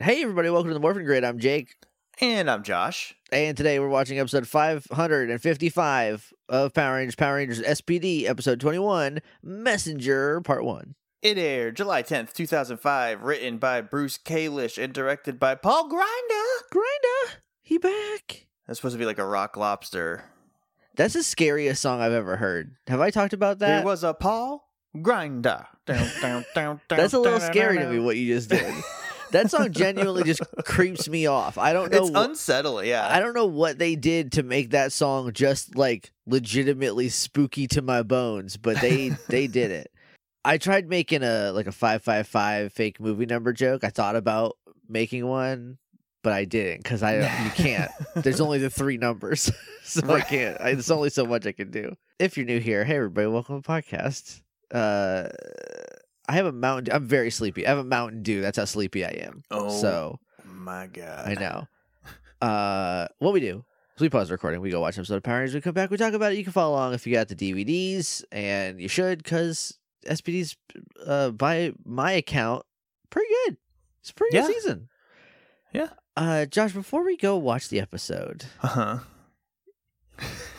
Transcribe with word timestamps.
Hey, 0.00 0.22
everybody, 0.22 0.48
welcome 0.48 0.68
to 0.68 0.74
the 0.74 0.80
Morphin 0.80 1.04
Grid. 1.04 1.24
I'm 1.24 1.40
Jake. 1.40 1.74
And 2.20 2.48
I'm 2.48 2.62
Josh. 2.62 3.16
And 3.32 3.56
today 3.56 3.80
we're 3.80 3.88
watching 3.88 4.20
episode 4.20 4.46
555 4.46 6.32
of 6.48 6.72
Power 6.72 6.94
Rangers, 6.94 7.16
Power 7.16 7.34
Rangers 7.34 7.60
SPD, 7.60 8.28
episode 8.28 8.60
21, 8.60 9.18
Messenger, 9.42 10.40
part 10.42 10.62
1. 10.62 10.94
It 11.22 11.36
aired 11.36 11.76
July 11.76 12.04
10th, 12.04 12.32
2005, 12.32 13.24
written 13.24 13.58
by 13.58 13.80
Bruce 13.80 14.18
Kalish 14.18 14.80
and 14.80 14.92
directed 14.92 15.40
by 15.40 15.56
Paul 15.56 15.88
Grinder. 15.88 16.46
Grinder, 16.70 17.42
he 17.60 17.78
back. 17.78 18.46
That's 18.68 18.78
supposed 18.78 18.94
to 18.94 19.00
be 19.00 19.04
like 19.04 19.18
a 19.18 19.26
rock 19.26 19.56
lobster. 19.56 20.26
That's 20.94 21.14
the 21.14 21.24
scariest 21.24 21.82
song 21.82 22.00
I've 22.00 22.12
ever 22.12 22.36
heard. 22.36 22.76
Have 22.86 23.00
I 23.00 23.10
talked 23.10 23.32
about 23.32 23.58
that? 23.58 23.78
There 23.78 23.84
was 23.84 24.04
a 24.04 24.14
Paul 24.14 24.64
Grinder. 25.02 25.66
That's 25.86 27.14
a 27.14 27.18
little 27.18 27.40
scary 27.40 27.78
to 27.78 27.90
me 27.90 27.98
what 27.98 28.16
you 28.16 28.32
just 28.32 28.48
did. 28.50 28.72
that 29.32 29.50
song 29.50 29.72
genuinely 29.72 30.24
just 30.24 30.42
creeps 30.64 31.08
me 31.08 31.26
off. 31.26 31.58
I 31.58 31.72
don't 31.72 31.90
know 31.92 31.98
It's 32.06 32.10
wh- 32.10 32.24
unsettling, 32.24 32.88
yeah. 32.88 33.06
I 33.08 33.20
don't 33.20 33.34
know 33.34 33.46
what 33.46 33.78
they 33.78 33.94
did 33.96 34.32
to 34.32 34.42
make 34.42 34.70
that 34.70 34.92
song 34.92 35.32
just 35.32 35.76
like 35.76 36.12
legitimately 36.26 37.08
spooky 37.08 37.66
to 37.68 37.82
my 37.82 38.02
bones, 38.02 38.56
but 38.56 38.80
they 38.80 39.08
they 39.28 39.46
did 39.46 39.70
it. 39.70 39.90
I 40.44 40.56
tried 40.58 40.88
making 40.88 41.22
a 41.22 41.50
like 41.52 41.66
a 41.66 41.72
555 41.72 42.72
fake 42.72 43.00
movie 43.00 43.26
number 43.26 43.52
joke. 43.52 43.84
I 43.84 43.90
thought 43.90 44.16
about 44.16 44.56
making 44.88 45.26
one, 45.26 45.78
but 46.22 46.32
I 46.32 46.44
didn't 46.44 46.84
cuz 46.84 47.02
I 47.02 47.16
you 47.44 47.50
can't. 47.50 47.90
There's 48.16 48.40
only 48.40 48.58
the 48.58 48.70
three 48.70 48.96
numbers. 48.96 49.50
so 49.84 50.08
I 50.12 50.20
can't. 50.20 50.60
I, 50.60 50.72
there's 50.72 50.90
only 50.90 51.10
so 51.10 51.26
much 51.26 51.46
I 51.46 51.52
can 51.52 51.70
do. 51.70 51.94
If 52.18 52.36
you're 52.36 52.46
new 52.46 52.60
here, 52.60 52.84
hey 52.84 52.96
everybody, 52.96 53.26
welcome 53.26 53.60
to 53.60 53.66
the 53.66 53.68
podcast. 53.72 54.42
Uh 54.72 55.28
I 56.28 56.32
have 56.34 56.46
a 56.46 56.52
mountain. 56.52 56.94
I'm 56.94 57.06
very 57.06 57.30
sleepy. 57.30 57.66
I 57.66 57.70
have 57.70 57.78
a 57.78 57.84
Mountain 57.84 58.22
Dew. 58.22 58.40
That's 58.42 58.58
how 58.58 58.64
sleepy 58.66 59.04
I 59.04 59.08
am. 59.26 59.42
Oh, 59.50 59.70
So, 59.80 60.18
my 60.44 60.86
God. 60.86 61.26
I 61.26 61.34
know. 61.34 61.66
Uh, 62.46 63.08
what 63.18 63.32
we 63.32 63.40
do 63.40 63.64
is 63.96 64.00
we 64.00 64.08
pause 64.08 64.28
the 64.28 64.34
recording. 64.34 64.60
We 64.60 64.70
go 64.70 64.80
watch 64.80 64.96
an 64.96 65.00
episode 65.00 65.16
of 65.16 65.22
Power 65.22 65.38
Rangers. 65.38 65.54
We 65.54 65.60
come 65.60 65.74
back. 65.74 65.90
We 65.90 65.96
talk 65.96 66.12
about 66.12 66.32
it. 66.32 66.38
You 66.38 66.44
can 66.44 66.52
follow 66.52 66.74
along 66.74 66.94
if 66.94 67.06
you 67.06 67.14
got 67.14 67.28
the 67.28 67.34
DVDs, 67.34 68.22
and 68.30 68.80
you 68.80 68.88
should 68.88 69.18
because 69.22 69.78
SPD's 70.06 70.56
uh, 71.04 71.30
by 71.30 71.72
my 71.84 72.12
account 72.12 72.64
pretty 73.10 73.28
good. 73.46 73.56
It's 74.00 74.10
a 74.10 74.14
pretty 74.14 74.36
Yeah. 74.36 74.46
good 74.46 74.54
season. 74.54 74.88
Yeah. 75.72 75.88
Uh, 76.16 76.46
Josh, 76.46 76.72
before 76.72 77.04
we 77.04 77.16
go 77.16 77.36
watch 77.36 77.68
the 77.70 77.80
episode, 77.80 78.44
Uh-huh. 78.62 78.98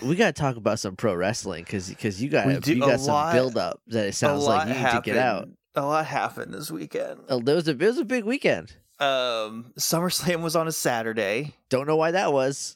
we 0.02 0.16
got 0.16 0.34
to 0.36 0.42
talk 0.42 0.56
about 0.56 0.80
some 0.80 0.96
pro 0.96 1.14
wrestling 1.14 1.64
because 1.64 1.90
because 1.90 2.22
you 2.22 2.30
got 2.30 2.66
you 2.68 2.80
got 2.80 3.00
some 3.00 3.14
lot- 3.14 3.34
build 3.34 3.58
up 3.58 3.82
that 3.88 4.08
it 4.08 4.16
sounds 4.16 4.44
like 4.46 4.68
you 4.68 4.74
need 4.74 4.80
happened. 4.80 5.04
to 5.04 5.10
get 5.12 5.18
out. 5.18 5.50
A 5.80 5.86
lot 5.86 6.06
happened 6.06 6.54
this 6.54 6.70
weekend. 6.70 7.22
There 7.30 7.56
was 7.56 7.68
a 7.68 7.72
it 7.72 7.80
was 7.82 7.98
a 7.98 8.04
big 8.06 8.26
weekend. 8.26 8.76
Um, 9.00 9.72
SummerSlam 9.80 10.42
was 10.42 10.58
on 10.58 10.68
a 10.68 10.74
Saturday. 10.74 11.56
Don't 11.70 11.88
know 11.88 11.96
why 11.96 12.12
that 12.12 12.34
was. 12.34 12.76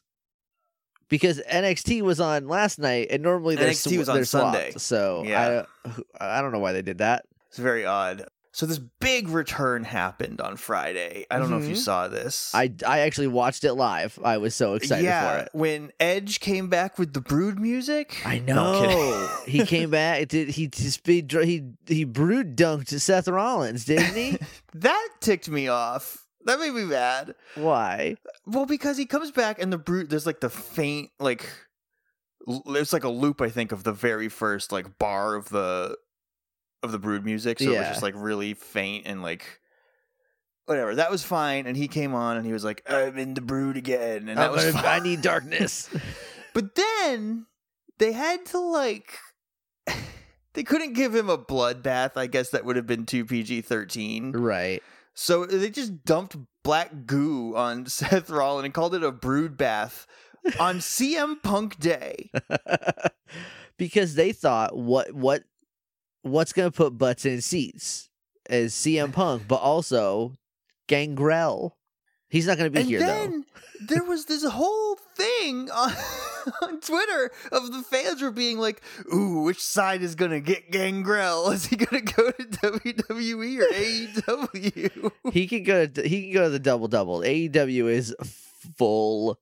Because 1.09 1.41
NXT 1.41 2.01
was 2.01 2.21
on 2.21 2.47
last 2.47 2.79
night, 2.79 3.07
and 3.11 3.21
normally 3.21 3.57
NXT 3.57 3.95
sw- 3.95 3.97
was 3.97 4.09
on 4.09 4.15
they're 4.15 4.25
swapped, 4.25 4.55
Sunday. 4.55 4.71
So 4.77 5.23
Yeah. 5.25 5.65
I, 6.19 6.37
I 6.37 6.41
don't 6.41 6.53
know 6.53 6.59
why 6.59 6.71
they 6.71 6.81
did 6.81 6.99
that. 6.99 7.25
It's 7.49 7.57
very 7.59 7.85
odd. 7.85 8.25
So 8.55 8.67
this 8.67 8.77
big 8.99 9.29
return 9.29 9.83
happened 9.83 10.39
on 10.39 10.57
Friday. 10.57 11.25
I 11.31 11.39
don't 11.39 11.49
know 11.49 11.57
if 11.57 11.67
you 11.67 11.73
Mhm. 11.73 11.77
saw 11.77 12.07
this. 12.07 12.51
I, 12.53 12.71
I 12.85 12.99
actually 12.99 13.25
watched 13.27 13.63
it 13.63 13.73
live. 13.73 14.19
I 14.23 14.37
was 14.37 14.53
so 14.53 14.75
excited 14.75 15.05
yeah, 15.05 15.37
for 15.39 15.43
it. 15.45 15.49
when 15.53 15.91
Edge 15.99 16.39
came 16.39 16.69
back 16.69 16.99
with 16.99 17.13
the 17.13 17.19
Brood 17.21 17.59
music. 17.59 18.21
I 18.23 18.37
know. 18.37 19.27
I'm 19.43 19.49
he 19.49 19.65
came 19.65 19.89
back. 19.89 20.27
Did 20.27 20.49
he 20.49 20.69
he 20.71 20.89
speed 20.91 21.29
dr- 21.29 21.45
he 21.45 21.63
he 21.87 22.03
brood 22.03 22.55
dunked 22.55 22.89
Seth 22.99 23.27
Rollins, 23.27 23.85
didn't 23.85 24.13
he? 24.15 24.37
that 24.75 25.09
ticked 25.19 25.49
me 25.49 25.67
off. 25.67 26.19
That 26.45 26.59
made 26.59 26.73
me 26.73 26.83
mad. 26.83 27.33
why? 27.55 28.17
Well, 28.45 28.67
because 28.67 28.97
he 28.97 29.05
comes 29.07 29.31
back 29.31 29.59
and 29.61 29.73
the 29.73 29.77
Brood, 29.79 30.09
there's 30.11 30.25
like 30.27 30.41
the 30.41 30.49
faint, 30.49 31.09
like, 31.19 31.49
there's 32.65 32.91
like 32.93 33.05
a 33.05 33.09
loop, 33.09 33.41
I 33.41 33.49
think, 33.49 33.71
of 33.71 33.83
the 33.83 33.93
very 33.93 34.27
first 34.29 34.71
like 34.71 34.99
bar 34.99 35.35
of 35.35 35.49
the 35.49 35.95
of 36.83 36.91
the 36.91 36.99
Brood 36.99 37.25
music. 37.25 37.59
So 37.59 37.65
it 37.65 37.67
was 37.69 37.75
Yeah. 37.77 37.89
just 37.89 38.03
like 38.03 38.13
really 38.17 38.53
faint 38.53 39.07
and 39.07 39.21
like. 39.21 39.59
Whatever, 40.65 40.95
that 40.95 41.11
was 41.11 41.23
fine, 41.25 41.65
and 41.67 41.75
he 41.75 41.89
came 41.89 42.13
on 42.15 42.37
and 42.37 42.45
he 42.45 42.53
was 42.53 42.63
like, 42.63 42.83
"I'm 42.89 43.17
in 43.17 43.33
the 43.33 43.41
brood 43.41 43.75
again," 43.75 44.29
and 44.29 44.37
that 44.37 44.49
was 44.49 44.71
fine. 44.71 44.85
I 44.85 44.99
need 44.99 45.21
darkness. 45.21 45.89
But 46.53 46.75
then 46.75 47.47
they 47.97 48.13
had 48.13 48.45
to 48.47 48.59
like 48.59 49.17
they 50.53 50.63
couldn't 50.63 50.93
give 50.93 51.13
him 51.13 51.29
a 51.29 51.37
bloodbath. 51.37 52.11
I 52.15 52.27
guess 52.27 52.51
that 52.51 52.63
would 52.63 52.77
have 52.77 52.87
been 52.87 53.05
too 53.05 53.25
PG 53.25 53.61
thirteen. 53.63 54.31
right. 54.31 54.81
So 55.15 55.45
they 55.45 55.69
just 55.69 56.05
dumped 56.05 56.37
black 56.63 57.05
goo 57.07 57.57
on 57.57 57.85
Seth 57.87 58.29
Rollins 58.29 58.63
and 58.65 58.73
called 58.73 58.95
it 58.95 59.03
a 59.03 59.11
brood 59.11 59.57
bath 59.57 60.07
on 60.61 60.77
CM 60.77 61.43
Punk 61.43 61.77
Day. 61.77 62.31
because 63.77 64.15
they 64.15 64.31
thought 64.31 64.77
what 64.77 65.13
what 65.13 65.43
what's 66.23 66.53
gonna 66.53 66.71
put 66.71 66.97
butts 66.97 67.25
in 67.25 67.41
seats 67.41 68.09
is 68.49 68.73
CM 68.73 69.13
Punk, 69.13 69.43
but 69.47 69.57
also 69.61 70.33
Gangrel. 70.87 71.77
He's 72.29 72.47
not 72.47 72.57
gonna 72.57 72.71
be 72.71 72.79
and 72.79 72.89
here 72.89 72.99
though. 72.99 73.43
there 73.81 74.03
was 74.03 74.25
this 74.25 74.43
whole 74.43 74.95
thing 75.15 75.69
on, 75.75 75.91
on 76.63 76.79
Twitter 76.81 77.31
of 77.51 77.71
the 77.71 77.83
fans 77.83 78.23
were 78.23 78.31
being 78.31 78.57
like, 78.57 78.81
"Ooh, 79.13 79.43
which 79.43 79.61
side 79.61 80.01
is 80.01 80.15
gonna 80.15 80.39
get 80.39 80.71
Gangrel? 80.71 81.49
Is 81.51 81.67
he 81.67 81.75
gonna 81.75 82.01
go 82.01 82.31
to 82.31 82.43
WWE 82.43 83.59
or 83.59 84.47
AEW?" 84.47 85.11
He 85.31 85.45
can 85.45 85.61
go 85.63 85.85
to 85.85 86.07
he 86.07 86.23
can 86.23 86.33
go 86.33 86.43
to 86.45 86.49
the 86.49 86.59
double 86.59 86.87
double. 86.87 87.19
AEW 87.19 87.87
is 87.89 88.15
full. 88.77 89.39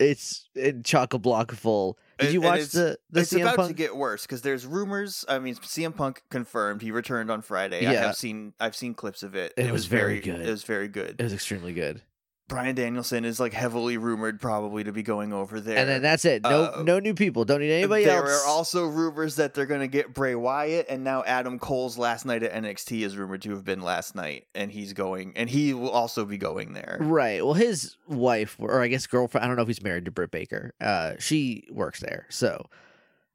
It's 0.00 0.48
in 0.56 0.82
chock 0.82 1.14
a 1.14 1.18
block 1.18 1.52
full. 1.52 1.96
Did 2.20 2.32
you 2.34 2.40
watch 2.40 2.54
it's- 2.60 2.72
the 2.72 2.98
the 3.10 3.20
it's 3.20 3.32
CM 3.32 3.42
about 3.42 3.56
Punk? 3.56 3.68
to 3.68 3.74
get 3.74 3.96
worse 3.96 4.22
because 4.22 4.42
there's 4.42 4.66
rumors. 4.66 5.24
I 5.28 5.38
mean, 5.38 5.54
CM 5.56 5.94
Punk 5.94 6.22
confirmed 6.30 6.82
he 6.82 6.90
returned 6.92 7.30
on 7.30 7.42
Friday. 7.42 7.82
Yeah. 7.82 7.90
I 7.90 7.94
have 7.94 8.16
seen 8.16 8.52
I've 8.60 8.76
seen 8.76 8.94
clips 8.94 9.22
of 9.22 9.34
it. 9.34 9.52
And 9.56 9.66
it 9.66 9.72
was 9.72 9.86
very 9.86 10.20
good. 10.20 10.40
It 10.40 10.50
was 10.50 10.64
very 10.64 10.88
good. 10.88 11.16
it 11.18 11.22
was 11.22 11.32
extremely 11.32 11.72
good. 11.72 12.02
Bryan 12.50 12.74
Danielson 12.74 13.24
is 13.24 13.40
like 13.40 13.54
heavily 13.54 13.96
rumored 13.96 14.40
probably 14.40 14.84
to 14.84 14.92
be 14.92 15.02
going 15.02 15.32
over 15.32 15.60
there. 15.60 15.78
And 15.78 15.88
then 15.88 16.02
that's 16.02 16.24
it. 16.26 16.42
No 16.42 16.64
Uh, 16.64 16.82
no 16.84 16.98
new 16.98 17.14
people. 17.14 17.44
Don't 17.46 17.60
need 17.60 17.72
anybody 17.72 18.04
there 18.04 18.18
else. 18.18 18.26
There 18.26 18.36
are 18.40 18.46
also 18.46 18.86
rumors 18.86 19.36
that 19.36 19.54
they're 19.54 19.66
going 19.66 19.80
to 19.80 19.86
get 19.88 20.12
Bray 20.12 20.34
Wyatt, 20.34 20.86
and 20.90 21.04
now 21.04 21.22
Adam 21.24 21.58
Cole's 21.58 21.96
last 21.96 22.26
night 22.26 22.42
at 22.42 22.52
NXT 22.52 23.02
is 23.02 23.16
rumored 23.16 23.40
to 23.42 23.50
have 23.52 23.64
been 23.64 23.80
last 23.80 24.14
night, 24.14 24.46
and 24.54 24.70
he's 24.70 24.92
going, 24.92 25.32
and 25.36 25.48
he 25.48 25.72
will 25.72 25.90
also 25.90 26.24
be 26.24 26.36
going 26.36 26.72
there. 26.74 26.98
Right. 27.00 27.42
Well, 27.42 27.54
his 27.54 27.96
wife, 28.08 28.56
or 28.58 28.82
I 28.82 28.88
guess 28.88 29.06
girlfriend, 29.06 29.44
I 29.44 29.46
don't 29.46 29.56
know 29.56 29.62
if 29.62 29.68
he's 29.68 29.82
married 29.82 30.04
to 30.06 30.10
Britt 30.10 30.32
Baker. 30.32 30.74
Uh, 30.80 31.12
she 31.18 31.68
works 31.70 32.00
there, 32.00 32.26
so 32.28 32.66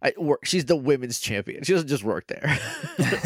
I 0.05 0.13
work. 0.17 0.45
She's 0.45 0.65
the 0.65 0.75
women's 0.75 1.19
champion. 1.19 1.63
She 1.63 1.73
doesn't 1.73 1.87
just 1.87 2.03
work 2.03 2.27
there. 2.27 2.59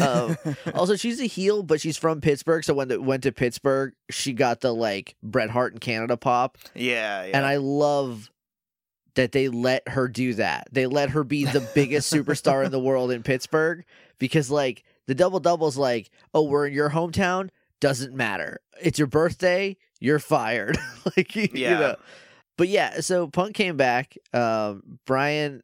um, 0.00 0.36
also, 0.74 0.96
she's 0.96 1.20
a 1.20 1.26
heel, 1.26 1.62
but 1.62 1.80
she's 1.80 1.96
from 1.98 2.20
Pittsburgh. 2.20 2.64
So 2.64 2.72
when 2.74 2.88
they 2.88 2.96
went 2.96 3.22
to 3.24 3.32
Pittsburgh, 3.32 3.92
she 4.10 4.32
got 4.32 4.60
the 4.62 4.72
like 4.72 5.14
Bret 5.22 5.50
Hart 5.50 5.74
in 5.74 5.78
Canada 5.78 6.16
pop, 6.16 6.56
Yeah, 6.74 7.24
yeah. 7.24 7.36
and 7.36 7.44
I 7.44 7.56
love 7.56 8.30
that 9.16 9.32
they 9.32 9.48
let 9.48 9.86
her 9.88 10.08
do 10.08 10.34
that. 10.34 10.68
They 10.72 10.86
let 10.86 11.10
her 11.10 11.22
be 11.24 11.44
the 11.44 11.68
biggest 11.74 12.12
superstar 12.14 12.64
in 12.64 12.70
the 12.70 12.80
world 12.80 13.10
in 13.10 13.22
Pittsburgh 13.22 13.84
because 14.18 14.50
like 14.50 14.84
the 15.06 15.14
double 15.14 15.40
double's 15.40 15.76
like, 15.76 16.10
oh, 16.32 16.44
we're 16.44 16.66
in 16.68 16.72
your 16.72 16.90
hometown, 16.90 17.50
doesn't 17.80 18.14
matter. 18.14 18.60
It's 18.80 18.98
your 18.98 19.08
birthday, 19.08 19.76
you're 19.98 20.18
fired. 20.20 20.78
like 21.16 21.34
you, 21.36 21.42
you 21.42 21.48
Yeah. 21.54 21.78
know. 21.78 21.96
But 22.56 22.68
yeah, 22.68 23.00
so 23.00 23.26
Punk 23.26 23.54
came 23.54 23.76
back. 23.76 24.16
Um, 24.32 24.98
Bryan 25.06 25.62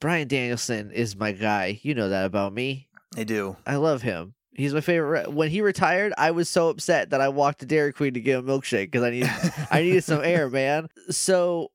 Bryan 0.00 0.28
Danielson 0.28 0.90
is 0.90 1.16
my 1.16 1.32
guy. 1.32 1.80
You 1.82 1.94
know 1.94 2.08
that 2.08 2.24
about 2.24 2.52
me. 2.52 2.88
I 3.16 3.24
do. 3.24 3.56
I 3.66 3.76
love 3.76 4.02
him. 4.02 4.34
He's 4.52 4.74
my 4.74 4.80
favorite. 4.80 5.32
When 5.32 5.50
he 5.50 5.60
retired, 5.60 6.12
I 6.18 6.32
was 6.32 6.48
so 6.48 6.68
upset 6.68 7.10
that 7.10 7.20
I 7.20 7.28
walked 7.28 7.60
to 7.60 7.66
Dairy 7.66 7.92
Queen 7.92 8.14
to 8.14 8.20
get 8.20 8.40
a 8.40 8.42
milkshake 8.42 8.86
because 8.86 9.04
I 9.04 9.10
needed 9.10 9.30
I 9.70 9.82
needed 9.82 10.04
some 10.04 10.22
air, 10.22 10.50
man. 10.50 10.88
So 11.10 11.70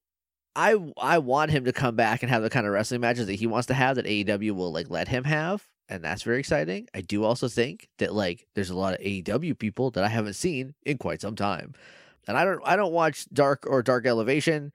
I 0.55 0.75
I 0.97 1.19
want 1.19 1.51
him 1.51 1.65
to 1.65 1.73
come 1.73 1.95
back 1.95 2.23
and 2.23 2.29
have 2.29 2.43
the 2.43 2.49
kind 2.49 2.67
of 2.67 2.73
wrestling 2.73 3.01
matches 3.01 3.27
that 3.27 3.35
he 3.35 3.47
wants 3.47 3.67
to 3.67 3.73
have 3.73 3.95
that 3.95 4.05
AEW 4.05 4.51
will 4.51 4.71
like 4.71 4.89
let 4.89 5.07
him 5.07 5.23
have, 5.23 5.65
and 5.89 6.03
that's 6.03 6.23
very 6.23 6.39
exciting. 6.39 6.87
I 6.93 7.01
do 7.01 7.23
also 7.23 7.47
think 7.47 7.87
that 7.99 8.13
like 8.13 8.45
there's 8.53 8.69
a 8.69 8.77
lot 8.77 8.95
of 8.95 8.99
AEW 8.99 9.57
people 9.57 9.91
that 9.91 10.03
I 10.03 10.09
haven't 10.09 10.33
seen 10.33 10.75
in 10.85 10.97
quite 10.97 11.21
some 11.21 11.35
time, 11.35 11.73
and 12.27 12.37
I 12.37 12.43
don't 12.45 12.61
I 12.65 12.75
don't 12.75 12.93
watch 12.93 13.27
Dark 13.31 13.65
or 13.67 13.81
Dark 13.81 14.05
Elevation 14.05 14.73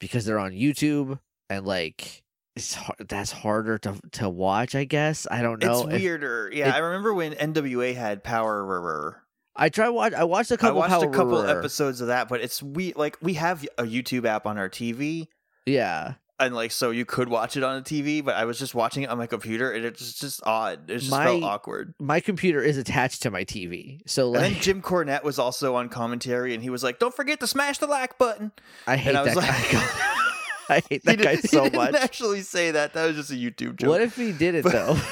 because 0.00 0.24
they're 0.24 0.38
on 0.38 0.52
YouTube 0.52 1.18
and 1.48 1.64
like 1.64 2.24
it's 2.56 2.74
hard, 2.74 3.06
that's 3.08 3.30
harder 3.30 3.78
to 3.78 3.94
to 4.12 4.28
watch. 4.28 4.74
I 4.74 4.84
guess 4.84 5.26
I 5.30 5.42
don't 5.42 5.62
know. 5.62 5.82
it's 5.86 5.94
if- 5.94 6.00
weirder. 6.02 6.50
Yeah, 6.52 6.68
it- 6.70 6.74
I 6.74 6.78
remember 6.78 7.14
when 7.14 7.34
NWA 7.34 7.94
had 7.94 8.24
Power. 8.24 9.22
I 9.54 9.68
try 9.68 9.88
watch. 9.88 10.12
I 10.12 10.24
watched 10.24 10.50
a 10.50 10.56
couple. 10.56 10.82
I 10.82 10.88
watched 10.88 11.04
a 11.04 11.08
couple 11.10 11.42
episodes 11.42 12.00
of 12.00 12.08
that, 12.08 12.28
but 12.28 12.40
it's 12.40 12.62
we 12.62 12.92
like 12.94 13.16
we 13.22 13.34
have 13.34 13.66
a 13.78 13.84
YouTube 13.84 14.24
app 14.26 14.46
on 14.46 14.58
our 14.58 14.68
TV, 14.68 15.28
Yeah, 15.64 16.14
and 16.38 16.54
like 16.54 16.72
so 16.72 16.90
you 16.90 17.06
could 17.06 17.28
watch 17.30 17.56
it 17.56 17.62
on 17.62 17.78
a 17.78 17.80
TV, 17.82 18.22
but 18.22 18.34
I 18.36 18.44
was 18.44 18.58
just 18.58 18.74
watching 18.74 19.04
it 19.04 19.08
on 19.08 19.16
my 19.16 19.26
computer, 19.26 19.70
and 19.70 19.84
it's 19.84 20.20
just 20.20 20.42
odd. 20.44 20.90
It 20.90 20.98
just 20.98 21.10
felt 21.10 21.42
awkward. 21.42 21.94
My 21.98 22.20
computer 22.20 22.60
is 22.62 22.76
attached 22.76 23.22
to 23.22 23.30
my 23.30 23.44
TV, 23.44 24.00
so 24.06 24.26
And 24.26 24.42
like 24.42 24.52
then 24.52 24.60
Jim 24.60 24.82
Cornette 24.82 25.24
was 25.24 25.38
also 25.38 25.74
on 25.76 25.88
commentary, 25.88 26.52
and 26.52 26.62
he 26.62 26.68
was 26.68 26.82
like, 26.84 26.98
"Don't 26.98 27.14
forget 27.14 27.40
to 27.40 27.46
smash 27.46 27.78
the 27.78 27.86
like 27.86 28.18
button." 28.18 28.52
I 28.86 28.96
hate 28.96 29.16
I 29.16 29.24
that 29.24 29.36
was 29.36 29.44
guy. 29.44 30.12
I 30.70 30.82
hate 30.88 31.04
that 31.04 31.18
guy 31.18 31.36
didn't- 31.36 31.50
so 31.50 31.64
he 31.64 31.70
didn't 31.70 31.92
much. 31.92 31.94
actually 31.94 32.42
say 32.42 32.70
that. 32.72 32.92
That 32.94 33.06
was 33.06 33.16
just 33.16 33.30
a 33.30 33.34
YouTube 33.34 33.76
joke. 33.76 33.88
What 33.90 34.00
if 34.00 34.16
he 34.16 34.32
did 34.32 34.54
it 34.56 34.64
though? 34.64 34.96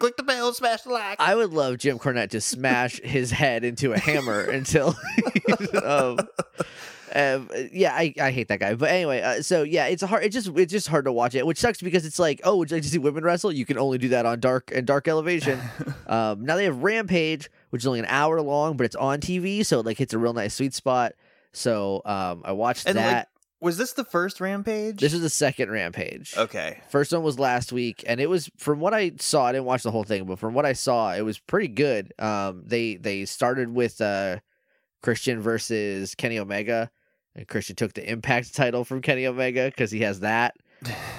Click 0.00 0.16
the 0.16 0.24
bell, 0.24 0.52
smash 0.52 0.82
the 0.82 0.90
like. 0.90 1.20
I 1.20 1.36
would 1.36 1.52
love 1.52 1.78
Jim 1.78 2.00
Cornette 2.00 2.30
to 2.30 2.40
smash 2.40 3.00
his 3.04 3.30
head 3.30 3.62
into 3.64 3.92
a 3.92 3.98
hammer 3.98 4.40
until. 4.40 4.96
um, 5.84 6.18
um, 7.14 7.48
yeah, 7.72 7.92
I, 7.94 8.12
I 8.20 8.30
hate 8.32 8.48
that 8.48 8.58
guy. 8.58 8.74
But 8.74 8.90
anyway, 8.90 9.20
uh, 9.20 9.42
so 9.42 9.62
yeah, 9.62 9.86
it's 9.86 10.02
hard. 10.02 10.24
It 10.24 10.30
just 10.32 10.48
it's 10.56 10.72
just 10.72 10.88
hard 10.88 11.04
to 11.04 11.12
watch 11.12 11.36
it, 11.36 11.46
which 11.46 11.58
sucks 11.58 11.80
because 11.80 12.04
it's 12.04 12.18
like, 12.18 12.40
oh, 12.42 12.56
would 12.56 12.70
you 12.72 12.78
like 12.78 12.82
to 12.82 12.88
see 12.88 12.98
women 12.98 13.22
wrestle? 13.22 13.52
You 13.52 13.64
can 13.64 13.78
only 13.78 13.98
do 13.98 14.08
that 14.08 14.26
on 14.26 14.40
dark 14.40 14.72
and 14.74 14.84
dark 14.88 15.06
elevation. 15.06 15.60
um, 16.08 16.44
now 16.44 16.56
they 16.56 16.64
have 16.64 16.82
Rampage, 16.82 17.48
which 17.70 17.82
is 17.82 17.86
only 17.86 18.00
an 18.00 18.06
hour 18.08 18.40
long, 18.40 18.76
but 18.76 18.86
it's 18.86 18.96
on 18.96 19.20
TV, 19.20 19.64
so 19.64 19.78
it 19.80 19.86
like 19.86 19.98
hits 19.98 20.12
a 20.14 20.18
real 20.18 20.32
nice 20.32 20.54
sweet 20.54 20.74
spot. 20.74 21.12
So 21.52 22.02
um, 22.04 22.42
I 22.44 22.52
watched 22.52 22.86
And, 22.86 22.96
like, 22.96 23.04
that. 23.04 23.28
was 23.60 23.76
this 23.76 23.92
the 23.92 24.04
first 24.04 24.40
Rampage? 24.40 25.00
this 25.00 25.12
is 25.12 25.20
the 25.20 25.28
second 25.30 25.70
Rampage. 25.70 26.34
okay. 26.36 26.80
First 26.90 27.12
one 27.12 27.22
was 27.22 27.38
last 27.38 27.72
week, 27.72 28.04
and 28.06 28.20
it 28.20 28.28
was 28.28 28.50
from 28.56 28.80
what 28.80 28.94
I 28.94 29.12
saw. 29.18 29.46
I 29.46 29.52
didn't 29.52 29.64
watch 29.64 29.82
the 29.82 29.90
whole 29.90 30.04
thing, 30.04 30.24
but 30.24 30.38
from 30.38 30.54
what 30.54 30.64
I 30.66 30.72
saw, 30.74 31.12
it 31.14 31.22
was 31.22 31.38
pretty 31.38 31.68
good. 31.68 32.12
Um, 32.18 32.62
they 32.66 32.96
they 32.96 33.24
started 33.24 33.74
with 33.74 34.00
uh, 34.00 34.38
Christian 35.02 35.40
versus 35.40 36.14
Kenny 36.14 36.38
Omega, 36.38 36.90
and 37.34 37.46
Christian 37.48 37.76
took 37.76 37.92
the 37.94 38.08
Impact 38.08 38.54
title 38.54 38.84
from 38.84 39.02
Kenny 39.02 39.26
Omega 39.26 39.66
because 39.66 39.90
he 39.90 40.00
has 40.00 40.20
that. 40.20 40.54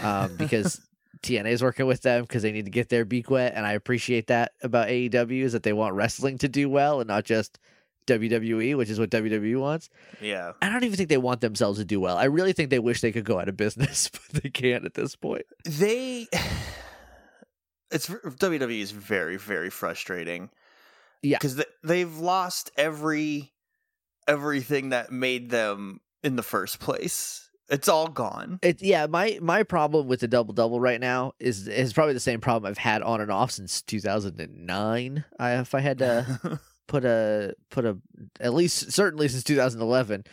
Um, 0.03 0.35
because 0.37 0.79
TNA 1.23 1.51
is 1.51 1.61
working 1.61 1.85
with 1.85 2.01
them 2.01 2.23
because 2.23 2.41
they 2.41 2.51
need 2.51 2.65
to 2.65 2.71
get 2.71 2.89
their 2.89 3.05
beak 3.05 3.29
wet, 3.29 3.53
and 3.55 3.65
I 3.65 3.73
appreciate 3.73 4.27
that 4.27 4.53
about 4.63 4.87
AEW 4.87 5.43
is 5.43 5.53
that 5.53 5.63
they 5.63 5.73
want 5.73 5.93
wrestling 5.95 6.37
to 6.39 6.47
do 6.49 6.69
well 6.69 6.99
and 7.01 7.07
not 7.07 7.25
just 7.25 7.59
WWE, 8.07 8.75
which 8.77 8.89
is 8.89 8.99
what 8.99 9.09
WWE 9.09 9.59
wants. 9.59 9.89
yeah. 10.21 10.53
I 10.61 10.69
don't 10.69 10.83
even 10.83 10.97
think 10.97 11.09
they 11.09 11.17
want 11.17 11.41
themselves 11.41 11.79
to 11.79 11.85
do 11.85 11.99
well. 11.99 12.17
I 12.17 12.25
really 12.25 12.53
think 12.53 12.69
they 12.69 12.79
wish 12.79 13.01
they 13.01 13.11
could 13.11 13.25
go 13.25 13.39
out 13.39 13.49
of 13.49 13.57
business, 13.57 14.09
but 14.33 14.43
they 14.43 14.49
can't 14.49 14.85
at 14.85 14.93
this 14.93 15.15
point. 15.15 15.45
They. 15.65 16.27
It's 17.93 18.07
WWE 18.07 18.79
is 18.79 18.91
very 18.91 19.35
very 19.35 19.69
frustrating. 19.69 20.49
Yeah. 21.21 21.37
because 21.37 21.61
they've 21.83 22.17
lost 22.17 22.71
every 22.77 23.51
everything 24.29 24.89
that 24.89 25.11
made 25.11 25.49
them 25.49 25.99
in 26.23 26.37
the 26.37 26.43
first 26.43 26.79
place. 26.79 27.49
It's 27.69 27.87
all 27.87 28.07
gone. 28.07 28.59
It 28.61 28.81
yeah, 28.81 29.07
my 29.07 29.39
my 29.41 29.63
problem 29.63 30.07
with 30.07 30.19
the 30.21 30.27
double 30.27 30.53
double 30.53 30.79
right 30.79 30.99
now 30.99 31.33
is 31.39 31.67
is 31.67 31.93
probably 31.93 32.13
the 32.13 32.19
same 32.19 32.41
problem 32.41 32.69
I've 32.69 32.77
had 32.77 33.01
on 33.01 33.21
and 33.21 33.31
off 33.31 33.51
since 33.51 33.81
2009. 33.81 35.25
I 35.39 35.51
if 35.53 35.75
I 35.75 35.79
had 35.79 35.97
to 35.99 36.59
put 36.87 37.05
a 37.05 37.53
put 37.69 37.85
a 37.85 37.97
at 38.39 38.53
least 38.53 38.91
certainly 38.91 39.27
since 39.27 39.43
2011. 39.43 40.23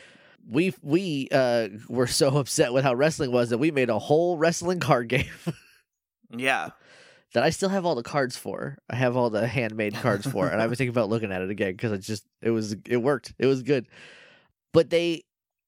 We 0.50 0.74
we 0.82 1.28
uh 1.30 1.68
were 1.88 2.06
so 2.06 2.28
upset 2.38 2.72
with 2.72 2.84
how 2.84 2.94
wrestling 2.94 3.32
was 3.32 3.50
that 3.50 3.58
we 3.58 3.70
made 3.70 3.90
a 3.90 3.98
whole 3.98 4.38
wrestling 4.38 4.80
card 4.80 5.08
game 5.08 5.26
yeah, 6.36 6.70
that 7.34 7.42
I 7.42 7.50
still 7.50 7.68
have 7.68 7.84
all 7.84 7.94
the 7.94 8.02
cards 8.02 8.36
for. 8.36 8.78
I 8.88 8.96
have 8.96 9.16
all 9.16 9.30
the 9.30 9.46
handmade 9.46 9.94
cards 9.94 10.26
for, 10.26 10.48
and 10.48 10.60
I 10.62 10.66
was 10.66 10.78
thinking 10.78 10.90
about 10.94 11.08
looking 11.10 11.32
at 11.32 11.42
it 11.42 11.50
again 11.50 11.72
because 11.72 11.92
it 11.92 11.98
just 11.98 12.24
it 12.42 12.50
was 12.50 12.76
it 12.86 12.96
worked. 12.98 13.34
It 13.38 13.46
was 13.46 13.62
good, 13.62 13.86
but 14.72 14.90
they 14.90 15.24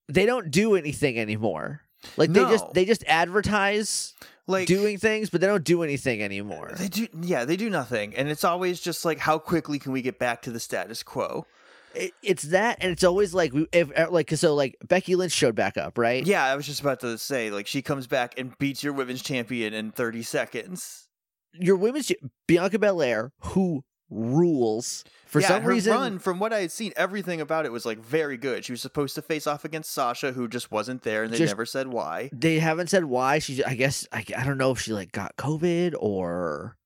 they 0.09 0.27
don't 0.27 0.51
do 0.51 0.75
anything 0.77 1.19
anymore. 1.19 1.83
Like 2.17 2.33
they 2.33 2.43
No. 2.43 2.51
just 2.51 2.73
they 2.73 2.87
just 2.87 3.05
advertise 3.07 4.15
like 4.51 4.67
doing 4.67 4.99
things, 4.99 5.31
but 5.31 5.41
they 5.41 5.47
don't 5.47 5.65
do 5.65 5.83
anything 5.83 6.23
anymore. 6.23 6.73
They 6.77 6.89
do, 6.89 7.09
yeah, 7.23 7.45
they 7.45 7.57
do 7.57 7.71
nothing, 7.71 8.15
and 8.15 8.29
it's 8.29 8.45
always 8.45 8.81
just 8.81 9.05
like, 9.05 9.19
how 9.19 9.39
quickly 9.39 9.79
can 9.79 9.93
we 9.93 10.03
get 10.03 10.19
back 10.19 10.43
to 10.43 10.51
the 10.51 10.61
status 10.61 11.03
quo? 11.03 11.47
It, 11.95 12.13
it's 12.23 12.45
that, 12.45 12.79
and 12.81 12.93
it's 12.93 13.03
always 13.03 13.35
like 13.35 13.53
if 13.73 13.91
uh, 13.99 14.11
like 14.11 14.31
so 14.31 14.55
like 14.55 14.77
Becky 14.87 15.17
Lynch 15.17 15.33
showed 15.33 15.55
back 15.55 15.77
up, 15.77 15.99
right? 15.99 16.25
Yeah, 16.25 16.45
I 16.45 16.55
was 16.55 16.67
just 16.67 16.81
about 16.81 17.01
to 17.01 17.19
say, 17.19 17.51
like, 17.51 17.67
she 17.67 17.83
comes 17.83 18.07
back 18.07 18.39
and 18.39 18.57
beats 18.59 18.85
your 18.85 18.93
women's 18.93 19.23
champion 19.23 19.75
in 19.75 19.91
thirty 19.91 20.23
seconds. 20.23 21.09
Your 21.53 21.77
women's 21.77 22.13
Bianca 22.47 22.79
Belair, 22.79 23.33
who 23.41 23.83
rules 24.11 25.05
for 25.27 25.41
yeah, 25.41 25.49
some 25.49 25.65
reason. 25.65 25.93
run, 25.93 26.19
from 26.19 26.39
what 26.41 26.53
I 26.53 26.61
had 26.61 26.73
seen, 26.73 26.93
everything 26.97 27.41
about 27.41 27.65
it 27.65 27.73
was 27.73 27.87
like 27.87 27.99
very 28.01 28.37
good. 28.37 28.65
She 28.65 28.73
was 28.73 28.83
supposed 28.83 29.15
to 29.15 29.23
face 29.23 29.47
off 29.47 29.65
against 29.65 29.93
Sasha, 29.93 30.33
who 30.33 30.49
just 30.49 30.71
wasn't 30.73 31.03
there, 31.03 31.23
and 31.23 31.33
they 31.33 31.39
Just- 31.39 31.53
never 31.53 31.65
said 31.67 31.87
why. 31.89 32.31
They 32.33 32.59
haven't 32.59 32.89
said 32.89 33.05
why. 33.05 33.39
She, 33.39 33.63
I 33.65 33.75
guess, 33.75 34.07
I, 34.13 34.25
I 34.37 34.45
don't 34.45 34.59
know 34.59 34.73
if 34.73 34.81
she 34.81 34.93
like 34.93 35.13
got 35.13 35.37
COVID 35.37 35.95
or 35.99 36.77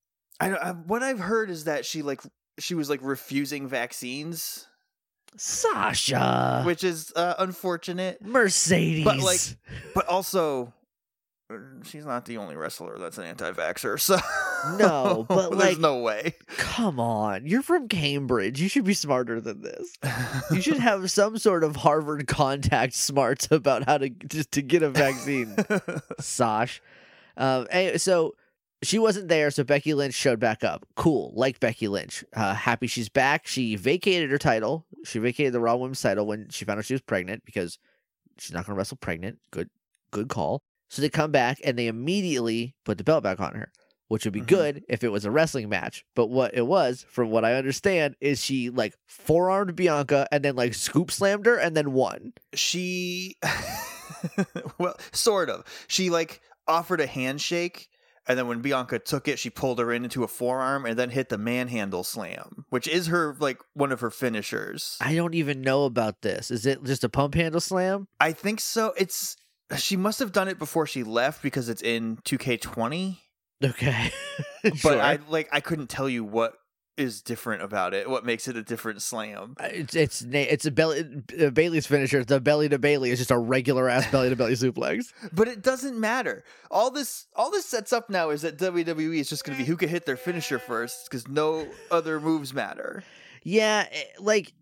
I, 0.40 0.48
don't- 0.50 0.62
I 0.62 0.72
what 0.72 1.02
I've 1.02 1.20
heard 1.20 1.48
is 1.50 1.64
that 1.64 1.86
she 1.86 2.02
like 2.02 2.20
she 2.58 2.74
was 2.74 2.90
like 2.90 3.00
refusing 3.02 3.66
vaccines, 3.66 4.66
Sasha 5.36 6.62
which 6.64 6.84
is 6.84 7.12
uh, 7.16 7.34
unfortunate. 7.38 8.22
Mercedes. 8.22 9.04
But, 9.04 9.18
like, 9.18 9.40
But 9.94 10.06
also, 10.06 10.72
uh, 11.52 11.56
she's 11.84 12.06
not 12.06 12.24
the 12.26 12.36
only 12.38 12.56
wrestler 12.56 12.98
that's 12.98 13.18
an 13.18 13.24
anti-vaxer. 13.24 13.98
So 14.00 14.18
No, 14.78 15.24
but, 15.28 15.50
there's 15.50 15.72
like- 15.72 15.78
no 15.78 15.98
way. 16.00 16.34
come 16.56 16.98
on, 17.00 17.46
you're 17.46 17.62
from 17.62 17.88
Cambridge. 17.88 18.60
You 18.60 18.68
should 18.68 18.84
be 18.84 18.94
smarter 18.94 19.40
than 19.40 19.62
this. 19.62 19.96
You 20.50 20.60
should 20.60 20.78
have 20.78 21.10
some 21.10 21.38
sort 21.38 21.64
of 21.64 21.76
Harvard 21.76 22.26
contact 22.26 22.94
smarts 22.94 23.48
about 23.50 23.84
how 23.84 23.98
to 23.98 24.08
just 24.10 24.52
to 24.52 24.62
get 24.62 24.82
a 24.82 24.90
vaccine. 24.90 25.54
Sash. 26.20 26.80
Um, 27.36 27.66
anyway, 27.70 27.98
so 27.98 28.34
she 28.82 28.98
wasn't 28.98 29.28
there, 29.28 29.50
so 29.50 29.64
Becky 29.64 29.94
Lynch 29.94 30.14
showed 30.14 30.38
back 30.40 30.62
up. 30.62 30.86
Cool, 30.94 31.32
like 31.34 31.58
Becky 31.60 31.88
Lynch. 31.88 32.24
Uh, 32.34 32.54
happy 32.54 32.86
she's 32.86 33.08
back. 33.08 33.46
She 33.46 33.76
vacated 33.76 34.30
her 34.30 34.38
title. 34.38 34.86
She 35.04 35.18
vacated 35.18 35.52
the 35.52 35.60
Raw 35.60 35.76
Women's 35.76 36.00
title 36.02 36.26
when 36.26 36.48
she 36.50 36.64
found 36.64 36.78
out 36.78 36.84
she 36.84 36.94
was 36.94 37.00
pregnant 37.02 37.44
because 37.44 37.78
she's 38.38 38.52
not 38.52 38.66
going 38.66 38.74
to 38.74 38.78
wrestle 38.78 38.98
pregnant. 38.98 39.38
Good, 39.50 39.70
good 40.10 40.28
call. 40.28 40.62
So 40.90 41.02
they 41.02 41.08
come 41.08 41.32
back 41.32 41.58
and 41.64 41.78
they 41.78 41.86
immediately 41.88 42.74
put 42.84 42.98
the 42.98 43.04
belt 43.04 43.24
back 43.24 43.40
on 43.40 43.54
her, 43.54 43.72
which 44.08 44.24
would 44.24 44.34
be 44.34 44.40
Mhm. 44.42 44.46
good 44.46 44.84
if 44.88 45.02
it 45.02 45.08
was 45.10 45.24
a 45.24 45.30
wrestling 45.30 45.68
match. 45.68 46.04
But 46.14 46.26
what 46.26 46.54
it 46.54 46.66
was, 46.66 47.04
from 47.08 47.30
what 47.30 47.44
I 47.44 47.54
understand, 47.54 48.16
is 48.20 48.42
she 48.44 48.70
like 48.70 48.94
forearmed 49.06 49.74
Bianca 49.76 50.26
and 50.30 50.44
then 50.44 50.56
like 50.56 50.74
scoop 50.74 51.10
slammed 51.10 51.46
her 51.46 51.56
and 51.56 51.76
then 51.76 51.92
won. 51.92 52.32
she 52.54 53.36
well 54.78 54.96
sort 55.12 55.50
of 55.50 55.64
she 55.86 56.10
like 56.10 56.40
offered 56.66 57.00
a 57.00 57.06
handshake 57.06 57.88
and 58.26 58.38
then 58.38 58.46
when 58.48 58.60
bianca 58.60 58.98
took 58.98 59.28
it 59.28 59.38
she 59.38 59.50
pulled 59.50 59.78
her 59.78 59.92
in 59.92 60.04
into 60.04 60.24
a 60.24 60.28
forearm 60.28 60.86
and 60.86 60.98
then 60.98 61.10
hit 61.10 61.28
the 61.28 61.36
manhandle 61.38 62.02
slam 62.04 62.64
which 62.70 62.88
is 62.88 63.08
her 63.08 63.36
like 63.38 63.58
one 63.74 63.92
of 63.92 64.00
her 64.00 64.10
finishers 64.10 64.96
I 65.00 65.14
don't 65.14 65.34
even 65.34 65.60
know 65.60 65.84
about 65.84 66.22
this. 66.22 66.50
Is 66.50 66.64
it 66.66 66.82
just 66.84 67.04
a 67.04 67.08
pump 67.08 67.34
handle 67.34 67.60
slam? 67.60 68.08
i 68.20 68.32
think 68.32 68.60
so 68.60 68.92
it's 68.96 69.36
she 69.76 69.96
must 69.96 70.18
have 70.18 70.32
done 70.32 70.48
it 70.48 70.58
before 70.58 70.86
she 70.86 71.02
left 71.02 71.42
because 71.42 71.68
it's 71.68 71.82
in 71.82 72.16
2k20 72.18 73.18
Okay. 73.62 74.10
but 74.62 74.76
Sure. 74.76 75.00
i 75.00 75.18
like 75.28 75.48
i 75.52 75.60
couldn't 75.60 75.88
tell 75.88 76.08
you 76.08 76.24
what 76.24 76.54
is 76.96 77.22
different 77.22 77.62
about 77.62 77.92
it 77.92 78.08
what 78.08 78.24
makes 78.24 78.46
it 78.46 78.56
a 78.56 78.62
different 78.62 79.02
slam 79.02 79.54
Uh, 79.60 79.68
It's 79.72 79.94
it's 79.96 80.22
it's 80.22 80.64
a 80.66 80.70
belly 80.70 81.00
uh, 81.40 81.50
Bayley's 81.50 81.86
finisher. 81.88 82.24
The 82.24 82.40
belly 82.40 82.68
to 82.68 82.78
Bayley 82.78 83.10
is 83.10 83.18
just 83.18 83.32
a 83.32 83.38
regular 83.38 83.88
ass 83.88 84.08
belly 84.12 84.28
to 84.30 84.36
belly 84.36 84.52
suplex. 84.54 85.06
But 85.32 85.48
it 85.48 85.60
doesn't 85.62 85.98
matter. 85.98 86.44
All 86.70 86.90
this 86.92 87.26
all 87.34 87.50
this 87.50 87.66
sets 87.66 87.92
up 87.92 88.10
now 88.10 88.30
is 88.30 88.42
that 88.42 88.58
WWE 88.58 89.18
is 89.18 89.28
just 89.28 89.44
going 89.44 89.58
to 89.58 89.64
be 89.64 89.66
who 89.68 89.76
can 89.76 89.88
hit 89.88 90.06
their 90.06 90.16
finisher 90.16 90.58
first 90.60 91.08
because 91.10 91.26
no 91.26 91.66
other 91.90 92.20
moves 92.20 92.54
matter. 92.54 93.02
Yeah, 93.42 93.86
eh, 93.90 94.02
like 94.20 94.52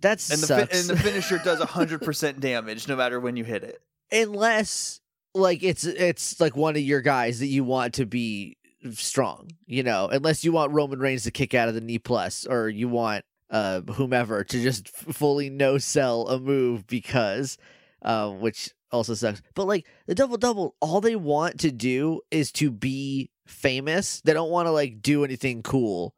that's 0.00 0.28
And 0.30 0.42
the 0.42 0.46
fi- 0.48 0.76
and 0.78 0.88
the 0.88 0.96
finisher 0.96 1.38
does 1.38 1.60
100% 1.60 2.40
damage 2.40 2.88
no 2.88 2.96
matter 2.96 3.20
when 3.20 3.36
you 3.36 3.44
hit 3.44 3.62
it. 3.62 3.80
Unless 4.10 5.00
like 5.36 5.62
it's 5.62 5.84
it's 5.84 6.40
like 6.40 6.56
one 6.56 6.76
of 6.76 6.82
your 6.82 7.00
guys 7.00 7.40
that 7.40 7.46
you 7.46 7.64
want 7.64 7.94
to 7.94 8.06
be 8.06 8.56
strong, 8.92 9.50
you 9.66 9.82
know. 9.82 10.08
Unless 10.08 10.44
you 10.44 10.52
want 10.52 10.72
Roman 10.72 10.98
Reigns 10.98 11.24
to 11.24 11.30
kick 11.30 11.54
out 11.54 11.68
of 11.68 11.74
the 11.74 11.80
knee 11.80 11.98
plus, 11.98 12.46
or 12.46 12.68
you 12.68 12.88
want 12.88 13.24
uh 13.50 13.80
whomever 13.82 14.42
to 14.42 14.62
just 14.62 14.88
f- 14.88 15.14
fully 15.14 15.50
no 15.50 15.78
sell 15.78 16.26
a 16.28 16.40
move 16.40 16.86
because, 16.86 17.58
um, 18.02 18.40
which 18.40 18.70
also 18.90 19.14
sucks. 19.14 19.42
But 19.54 19.66
like 19.66 19.86
the 20.06 20.14
double 20.14 20.36
double, 20.36 20.74
all 20.80 21.00
they 21.00 21.16
want 21.16 21.60
to 21.60 21.70
do 21.70 22.20
is 22.30 22.50
to 22.52 22.70
be 22.70 23.30
famous. 23.46 24.20
They 24.22 24.32
don't 24.32 24.50
want 24.50 24.66
to 24.66 24.72
like 24.72 25.00
do 25.02 25.24
anything 25.24 25.62
cool. 25.62 26.14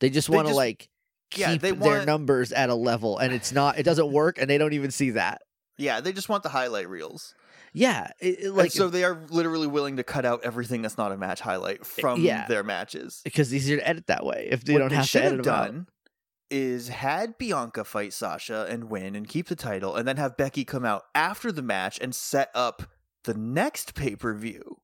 They 0.00 0.10
just 0.10 0.28
want 0.28 0.48
to 0.48 0.54
like 0.54 0.90
yeah, 1.34 1.52
keep 1.52 1.62
they 1.62 1.72
their 1.72 2.04
numbers 2.04 2.52
at 2.52 2.68
a 2.68 2.74
level, 2.74 3.18
and 3.18 3.32
it's 3.32 3.52
not. 3.52 3.78
It 3.78 3.82
doesn't 3.84 4.12
work, 4.12 4.38
and 4.38 4.48
they 4.48 4.58
don't 4.58 4.72
even 4.74 4.90
see 4.90 5.10
that. 5.10 5.42
Yeah, 5.78 6.00
they 6.00 6.12
just 6.12 6.28
want 6.28 6.42
the 6.42 6.48
highlight 6.48 6.88
reels. 6.88 7.34
Yeah, 7.78 8.10
it, 8.20 8.40
it, 8.40 8.50
Like 8.50 8.56
like 8.64 8.70
so 8.72 8.88
they 8.88 9.04
are 9.04 9.20
literally 9.28 9.66
willing 9.66 9.96
to 9.98 10.02
cut 10.02 10.24
out 10.24 10.40
everything 10.44 10.80
that's 10.82 10.96
not 10.96 11.12
a 11.12 11.16
match 11.18 11.40
highlight 11.40 11.84
from 11.84 12.22
yeah. 12.22 12.46
their 12.48 12.64
matches. 12.64 13.20
because 13.22 13.52
it's 13.52 13.62
easier 13.64 13.76
to 13.76 13.86
edit 13.86 14.06
that 14.06 14.24
way 14.24 14.48
if 14.50 14.64
they 14.64 14.72
What 14.72 14.78
don't 14.80 14.92
have 14.92 15.10
to 15.10 15.22
edit 15.22 15.40
out. 15.40 15.44
done 15.44 15.86
is 16.50 16.88
had 16.88 17.36
Bianca 17.38 17.84
fight 17.84 18.12
Sasha 18.12 18.66
and 18.70 18.84
win 18.84 19.14
and 19.14 19.28
keep 19.28 19.48
the 19.48 19.56
title, 19.56 19.94
and 19.96 20.06
then 20.08 20.16
have 20.16 20.36
Becky 20.36 20.64
come 20.64 20.84
out 20.84 21.02
after 21.14 21.52
the 21.52 21.60
match 21.62 21.98
and 22.00 22.14
set 22.14 22.50
up 22.54 22.84
the 23.24 23.34
next 23.34 23.94
pay 23.94 24.16
per 24.16 24.32
view. 24.32 24.78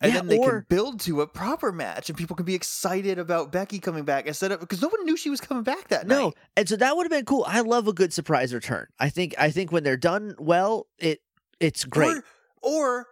And 0.00 0.12
Yeah, 0.12 0.18
then 0.20 0.28
they 0.28 0.38
or- 0.38 0.50
can 0.50 0.66
build 0.68 1.00
to 1.00 1.22
a 1.22 1.26
proper 1.26 1.72
match, 1.72 2.08
and 2.08 2.16
people 2.16 2.36
can 2.36 2.46
be 2.46 2.54
excited 2.54 3.18
about 3.18 3.50
Becky 3.50 3.80
coming 3.80 4.04
back 4.04 4.26
instead 4.26 4.52
of 4.52 4.60
because 4.60 4.80
no 4.80 4.86
one 4.88 5.04
knew 5.04 5.16
she 5.16 5.30
was 5.30 5.40
coming 5.40 5.64
back 5.64 5.88
that 5.88 6.06
No, 6.06 6.26
night. 6.26 6.34
and 6.56 6.68
so 6.68 6.76
that 6.76 6.94
would 6.96 7.02
have 7.04 7.10
been 7.10 7.24
cool. 7.24 7.44
I 7.48 7.62
love 7.62 7.88
a 7.88 7.92
good 7.92 8.12
surprise 8.12 8.54
return. 8.54 8.86
I 9.00 9.08
think 9.08 9.34
I 9.38 9.50
think 9.50 9.72
when 9.72 9.82
they're 9.82 9.96
done 9.96 10.36
well, 10.38 10.86
it 10.98 11.20
it's 11.60 11.84
great. 11.84 12.16
Or, 12.16 12.22
or 12.62 13.06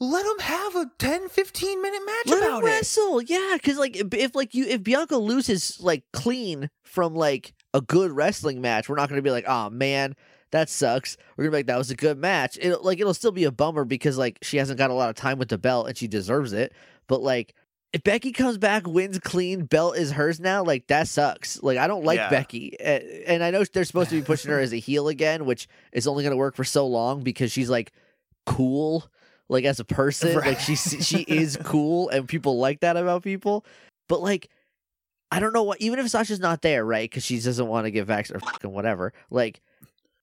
let 0.00 0.24
them 0.24 0.38
have 0.40 0.76
a 0.76 0.90
10, 0.98 1.28
15 1.28 1.82
minute 1.82 2.00
match 2.04 2.26
Let 2.26 2.42
about 2.42 2.62
him 2.62 2.68
it. 2.68 2.70
wrestle, 2.70 3.22
yeah. 3.22 3.52
Because 3.54 3.78
like 3.78 3.96
if, 3.96 4.34
like 4.34 4.54
you 4.54 4.66
if 4.66 4.82
Bianca 4.82 5.16
loses 5.16 5.80
like 5.80 6.04
clean 6.12 6.68
from 6.82 7.14
like 7.14 7.54
a 7.72 7.80
good 7.80 8.10
wrestling 8.12 8.60
match, 8.60 8.88
we're 8.88 8.96
not 8.96 9.08
going 9.08 9.18
to 9.18 9.22
be 9.22 9.30
like, 9.30 9.44
oh 9.46 9.70
man, 9.70 10.14
that 10.50 10.68
sucks. 10.68 11.16
We're 11.36 11.44
gonna 11.44 11.52
be 11.52 11.56
like, 11.58 11.66
that 11.66 11.78
was 11.78 11.90
a 11.90 11.96
good 11.96 12.18
match. 12.18 12.58
It 12.60 12.82
like 12.82 13.00
it'll 13.00 13.14
still 13.14 13.32
be 13.32 13.44
a 13.44 13.52
bummer 13.52 13.84
because 13.84 14.18
like 14.18 14.38
she 14.42 14.56
hasn't 14.56 14.78
got 14.78 14.90
a 14.90 14.94
lot 14.94 15.10
of 15.10 15.16
time 15.16 15.38
with 15.38 15.48
the 15.48 15.58
belt 15.58 15.88
and 15.88 15.96
she 15.96 16.06
deserves 16.06 16.52
it. 16.52 16.72
But 17.08 17.22
like 17.22 17.54
if 17.94 18.02
Becky 18.02 18.32
comes 18.32 18.58
back, 18.58 18.88
wins 18.88 19.20
clean, 19.20 19.66
belt 19.66 19.96
is 19.96 20.10
hers 20.10 20.40
now. 20.40 20.64
Like 20.64 20.88
that 20.88 21.06
sucks. 21.06 21.62
Like 21.62 21.78
I 21.78 21.86
don't 21.86 22.04
like 22.04 22.18
Yeah. 22.18 22.28
Becky, 22.28 22.76
and 22.80 23.42
I 23.42 23.50
know 23.52 23.62
they're 23.64 23.84
supposed 23.84 24.10
to 24.10 24.16
be 24.16 24.22
pushing 24.26 24.50
her 24.50 24.58
as 24.58 24.72
a 24.72 24.78
heel 24.78 25.06
again, 25.08 25.44
which 25.46 25.68
is 25.92 26.06
only 26.08 26.24
gonna 26.24 26.36
work 26.36 26.56
for 26.56 26.64
so 26.64 26.86
long 26.88 27.22
because 27.22 27.52
she's 27.52 27.70
like 27.70 27.92
cool, 28.46 29.04
like 29.48 29.64
as 29.64 29.78
a 29.78 29.84
person. 29.84 30.34
Right. 30.36 30.48
Like 30.48 30.58
she's 30.60 31.06
she 31.06 31.18
is 31.22 31.56
cool, 31.62 32.08
and 32.08 32.28
people 32.28 32.58
like 32.58 32.80
that 32.80 32.96
about 32.96 33.22
people. 33.22 33.64
But 34.08 34.20
like, 34.20 34.50
I 35.30 35.38
don't 35.38 35.52
know 35.52 35.62
what. 35.62 35.80
Even 35.80 36.00
if 36.00 36.08
Sasha's 36.10 36.40
not 36.40 36.62
there, 36.62 36.84
right? 36.84 37.08
Because 37.08 37.24
she 37.24 37.38
doesn't 37.40 37.68
want 37.68 37.86
to 37.86 37.92
get 37.92 38.06
vaccinated 38.06 38.46
or 38.46 38.50
fucking 38.52 38.72
whatever. 38.72 39.12
Like. 39.30 39.60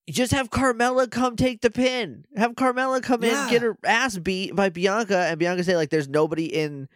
Just 0.09 0.33
have 0.33 0.49
Carmella 0.49 1.09
come 1.09 1.35
take 1.37 1.61
the 1.61 1.69
pin. 1.69 2.25
Have 2.35 2.53
Carmella 2.55 3.01
come 3.03 3.23
Yeah. 3.23 3.45
in, 3.45 3.49
get 3.51 3.61
her 3.61 3.77
ass 3.85 4.17
beat 4.17 4.53
by 4.55 4.69
Bianca, 4.69 5.15
and 5.29 5.37
Bianca 5.37 5.63
say 5.63 5.77
like, 5.77 5.89
"There's 5.91 6.09
nobody 6.09 6.45
in 6.47 6.89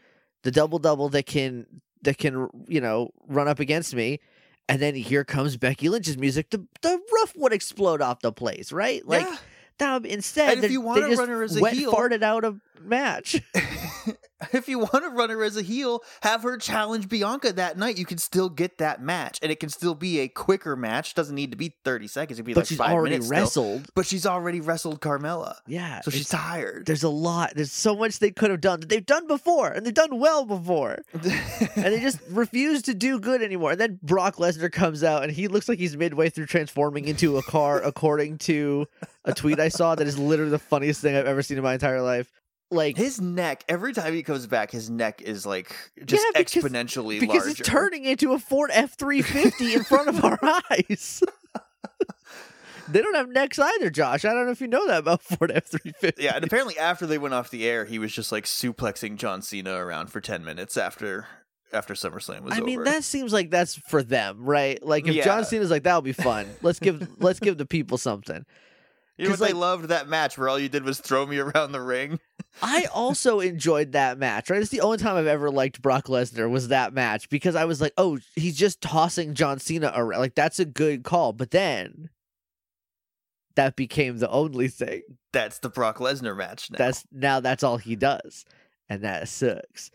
the 0.45 0.51
double 0.51 0.79
double 0.79 1.09
that 1.09 1.25
can 1.25 1.65
that 2.03 2.17
can 2.17 2.47
you 2.69 2.79
know 2.79 3.09
run 3.27 3.49
up 3.49 3.59
against 3.59 3.93
me." 3.93 4.21
And 4.69 4.81
then 4.81 4.95
here 4.95 5.23
comes 5.23 5.57
Becky 5.57 5.89
Lynch's 5.89 6.17
music. 6.17 6.49
The 6.51 6.65
the 6.81 6.99
roof 7.11 7.33
would 7.35 7.51
explode 7.53 8.01
off 8.01 8.21
the 8.21 8.31
place, 8.31 8.71
right? 8.71 9.05
Like 9.05 9.25
Yeah. 9.25 9.35
that. 9.79 10.05
Instead, 10.05 10.55
And 10.55 10.63
if 10.63 10.71
you 10.71 10.81
wanna 10.81 11.07
they 11.09 11.15
run 11.15 11.29
her 11.29 11.43
as 11.43 11.55
a 11.57 11.59
wet 11.61 11.73
heel- 11.73 11.91
farted 11.93 12.23
out 12.23 12.45
a 12.45 12.55
match. 12.81 13.41
if 14.51 14.67
you 14.67 14.79
want 14.79 15.03
to 15.03 15.09
run 15.09 15.29
her 15.29 15.43
as 15.43 15.57
a 15.57 15.61
heel, 15.61 16.03
have 16.21 16.43
her 16.43 16.57
challenge 16.57 17.07
Bianca 17.09 17.53
that 17.53 17.77
night. 17.77 17.97
You 17.97 18.05
can 18.05 18.17
still 18.17 18.49
get 18.49 18.77
that 18.79 19.01
match, 19.01 19.39
and 19.41 19.51
it 19.51 19.59
can 19.59 19.69
still 19.69 19.95
be 19.95 20.19
a 20.19 20.27
quicker 20.27 20.75
match. 20.75 21.13
Doesn't 21.13 21.35
need 21.35 21.51
to 21.51 21.57
be 21.57 21.75
thirty 21.83 22.07
seconds. 22.07 22.37
It'd 22.37 22.45
be 22.45 22.53
but 22.53 22.61
like 22.61 22.67
she's 22.67 22.77
five 22.77 22.91
already 22.91 23.11
minutes 23.15 23.27
still. 23.27 23.39
wrestled. 23.39 23.89
But 23.95 24.05
she's 24.05 24.25
already 24.25 24.61
wrestled 24.61 25.01
Carmella, 25.01 25.55
Yeah, 25.67 26.01
so 26.01 26.11
she's 26.11 26.29
tired. 26.29 26.85
there's 26.85 27.03
a 27.03 27.09
lot. 27.09 27.53
There's 27.55 27.71
so 27.71 27.95
much 27.95 28.19
they 28.19 28.31
could 28.31 28.51
have 28.51 28.61
done 28.61 28.81
that 28.81 28.89
they've 28.89 29.05
done 29.05 29.27
before, 29.27 29.69
and 29.69 29.85
they've 29.85 29.93
done 29.93 30.19
well 30.19 30.45
before. 30.45 30.99
and 31.13 31.23
they 31.75 31.99
just 31.99 32.19
refuse 32.29 32.81
to 32.83 32.93
do 32.93 33.19
good 33.19 33.41
anymore. 33.41 33.71
And 33.71 33.79
then 33.79 33.99
Brock 34.03 34.35
Lesnar 34.35 34.71
comes 34.71 35.03
out 35.03 35.23
and 35.23 35.31
he 35.31 35.47
looks 35.47 35.67
like 35.69 35.79
he's 35.79 35.95
midway 35.97 36.29
through 36.29 36.45
transforming 36.47 37.05
into 37.07 37.37
a 37.37 37.43
car, 37.43 37.81
according 37.83 38.37
to 38.39 38.85
a 39.23 39.33
tweet 39.33 39.59
I 39.59 39.69
saw 39.69 39.95
that 39.95 40.05
is 40.07 40.19
literally 40.19 40.51
the 40.51 40.59
funniest 40.59 41.01
thing 41.01 41.15
I've 41.15 41.25
ever 41.25 41.41
seen 41.41 41.57
in 41.57 41.63
my 41.63 41.73
entire 41.73 42.01
life. 42.01 42.31
Like 42.71 42.97
his 42.97 43.21
neck 43.21 43.63
every 43.69 43.93
time 43.93 44.13
he 44.13 44.23
comes 44.23 44.47
back, 44.47 44.71
his 44.71 44.89
neck 44.89 45.21
is 45.21 45.45
like 45.45 45.75
just 46.05 46.23
Yeah, 46.33 46.39
because- 46.41 46.63
exponentially 46.63 47.19
because 47.19 47.45
larger. 47.45 47.49
it's 47.61 47.69
turning 47.69 48.05
into 48.05 48.33
a 48.33 48.39
Ford 48.39 48.71
F 48.73 48.95
three 48.97 49.21
fifty 49.21 49.73
in 49.75 49.83
front 49.83 50.09
of 50.09 50.23
our 50.25 50.39
eyes. 50.71 51.21
they 52.89 53.01
don't 53.01 53.15
have 53.15 53.29
necks 53.29 53.57
either, 53.59 53.89
Josh. 53.89 54.25
I 54.25 54.33
don't 54.33 54.45
know 54.45 54.51
if 54.51 54.61
you 54.61 54.67
know 54.67 54.85
that 54.87 54.99
about 54.99 55.21
Ford 55.21 55.51
F 55.51 55.65
three 55.65 55.91
fifty. 55.99 56.23
Yeah, 56.23 56.35
and 56.35 56.43
apparently 56.43 56.77
after 56.77 57.05
they 57.05 57.17
went 57.17 57.33
off 57.33 57.49
the 57.51 57.67
air, 57.67 57.85
he 57.85 57.99
was 57.99 58.11
just 58.11 58.31
like 58.31 58.45
suplexing 58.45 59.17
John 59.17 59.41
Cena 59.41 59.75
around 59.75 60.07
for 60.07 60.19
ten 60.21 60.43
minutes 60.43 60.75
after 60.77 61.27
after 61.73 61.93
SummerSlam 61.93 62.41
was 62.41 62.53
over. 62.53 62.61
I 62.61 62.65
mean, 62.65 62.79
over. 62.79 62.85
that 62.85 63.03
seems 63.03 63.33
like 63.33 63.49
that's 63.51 63.75
for 63.75 64.01
them, 64.03 64.43
right? 64.45 64.83
Like 64.85 65.07
if 65.07 65.15
Yeah. 65.15 65.23
John 65.25 65.45
Cena's 65.45 65.71
like, 65.71 65.83
that'll 65.83 66.01
be 66.01 66.13
fun. 66.13 66.47
Let's 66.61 66.79
give 66.79 67.07
let's 67.21 67.39
give 67.39 67.57
the 67.57 67.65
people 67.65 67.97
something. 67.97 68.45
you 69.17 69.25
know 69.25 69.31
'cause, 69.31 69.39
what 69.39 69.47
they 69.47 69.53
loved 69.53 69.85
that 69.89 70.07
match 70.07 70.37
where 70.37 70.47
all 70.49 70.59
you 70.59 70.69
did 70.69 70.83
was 70.83 70.99
throw 70.99 71.25
me 71.25 71.37
around 71.39 71.71
the 71.71 71.81
ring. 71.81 72.19
I 72.61 72.85
also 72.93 73.39
enjoyed 73.39 73.93
that 73.93 74.17
match. 74.17 74.49
Right, 74.49 74.61
it's 74.61 74.71
the 74.71 74.81
only 74.81 74.97
time 74.97 75.15
I've 75.15 75.27
ever 75.27 75.51
liked 75.51 75.81
Brock 75.81 76.05
Lesnar 76.05 76.49
was 76.49 76.69
that 76.69 76.93
match 76.93 77.29
because 77.29 77.55
I 77.55 77.65
was 77.65 77.81
like, 77.81 77.93
oh, 77.97 78.19
he's 78.35 78.57
just 78.57 78.81
tossing 78.81 79.33
John 79.33 79.59
Cena 79.59 79.91
around. 79.95 80.19
Like 80.19 80.35
that's 80.35 80.59
a 80.59 80.65
good 80.65 81.03
call. 81.03 81.33
But 81.33 81.51
then 81.51 82.09
that 83.55 83.75
became 83.75 84.17
the 84.17 84.29
only 84.29 84.67
thing. 84.67 85.01
That's 85.33 85.59
the 85.59 85.69
Brock 85.69 85.97
Lesnar 85.97 86.35
match 86.35 86.71
now. 86.71 86.77
That's 86.77 87.03
now 87.11 87.39
that's 87.39 87.63
all 87.63 87.77
he 87.77 87.95
does, 87.95 88.45
and 88.89 89.03
that 89.03 89.27
sucks. 89.27 89.91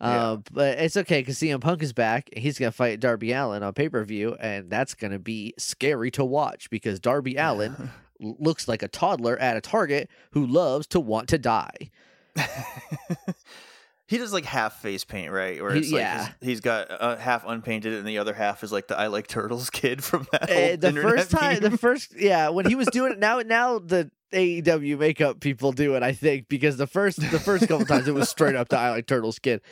Yeah. 0.00 0.32
Uh, 0.32 0.36
but 0.52 0.78
it's 0.78 0.96
okay 0.96 1.20
because 1.20 1.38
CM 1.38 1.60
Punk 1.60 1.82
is 1.82 1.92
back. 1.92 2.28
and 2.32 2.42
He's 2.42 2.58
gonna 2.58 2.72
fight 2.72 3.00
Darby 3.00 3.32
Allin 3.32 3.62
on 3.62 3.72
pay 3.72 3.88
per 3.88 4.04
view, 4.04 4.36
and 4.40 4.70
that's 4.70 4.94
gonna 4.94 5.18
be 5.18 5.54
scary 5.58 6.10
to 6.12 6.24
watch 6.24 6.70
because 6.70 7.00
Darby 7.00 7.36
Allin 7.36 7.90
looks 8.20 8.68
like 8.68 8.82
a 8.82 8.88
toddler 8.88 9.38
at 9.38 9.56
a 9.56 9.60
Target 9.60 10.10
who 10.32 10.46
loves 10.46 10.86
to 10.88 11.00
want 11.00 11.28
to 11.28 11.38
die. 11.38 11.90
he 14.06 14.18
does 14.18 14.32
like 14.32 14.44
half 14.44 14.80
face 14.82 15.04
paint, 15.04 15.30
right? 15.32 15.60
Where 15.62 15.72
He- 15.72 15.80
it's 15.80 15.92
like 15.92 16.00
yeah. 16.00 16.26
his- 16.26 16.34
he's 16.48 16.60
got 16.60 16.90
uh, 16.90 17.16
half 17.16 17.44
unpainted, 17.46 17.94
and 17.94 18.06
the 18.06 18.18
other 18.18 18.34
half 18.34 18.62
is 18.62 18.70
like 18.72 18.88
the 18.88 18.98
I 18.98 19.06
like 19.08 19.26
turtles 19.26 19.70
kid 19.70 20.02
from 20.04 20.26
that 20.32 20.42
Uh, 20.50 20.76
the 20.76 20.92
first 20.92 21.30
time, 21.30 21.60
the 21.60 21.76
first, 21.78 22.14
yeah, 22.16 22.48
when 22.50 22.66
he 22.66 22.74
was 22.74 22.88
doing 22.88 23.12
it, 23.12 23.18
now, 23.20 23.38
now 23.40 23.78
the 23.78 24.10
AEW 24.32 24.98
makeup 24.98 25.40
people 25.40 25.72
do 25.72 25.94
it, 25.94 26.02
I 26.02 26.12
think, 26.12 26.48
because 26.48 26.76
the 26.76 26.86
first, 26.86 27.18
the 27.30 27.38
first 27.38 27.68
couple 27.68 27.86
times 27.86 28.08
it 28.08 28.14
was 28.14 28.28
straight 28.28 28.56
up 28.56 28.68
the 28.68 28.78
I 28.78 28.90
like 28.90 29.06
turtles 29.06 29.38
kid, 29.38 29.62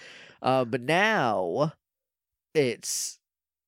uh, 0.41 0.65
but 0.65 0.81
now 0.81 1.73
it's 2.55 3.19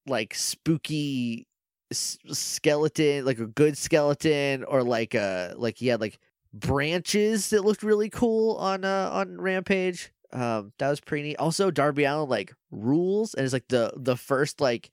like 0.06 0.34
spooky 0.34 1.46
skeleton, 1.92 3.24
like 3.24 3.38
a 3.38 3.46
good 3.46 3.76
skeleton, 3.76 4.64
or 4.64 4.82
like 4.82 5.14
a 5.14 5.54
like 5.56 5.78
he 5.78 5.88
had 5.88 6.00
like 6.00 6.18
branches 6.54 7.50
that 7.50 7.64
looked 7.64 7.82
really 7.82 8.08
cool 8.08 8.56
on 8.56 8.84
uh 8.84 9.11
on 9.12 9.40
Rampage. 9.40 10.11
Um, 10.32 10.73
that 10.78 10.88
was 10.88 11.00
pretty 11.00 11.28
neat. 11.28 11.37
Also, 11.37 11.70
Darby 11.70 12.04
Allin 12.04 12.28
like 12.28 12.54
rules, 12.70 13.34
and 13.34 13.44
it's 13.44 13.52
like 13.52 13.68
the 13.68 13.92
the 13.96 14.16
first 14.16 14.61
like 14.61 14.90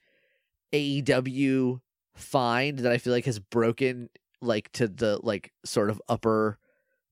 AEW 0.73 1.81
find 2.15 2.79
that 2.79 2.91
I 2.91 2.97
feel 2.97 3.13
like 3.13 3.25
has 3.25 3.39
broken 3.39 4.09
like 4.41 4.71
to 4.73 4.87
the 4.87 5.19
like 5.23 5.51
sort 5.65 5.89
of 5.89 6.01
upper 6.09 6.57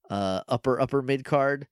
uh 0.09 0.41
upper 0.47 0.79
upper 0.81 1.01
mid 1.01 1.23
card 1.23 1.67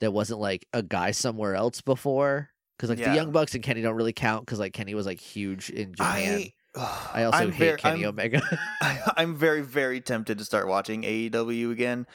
that 0.00 0.12
wasn't 0.12 0.40
like 0.40 0.66
a 0.72 0.82
guy 0.82 1.10
somewhere 1.10 1.54
else 1.54 1.80
before 1.80 2.50
because 2.76 2.90
like 2.90 2.98
Yeah. 2.98 3.10
the 3.10 3.16
Young 3.16 3.32
Bucks 3.32 3.54
and 3.54 3.62
Kenny 3.64 3.82
don't 3.82 3.94
really 3.96 4.12
count 4.12 4.44
because 4.44 4.58
like 4.58 4.72
Kenny 4.72 4.94
was 4.94 5.06
like 5.06 5.20
huge 5.20 5.70
in 5.70 5.94
Japan. 5.94 6.34
I, 6.40 6.52
I, 6.76 7.24
also 7.24 7.38
I'm 7.38 7.52
hate 7.52 7.64
very, 7.66 7.78
Kenny 7.78 8.02
I'm, 8.02 8.10
Omega. 8.10 8.42
I'm 9.16 9.36
very, 9.36 9.60
very 9.62 10.00
tempted 10.00 10.38
to 10.38 10.44
start 10.44 10.66
watching 10.68 11.02
AEW 11.02 11.70
again, 11.70 12.06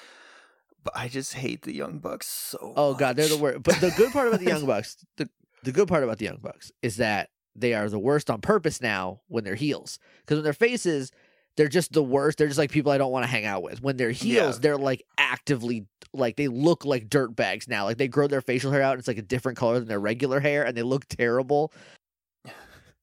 but 0.84 0.94
I 0.96 1.08
just 1.08 1.34
hate 1.34 1.62
the 1.64 1.74
Young 1.74 2.00
Bucks 2.00 2.28
so. 2.28 2.74
oh 2.76 2.94
god, 2.94 3.16
they're 3.16 3.28
the 3.28 3.38
worst. 3.38 3.64
But 3.64 3.76
the 3.82 3.92
good 3.96 4.12
part 4.12 4.28
about 4.28 4.40
the 4.42 4.48
Young 4.48 4.66
Bucks, 4.68 4.98
the 5.18 5.30
the 5.64 5.72
good 5.72 5.88
part 5.88 6.04
about 6.04 6.18
the 6.18 6.26
Young 6.26 6.40
Bucks 6.42 6.72
is 6.82 6.98
that 6.98 7.30
they 7.56 7.74
are 7.74 7.90
the 7.90 8.00
worst 8.00 8.30
on 8.30 8.42
purpose 8.42 8.82
now 8.82 9.22
when 9.28 9.44
they're 9.44 9.56
heels. 9.56 10.00
Because 10.22 10.38
when 10.38 10.44
they're 10.44 10.54
faces, 10.54 11.12
they're 11.58 11.68
just 11.68 11.92
the 11.92 12.04
worst. 12.04 12.38
They're 12.38 12.48
just 12.48 12.60
like 12.60 12.72
people 12.72 12.92
I 12.92 12.98
don't 12.98 13.12
want 13.12 13.24
to 13.24 13.28
hang 13.30 13.46
out 13.46 13.64
with. 13.64 13.82
When 13.82 13.98
they're 13.98 14.12
heels, 14.12 14.56
Yeah. 14.56 14.60
they're 14.62 14.78
like 14.78 15.04
actively 15.18 15.86
like 16.14 16.38
they 16.38 16.48
look 16.48 16.86
like 16.86 17.10
dirt 17.10 17.36
bags 17.36 17.68
now. 17.68 17.84
Like 17.84 17.98
they 17.98 18.08
grow 18.08 18.28
their 18.28 18.42
facial 18.42 18.72
hair 18.72 18.82
out 18.82 18.94
and 18.94 19.00
it's 19.00 19.08
like 19.10 19.18
a 19.18 19.22
different 19.22 19.58
color 19.58 19.80
than 19.80 19.88
their 19.90 20.00
regular 20.00 20.40
hair 20.40 20.64
and 20.66 20.78
they 20.78 20.84
look 20.84 21.06
terrible. 21.10 21.74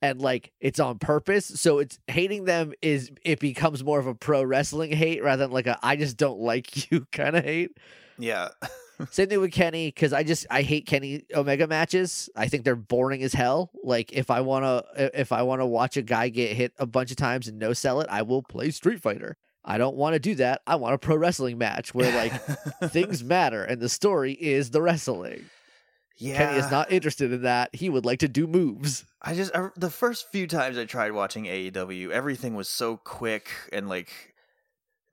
And 0.03 0.21
like 0.21 0.53
it's 0.61 0.79
on 0.79 0.99
purpose. 0.99 1.47
So 1.47 1.79
it's 1.79 1.99
hating 2.07 2.45
them 2.45 2.73
is 2.83 3.11
it 3.25 3.41
becomes 3.41 3.83
more 3.83 3.99
of 3.99 4.07
a 4.07 4.15
pro 4.15 4.43
wrestling 4.43 4.93
hate 4.93 5.23
rather 5.23 5.45
than 5.45 5.53
like 5.53 5.67
a 5.67 5.79
I 5.83 5.97
just 5.97 6.17
don't 6.17 6.41
like 6.41 6.91
you 6.91 7.07
kind 7.13 7.37
of 7.37 7.45
hate. 7.45 7.77
Yeah, 8.19 8.49
Same 9.11 9.29
thing 9.29 9.41
with 9.41 9.53
Kenny 9.53 9.89
because 9.89 10.13
I 10.13 10.23
just 10.23 10.47
I 10.51 10.63
hate 10.63 10.87
Kenny 10.87 11.25
Omega 11.35 11.67
matches. 11.67 12.31
I 12.35 12.49
think 12.49 12.65
they're 12.65 12.77
boring 12.77 13.23
as 13.23 13.35
hell. 13.35 13.71
Like 13.83 14.13
if 14.13 14.31
I 14.31 14.41
wanna 14.41 14.83
if 14.95 15.33
I 15.33 15.43
wanna 15.43 15.67
watch 15.67 15.97
a 15.97 16.03
guy 16.03 16.29
get 16.29 16.57
hit 16.57 16.73
a 16.79 16.87
bunch 16.87 17.11
of 17.11 17.17
times 17.17 17.49
and 17.49 17.59
no 17.59 17.73
sell 17.73 18.01
it, 18.01 18.09
I 18.11 18.23
will 18.23 18.43
play 18.43 18.71
Street 18.71 19.01
Fighter. 19.01 19.37
I 19.65 19.79
don't 19.79 19.97
want 19.97 20.15
to 20.15 20.21
do 20.21 20.37
that. 20.37 20.63
I 20.67 20.77
want 20.77 20.95
a 20.95 20.99
pro 20.99 21.17
wrestling 21.17 21.59
match 21.59 21.93
where 21.93 22.15
like 22.15 22.33
things 22.91 23.25
matter 23.25 23.65
and 23.65 23.81
the 23.81 23.89
story 23.89 24.33
is 24.33 24.71
the 24.71 24.81
wrestling. 24.81 25.45
Yeah. 26.19 26.37
Kenny 26.39 26.59
is 26.59 26.71
not 26.71 26.91
interested 26.91 27.33
in 27.33 27.43
that. 27.43 27.75
He 27.75 27.89
would 27.91 28.05
like 28.05 28.21
to 28.21 28.29
do 28.29 28.47
moves. 28.47 29.05
I 29.23 29.35
just 29.35 29.55
I, 29.55 29.69
the 29.77 29.91
first 29.91 30.31
few 30.31 30.47
times 30.47 30.79
I 30.79 30.85
tried 30.85 31.13
watching 31.13 31.45
AEW, 31.45 32.11
everything 32.11 32.55
was 32.55 32.69
so 32.69 32.97
quick 32.97 33.49
and 33.73 33.89
like 33.89 34.35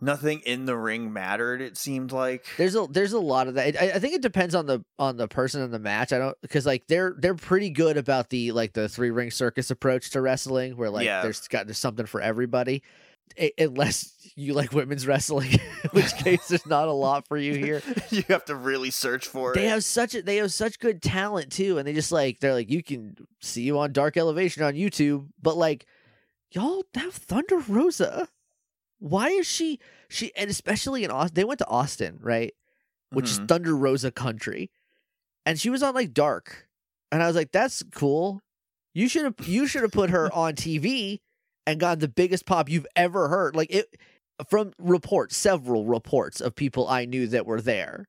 nothing 0.02 0.42
in 0.46 0.66
the 0.66 0.76
ring 0.76 1.14
mattered. 1.14 1.62
It 1.62 1.78
seemed 1.78 2.12
like 2.12 2.46
There's 2.58 2.76
a 2.76 2.88
there's 2.90 3.14
a 3.14 3.20
lot 3.20 3.48
of 3.48 3.56
that. 3.56 3.82
I, 3.82 3.92
I 3.92 4.00
think 4.00 4.14
it 4.16 4.22
depends 4.22 4.54
on 4.56 4.66
the 4.66 4.84
on 5.00 5.18
the 5.18 5.28
person 5.28 5.62
in 5.62 5.72
the 5.72 5.80
match. 5.80 6.12
I 6.14 6.20
don't 6.20 6.38
because 6.42 6.66
like 6.66 6.88
they're 6.88 7.16
they're 7.18 7.36
pretty 7.36 7.70
good 7.70 7.98
about 7.98 8.30
the 8.30 8.52
like 8.52 8.74
the 8.74 8.90
three 8.90 9.12
ring 9.12 9.32
circus 9.32 9.72
approach 9.72 10.12
to 10.12 10.22
wrestling, 10.22 10.78
where 10.78 10.90
like 10.90 11.06
Yeah. 11.06 11.22
there's 11.22 11.48
got 11.48 11.68
there's 11.68 11.78
something 11.80 12.06
for 12.06 12.22
everybody, 12.22 12.84
unless 13.58 14.14
you 14.36 14.54
like 14.54 14.72
women's 14.74 15.06
wrestling, 15.08 15.52
in 15.54 15.60
which 15.92 16.16
case 16.18 16.48
there's 16.48 16.66
not 16.66 16.88
a 16.88 16.92
lot 16.94 17.28
for 17.28 17.38
you 17.38 17.54
here. 17.56 17.82
you 18.10 18.24
have 18.30 18.46
to 18.46 18.56
really 18.56 18.92
search 18.92 19.28
for 19.28 19.54
They 19.54 19.66
it. 19.66 19.70
have 19.70 19.84
such 19.84 20.16
a 20.16 20.22
they 20.22 20.38
have 20.38 20.52
such 20.52 20.80
good 20.80 21.02
talent 21.02 21.52
too, 21.52 21.78
and 21.78 21.88
they 21.88 21.94
just 21.94 22.12
like 22.12 22.40
they're 22.40 22.54
like 22.54 22.70
you 22.70 22.84
can 22.84 23.16
see 23.42 23.62
you 23.64 23.78
on 23.80 23.92
Dark 23.92 24.18
Elevation 24.18 24.64
on 24.64 24.74
YouTube, 24.74 25.28
but 25.42 25.58
like 25.58 25.86
y'all 26.52 26.84
have 26.96 27.14
Thunder 27.14 27.58
Rosa. 27.68 28.28
Why 29.00 29.30
is 29.30 29.48
she 29.48 29.80
she 30.10 30.32
and 30.36 30.50
especially 30.50 31.04
in 31.04 31.12
Austin? 31.12 31.34
They 31.36 31.44
went 31.44 31.60
to 31.60 31.68
Austin, 31.68 32.20
right? 32.22 32.54
Which 33.12 33.26
is 33.30 33.40
Mhm. 33.40 33.48
Thunder 33.48 33.76
Rosa 33.76 34.12
country, 34.12 34.72
and 35.46 35.60
she 35.60 35.70
was 35.70 35.84
on 35.84 35.94
like 35.94 36.14
Dark, 36.14 36.68
and 37.12 37.22
I 37.22 37.28
was 37.28 37.36
like, 37.36 37.52
that's 37.52 37.84
cool. 37.94 38.42
You 38.94 39.08
should 39.08 39.24
have 39.26 39.48
you 39.48 39.68
should 39.68 39.82
have 39.84 39.92
put 39.92 40.10
her 40.12 40.32
on 40.34 40.54
TV 40.56 41.20
and 41.66 41.80
gotten 41.80 42.00
the 42.00 42.08
biggest 42.08 42.46
pop 42.46 42.70
you've 42.70 42.88
ever 42.96 43.28
heard. 43.30 43.56
Like 43.56 43.72
it 43.72 43.96
from 44.50 44.74
reports, 44.78 45.38
several 45.38 45.86
reports 45.86 46.42
of 46.42 46.56
people 46.56 46.88
I 46.88 47.06
knew 47.06 47.28
that 47.28 47.46
were 47.46 47.62
there. 47.62 48.06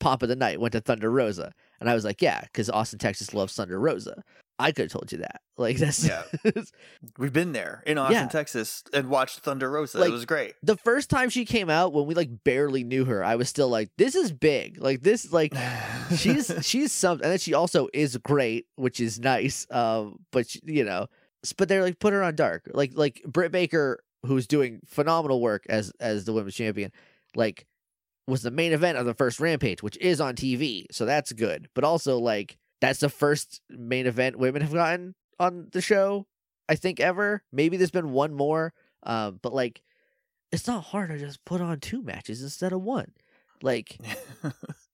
Pop 0.00 0.22
of 0.24 0.28
the 0.28 0.34
night 0.36 0.60
went 0.60 0.72
to 0.72 0.80
Thunder 0.80 1.08
Rosa, 1.10 1.52
and 1.80 1.88
I 1.88 1.94
was 1.94 2.04
like, 2.04 2.20
yeah, 2.20 2.40
because 2.42 2.68
Austin, 2.68 2.98
Texas 2.98 3.32
loves 3.32 3.54
Thunder 3.54 3.78
Rosa. 3.78 4.24
I 4.58 4.72
could 4.72 4.86
have 4.86 4.90
told 4.92 5.12
you 5.12 5.18
that. 5.18 5.40
Like 5.56 5.76
that's 5.78 6.04
Yeah. 6.04 6.24
We've 7.16 7.32
been 7.32 7.52
there 7.52 7.84
in 7.86 7.96
Austin, 7.96 8.16
Yeah. 8.22 8.26
Texas, 8.28 8.82
and 8.92 9.08
watched 9.08 9.38
Thunder 9.38 9.70
Rosa. 9.70 9.98
Like- 9.98 10.08
it 10.08 10.12
was 10.12 10.24
great. 10.24 10.54
the 10.64 10.76
first 10.76 11.10
time 11.10 11.30
she 11.30 11.44
came 11.44 11.70
out 11.70 11.92
when 11.92 12.06
we 12.06 12.14
like 12.16 12.42
barely 12.42 12.82
knew 12.82 13.04
her. 13.04 13.22
I 13.24 13.36
was 13.36 13.48
still 13.48 13.68
like, 13.68 13.90
this 13.98 14.16
is 14.16 14.32
big. 14.32 14.80
Like 14.82 15.02
this, 15.02 15.32
like 15.32 15.54
she's 16.16 16.52
she's 16.62 16.90
something 16.90 17.24
and 17.24 17.30
then 17.32 17.38
she 17.38 17.54
also 17.54 17.88
is 17.94 18.16
great 18.16 18.66
which 18.76 18.98
is 18.98 19.20
nice 19.20 19.66
um 19.70 20.18
but 20.32 20.48
she, 20.48 20.60
you 20.64 20.82
know 20.84 21.06
but 21.56 21.68
they're 21.68 21.82
like 21.82 21.98
put 21.98 22.12
her 22.12 22.22
on 22.22 22.34
dark 22.34 22.68
like 22.72 22.92
like 22.94 23.22
britt 23.26 23.52
baker 23.52 24.02
who's 24.26 24.46
doing 24.46 24.80
phenomenal 24.86 25.40
work 25.40 25.64
as 25.68 25.92
as 26.00 26.24
the 26.24 26.32
women's 26.32 26.54
champion 26.54 26.90
like 27.34 27.66
was 28.26 28.42
the 28.42 28.50
main 28.50 28.72
event 28.72 28.98
of 28.98 29.06
the 29.06 29.14
first 29.14 29.40
rampage 29.40 29.82
which 29.82 29.96
is 29.98 30.20
on 30.20 30.34
tv 30.34 30.84
so 30.90 31.04
that's 31.04 31.32
good 31.32 31.68
but 31.74 31.84
also 31.84 32.18
like 32.18 32.58
that's 32.80 33.00
the 33.00 33.08
first 33.08 33.60
main 33.70 34.06
event 34.06 34.36
women 34.36 34.62
have 34.62 34.72
gotten 34.72 35.14
on 35.38 35.68
the 35.72 35.80
show 35.80 36.26
i 36.68 36.74
think 36.74 37.00
ever. 37.00 37.42
Maybe 37.52 37.76
there's 37.76 37.90
been 37.90 38.12
one 38.12 38.34
more 38.34 38.72
um 39.04 39.38
but 39.42 39.54
like 39.54 39.82
it's 40.50 40.66
not 40.66 40.84
hard 40.84 41.10
to 41.10 41.18
just 41.18 41.44
put 41.44 41.60
on 41.60 41.80
two 41.80 42.02
matches 42.02 42.42
instead 42.42 42.72
of 42.72 42.82
one. 42.82 43.12
Like 43.62 43.98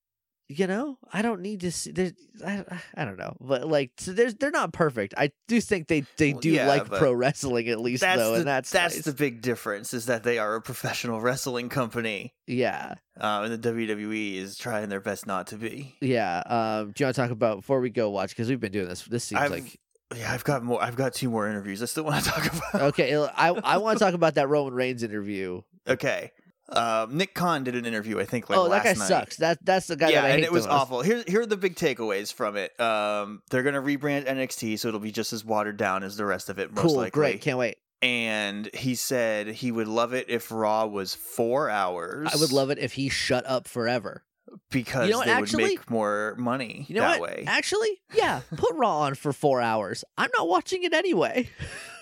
you 0.48 0.66
know 0.66 0.98
i 1.12 1.22
don't 1.22 1.40
need 1.40 1.60
to 1.60 1.72
see 1.72 1.90
there's 1.90 2.12
I, 2.46 2.62
I 2.94 3.04
don't 3.06 3.16
know 3.18 3.34
but 3.40 3.66
like 3.66 3.92
so 3.96 4.12
there's 4.12 4.34
they're 4.34 4.50
not 4.50 4.72
perfect 4.74 5.14
i 5.16 5.30
do 5.48 5.58
think 5.60 5.88
they 5.88 6.04
they 6.18 6.32
Well, 6.32 6.40
do 6.40 6.50
yeah, 6.50 6.66
like 6.68 6.84
pro 6.86 7.12
wrestling 7.14 7.68
at 7.68 7.80
least 7.80 8.02
that's 8.02 8.20
though 8.20 8.32
the, 8.32 8.38
and 8.40 8.46
that's 8.46 8.70
that's 8.70 8.96
nice. 8.96 9.04
the 9.06 9.14
big 9.14 9.40
difference 9.40 9.94
is 9.94 10.04
that 10.06 10.22
they 10.22 10.38
are 10.38 10.54
a 10.54 10.60
professional 10.60 11.20
wrestling 11.20 11.70
company, 11.70 12.34
yeah 12.46 12.94
uh, 13.18 13.42
and 13.48 13.62
the 13.62 13.68
WWE 13.72 14.34
is 14.36 14.58
trying 14.58 14.88
their 14.90 15.00
best 15.00 15.26
not 15.26 15.46
to 15.48 15.56
be. 15.56 15.96
yeah 16.02 16.42
um 16.46 16.92
do 16.92 17.02
you 17.02 17.06
want 17.06 17.16
to 17.16 17.22
talk 17.22 17.30
about 17.30 17.56
before 17.58 17.80
we 17.80 17.88
go 17.88 18.10
watch 18.10 18.30
because 18.30 18.48
we've 18.48 18.60
been 18.60 18.72
doing 18.72 18.88
this 18.88 19.02
this 19.04 19.24
seems 19.24 19.40
I've- 19.40 19.54
like 19.54 19.78
Yeah, 20.14 20.30
I've 20.32 20.44
got 20.44 20.62
more. 20.62 20.80
I've 20.82 20.94
got 20.96 21.14
two 21.14 21.30
more 21.30 21.48
interviews. 21.48 21.82
I 21.82 21.86
still 21.86 22.04
want 22.04 22.22
to 22.22 22.30
talk 22.30 22.52
about. 22.52 22.82
okay 22.92 23.16
i 23.16 23.48
i 23.48 23.78
want 23.78 23.98
to 23.98 24.04
talk 24.04 24.12
about 24.14 24.34
that 24.34 24.48
roman 24.48 24.74
reigns 24.74 25.02
interview 25.02 25.62
Okay. 25.88 26.32
Um, 26.68 27.16
Nick 27.16 27.34
Khan 27.34 27.62
did 27.64 27.74
an 27.76 27.84
interview. 27.84 28.18
I 28.20 28.24
think 28.24 28.48
like 28.48 28.58
oh 28.58 28.68
that 28.70 28.84
guy 28.84 28.94
night. 28.94 29.08
sucks 29.08 29.36
that 29.36 29.58
that's 29.64 29.86
the 29.86 29.96
guy 29.96 30.08
yeah, 30.10 30.22
that 30.22 30.30
I 30.30 30.34
and 30.34 30.44
it 30.44 30.50
was 30.52 30.66
awful. 30.66 31.02
Here, 31.02 31.22
here 31.26 31.42
are 31.42 31.46
the 31.46 31.56
big 31.58 31.74
takeaways 31.76 32.32
from 32.32 32.56
it. 32.56 32.78
Um, 32.80 33.42
they're 33.50 33.62
gonna 33.62 33.82
rebrand 33.82 34.26
NXT, 34.26 34.78
so 34.78 34.88
it'll 34.88 35.00
be 35.00 35.12
just 35.12 35.32
as 35.34 35.44
watered 35.44 35.76
down 35.76 36.02
as 36.02 36.16
the 36.16 36.24
rest 36.24 36.48
of 36.48 36.58
it, 36.58 36.72
most 36.74 36.82
cool 36.82 36.96
likely. 36.96 37.10
great 37.10 37.40
can't 37.42 37.58
wait 37.58 37.76
And 38.00 38.70
he 38.74 38.94
said 38.94 39.48
he 39.48 39.70
would 39.72 39.88
love 39.88 40.14
it 40.14 40.26
if 40.30 40.50
Raw 40.50 40.86
was 40.86 41.14
four 41.14 41.68
hours. 41.68 42.30
i 42.34 42.36
would 42.40 42.52
love 42.52 42.70
it 42.70 42.78
if 42.78 42.94
he 42.94 43.08
shut 43.10 43.44
up 43.46 43.68
forever 43.68 44.24
because 44.70 45.06
You 45.06 45.12
know 45.12 45.18
what, 45.18 45.26
they 45.26 45.32
actually- 45.32 45.62
would 45.64 45.68
make 45.70 45.90
more 45.90 46.34
money 46.38 46.86
you 46.88 46.94
know 46.94 47.00
that 47.02 47.18
what 47.20 47.30
way. 47.30 47.44
actually 47.46 48.00
yeah 48.14 48.40
put 48.56 48.72
raw 48.74 49.00
on 49.00 49.14
for 49.16 49.32
four 49.32 49.60
hours 49.60 50.04
i'm 50.16 50.30
not 50.38 50.48
watching 50.48 50.82
it 50.84 50.92
anyway 50.94 51.48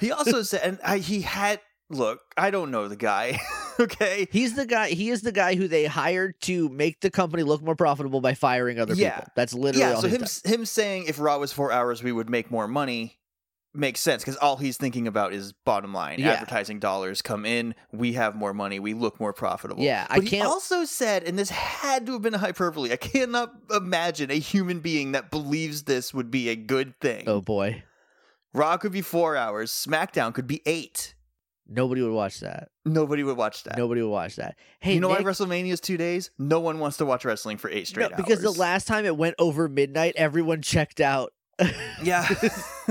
He 0.00 0.12
also 0.12 0.42
said, 0.50 0.60
and 0.64 0.78
I, 0.84 0.98
he 0.98 1.22
had 1.22 1.60
look. 1.90 2.20
I 2.36 2.50
don't 2.50 2.70
know 2.70 2.88
the 2.88 2.96
guy. 2.96 3.38
okay, 3.80 4.26
He's 4.30 4.54
the 4.54 4.66
guy. 4.66 4.88
He 4.88 5.10
is 5.10 5.22
the 5.22 5.32
guy 5.32 5.54
who 5.54 5.68
they 5.68 5.84
hired 5.86 6.40
to 6.42 6.68
make 6.68 7.00
the 7.00 7.10
company 7.10 7.42
look 7.42 7.62
more 7.62 7.76
profitable 7.76 8.20
by 8.20 8.34
firing 8.34 8.78
other 8.78 8.94
Yeah. 8.94 9.16
people. 9.16 9.32
That's 9.36 9.54
literally 9.54 9.80
yeah. 9.80 9.96
So 10.00 10.08
him 10.08 10.20
done. 10.22 10.28
him 10.44 10.64
saying 10.66 11.04
if 11.08 11.18
Raw 11.18 11.38
was 11.38 11.52
four 11.52 11.72
hours, 11.72 12.02
we 12.02 12.12
would 12.12 12.30
make 12.30 12.50
more 12.50 12.68
money. 12.68 13.18
Makes 13.74 14.00
sense 14.00 14.22
because 14.22 14.36
all 14.36 14.58
he's 14.58 14.76
thinking 14.76 15.06
about 15.06 15.32
is 15.32 15.54
bottom 15.64 15.94
line. 15.94 16.18
Yeah. 16.18 16.32
Advertising 16.32 16.78
dollars 16.78 17.22
come 17.22 17.46
in, 17.46 17.74
we 17.90 18.12
have 18.12 18.36
more 18.36 18.52
money, 18.52 18.78
we 18.78 18.92
look 18.92 19.18
more 19.18 19.32
profitable. 19.32 19.82
Yeah, 19.82 20.06
I 20.10 20.16
but 20.16 20.24
he 20.24 20.30
can't- 20.30 20.46
also 20.46 20.84
said, 20.84 21.22
and 21.24 21.38
this 21.38 21.48
had 21.48 22.04
to 22.04 22.12
have 22.12 22.20
been 22.20 22.34
a 22.34 22.38
hyperbole. 22.38 22.92
I 22.92 22.96
cannot 22.96 23.50
imagine 23.74 24.30
a 24.30 24.38
human 24.38 24.80
being 24.80 25.12
that 25.12 25.30
believes 25.30 25.84
this 25.84 26.12
would 26.12 26.30
be 26.30 26.50
a 26.50 26.54
good 26.54 27.00
thing. 27.00 27.24
Oh 27.26 27.40
boy, 27.40 27.82
Raw 28.52 28.76
could 28.76 28.92
be 28.92 29.00
four 29.00 29.36
hours, 29.38 29.72
SmackDown 29.72 30.34
could 30.34 30.46
be 30.46 30.60
eight. 30.66 31.14
Nobody 31.68 32.02
would 32.02 32.12
watch 32.12 32.40
that. 32.40 32.68
Nobody 32.84 33.22
would 33.22 33.36
watch 33.36 33.64
that. 33.64 33.76
Nobody 33.76 34.02
would 34.02 34.10
watch 34.10 34.36
that. 34.36 34.56
Hey, 34.80 34.94
you 34.94 35.00
know 35.00 35.08
Nick, 35.08 35.18
why 35.18 35.24
WrestleMania 35.24 35.72
is 35.72 35.80
two 35.80 35.96
days? 35.96 36.30
No 36.38 36.60
one 36.60 36.78
wants 36.78 36.96
to 36.98 37.06
watch 37.06 37.24
wrestling 37.24 37.56
for 37.56 37.70
eight 37.70 37.86
straight 37.86 38.10
no, 38.10 38.16
because 38.16 38.42
the 38.42 38.50
last 38.50 38.86
time 38.86 39.04
it 39.04 39.16
went 39.16 39.34
over 39.38 39.68
midnight, 39.68 40.14
everyone 40.16 40.62
checked 40.62 41.00
out. 41.00 41.32
yeah. 42.02 42.28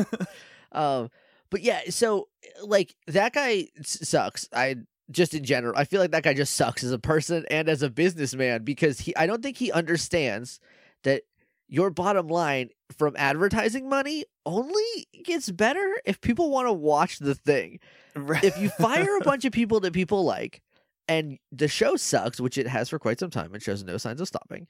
um, 0.71 1.09
but 1.49 1.61
yeah, 1.61 1.81
so 1.89 2.29
like 2.63 2.95
that 3.07 3.33
guy 3.33 3.67
sucks. 3.81 4.47
I 4.53 4.77
just 5.11 5.33
in 5.33 5.43
general, 5.43 5.73
I 5.75 5.83
feel 5.83 5.99
like 5.99 6.11
that 6.11 6.23
guy 6.23 6.33
just 6.33 6.55
sucks 6.55 6.83
as 6.83 6.91
a 6.91 6.99
person 6.99 7.45
and 7.51 7.67
as 7.67 7.83
a 7.83 7.89
businessman 7.89 8.63
because 8.63 8.99
he. 8.99 9.15
I 9.15 9.27
don't 9.27 9.43
think 9.43 9.57
he 9.57 9.71
understands 9.71 10.59
that 11.03 11.23
your 11.71 11.89
bottom 11.89 12.27
line 12.27 12.69
from 12.97 13.15
advertising 13.17 13.89
money 13.89 14.25
only 14.45 15.07
gets 15.23 15.49
better 15.49 15.99
if 16.05 16.21
people 16.21 16.51
want 16.51 16.67
to 16.67 16.73
watch 16.73 17.17
the 17.17 17.33
thing. 17.33 17.79
Right. 18.15 18.43
If 18.43 18.59
you 18.59 18.69
fire 18.69 19.17
a 19.17 19.21
bunch 19.23 19.45
of 19.45 19.53
people 19.53 19.79
that 19.79 19.93
people 19.93 20.23
like, 20.25 20.61
and 21.07 21.39
the 21.51 21.67
show 21.67 21.95
sucks, 21.95 22.39
which 22.39 22.57
it 22.57 22.67
has 22.67 22.89
for 22.89 22.99
quite 22.99 23.19
some 23.19 23.29
time 23.31 23.53
and 23.53 23.63
shows 23.63 23.83
no 23.83 23.97
signs 23.97 24.21
of 24.21 24.27
stopping, 24.27 24.67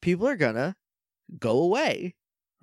people 0.00 0.26
are 0.26 0.36
gonna 0.36 0.74
go 1.38 1.60
away. 1.62 2.14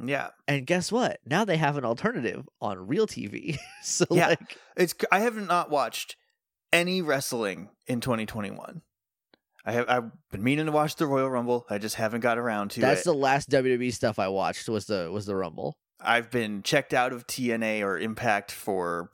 yeah. 0.04 0.30
And 0.48 0.66
guess 0.66 0.92
what? 0.92 1.20
Now 1.26 1.46
they 1.46 1.58
have 1.58 1.78
an 1.78 1.86
alternative 1.86 2.48
on 2.62 2.88
real 2.88 3.06
TV. 3.08 3.58
so 3.84 4.06
Yeah. 4.10 4.30
like 4.30 4.58
It's 4.76 4.96
I 5.12 5.20
have 5.20 5.36
not 5.36 5.70
watched 5.70 6.16
any 6.74 7.02
wrestling 7.02 7.70
in 7.88 8.00
2021. 8.02 8.82
I 9.66 9.72
have 9.74 9.90
I've 9.90 10.12
been 10.32 10.44
meaning 10.44 10.66
to 10.68 10.72
watch 10.72 10.96
the 10.96 11.06
Royal 11.08 11.30
Rumble. 11.30 11.66
I 11.70 11.78
just 11.78 11.96
haven't 11.96 12.22
got 12.22 12.38
around 12.38 12.72
to 12.72 12.80
it. 12.80 12.82
that's 12.82 13.02
it. 13.02 13.06
the 13.06 13.14
last 13.14 13.50
WWE 13.50 13.94
stuff 13.94 14.18
I 14.20 14.28
watched 14.30 14.68
was 14.70 14.86
the 14.86 15.10
was 15.12 15.26
the 15.26 15.36
Rumble. 15.36 15.78
I've 16.02 16.32
been 16.32 16.64
checked 16.64 16.94
out 16.94 17.12
of 17.12 17.28
TNA 17.28 17.82
or 17.84 18.00
Impact 18.00 18.52
for 18.54 19.12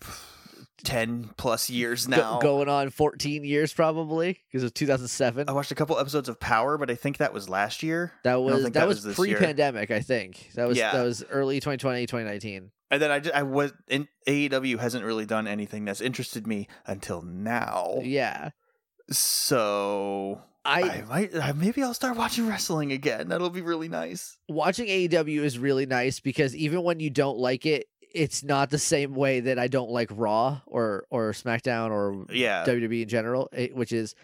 10 0.84 1.31
plus 1.38 1.69
years 1.69 2.05
Go- 2.05 2.15
now. 2.17 2.39
going 2.39 2.69
on 2.69 2.89
14 2.91 3.43
years 3.43 3.73
probably 3.73 4.34
because 4.51 4.62
it 4.62 4.65
was 4.65 4.71
2007. 4.73 5.49
I 5.49 5.51
watched 5.51 5.71
a 5.71 5.75
couple 5.75 5.97
episodes 5.97 6.29
of 6.29 6.39
Power, 6.39 6.77
but 6.77 6.91
I 6.91 6.95
think 6.95 7.17
that 7.17 7.34
was 7.34 7.49
last 7.49 7.81
year. 7.81 8.12
that 8.23 8.36
was 8.36 8.63
that, 8.63 8.73
that 8.73 8.88
was, 8.88 9.03
was 9.03 9.15
pre-pandemic, 9.15 9.89
I 9.89 10.01
think. 10.01 10.51
That 10.55 10.67
was 10.67 10.77
Yeah. 10.77 10.91
that 10.91 11.03
was 11.03 11.23
early 11.31 11.55
2020, 11.60 12.05
2019. 12.05 12.71
And 12.91 13.01
then 13.01 13.10
I, 13.10 13.19
just, 13.19 13.34
I 13.36 13.41
was 13.41 13.73
in 13.88 14.08
AEW 14.27 14.77
hasn't 14.77 15.03
really 15.03 15.25
done 15.25 15.47
anything 15.47 15.86
that's 15.86 16.01
interested 16.01 16.45
me 16.45 16.67
until 16.86 17.23
now. 17.23 17.95
Yeah. 18.03 18.51
So 19.11 20.41
I, 20.63 20.81
I 20.81 21.01
might 21.03 21.35
I, 21.35 21.51
maybe 21.53 21.83
I'll 21.83 21.93
start 21.93 22.17
watching 22.17 22.47
wrestling 22.47 22.91
again. 22.91 23.29
That'll 23.29 23.49
be 23.49 23.61
really 23.61 23.89
nice. 23.89 24.37
watching 24.49 24.87
AEW 24.87 25.41
is 25.43 25.59
really 25.59 25.85
nice 25.85 26.19
because 26.19 26.55
even 26.55 26.83
when 26.83 26.99
you 26.99 27.09
don't 27.09 27.37
like 27.37 27.65
it, 27.65 27.87
it's 28.13 28.43
not 28.43 28.69
the 28.69 28.79
same 28.79 29.13
way 29.13 29.41
that 29.41 29.59
I 29.59 29.67
don't 29.67 29.91
like 29.91 30.09
Raw 30.11 30.61
or 30.65 31.05
or 31.09 31.31
SmackDown 31.33 31.91
or 31.91 32.25
Yeah. 32.33 32.65
WWE 32.65 33.03
in 33.03 33.09
general, 33.09 33.49
which 33.73 33.91
is 33.91 34.15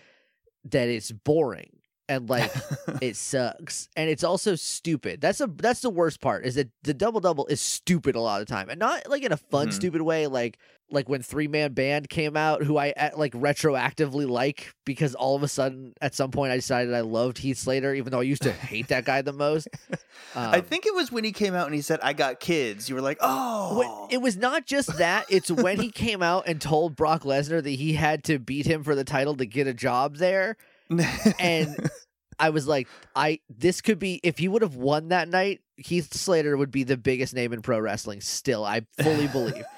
that 0.65 0.87
it's 0.89 1.11
boring 1.11 1.77
and 2.11 2.29
like 2.29 2.51
it 3.01 3.15
sucks 3.15 3.87
and 3.95 4.09
it's 4.09 4.23
also 4.23 4.55
stupid 4.55 5.21
that's 5.21 5.39
a 5.41 5.47
that's 5.47 5.81
the 5.81 5.89
worst 5.89 6.19
part 6.21 6.45
is 6.45 6.55
that 6.55 6.69
the 6.83 6.93
double 6.93 7.19
double 7.21 7.45
is 7.47 7.61
stupid 7.61 8.15
a 8.15 8.19
lot 8.19 8.41
of 8.41 8.47
the 8.47 8.53
time 8.53 8.69
and 8.69 8.79
not 8.79 9.07
like 9.09 9.23
in 9.23 9.31
a 9.31 9.37
fun 9.37 9.69
Mhm. 9.69 9.73
stupid 9.73 10.01
way 10.01 10.27
like 10.27 10.57
like 10.89 11.07
when 11.07 11.21
three 11.21 11.47
man 11.47 11.71
band 11.73 12.09
came 12.09 12.35
out 12.35 12.63
who 12.63 12.77
i 12.77 12.93
like 13.15 13.31
retroactively 13.33 14.27
like 14.29 14.73
because 14.85 15.15
all 15.15 15.35
of 15.37 15.43
a 15.43 15.47
sudden 15.47 15.93
at 16.01 16.13
some 16.13 16.31
point 16.31 16.51
i 16.51 16.55
decided 16.57 16.93
i 16.93 16.99
loved 16.99 17.37
heath 17.37 17.57
slater 17.57 17.93
even 17.93 18.11
though 18.11 18.19
i 18.19 18.23
used 18.23 18.41
to 18.43 18.51
hate 18.51 18.89
that 18.89 19.05
guy 19.05 19.21
the 19.21 19.31
most 19.33 19.67
um, 20.35 20.53
I 20.53 20.59
think 20.61 20.85
it 20.85 20.93
was 20.93 21.11
when 21.11 21.23
he 21.23 21.31
came 21.31 21.53
out 21.55 21.65
and 21.65 21.75
he 21.75 21.81
said, 21.81 21.99
"I 22.01 22.13
got 22.13 22.39
kids." 22.39 22.87
You 22.89 22.95
were 22.95 23.01
like, 23.01 23.17
"Oh, 23.21 24.07
Wh- 24.09 24.13
It 24.13 24.21
was 24.21 24.37
not 24.37 24.65
just 24.65 24.97
that. 24.97 25.25
It's 25.29 25.49
when 25.51 25.79
he 25.79 25.89
came 25.91 26.21
out 26.23 26.43
and 26.47 26.59
told 26.61 26.95
Brock 26.95 27.23
Lesnar 27.23 27.61
that 27.63 27.69
he 27.69 27.93
had 27.93 28.23
to 28.25 28.39
beat 28.39 28.65
him 28.65 28.83
for 28.83 28.95
the 28.95 29.03
title 29.03 29.35
to 29.37 29.45
get 29.45 29.67
a 29.67 29.73
job 29.73 30.17
there. 30.17 30.55
And 31.39 31.89
I 32.41 32.49
was 32.49 32.67
like, 32.67 32.87
I 33.15 33.39
this 33.49 33.81
could 33.81 33.99
be 33.99 34.19
if 34.23 34.39
he 34.39 34.47
would 34.47 34.63
have 34.63 34.75
won 34.75 35.09
that 35.09 35.29
night, 35.29 35.61
Heath 35.77 36.13
Slater 36.13 36.57
would 36.57 36.71
be 36.71 36.83
the 36.83 36.97
biggest 36.97 37.33
name 37.33 37.53
in 37.53 37.61
pro 37.61 37.79
wrestling. 37.79 38.19
Still, 38.19 38.65
I 38.65 38.81
fully 39.01 39.27
believe. 39.27 39.63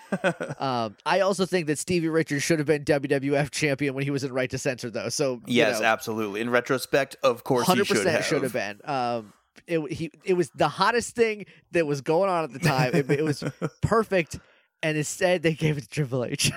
Um, 0.60 0.96
I 1.08 1.22
also 1.22 1.48
think 1.48 1.66
that 1.66 1.80
Stevie 1.80 2.08
Richards 2.08 2.44
should 2.44 2.60
have 2.60 2.68
been 2.68 2.86
WWF 2.86 3.50
champion 3.50 3.96
when 3.96 4.04
he 4.04 4.12
was 4.12 4.24
in 4.24 4.32
Right 4.32 4.48
to 4.52 4.60
Censor, 4.60 4.92
though. 4.92 5.10
So 5.10 5.42
yes, 5.48 5.80
know, 5.80 5.88
absolutely. 5.88 6.40
In 6.42 6.52
retrospect, 6.52 7.16
of 7.24 7.44
course, 7.44 7.66
he 7.66 7.72
hundred 7.72 7.88
should 7.88 7.98
percent 7.98 8.18
have. 8.18 8.26
should 8.26 8.44
have 8.44 8.54
been. 8.54 8.80
Um, 8.86 9.34
it 9.66 9.92
he 9.92 10.12
it 10.24 10.34
was 10.36 10.52
the 10.52 10.68
hottest 10.68 11.16
thing 11.16 11.48
that 11.72 11.88
was 11.88 12.02
going 12.02 12.30
on 12.30 12.44
at 12.44 12.54
the 12.54 12.60
time. 12.60 12.92
It, 12.94 13.10
it 13.10 13.24
was 13.24 13.44
perfect, 13.82 14.40
and 14.84 14.98
instead 14.98 15.42
they 15.42 15.56
gave 15.56 15.80
it 15.80 15.82
to 15.82 15.90
Triple 15.90 16.26
H. 16.26 16.52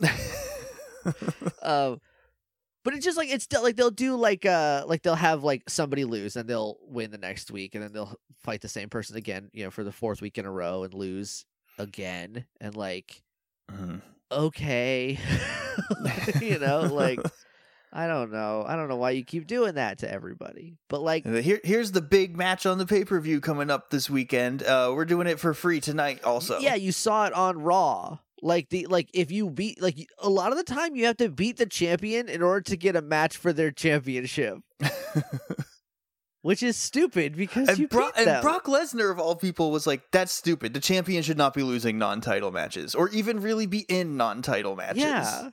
um, 1.62 2.00
but 2.88 2.94
it's 2.96 3.04
just 3.04 3.18
like 3.18 3.28
it's 3.28 3.46
like 3.52 3.76
they'll 3.76 3.90
do 3.90 4.16
like 4.16 4.46
uh 4.46 4.82
like 4.86 5.02
they'll 5.02 5.14
have 5.14 5.44
like 5.44 5.68
somebody 5.68 6.06
lose 6.06 6.36
and 6.36 6.48
they'll 6.48 6.78
win 6.86 7.10
the 7.10 7.18
next 7.18 7.50
week 7.50 7.74
and 7.74 7.84
then 7.84 7.92
they'll 7.92 8.14
fight 8.42 8.62
the 8.62 8.68
same 8.68 8.88
person 8.88 9.14
again, 9.16 9.50
you 9.52 9.62
know, 9.64 9.70
for 9.70 9.84
the 9.84 9.92
fourth 9.92 10.22
week 10.22 10.38
in 10.38 10.46
a 10.46 10.50
row 10.50 10.84
and 10.84 10.94
lose 10.94 11.44
again 11.78 12.46
and 12.62 12.74
like 12.74 13.22
Mhm. 13.70 14.00
okay, 14.32 15.18
you 16.40 16.58
know, 16.58 16.80
like. 16.80 17.20
I 17.90 18.06
don't 18.06 18.30
know. 18.30 18.66
I 18.68 18.76
don't 18.76 18.88
know 18.90 18.96
why 18.96 19.12
you 19.12 19.24
keep 19.24 19.46
doing 19.46 19.76
that 19.76 20.00
to 20.00 20.12
everybody. 20.12 20.76
But 20.90 21.00
like 21.00 21.24
Here, 21.24 21.58
here's 21.64 21.90
the 21.90 22.02
big 22.02 22.36
match 22.36 22.66
on 22.66 22.76
the 22.76 22.84
pay 22.84 23.06
per 23.06 23.18
view 23.18 23.40
coming 23.40 23.70
up 23.70 23.88
this 23.88 24.10
weekend. 24.10 24.62
Uh, 24.62 24.92
we're 24.94 25.06
doing 25.06 25.26
it 25.26 25.40
for 25.40 25.54
free 25.54 25.80
tonight. 25.80 26.22
Also, 26.22 26.58
Yeah, 26.58 26.74
you 26.74 26.92
saw 26.92 27.24
it 27.26 27.32
on 27.32 27.62
Raw. 27.62 28.18
Like 28.42 28.68
the 28.68 28.86
like 28.86 29.10
if 29.12 29.30
you 29.30 29.50
beat 29.50 29.80
like 29.82 30.08
a 30.18 30.28
lot 30.28 30.52
of 30.52 30.58
the 30.58 30.64
time 30.64 30.94
you 30.94 31.06
have 31.06 31.16
to 31.16 31.28
beat 31.28 31.56
the 31.56 31.66
champion 31.66 32.28
in 32.28 32.42
order 32.42 32.60
to 32.62 32.76
get 32.76 32.94
a 32.94 33.02
match 33.02 33.36
for 33.36 33.52
their 33.52 33.70
championship, 33.70 34.58
which 36.42 36.62
is 36.62 36.76
stupid 36.76 37.36
because 37.36 37.78
you 37.78 37.84
and, 37.84 37.90
Bro- 37.90 38.10
beat 38.16 38.28
and. 38.28 38.42
Brock 38.42 38.66
Lesnar 38.66 39.10
of 39.10 39.18
all 39.18 39.34
people 39.34 39.70
was 39.70 39.86
like, 39.86 40.02
"That's 40.12 40.32
stupid. 40.32 40.72
The 40.72 40.80
champion 40.80 41.22
should 41.22 41.38
not 41.38 41.52
be 41.52 41.62
losing 41.62 41.98
non-title 41.98 42.52
matches, 42.52 42.94
or 42.94 43.08
even 43.10 43.40
really 43.40 43.66
be 43.66 43.80
in 43.88 44.16
non-title 44.16 44.76
matches." 44.76 45.02
yeah. 45.02 45.50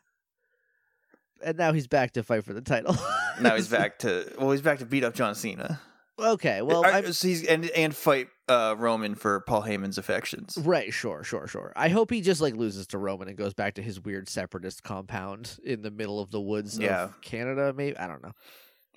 And 1.43 1.57
now 1.57 1.73
he's 1.73 1.87
back 1.87 2.13
to 2.13 2.23
fight 2.23 2.45
for 2.45 2.53
the 2.53 2.61
title. 2.61 2.97
Now 3.41 3.55
he's 3.55 3.67
back 3.79 3.99
to 3.99 4.31
well, 4.39 4.51
he's 4.51 4.61
back 4.61 4.79
to 4.79 4.85
beat 4.85 5.03
up 5.03 5.13
John 5.13 5.35
Cena. 5.35 5.81
okay, 6.17 6.61
well, 6.61 6.85
I'm, 6.85 7.11
so 7.13 7.27
he's 7.27 7.43
and 7.45 7.65
and 7.71 7.95
fight 7.95 8.27
uh, 8.47 8.75
Roman 8.77 9.15
for 9.15 9.39
Paul 9.41 9.63
Heyman's 9.63 9.97
affections. 9.97 10.57
right, 10.61 10.93
sure, 10.93 11.23
sure, 11.23 11.47
sure. 11.47 11.73
I 11.75 11.89
hope 11.89 12.11
he 12.11 12.21
just 12.21 12.41
like 12.41 12.55
loses 12.55 12.87
to 12.87 12.97
Roman 12.97 13.27
and 13.27 13.37
goes 13.37 13.53
back 13.53 13.75
to 13.75 13.81
his 13.81 13.99
weird 13.99 14.29
separatist 14.29 14.83
compound 14.83 15.57
in 15.63 15.81
the 15.81 15.91
middle 15.91 16.19
of 16.19 16.31
the 16.31 16.41
woods 16.41 16.77
Yeah. 16.77 17.05
of 17.05 17.21
Canada. 17.21 17.73
Maybe 17.75 17.97
I 17.97 18.07
don't 18.07 18.21
know. 18.23 18.33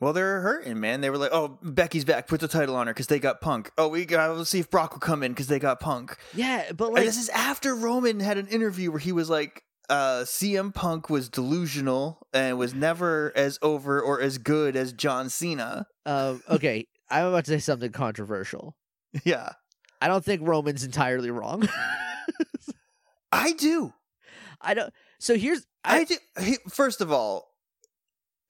Well, 0.00 0.12
they're 0.12 0.40
hurting, 0.42 0.78
man. 0.78 1.00
They 1.00 1.10
were 1.10 1.18
like, 1.18 1.32
"Oh, 1.32 1.58
Becky's 1.60 2.04
back. 2.04 2.28
Put 2.28 2.38
the 2.40 2.46
title 2.46 2.76
on 2.76 2.86
her 2.86 2.94
because 2.94 3.08
they 3.08 3.18
got 3.18 3.40
Punk. 3.40 3.72
Oh, 3.76 3.88
we 3.88 4.04
got. 4.04 4.36
Let's 4.36 4.48
see 4.50 4.60
if 4.60 4.70
Brock 4.70 4.92
will 4.92 5.00
come 5.00 5.24
in 5.24 5.32
because 5.32 5.48
they 5.48 5.58
got 5.58 5.80
Punk." 5.80 6.16
Yeah, 6.34 6.70
but 6.70 6.88
And 6.90 6.98
this 6.98 7.18
is 7.18 7.28
after 7.30 7.74
Roman 7.74 8.20
had 8.20 8.38
an 8.38 8.46
interview 8.46 8.92
where 8.92 9.00
he 9.00 9.10
was 9.10 9.28
like, 9.28 9.60
uh, 9.90 10.20
"CM 10.24 10.72
Punk 10.72 11.10
was 11.10 11.28
delusional 11.28 12.20
and 12.32 12.56
was 12.58 12.74
never 12.74 13.32
as 13.34 13.58
over 13.60 14.00
or 14.00 14.20
as 14.20 14.38
good 14.38 14.76
as 14.76 14.92
John 14.92 15.28
Cena." 15.30 15.86
um, 16.06 16.42
okay, 16.48 16.84
I'm 17.10 17.26
about 17.26 17.46
to 17.46 17.50
say 17.50 17.58
something 17.58 17.90
controversial. 17.90 18.76
Yeah, 19.24 19.50
I 20.00 20.08
don't 20.08 20.24
think 20.24 20.42
Roman's 20.46 20.84
entirely 20.84 21.30
wrong. 21.30 21.68
I 23.32 23.52
do. 23.52 23.92
I 24.60 24.74
don't. 24.74 24.92
So 25.18 25.36
here's 25.36 25.66
I, 25.84 25.98
I, 26.00 26.04
do. 26.04 26.16
He, 26.40 26.56
first 26.70 27.00
of 27.00 27.12
all, 27.12 27.48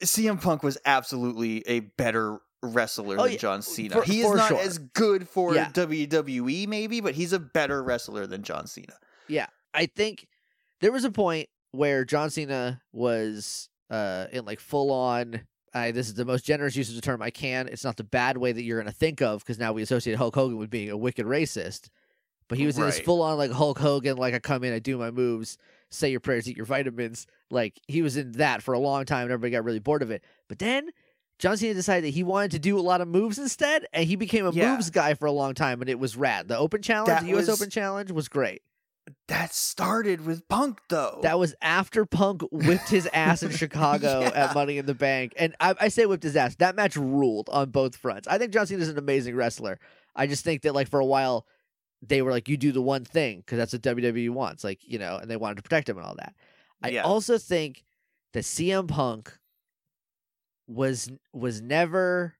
CM 0.02 0.40
Punk 0.40 0.62
was 0.62 0.78
absolutely 0.84 1.62
a 1.66 1.80
better 1.80 2.38
wrestler 2.62 3.18
Oh, 3.18 3.24
than 3.24 3.32
yeah, 3.32 3.38
John 3.38 3.62
Cena. 3.62 3.96
for- 3.96 4.02
he 4.02 4.20
is 4.20 4.32
not 4.32 4.48
sure. 4.48 4.58
as 4.60 4.78
good 4.78 5.28
for 5.28 5.54
Yeah. 5.54 5.70
WWE, 5.72 6.66
maybe, 6.68 7.00
but 7.00 7.14
he's 7.14 7.32
a 7.32 7.38
better 7.38 7.82
wrestler 7.82 8.26
than 8.26 8.42
John 8.42 8.66
Cena. 8.66 8.94
Yeah. 9.28 9.46
I 9.74 9.86
think 9.86 10.26
there 10.80 10.92
was 10.92 11.04
a 11.04 11.10
point 11.10 11.48
where 11.72 12.04
John 12.04 12.30
Cena 12.30 12.80
was 12.92 13.68
uh 13.90 14.26
in 14.32 14.44
like 14.44 14.60
full 14.60 14.90
on. 14.92 15.42
I, 15.74 15.90
this 15.90 16.06
is 16.08 16.14
the 16.14 16.24
most 16.24 16.44
generous 16.44 16.76
use 16.76 16.88
of 16.88 16.94
the 16.94 17.00
term 17.00 17.20
I 17.22 17.30
can. 17.30 17.68
It's 17.68 17.84
not 17.84 17.96
the 17.96 18.04
bad 18.04 18.36
way 18.38 18.52
that 18.52 18.62
you're 18.62 18.80
going 18.80 18.90
to 18.92 18.96
think 18.98 19.20
of 19.20 19.40
because 19.40 19.58
now 19.58 19.72
we 19.72 19.82
associate 19.82 20.16
Hulk 20.16 20.34
Hogan 20.34 20.56
with 20.58 20.70
being 20.70 20.90
a 20.90 20.96
wicked 20.96 21.26
racist. 21.26 21.88
But 22.48 22.56
he 22.58 22.64
was 22.66 22.78
in 22.78 22.84
this 22.84 23.00
full 23.00 23.20
on 23.22 23.36
like 23.36 23.50
Hulk 23.50 23.78
Hogan, 23.78 24.16
like 24.16 24.32
I 24.34 24.38
come 24.38 24.64
in, 24.64 24.72
I 24.72 24.78
do 24.78 24.96
my 24.96 25.10
moves, 25.10 25.58
say 25.90 26.10
your 26.10 26.20
prayers, 26.20 26.48
eat 26.48 26.56
your 26.56 26.64
vitamins. 26.64 27.26
Like 27.50 27.78
he 27.86 28.00
was 28.00 28.16
in 28.16 28.32
that 28.32 28.62
for 28.62 28.72
a 28.72 28.78
long 28.78 29.04
time, 29.04 29.24
and 29.24 29.32
everybody 29.32 29.50
got 29.52 29.64
really 29.64 29.78
bored 29.80 30.00
of 30.02 30.10
it. 30.10 30.24
But 30.48 30.58
then 30.58 30.88
John 31.38 31.56
Cena 31.58 31.74
decided 31.74 32.04
that 32.04 32.14
he 32.14 32.22
wanted 32.24 32.52
to 32.52 32.58
do 32.58 32.78
a 32.78 32.80
lot 32.80 33.00
of 33.02 33.08
moves 33.08 33.38
instead, 33.38 33.84
and 33.92 34.06
he 34.06 34.16
became 34.16 34.46
a 34.46 34.50
Yeah. 34.50 34.72
moves 34.72 34.88
guy 34.88 35.12
for 35.14 35.26
a 35.26 35.30
long 35.30 35.54
time, 35.54 35.82
and 35.82 35.90
it 35.90 35.98
was 35.98 36.16
rad. 36.16 36.48
The 36.48 36.56
Open 36.56 36.80
Challenge, 36.80 37.08
That 37.08 37.22
the 37.22 37.28
U.S. 37.30 37.48
was- 37.48 37.60
Open 37.60 37.70
Challenge, 37.70 38.10
was 38.10 38.28
great. 38.28 38.62
That 39.28 39.52
started 39.54 40.24
with 40.26 40.48
Punk, 40.48 40.78
though. 40.88 41.20
That 41.22 41.38
was 41.38 41.54
after 41.62 42.04
Punk 42.06 42.42
whipped 42.50 42.88
his 42.88 43.06
ass 43.12 43.42
in 43.42 43.50
Chicago 43.56 44.20
Yeah. 44.20 44.28
at 44.48 44.54
Money 44.54 44.78
in 44.78 44.86
the 44.86 44.94
Bank, 44.94 45.32
and 45.36 45.54
I, 45.60 45.74
I 45.80 45.88
say 45.88 46.06
whipped 46.06 46.22
his 46.24 46.36
ass. 46.36 46.54
That 46.56 46.76
match 46.76 46.96
ruled 46.96 47.48
on 47.50 47.70
both 47.70 47.96
fronts. 47.96 48.26
I 48.28 48.38
think 48.38 48.52
John 48.52 48.66
Cena 48.66 48.80
is 48.82 48.88
an 48.88 48.98
amazing 48.98 49.36
wrestler. 49.36 49.78
I 50.16 50.26
just 50.26 50.44
think 50.44 50.62
that 50.62 50.74
like 50.74 50.88
for 50.88 51.00
a 51.00 51.04
while 51.06 51.46
they 52.00 52.22
were 52.22 52.30
like, 52.30 52.48
you 52.48 52.56
do 52.56 52.70
the 52.72 52.80
one 52.82 53.04
thing 53.04 53.38
because 53.40 53.58
that's 53.58 53.72
what 53.72 53.82
WWE 53.82 54.30
wants, 54.30 54.62
like 54.64 54.80
you 54.84 54.98
know, 54.98 55.16
and 55.16 55.30
they 55.30 55.36
wanted 55.36 55.56
to 55.56 55.62
protect 55.62 55.88
him 55.88 55.96
and 55.98 56.06
all 56.06 56.14
that. 56.16 56.34
I 56.82 56.90
Yeah. 56.90 57.02
also 57.02 57.38
think 57.38 57.84
that 58.34 58.44
CM 58.44 58.86
Punk 58.88 59.32
was 60.66 61.10
was 61.32 61.60
never 61.60 62.36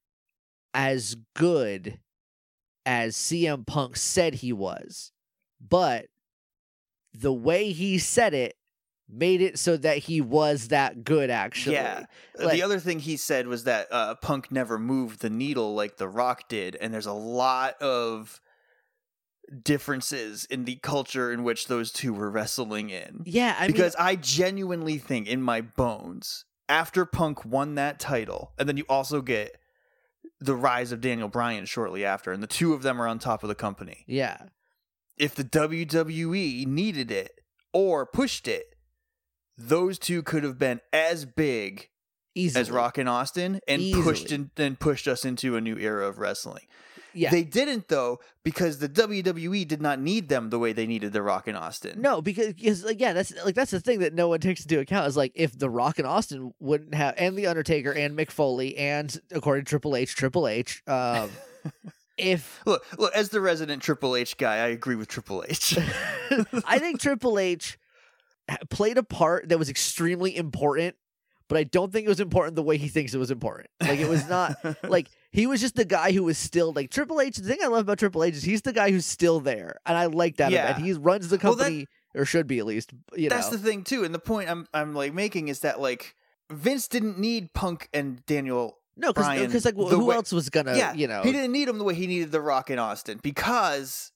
as 0.74 1.16
good 1.34 1.98
as 2.86 3.16
CM 3.16 3.66
Punk 3.66 3.96
said 3.96 4.34
he 4.34 4.52
was, 4.52 5.12
but 5.60 6.06
the 7.14 7.32
way 7.32 7.72
he 7.72 7.98
said 7.98 8.34
it 8.34 8.54
made 9.10 9.40
it 9.40 9.58
so 9.58 9.76
that 9.76 9.96
he 9.98 10.20
was 10.20 10.68
that 10.68 11.02
good. 11.04 11.30
Actually, 11.30 11.76
Yeah. 11.76 12.04
Like- 12.38 12.52
the 12.52 12.62
other 12.62 12.78
thing 12.78 12.98
he 13.00 13.16
said 13.16 13.46
was 13.46 13.64
that 13.64 13.88
uh, 13.90 14.14
Punk 14.16 14.52
never 14.52 14.78
moved 14.78 15.20
the 15.20 15.30
needle 15.30 15.74
like 15.74 15.96
The 15.96 16.08
Rock 16.08 16.48
did, 16.48 16.76
and 16.76 16.92
there's 16.92 17.06
a 17.06 17.12
lot 17.14 17.80
of 17.80 18.40
differences 19.62 20.44
in 20.46 20.64
the 20.64 20.76
culture 20.76 21.32
in 21.32 21.42
which 21.42 21.68
those 21.68 21.90
two 21.92 22.12
were 22.12 22.30
wrestling 22.30 22.90
in. 22.90 23.22
yeah. 23.24 23.56
I 23.58 23.66
because 23.66 23.96
I 23.98 24.16
genuinely 24.16 24.98
think 24.98 25.26
in 25.26 25.40
my 25.42 25.60
bones, 25.62 26.44
after 26.68 27.06
Punk 27.06 27.44
won 27.44 27.74
that 27.76 27.98
title, 27.98 28.52
and 28.58 28.68
then 28.68 28.76
you 28.76 28.84
also 28.88 29.22
get 29.22 29.56
the 30.40 30.54
rise 30.54 30.92
of 30.92 31.00
Daniel 31.00 31.28
Bryan 31.28 31.64
shortly 31.64 32.04
after, 32.04 32.30
and 32.30 32.42
the 32.42 32.46
two 32.46 32.74
of 32.74 32.82
them 32.82 33.00
are 33.00 33.08
on 33.08 33.18
top 33.18 33.42
of 33.42 33.48
the 33.48 33.54
company. 33.54 34.04
yeah, 34.06 34.36
If 35.18 35.34
the 35.34 35.44
WWE 35.44 36.66
needed 36.66 37.10
it 37.10 37.40
or 37.72 38.06
pushed 38.06 38.48
it, 38.48 38.74
those 39.56 39.98
two 39.98 40.22
could 40.22 40.44
have 40.44 40.58
been 40.58 40.80
as 40.92 41.24
big 41.24 41.88
easily. 42.34 42.60
as 42.60 42.70
Rock 42.70 42.98
and 42.98 43.08
Austin 43.08 43.60
and 43.66 43.82
pushed 43.92 44.32
in, 44.32 44.50
and 44.56 44.78
pushed 44.78 45.08
us 45.08 45.24
into 45.24 45.56
a 45.56 45.60
new 45.60 45.76
era 45.76 46.06
of 46.06 46.18
wrestling. 46.18 46.64
Yeah. 47.14 47.30
They 47.30 47.42
didn't 47.42 47.88
though 47.88 48.20
because 48.44 48.78
the 48.78 48.88
WWE 48.88 49.66
did 49.66 49.82
not 49.82 49.98
need 49.98 50.28
them 50.28 50.50
the 50.50 50.58
way 50.58 50.72
they 50.72 50.86
needed 50.86 51.12
the 51.12 51.22
Rock 51.22 51.48
and 51.48 51.56
Austin. 51.56 52.00
No, 52.00 52.22
because, 52.22 52.52
because 52.54 52.84
like 52.84 53.00
yeah, 53.00 53.12
that's 53.12 53.32
like 53.44 53.54
that's 53.54 53.72
the 53.72 53.80
thing 53.80 54.00
that 54.00 54.14
no 54.14 54.28
one 54.28 54.40
takes 54.40 54.62
into 54.62 54.78
account 54.78 55.08
is 55.08 55.16
like 55.16 55.32
if 55.34 55.58
The 55.58 55.70
Rock 55.70 55.98
and 55.98 56.06
Austin 56.06 56.52
wouldn't 56.60 56.94
have 56.94 57.14
and 57.18 57.34
The 57.34 57.46
Undertaker 57.48 57.92
and 57.92 58.16
Mick 58.16 58.30
Foley 58.30 58.76
and 58.76 59.20
according 59.32 59.64
to 59.64 59.68
Triple 59.68 59.96
H, 59.96 60.14
Triple 60.14 60.46
H, 60.46 60.82
um, 60.86 61.30
if 62.18 62.60
Look, 62.66 62.84
look, 62.98 63.14
as 63.14 63.28
the 63.30 63.40
resident 63.40 63.82
Triple 63.82 64.16
H 64.16 64.36
guy, 64.36 64.56
I 64.56 64.68
agree 64.68 64.96
with 64.96 65.08
Triple 65.08 65.44
H. 65.48 65.76
I 66.66 66.78
think 66.78 67.00
Triple 67.00 67.38
H 67.38 67.78
played 68.70 68.98
a 68.98 69.02
part 69.02 69.48
that 69.48 69.58
was 69.58 69.68
extremely 69.68 70.36
important, 70.36 70.96
but 71.48 71.58
I 71.58 71.64
don't 71.64 71.92
think 71.92 72.06
it 72.06 72.08
was 72.08 72.20
important 72.20 72.56
the 72.56 72.62
way 72.62 72.76
he 72.78 72.88
thinks 72.88 73.14
it 73.14 73.18
was 73.18 73.30
important. 73.30 73.68
Like 73.80 73.98
it 73.98 74.08
was 74.08 74.28
not 74.28 74.56
like 74.82 75.08
he 75.30 75.46
was 75.46 75.60
just 75.60 75.74
the 75.76 75.84
guy 75.84 76.12
who 76.12 76.24
was 76.24 76.38
still 76.38 76.72
like 76.72 76.90
Triple 76.90 77.20
H. 77.20 77.36
The 77.36 77.48
thing 77.48 77.58
I 77.62 77.66
love 77.68 77.80
about 77.80 77.98
Triple 77.98 78.24
H 78.24 78.34
is 78.34 78.42
he's 78.42 78.62
the 78.62 78.72
guy 78.72 78.90
who's 78.90 79.06
still 79.06 79.40
there, 79.40 79.76
and 79.86 79.96
I 79.96 80.06
like 80.06 80.36
that. 80.36 80.50
Yeah. 80.52 80.74
And 80.74 80.84
he 80.84 80.92
runs 80.94 81.28
the 81.28 81.38
Well, 81.42 81.54
that- 81.56 81.64
company, 81.64 81.86
or 82.14 82.24
should 82.24 82.46
be 82.46 82.58
at 82.58 82.66
least. 82.66 82.92
You 83.14 83.28
That's 83.28 83.50
know, 83.50 83.56
the 83.58 83.62
thing 83.62 83.84
too, 83.84 84.04
and 84.04 84.14
the 84.14 84.18
point 84.18 84.48
I'm 84.50 84.66
I'm 84.72 84.94
like 84.94 85.12
making 85.14 85.48
is 85.48 85.60
that 85.60 85.80
like 85.80 86.14
Vince 86.50 86.88
didn't 86.88 87.18
need 87.18 87.52
Punk 87.52 87.88
and 87.92 88.24
Daniel 88.24 88.78
No, 88.98 89.12
because 89.12 89.64
like 89.64 89.74
wh- 89.76 89.88
who 89.90 90.06
way- 90.06 90.16
else 90.16 90.32
was 90.32 90.50
gonna 90.50 90.76
yeah, 90.76 90.92
you 90.92 91.06
know 91.06 91.22
he 91.22 91.32
didn't 91.32 91.52
need 91.52 91.68
him 91.68 91.78
the 91.78 91.84
way 91.84 91.94
he 91.94 92.06
needed 92.06 92.32
The 92.32 92.40
Rock 92.40 92.68
in 92.70 92.78
Austin 92.78 93.20
because 93.22 94.12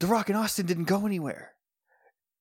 The 0.00 0.06
Rock 0.06 0.28
in 0.30 0.36
Austin 0.36 0.66
didn't 0.66 0.84
go 0.84 1.06
anywhere. 1.06 1.50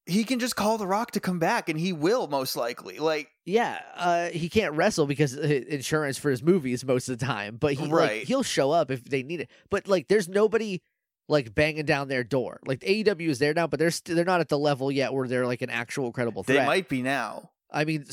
He 0.08 0.24
can 0.24 0.40
just 0.40 0.56
call 0.56 0.78
The 0.78 0.88
Rock 0.88 1.12
to 1.12 1.20
come 1.20 1.38
back, 1.40 1.70
and 1.70 1.80
he 1.80 1.94
will 1.94 2.28
most 2.28 2.56
likely. 2.56 2.98
Like, 2.98 3.30
Yeah, 3.46 3.80
uh, 3.96 4.30
he 4.30 4.50
can't 4.50 4.74
wrestle 4.74 5.06
because 5.06 5.36
insurance 5.36 6.18
for 6.18 6.32
his 6.32 6.42
movies 6.42 6.84
most 6.84 7.08
of 7.08 7.20
the 7.20 7.26
time. 7.26 7.58
But 7.58 7.74
he 7.76 7.86
Right. 7.86 8.18
like 8.20 8.28
he'll 8.28 8.42
show 8.44 8.72
up 8.72 8.90
if 8.92 9.04
they 9.06 9.22
need 9.24 9.42
it. 9.42 9.50
But 9.70 9.88
like, 9.88 10.08
there's 10.08 10.28
nobody 10.28 10.82
like 11.30 11.54
banging 11.54 11.86
down 11.86 12.08
their 12.08 12.24
door. 12.24 12.60
Like 12.66 12.80
AEW 12.82 13.30
is 13.30 13.40
there 13.40 13.54
now, 13.54 13.68
but 13.68 13.80
they're 13.80 13.92
st- 13.92 14.16
they're 14.16 14.26
not 14.26 14.42
at 14.42 14.50
the 14.50 14.58
level 14.58 14.92
yet 14.92 15.14
where 15.14 15.28
they're 15.28 15.46
like 15.46 15.62
an 15.62 15.70
actual 15.70 16.12
credible 16.12 16.44
threat. 16.44 16.60
they 16.60 16.66
might 16.66 16.90
be 16.90 17.02
now. 17.04 17.52
I 17.72 17.86
mean, 17.86 18.06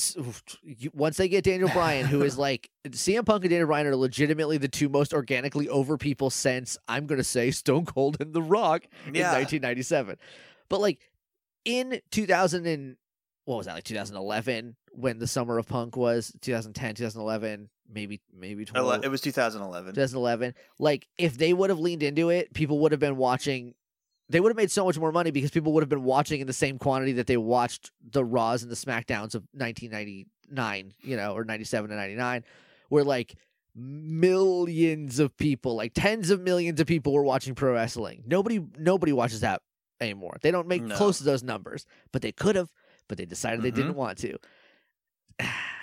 once 0.95 1.17
they 1.17 1.29
get 1.29 1.45
Daniel 1.45 1.69
Bryan, 1.71 2.07
who 2.07 2.23
is 2.23 2.39
like 2.49 2.71
CM 2.89 3.27
Punk 3.27 3.45
and 3.45 3.51
Daniel 3.51 3.67
Bryan 3.67 3.87
are 3.89 3.97
legitimately 3.97 4.59
the 4.59 4.69
two 4.69 4.89
most 4.89 5.13
organically 5.13 5.69
over 5.69 5.99
people 5.99 6.31
since 6.31 6.79
I'm 6.87 7.07
gonna 7.07 7.25
say 7.25 7.51
Stone 7.51 7.87
Cold 7.87 8.19
and 8.21 8.33
The 8.33 8.43
Rock 8.43 8.85
in 9.07 9.15
1997. 9.33 10.17
But 10.69 10.81
like 10.81 11.01
in 11.65 12.01
2000 12.11 12.67
and 12.67 12.97
what 13.45 13.57
was 13.57 13.67
that 13.67 13.75
like 13.75 13.85
2011 13.85 14.77
when 14.93 15.19
the 15.19 15.27
summer 15.27 15.59
of 15.59 15.67
punk 15.67 15.97
was 15.97 16.33
2010 16.41 16.95
2011 16.97 17.69
maybe 17.91 18.21
maybe 18.33 18.65
12 18.65 19.05
It 19.05 19.11
was 19.11 19.21
2011. 19.21 19.95
2011 19.95 20.55
like 20.79 21.09
if 21.19 21.37
they 21.39 21.53
would 21.53 21.71
have 21.71 21.79
leaned 21.79 22.03
into 22.03 22.31
it 22.31 22.53
people 22.53 22.79
would 22.81 22.93
have 22.93 23.01
been 23.01 23.17
watching 23.17 23.75
they 24.31 24.41
would 24.41 24.51
have 24.51 24.57
made 24.57 24.71
so 24.71 24.85
much 24.85 24.99
more 24.99 25.13
money 25.13 25.31
because 25.31 25.51
people 25.51 25.73
would 25.73 25.83
have 25.83 25.89
been 25.89 26.05
watching 26.05 26.41
in 26.41 26.47
the 26.47 26.53
same 26.53 26.79
quantity 26.79 27.13
that 27.13 27.27
they 27.27 27.37
watched 27.39 27.91
the 28.13 28.25
raws 28.25 28.63
and 28.63 28.71
the 28.71 28.77
smackdowns 28.77 29.35
of 29.35 29.43
1999 29.53 30.95
you 31.03 31.17
know 31.17 31.35
or 31.35 31.45
97 31.45 31.91
to 31.91 31.97
99 31.97 32.45
where 32.89 33.05
like 33.05 33.35
millions 33.75 35.19
of 35.19 35.37
people 35.37 35.75
like 35.77 35.93
tens 35.95 36.31
of 36.31 36.41
millions 36.41 36.81
of 36.81 36.87
people 36.87 37.13
were 37.13 37.23
watching 37.23 37.55
pro 37.55 37.73
wrestling 37.73 38.23
nobody 38.27 38.61
nobody 38.79 39.13
watches 39.13 39.41
that 39.41 39.63
anymore 40.01 40.37
they 40.43 40.51
don't 40.51 40.67
make 40.69 40.83
No. 40.83 40.95
close 40.97 41.19
to 41.19 41.25
those 41.25 41.43
numbers 41.43 41.85
but 42.13 42.23
they 42.23 42.33
could 42.33 42.57
have 42.57 42.71
but 43.09 43.19
they 43.19 43.25
decided 43.25 43.63
they 43.63 43.71
Mhm. 43.71 43.75
didn't 43.77 43.95
want 43.95 44.19
to 44.19 44.37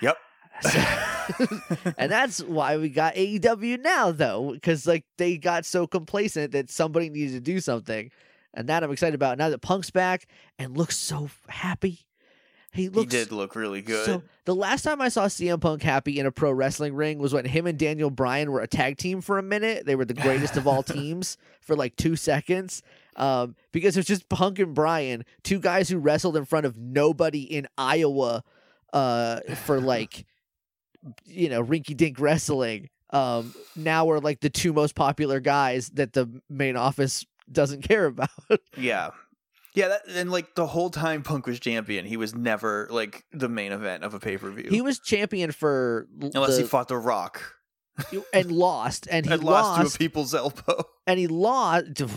Yep. 0.02 0.16
So- 0.62 1.46
and 1.98 2.10
that's 2.10 2.40
why 2.42 2.76
we 2.76 2.88
got 2.88 3.14
AEW 3.16 3.80
now, 3.82 4.12
though, 4.12 4.52
because 4.52 4.86
like 4.86 5.04
they 5.18 5.36
got 5.38 5.64
so 5.66 5.86
complacent 5.86 6.52
that 6.52 6.70
somebody 6.70 7.10
needed 7.10 7.32
to 7.32 7.40
do 7.40 7.58
something, 7.60 8.10
and 8.56 8.68
that 8.68 8.82
I'm 8.82 8.90
excited 8.90 9.14
about. 9.14 9.38
Now 9.38 9.50
that 9.50 9.60
Punk's 9.60 9.90
back 9.90 10.26
and 10.58 10.76
looks 10.76 10.96
so 10.96 11.30
happy, 11.48 12.06
he 12.72 12.90
he 12.92 13.06
did 13.06 13.32
look 13.32 13.54
really 13.54 13.82
good. 13.82 14.04
So 14.04 14.22
the 14.44 14.54
last 14.54 14.82
time 14.82 15.00
I 15.00 15.08
saw 15.08 15.26
CM 15.26 15.60
Punk 15.60 15.82
happy 15.82 16.18
in 16.18 16.26
a 16.26 16.32
pro 16.32 16.52
wrestling 16.52 16.94
ring 16.94 17.18
was 17.18 17.32
when 17.32 17.44
him 17.44 17.66
and 17.66 17.78
Daniel 17.78 18.10
Bryan 18.10 18.50
were 18.50 18.60
a 18.60 18.66
tag 18.66 18.98
team 18.98 19.20
for 19.20 19.38
a 19.38 19.42
minute. 19.42 19.86
They 19.86 19.96
were 19.96 20.04
the 20.04 20.14
greatest 20.14 20.56
of 20.56 20.66
all 20.66 20.82
teams 20.84 21.36
for 21.60 21.76
like 21.76 21.96
two 21.96 22.16
seconds. 22.16 22.82
Um, 23.16 23.56
because 23.72 23.96
it 23.96 24.00
was 24.00 24.06
just 24.06 24.28
Punk 24.28 24.58
and 24.58 24.74
Bryan, 24.74 25.24
two 25.42 25.58
guys 25.58 25.88
who 25.88 25.96
wrestled 25.96 26.36
in 26.36 26.44
front 26.44 26.66
of 26.66 26.76
nobody 26.76 27.42
in 27.42 27.66
Iowa, 27.78 28.44
uh, 28.92 29.40
for 29.64 29.80
like, 29.80 30.26
you 31.24 31.48
know, 31.48 31.64
rinky 31.64 31.96
dink 31.96 32.20
wrestling. 32.20 32.90
Um, 33.10 33.54
now 33.74 34.04
we're 34.04 34.18
like 34.18 34.40
the 34.40 34.50
two 34.50 34.74
most 34.74 34.94
popular 34.94 35.40
guys 35.40 35.88
that 35.90 36.12
the 36.12 36.28
main 36.50 36.76
office 36.76 37.24
doesn't 37.50 37.82
care 37.82 38.06
about. 38.06 38.28
yeah. 38.76 39.10
Yeah, 39.74 39.88
that, 39.88 40.02
and 40.08 40.30
like 40.30 40.54
the 40.54 40.66
whole 40.66 40.88
time 40.88 41.22
Punk 41.22 41.46
was 41.46 41.60
champion, 41.60 42.06
he 42.06 42.16
was 42.16 42.34
never 42.34 42.88
like 42.90 43.24
the 43.32 43.48
main 43.48 43.72
event 43.72 44.04
of 44.04 44.14
a 44.14 44.18
pay 44.18 44.38
per 44.38 44.50
view. 44.50 44.70
he 44.70 44.80
was 44.80 44.98
champion 44.98 45.52
for 45.52 46.08
Unless 46.20 46.56
the- 46.56 46.62
he 46.62 46.66
fought 46.68 46.88
The 46.88 46.96
Rock 46.96 47.42
and 48.32 48.50
lost, 48.52 49.06
and 49.10 49.24
he 49.26 49.32
and 49.32 49.42
lost, 49.44 49.78
lost 49.80 49.90
to 49.92 49.96
a 49.96 49.98
people's 49.98 50.34
elbow. 50.34 50.84
and 51.06 51.18
he 51.18 51.26
lost. 51.26 51.86
Don't 51.94 52.10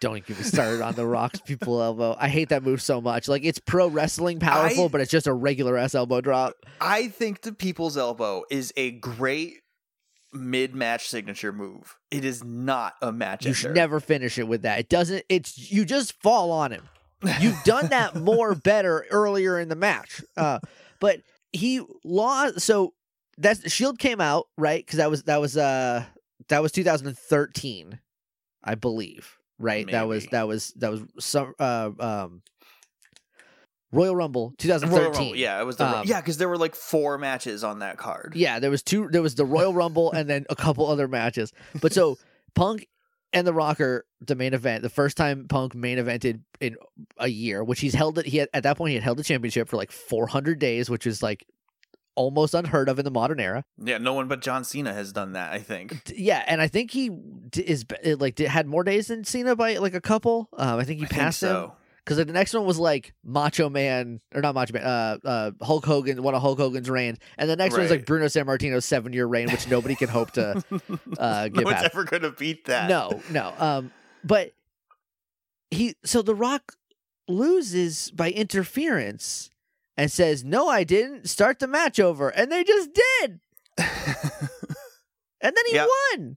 don't 0.00 0.16
even 0.16 0.24
get 0.26 0.38
me 0.38 0.44
started 0.44 0.80
on 0.82 0.94
the 0.94 1.06
rocks 1.06 1.40
people 1.40 1.80
elbow. 1.82 2.16
I 2.18 2.28
hate 2.28 2.48
that 2.50 2.62
move 2.62 2.80
so 2.82 3.00
much. 3.00 3.26
Like 3.28 3.44
it's 3.44 3.58
pro 3.58 3.88
wrestling 3.88 4.38
powerful, 4.40 4.84
I- 4.84 4.88
but 4.88 5.00
it's 5.00 5.10
just 5.10 5.26
a 5.26 5.32
regular 5.32 5.76
ass 5.76 5.94
elbow 5.96 6.20
drop. 6.20 6.54
I 6.80 7.08
think 7.08 7.42
the 7.42 7.52
people's 7.52 7.96
elbow 7.96 8.44
is 8.50 8.72
a 8.76 8.92
great 8.92 9.54
mid 10.32 10.74
match 10.74 11.08
signature 11.08 11.52
move. 11.52 11.96
It 12.10 12.24
is 12.24 12.44
not 12.44 12.94
a 13.02 13.12
match. 13.12 13.46
You 13.46 13.52
should 13.52 13.74
never 13.74 14.00
finish 14.00 14.38
it 14.38 14.48
with 14.48 14.62
that. 14.62 14.78
It 14.78 14.88
doesn't. 14.88 15.24
It's 15.28 15.70
you 15.70 15.84
just 15.84 16.12
fall 16.20 16.50
on 16.50 16.72
him. 16.72 16.88
You've 17.40 17.62
done 17.64 17.88
that 17.88 18.14
more 18.20 18.54
better 18.54 19.06
earlier 19.10 19.58
in 19.58 19.68
the 19.68 19.76
match. 19.76 20.22
Uh, 20.36 20.58
but 21.00 21.20
he 21.52 21.82
lost. 22.04 22.60
So 22.60 22.94
that's 23.38 23.70
Shield 23.70 23.98
came 23.98 24.20
out 24.20 24.46
right 24.56 24.84
because 24.84 24.98
that 24.98 25.10
was 25.10 25.24
that 25.24 25.40
was 25.40 25.56
uh 25.56 26.04
that 26.48 26.62
was 26.62 26.72
2013, 26.72 27.98
I 28.64 28.74
believe. 28.74 29.36
Right. 29.58 29.86
That 29.90 30.08
was 30.08 30.26
that 30.26 30.48
was 30.48 30.72
that 30.76 30.90
was 30.90 31.02
some 31.18 31.54
uh 31.58 31.90
um. 31.98 32.42
Royal 33.92 34.14
Rumble 34.14 34.54
2013. 34.58 34.98
Royal 35.02 35.12
Rumble, 35.12 35.36
Yeah, 35.36 35.60
it 35.60 35.64
was 35.64 35.76
the 35.76 35.86
Um, 35.86 36.06
yeah 36.06 36.20
because 36.20 36.36
there 36.36 36.48
were 36.48 36.58
like 36.58 36.74
four 36.74 37.18
matches 37.18 37.64
on 37.64 37.80
that 37.80 37.96
card. 37.96 38.34
Yeah, 38.36 38.58
there 38.58 38.70
was 38.70 38.82
two. 38.82 39.08
There 39.10 39.22
was 39.22 39.34
the 39.34 39.44
Royal 39.44 39.74
Rumble 39.74 40.12
and 40.12 40.28
then 40.28 40.46
a 40.48 40.56
couple 40.56 40.86
other 40.86 41.08
matches. 41.08 41.52
But 41.80 41.92
so 41.92 42.18
Punk 42.54 42.86
and 43.32 43.46
the 43.46 43.52
Rocker, 43.52 44.06
the 44.20 44.34
main 44.34 44.54
event, 44.54 44.82
the 44.82 44.88
first 44.90 45.16
time 45.16 45.46
Punk 45.48 45.74
main 45.74 45.98
evented 45.98 46.40
in 46.60 46.76
a 47.18 47.28
year, 47.28 47.62
which 47.64 47.80
he's 47.80 47.94
held 47.94 48.18
it. 48.18 48.26
He 48.26 48.38
had, 48.38 48.48
at 48.52 48.62
that 48.64 48.76
point 48.76 48.90
he 48.90 48.94
had 48.94 49.04
held 49.04 49.18
the 49.18 49.24
championship 49.24 49.68
for 49.68 49.76
like 49.76 49.92
400 49.92 50.58
days, 50.58 50.90
which 50.90 51.06
is 51.06 51.22
like 51.22 51.46
almost 52.16 52.54
unheard 52.54 52.88
of 52.88 52.98
in 52.98 53.04
the 53.04 53.10
modern 53.10 53.40
era. 53.40 53.64
Yeah, 53.82 53.98
no 53.98 54.12
one 54.12 54.28
but 54.28 54.40
John 54.42 54.64
Cena 54.64 54.92
has 54.92 55.12
done 55.12 55.32
that. 55.32 55.52
I 55.52 55.58
think. 55.58 56.12
Yeah, 56.14 56.44
and 56.46 56.60
I 56.60 56.66
think 56.68 56.90
he 56.90 57.10
is 57.56 57.84
like 58.04 58.38
had 58.38 58.66
more 58.66 58.84
days 58.84 59.08
than 59.08 59.24
Cena 59.24 59.56
by 59.56 59.76
like 59.76 59.94
a 59.94 60.00
couple. 60.00 60.48
Um, 60.56 60.78
I 60.78 60.84
think 60.84 60.98
he 60.98 61.06
I 61.06 61.08
think 61.08 61.20
passed 61.20 61.42
him 61.42 61.48
so. 61.48 61.76
Because 62.10 62.18
like, 62.18 62.26
the 62.26 62.32
next 62.32 62.52
one 62.54 62.64
was 62.64 62.76
like 62.76 63.14
Macho 63.22 63.70
Man 63.70 64.20
or 64.34 64.40
not 64.42 64.52
Macho 64.56 64.72
Man, 64.72 64.82
uh, 64.82 65.18
uh, 65.24 65.50
Hulk 65.64 65.84
Hogan, 65.86 66.20
one 66.24 66.34
of 66.34 66.42
Hulk 66.42 66.58
Hogan's 66.58 66.90
reigns, 66.90 67.18
and 67.38 67.48
the 67.48 67.54
next 67.54 67.74
one 67.74 67.82
was 67.82 67.90
like 67.92 68.04
Bruno 68.04 68.26
Sammartino's 68.26 68.84
seven 68.84 69.12
year 69.12 69.26
reign, 69.26 69.48
which 69.52 69.68
nobody 69.68 69.94
can 69.94 70.08
hope 70.08 70.32
to 70.32 70.56
uh, 71.18 71.48
no 71.48 71.48
get 71.50 71.64
one's 71.64 71.74
past. 71.76 71.84
ever 71.94 72.02
gonna 72.02 72.32
beat 72.32 72.64
that. 72.64 72.88
No, 72.88 73.22
no. 73.30 73.54
Um, 73.56 73.92
but 74.24 74.50
he 75.70 75.94
so 76.04 76.20
The 76.20 76.34
Rock 76.34 76.72
loses 77.28 78.10
by 78.10 78.32
interference 78.32 79.48
and 79.96 80.10
says, 80.10 80.42
"No, 80.42 80.68
I 80.68 80.82
didn't. 80.82 81.28
Start 81.28 81.60
the 81.60 81.68
match 81.68 82.00
over," 82.00 82.28
and 82.30 82.50
they 82.50 82.64
just 82.64 82.90
did, 82.92 83.38
and 83.78 83.88
then 85.40 85.64
he 85.68 85.74
Yep. 85.76 85.88
won. 86.16 86.36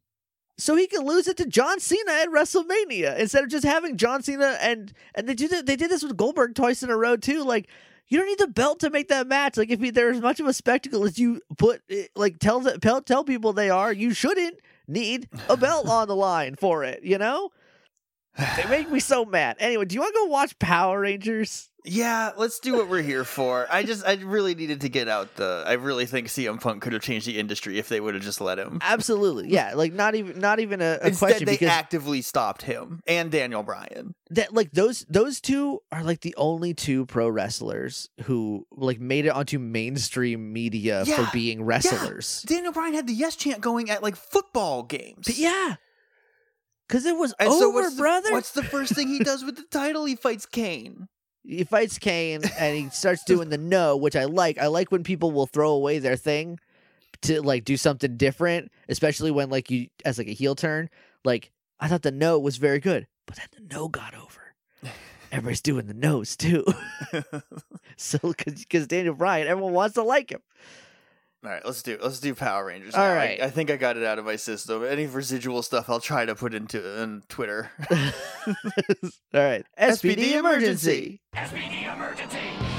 So 0.57 0.75
he 0.75 0.85
can 0.87 1.05
lose 1.05 1.27
it 1.27 1.37
to 1.37 1.45
John 1.45 1.79
Cena 1.79 2.11
at 2.11 2.29
WrestleMania 2.29 3.17
instead 3.17 3.43
of 3.43 3.49
just 3.49 3.65
having 3.65 3.97
John 3.97 4.21
Cena 4.21 4.57
and 4.61 4.93
and 5.15 5.27
they 5.27 5.33
did 5.33 5.51
it, 5.51 5.65
they 5.65 5.75
did 5.75 5.89
this 5.89 6.03
with 6.03 6.15
Goldberg 6.15 6.53
twice 6.55 6.83
in 6.83 6.89
a 6.89 6.97
row 6.97 7.17
too. 7.17 7.43
Like 7.43 7.67
you 8.07 8.19
don't 8.19 8.27
need 8.27 8.39
the 8.39 8.47
belt 8.47 8.79
to 8.81 8.89
make 8.89 9.07
that 9.07 9.27
match. 9.27 9.57
Like 9.57 9.71
if 9.71 9.97
as 9.97 10.21
much 10.21 10.39
of 10.39 10.45
a 10.45 10.53
spectacle 10.53 11.03
as 11.05 11.17
you 11.17 11.41
put, 11.57 11.81
eh, 11.89 12.05
like 12.15 12.37
tell 12.39 12.59
the 12.59 12.77
tell, 12.77 13.01
tell 13.01 13.23
people 13.23 13.53
they 13.53 13.69
are, 13.69 13.91
you 13.91 14.13
shouldn't 14.13 14.59
need 14.87 15.27
a 15.49 15.57
belt 15.57 15.87
on 15.87 16.07
the 16.07 16.15
line 16.15 16.55
for 16.55 16.83
it. 16.83 17.03
You 17.03 17.17
know, 17.17 17.49
they 18.55 18.65
make 18.69 18.91
me 18.91 18.99
so 18.99 19.25
mad. 19.25 19.57
Anyway, 19.59 19.85
do 19.85 19.95
you 19.95 20.01
want 20.01 20.13
to 20.13 20.19
go 20.21 20.25
watch 20.25 20.57
Power 20.59 20.99
Rangers? 20.99 21.69
Yeah, 21.85 22.31
let's 22.37 22.59
do 22.59 22.75
what 22.77 22.87
we're 22.89 23.01
here 23.01 23.25
for. 23.25 23.67
I 23.69 23.83
just, 23.83 24.05
I 24.05 24.13
really 24.15 24.55
needed 24.55 24.81
to 24.81 24.89
get 24.89 25.09
out 25.09 25.35
the. 25.35 25.65
I 25.67 25.73
really 25.73 26.05
think 26.05 26.27
CM 26.27 26.61
Punk 26.61 26.81
could 26.81 26.93
have 26.93 27.01
changed 27.01 27.27
the 27.27 27.37
industry 27.37 27.77
if 27.77 27.89
they 27.89 27.99
would 27.99 28.13
have 28.13 28.23
just 28.23 28.39
let 28.39 28.57
him. 28.57 28.79
Absolutely, 28.81 29.49
yeah. 29.49 29.73
Like 29.75 29.91
not 29.91 30.15
even 30.15 30.39
not 30.39 30.61
even 30.61 30.81
a, 30.81 30.97
a 31.01 31.07
Instead, 31.07 31.17
question 31.17 31.45
they 31.45 31.53
because 31.53 31.67
actively 31.67 32.21
stopped 32.21 32.61
him 32.61 33.01
and 33.05 33.29
Daniel 33.31 33.63
Bryan. 33.63 34.15
that 34.29 34.53
like 34.53 34.71
those 34.71 35.05
those 35.09 35.41
two 35.41 35.79
are 35.91 36.03
like 36.05 36.21
the 36.21 36.33
only 36.37 36.73
two 36.73 37.05
pro 37.05 37.27
wrestlers 37.27 38.09
who 38.23 38.65
like 38.71 39.01
made 39.01 39.25
it 39.25 39.29
onto 39.29 39.59
mainstream 39.59 40.53
media 40.53 41.03
Yeah, 41.05 41.25
for 41.25 41.31
being 41.33 41.63
wrestlers. 41.65 42.43
Daniel 42.47 42.71
Bryan 42.71 42.93
had 42.93 43.07
the 43.07 43.13
yes 43.13 43.35
chant 43.35 43.59
going 43.59 43.89
at 43.89 44.01
like 44.01 44.15
football 44.15 44.83
games. 44.83 45.25
But 45.25 45.37
yeah. 45.37 45.75
Cause 46.87 47.05
it 47.05 47.17
was 47.17 47.33
And 47.39 47.49
over, 47.49 47.59
so 47.59 47.69
what's 47.71 47.95
the, 47.95 48.01
brother. 48.01 48.31
what's 48.31 48.51
the 48.51 48.63
first 48.63 48.93
thing 48.93 49.07
he 49.09 49.19
does 49.19 49.43
with 49.43 49.55
the 49.57 49.63
title? 49.71 50.05
He 50.05 50.15
fights 50.15 50.45
Kane. 50.45 51.07
He 51.43 51.63
fights 51.63 51.97
Kane 51.97 52.41
and 52.57 52.77
he 52.77 52.89
starts 52.89 53.23
doing 53.27 53.49
the 53.49 53.57
no, 53.57 53.97
which 53.97 54.15
I 54.15 54.25
like. 54.25 54.57
I 54.57 54.67
like 54.67 54.91
when 54.91 55.03
people 55.03 55.31
will 55.31 55.47
throw 55.47 55.71
away 55.71 55.99
their 55.99 56.15
thing 56.15 56.59
to 57.23 57.41
like 57.41 57.65
do 57.65 57.77
something 57.77 58.17
different, 58.17 58.71
especially 58.89 59.31
when 59.31 59.49
like 59.49 59.69
you 59.69 59.87
as 60.05 60.17
like 60.17 60.27
a 60.27 60.33
heel 60.33 60.55
turn. 60.55 60.89
Like 61.23 61.51
I 61.79 61.87
thought 61.87 62.01
the 62.01 62.11
no 62.11 62.39
was 62.39 62.57
very 62.57 62.79
good, 62.79 63.07
but 63.25 63.37
then 63.37 63.47
the 63.55 63.75
no 63.75 63.87
got 63.87 64.13
over. 64.15 64.55
Everybody's 65.31 65.61
doing 65.61 65.87
the 65.87 65.93
nose 65.93 66.35
too. 66.37 66.65
so 67.97 68.19
because 68.21 68.87
Daniel 68.87 69.15
Bryan, 69.15 69.47
everyone 69.47 69.73
wants 69.73 69.95
to 69.95 70.03
like 70.03 70.31
him. 70.31 70.41
All 71.45 71.51
right, 71.51 71.65
let's 71.65 71.83
do 71.83 71.97
let's 72.01 72.19
do 72.19 72.33
Power 72.33 72.65
Rangers. 72.65 72.95
All 72.95 73.01
now. 73.03 73.11
I- 73.11 73.15
right. 73.15 73.41
I, 73.41 73.49
think 73.49 73.69
I 73.69 73.75
got 73.75 73.97
it 73.97 74.03
out 74.03 74.17
of 74.17 74.25
my 74.25 74.37
system. 74.37 74.85
Any 74.85 75.07
residual 75.07 75.61
stuff, 75.61 75.89
I'll 75.89 75.99
try 75.99 76.25
to 76.25 76.35
put 76.35 76.53
into 76.53 77.01
in 77.01 77.23
Twitter. 77.27 77.69
All 77.91 78.53
right. 79.33 79.65
SPD, 79.77 80.33
emergency. 80.35 81.19
SPD 81.35 81.83
emergency. 81.93 82.37
emergency. 82.39 82.72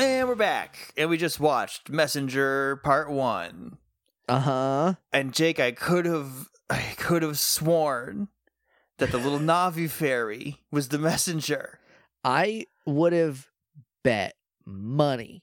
And 0.00 0.28
we're 0.28 0.36
back, 0.36 0.94
and 0.96 1.10
we 1.10 1.16
just 1.16 1.40
watched 1.40 1.90
Messenger 1.90 2.76
Part 2.84 3.10
One. 3.10 3.78
Uh 4.28 4.38
huh. 4.38 4.94
And 5.12 5.34
Jake, 5.34 5.58
I 5.58 5.72
could 5.72 6.06
have, 6.06 6.48
I 6.70 6.94
could 6.96 7.24
have 7.24 7.36
sworn 7.36 8.28
that 8.98 9.10
the 9.10 9.18
little 9.18 9.38
Navi 9.40 9.90
fairy 9.90 10.60
was 10.70 10.88
the 10.88 11.00
messenger. 11.00 11.80
I 12.22 12.66
would 12.86 13.12
have 13.12 13.48
bet 14.04 14.36
money 14.64 15.42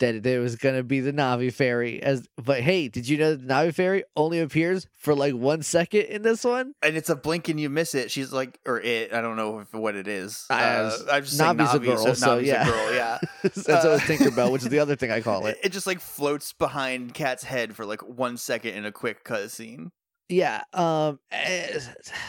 that 0.00 0.22
there 0.22 0.40
was 0.40 0.56
gonna 0.56 0.82
be 0.82 1.00
the 1.00 1.12
Navi 1.12 1.52
fairy 1.52 2.02
as 2.02 2.26
but 2.36 2.60
hey, 2.60 2.88
did 2.88 3.08
you 3.08 3.16
know 3.16 3.34
the 3.36 3.46
Navi 3.46 3.72
fairy 3.74 4.04
only 4.16 4.40
appears 4.40 4.86
for 4.98 5.14
like 5.14 5.34
one 5.34 5.62
second 5.62 6.02
in 6.02 6.22
this 6.22 6.42
one? 6.44 6.72
And 6.82 6.96
it's 6.96 7.08
a 7.08 7.16
blink 7.16 7.48
and 7.48 7.60
you 7.60 7.70
miss 7.70 7.94
it. 7.94 8.10
She's 8.10 8.32
like, 8.32 8.58
or 8.66 8.80
it. 8.80 9.12
I 9.12 9.20
don't 9.20 9.36
know 9.36 9.60
if, 9.60 9.72
what 9.72 9.94
it 9.94 10.08
is. 10.08 10.44
I- 10.50 10.64
Uh, 10.64 10.96
I'm 11.12 11.22
just 11.24 11.38
Navi's 11.40 11.74
a 11.74 11.78
Navi, 11.78 11.84
girl, 11.84 11.98
so, 11.98 12.14
so 12.14 12.38
Navi's 12.40 12.48
yeah. 12.48 12.62
a 12.62 12.70
girl. 12.70 12.94
Yeah. 12.94 13.18
That's 13.42 13.84
always 13.84 14.00
Tinkerbell, 14.02 14.50
which 14.52 14.62
is 14.62 14.68
the 14.68 14.78
other 14.80 14.96
thing 14.96 15.10
I 15.10 15.20
call 15.20 15.46
it, 15.46 15.58
it. 15.62 15.66
it 15.66 15.72
just 15.72 15.86
like 15.86 16.00
floats 16.00 16.52
behind 16.52 17.14
Cat's 17.14 17.44
head 17.44 17.76
for 17.76 17.84
like 17.86 18.02
one 18.02 18.36
second 18.36 18.74
in 18.74 18.84
a 18.84 18.92
quick 18.92 19.24
cutscene. 19.24 19.90
Yeah. 20.28 20.62
Um 20.72 21.18
eh, 21.30 21.78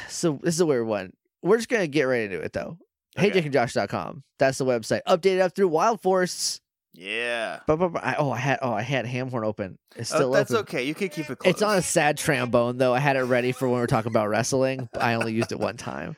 so 0.10 0.40
this 0.44 0.56
is 0.56 0.62
a 0.62 0.66
weird 0.66 0.88
one. 0.88 1.14
We're 1.42 1.58
just 1.58 1.70
gonna 1.70 1.88
get 1.88 2.04
right 2.04 2.22
into 2.24 2.40
it 2.42 2.54
though. 2.54 2.78
Okay. 3.18 3.30
HeyJakeandJosh.com. 3.32 4.24
That's 4.40 4.58
the 4.58 4.66
website. 4.66 5.02
Updated 5.08 5.42
up 5.42 5.56
through 5.56 5.68
Wild 5.70 6.02
Force. 6.02 6.62
Yeah. 6.94 7.60
But, 7.68 7.78
but, 7.78 7.90
but 7.94 8.04
I, 8.04 8.16
oh, 8.20 8.32
I 8.32 8.38
had 8.38 8.60
oh 8.62 8.74
I 8.74 8.82
had 8.82 9.06
Hamhorn 9.06 9.46
open. 9.46 9.78
It's 9.96 10.12
Oh, 10.14 10.16
still 10.18 10.32
that's 10.32 10.52
open. 10.52 10.62
okay. 10.64 10.84
You 10.84 10.94
can 10.94 11.10
keep 11.10 11.30
it 11.30 11.40
close. 11.40 11.54
It's 11.54 11.62
on 11.62 11.78
a 11.78 11.82
sad 11.82 12.18
trombone 12.18 12.78
though. 12.78 12.94
I 12.94 13.00
had 13.00 13.16
it 13.16 13.24
ready 13.24 13.52
for 13.54 13.68
when 13.70 13.78
we 13.80 13.84
are 13.84 13.88
talking 13.88 14.12
about 14.12 14.28
wrestling. 14.30 14.90
But 14.92 15.02
I 15.02 15.14
only 15.16 15.34
used 15.34 15.52
it 15.52 15.60
one 15.60 15.78
time. 15.78 16.16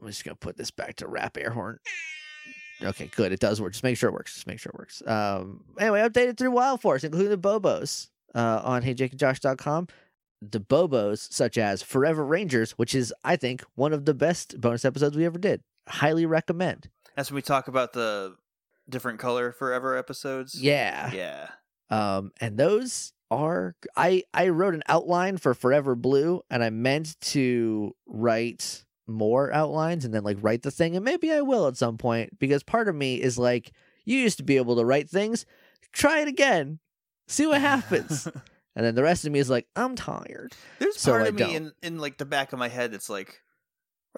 I'm 0.00 0.06
just 0.08 0.24
gonna 0.24 0.36
put 0.36 0.56
this 0.56 0.70
back 0.70 0.96
to 0.96 1.08
rap 1.08 1.36
air 1.36 1.50
horn. 1.50 1.78
Okay, 2.82 3.10
good. 3.16 3.32
It 3.32 3.40
does 3.40 3.60
work. 3.60 3.72
Just 3.72 3.82
make 3.84 3.96
sure 3.96 4.10
it 4.10 4.12
works. 4.12 4.34
Just 4.34 4.46
make 4.46 4.60
sure 4.60 4.70
it 4.70 4.78
works. 4.78 5.02
Um. 5.06 5.64
Anyway, 5.80 6.00
updated 6.00 6.36
through 6.36 6.50
Wild 6.52 6.80
Force, 6.82 7.02
including 7.04 7.30
the 7.30 7.38
Bobos, 7.38 8.08
uh, 8.34 8.60
on 8.62 8.82
HeyJakeandJosh.com. 8.82 9.88
The 10.42 10.60
Bobos, 10.60 11.32
such 11.32 11.56
as 11.56 11.82
Forever 11.82 12.24
Rangers, 12.24 12.72
which 12.72 12.94
is 12.94 13.12
I 13.24 13.36
think 13.36 13.64
one 13.74 13.92
of 13.94 14.04
the 14.04 14.12
best 14.14 14.60
bonus 14.60 14.84
episodes 14.84 15.16
we 15.16 15.24
ever 15.24 15.38
did. 15.38 15.62
Highly 15.88 16.26
recommend. 16.26 16.90
That's 17.16 17.30
when 17.30 17.36
we 17.36 17.42
talk 17.42 17.66
about 17.68 17.94
the 17.94 18.36
different 18.88 19.18
color 19.18 19.52
forever 19.52 19.96
episodes. 19.96 20.60
Yeah. 20.60 21.10
Yeah. 21.12 21.48
um 21.90 22.32
and 22.40 22.56
those 22.58 23.12
are 23.30 23.74
i 23.96 24.22
i 24.32 24.48
wrote 24.48 24.74
an 24.74 24.82
outline 24.88 25.36
for 25.36 25.52
forever 25.52 25.94
blue 25.96 26.40
and 26.48 26.62
i 26.62 26.70
meant 26.70 27.18
to 27.20 27.92
write 28.06 28.84
more 29.08 29.52
outlines 29.52 30.04
and 30.04 30.14
then 30.14 30.22
like 30.22 30.36
write 30.40 30.62
the 30.62 30.70
thing 30.70 30.94
and 30.94 31.04
maybe 31.04 31.32
i 31.32 31.40
will 31.40 31.66
at 31.66 31.76
some 31.76 31.98
point 31.98 32.38
because 32.38 32.62
part 32.62 32.86
of 32.88 32.94
me 32.94 33.20
is 33.20 33.36
like 33.36 33.72
you 34.04 34.16
used 34.18 34.36
to 34.38 34.44
be 34.44 34.56
able 34.56 34.76
to 34.76 34.84
write 34.84 35.10
things 35.10 35.44
try 35.92 36.20
it 36.20 36.28
again 36.28 36.78
see 37.26 37.46
what 37.48 37.60
happens 37.60 38.26
and 38.76 38.84
then 38.86 38.94
the 38.94 39.02
rest 39.02 39.24
of 39.24 39.32
me 39.32 39.40
is 39.40 39.50
like 39.50 39.66
i'm 39.74 39.96
tired 39.96 40.52
There's 40.78 40.96
So 41.00 41.10
part 41.10 41.22
I 41.22 41.26
of 41.28 41.34
me 41.34 41.40
don't. 41.40 41.54
in, 41.54 41.72
in 41.82 41.98
like 41.98 42.18
the 42.18 42.24
back 42.26 42.52
of 42.52 42.60
my 42.60 42.68
head 42.68 42.92
that's 42.92 43.10
like, 43.10 43.40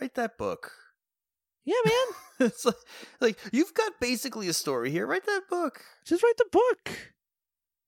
write 0.00 0.14
that 0.16 0.36
book. 0.36 0.72
Yeah 1.68 1.74
man 1.84 2.16
it's 2.40 2.64
like, 2.64 2.74
like 3.20 3.38
you've 3.52 3.74
got 3.74 3.92
basically 4.00 4.48
a 4.48 4.52
story 4.52 4.90
here. 4.90 5.06
Write 5.06 5.26
that 5.26 5.42
book. 5.50 5.82
just 6.04 6.22
write 6.22 6.36
the 6.36 6.46
book 6.50 7.12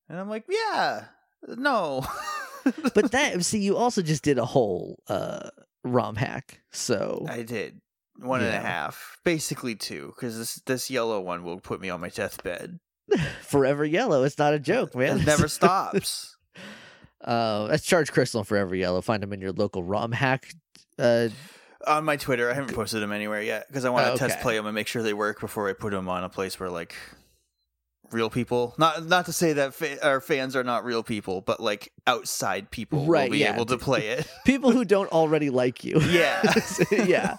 And 0.08 0.18
I'm 0.18 0.28
like, 0.28 0.44
yeah, 0.48 1.04
no. 1.46 2.04
but 2.94 3.12
that 3.12 3.44
see 3.44 3.60
you 3.60 3.76
also 3.76 4.02
just 4.02 4.22
did 4.22 4.38
a 4.38 4.44
whole 4.44 5.02
uh 5.08 5.48
rom 5.82 6.14
hack 6.14 6.60
so 6.72 7.24
I 7.28 7.42
did 7.42 7.80
one 8.18 8.42
and 8.42 8.54
a 8.54 8.60
half, 8.60 9.16
basically 9.24 9.74
two, 9.76 10.12
because 10.14 10.36
this 10.36 10.56
this 10.66 10.90
yellow 10.90 11.20
one 11.20 11.42
will 11.42 11.58
put 11.58 11.80
me 11.80 11.88
on 11.88 12.00
my 12.00 12.10
deathbed. 12.10 12.80
forever 13.42 13.84
yellow 13.84 14.22
it's 14.22 14.38
not 14.38 14.54
a 14.54 14.58
joke 14.58 14.94
man 14.94 15.20
It 15.20 15.26
never 15.26 15.48
stops. 15.48 16.36
Uh, 17.22 17.66
that's 17.66 17.84
Charge 17.84 18.12
Crystal 18.12 18.40
and 18.40 18.48
Forever 18.48 18.74
Yellow. 18.74 19.02
Find 19.02 19.22
them 19.22 19.32
in 19.34 19.42
your 19.42 19.52
local 19.52 19.82
ROM 19.82 20.10
hack. 20.10 20.54
Uh, 20.98 21.28
on 21.86 22.04
my 22.04 22.16
Twitter, 22.16 22.50
I 22.50 22.54
haven't 22.54 22.74
posted 22.74 23.02
them 23.02 23.12
anywhere 23.12 23.42
yet 23.42 23.66
because 23.68 23.84
I 23.84 23.90
want 23.90 24.06
to 24.06 24.12
Oh, 24.12 24.16
test 24.16 24.40
play 24.40 24.56
them 24.56 24.66
and 24.66 24.74
make 24.74 24.86
sure 24.86 25.02
they 25.02 25.14
work 25.14 25.40
before 25.40 25.68
I 25.68 25.72
put 25.72 25.92
them 25.92 26.08
on 26.08 26.24
a 26.24 26.28
place 26.28 26.58
where 26.60 26.68
like 26.70 26.94
real 28.10 28.30
people. 28.30 28.74
Not 28.78 29.06
not 29.06 29.26
to 29.26 29.32
say 29.32 29.52
that 29.54 29.74
fa- 29.74 30.04
our 30.06 30.20
fans 30.20 30.56
are 30.56 30.64
not 30.64 30.84
real 30.84 31.02
people, 31.02 31.40
but 31.40 31.60
like 31.60 31.92
outside 32.06 32.70
people 32.70 33.06
Right, 33.06 33.24
will 33.24 33.32
be 33.32 33.38
yeah. 33.38 33.54
able 33.54 33.66
to 33.66 33.78
play 33.78 34.08
it. 34.08 34.26
people 34.44 34.72
who 34.72 34.84
don't 34.84 35.10
already 35.12 35.50
like 35.50 35.84
you. 35.84 36.00
Yeah. 36.00 36.42
yeah. 36.90 37.36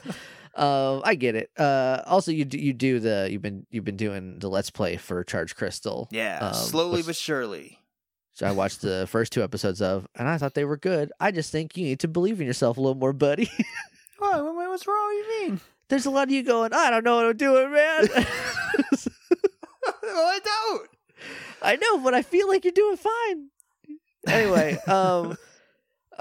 Um, 0.55 1.01
I 1.05 1.15
get 1.15 1.35
it. 1.35 1.49
Uh, 1.57 2.01
also, 2.05 2.31
you 2.31 2.43
do, 2.45 2.57
you 2.57 2.73
do 2.73 2.99
the 2.99 3.29
you've 3.31 3.41
been 3.41 3.65
you've 3.69 3.85
been 3.85 3.95
doing 3.97 4.39
the 4.39 4.49
let's 4.49 4.69
play 4.69 4.97
for 4.97 5.23
Charge 5.23 5.55
Crystal. 5.55 6.07
Yeah, 6.11 6.39
Um, 6.39 6.53
slowly 6.53 6.97
which- 6.97 7.05
but 7.07 7.15
surely. 7.15 7.77
So 8.33 8.47
I 8.47 8.51
watched 8.53 8.81
the 8.81 9.05
first 9.09 9.33
two 9.33 9.43
episodes 9.43 9.81
of, 9.81 10.07
and 10.15 10.27
I 10.27 10.37
thought 10.37 10.53
they 10.53 10.63
were 10.63 10.77
good. 10.77 11.11
I 11.19 11.31
just 11.31 11.51
think 11.51 11.75
you 11.77 11.83
need 11.83 11.99
to 11.99 12.07
believe 12.07 12.39
in 12.39 12.47
yourself 12.47 12.77
a 12.77 12.81
little 12.81 12.95
more, 12.95 13.11
buddy. 13.13 13.51
What? 14.21 14.43
What- 14.55 14.69
What's 14.69 14.87
wrong? 14.87 14.95
What 14.97 15.11
do 15.11 15.17
you 15.17 15.49
mean? 15.49 15.61
There's 15.89 16.05
a 16.05 16.09
lot 16.11 16.27
of 16.27 16.31
you 16.31 16.43
going. 16.43 16.73
I 16.73 16.89
don't 16.89 17.03
know 17.03 17.17
what 17.17 17.25
I'm 17.25 17.35
doing, 17.37 17.71
man. 17.71 18.07
well, 18.13 18.25
I 20.03 20.39
don't. 20.43 20.89
I 21.61 21.75
know, 21.75 21.97
but 21.97 22.13
I 22.13 22.21
feel 22.21 22.47
like 22.47 22.63
you're 22.63 22.71
doing 22.71 22.97
fine. 22.97 23.47
Anyway, 24.27 24.77
um 24.87 25.37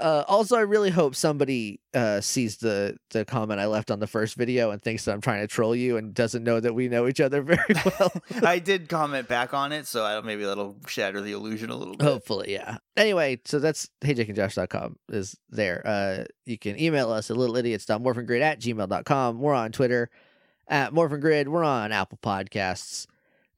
uh 0.01 0.23
also 0.27 0.55
I 0.57 0.61
really 0.61 0.89
hope 0.89 1.15
somebody 1.15 1.79
uh 1.93 2.19
sees 2.21 2.57
the 2.57 2.97
the 3.11 3.23
comment 3.23 3.59
I 3.59 3.67
left 3.67 3.91
on 3.91 3.99
the 3.99 4.07
first 4.07 4.35
video 4.35 4.71
and 4.71 4.81
thinks 4.81 5.05
that 5.05 5.13
I'm 5.13 5.21
trying 5.21 5.41
to 5.41 5.47
troll 5.47 5.75
you 5.75 5.97
and 5.97 6.13
doesn't 6.13 6.43
know 6.43 6.59
that 6.59 6.73
we 6.73 6.87
know 6.89 7.07
each 7.07 7.21
other 7.21 7.41
very 7.43 7.75
well. 7.85 8.11
I 8.43 8.59
did 8.59 8.89
comment 8.89 9.27
back 9.27 9.53
on 9.53 9.71
it, 9.71 9.87
so 9.87 10.03
I 10.03 10.13
don't, 10.13 10.25
maybe 10.25 10.43
that'll 10.43 10.75
shatter 10.87 11.21
the 11.21 11.31
illusion 11.33 11.69
a 11.69 11.75
little 11.75 11.95
bit. 11.95 12.05
Hopefully, 12.05 12.53
yeah. 12.53 12.77
Anyway, 12.97 13.39
so 13.45 13.59
that's 13.59 13.89
heyjakeandjosh.com 14.01 14.97
is 15.09 15.37
there. 15.49 15.81
Uh 15.85 16.23
you 16.45 16.57
can 16.57 16.79
email 16.79 17.11
us 17.11 17.29
at 17.29 17.37
littleidiots.morphingrid 17.37 18.41
at 18.41 18.59
gmail.com. 18.59 19.39
We're 19.39 19.53
on 19.53 19.71
Twitter 19.71 20.09
at 20.67 20.93
morphingrid. 20.93 21.47
We're 21.47 21.63
on 21.63 21.91
Apple 21.91 22.19
Podcasts. 22.21 23.05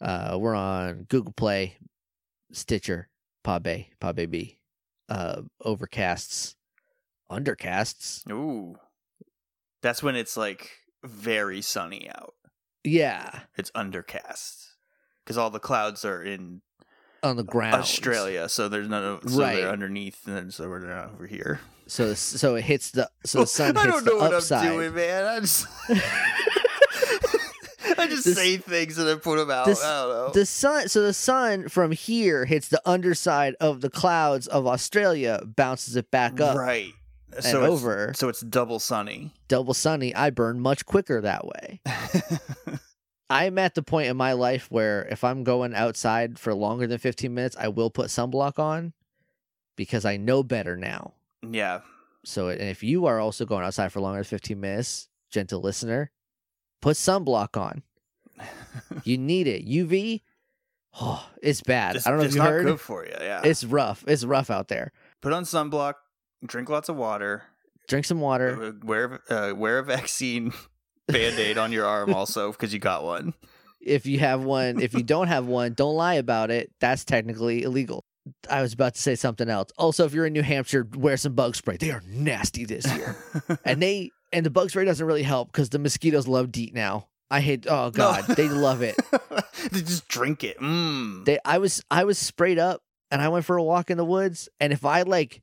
Uh 0.02 0.38
we're 0.40 0.56
on 0.56 1.06
Google 1.10 1.34
Play, 1.34 1.78
Stitcher, 2.52 3.08
Podbay, 3.46 3.88
Podbay 4.02 4.58
uh 5.10 5.42
overcasts, 5.66 6.56
undercasts. 7.32 8.30
Ooh, 8.32 8.76
that's 9.82 10.02
when 10.04 10.16
it's 10.16 10.38
like 10.38 10.72
very 11.04 11.62
sunny 11.62 12.10
out. 12.10 12.34
Yeah. 12.84 13.42
It's 13.58 13.72
undercast 13.72 14.68
because 15.24 15.38
all 15.38 15.50
the 15.50 15.60
clouds 15.60 16.04
are 16.06 16.22
in 16.22 16.62
On 17.22 17.36
the 17.38 17.44
ground. 17.44 17.76
Australia, 17.76 18.50
so 18.50 18.68
there's 18.70 18.88
none 18.90 19.04
of 19.04 19.30
so 19.30 19.42
Right. 19.42 19.56
they're 19.58 19.70
underneath, 19.70 20.26
and 20.28 20.36
then 20.36 20.52
so 20.52 20.68
we're 20.68 20.80
not 20.80 21.12
over 21.14 21.26
here. 21.28 21.60
So 21.88 22.14
so 22.14 22.56
it 22.56 22.64
hits 22.64 22.92
the 22.92 23.10
so 23.26 23.42
the 23.42 23.48
sun 23.58 23.78
I 23.78 23.84
hits 23.84 23.94
don't 23.94 24.06
know 24.06 24.18
what 24.18 24.34
upside. 24.34 24.68
I'm 24.68 24.74
doing, 24.74 24.96
man. 24.96 25.26
I 25.26 25.40
just, 25.42 25.68
I 28.04 28.08
just 28.08 28.26
This- 28.26 28.36
say 28.36 28.58
things 28.58 28.98
and 28.98 29.08
then 29.08 29.20
put 29.20 29.38
them 29.38 29.50
out. 29.52 29.66
this- 29.66 29.84
I 29.84 30.02
don't 30.04 30.10
know. 30.10 30.30
The 30.34 30.46
sun, 30.46 30.88
so 30.90 31.02
the 31.02 31.14
sun 31.14 31.68
from 31.70 31.92
here 31.92 32.46
hits 32.46 32.68
the 32.70 32.82
underside 32.86 33.56
of 33.60 33.82
the 33.82 33.90
clouds 33.90 34.48
of 34.48 34.66
Australia, 34.68 35.42
bounces 35.46 35.96
it 35.96 36.12
back 36.12 36.40
up 36.40 36.56
right. 36.58 36.94
and 37.34 37.44
So 37.44 37.64
it's, 37.64 37.72
over. 37.72 38.14
so 38.16 38.30
it's 38.30 38.42
double 38.42 38.80
sunny. 38.80 39.32
Double 39.48 39.74
sunny, 39.74 40.14
I 40.16 40.30
burn 40.30 40.60
much 40.60 40.86
quicker 40.86 41.22
that 41.22 41.46
way. 41.48 41.82
I'm 43.30 43.58
at 43.58 43.74
the 43.74 43.82
point 43.84 44.10
in 44.10 44.18
my 44.18 44.34
life 44.34 44.70
where 44.70 45.04
if 45.10 45.24
I'm 45.24 45.44
going 45.44 45.74
outside 45.74 46.38
for 46.38 46.54
longer 46.54 46.86
than 46.86 47.00
15 47.00 47.34
minutes, 47.34 47.56
I 47.60 47.68
will 47.70 47.90
put 47.90 48.08
sunblock 48.08 48.60
on 48.60 48.94
because 49.76 50.06
I 50.06 50.18
know 50.18 50.44
better 50.44 50.76
now. 50.78 51.14
yeah. 51.42 51.82
So, 52.26 52.48
and 52.48 52.62
if 52.62 52.84
you 52.84 53.06
are 53.06 53.20
also 53.20 53.46
going 53.46 53.66
outside 53.66 53.92
for 53.92 54.00
longer 54.00 54.20
than 54.20 54.24
15 54.24 54.58
minutes, 54.58 55.10
gentle 55.30 55.60
listener, 55.60 56.10
put 56.82 56.96
sunblock 56.96 57.60
on. 57.60 57.84
You 59.04 59.18
need 59.18 59.48
it. 59.48 59.68
UV, 59.68 60.22
oh, 61.02 61.28
it's 61.42 61.62
bad. 61.62 61.96
It's, 61.96 62.08
I 62.08 62.12
don't 62.12 62.20
know 62.20 62.26
if 62.26 62.36
you 62.36 62.42
heard. 62.42 62.62
It's 62.62 62.66
not 62.66 62.72
good 62.74 62.80
for 62.80 63.06
you. 63.06 63.14
Yeah. 63.20 63.42
It's 63.44 63.64
rough. 63.64 64.04
It's 64.08 64.24
rough 64.24 64.50
out 64.50 64.68
there. 64.68 64.92
put 65.22 65.34
on 65.34 65.44
sunblock. 65.44 65.96
Drink 66.46 66.70
lots 66.70 66.90
of 66.90 66.96
water. 66.96 67.44
Drink 67.88 68.06
some 68.06 68.20
water. 68.20 68.64
uh, 68.64 68.72
Wear 68.86 69.22
uh, 69.30 69.54
wear 69.56 69.80
a 69.80 69.84
vaccine 69.84 70.54
band 71.08 71.38
aid 71.40 71.58
on 71.58 71.72
your 71.72 71.86
arm 71.86 72.14
also 72.14 72.52
because 72.52 72.74
you 72.74 72.80
got 72.80 73.04
one. 73.04 73.34
If 73.82 74.06
you 74.06 74.20
have 74.20 74.44
one, 74.44 74.80
if 74.82 74.94
you 74.94 75.04
don't 75.04 75.28
have 75.28 75.46
one, 75.46 75.74
don't 75.74 75.96
lie 75.96 76.14
about 76.16 76.50
it. 76.52 76.72
That's 76.80 77.04
technically 77.04 77.64
illegal. 77.64 78.06
I 78.50 78.62
was 78.62 78.72
about 78.72 78.96
to 78.96 79.02
say 79.02 79.16
something 79.16 79.50
else. 79.50 79.70
Also, 79.78 80.06
if 80.06 80.14
you're 80.14 80.26
in 80.26 80.32
New 80.32 80.44
Hampshire, 80.44 80.88
wear 80.96 81.18
some 81.18 81.34
bug 81.34 81.58
spray. 81.58 81.76
They 81.76 81.92
are 81.92 82.02
nasty 82.08 82.64
this 82.64 82.86
year. 82.96 83.18
and 83.66 83.82
they 83.82 84.12
and 84.32 84.46
the 84.46 84.50
bug 84.50 84.70
spray 84.70 84.86
doesn't 84.86 85.06
really 85.06 85.24
help 85.24 85.52
because 85.52 85.70
the 85.70 85.80
mosquitoes 85.80 86.26
love 86.28 86.50
DEET 86.52 86.74
now. 86.74 87.08
I 87.32 87.40
hate 87.42 87.66
oh 87.70 87.90
god, 87.92 88.26
they 88.28 88.48
love 88.50 88.82
it. 88.82 88.96
they 89.72 89.82
just 89.82 90.08
drink 90.08 90.44
it. 90.44 90.60
Mm. 90.60 91.26
They 91.26 91.40
I 91.46 91.58
was 91.58 91.84
I 91.90 92.04
was 92.04 92.18
sprayed 92.18 92.60
up 92.60 92.82
and 93.12 93.22
I 93.22 93.30
went 93.30 93.46
for 93.46 93.58
a 93.58 93.64
walk 93.64 93.90
in 93.90 93.98
the 93.98 94.06
woods 94.06 94.50
and 94.60 94.72
if 94.74 94.86
I 94.86 95.02
like 95.04 95.42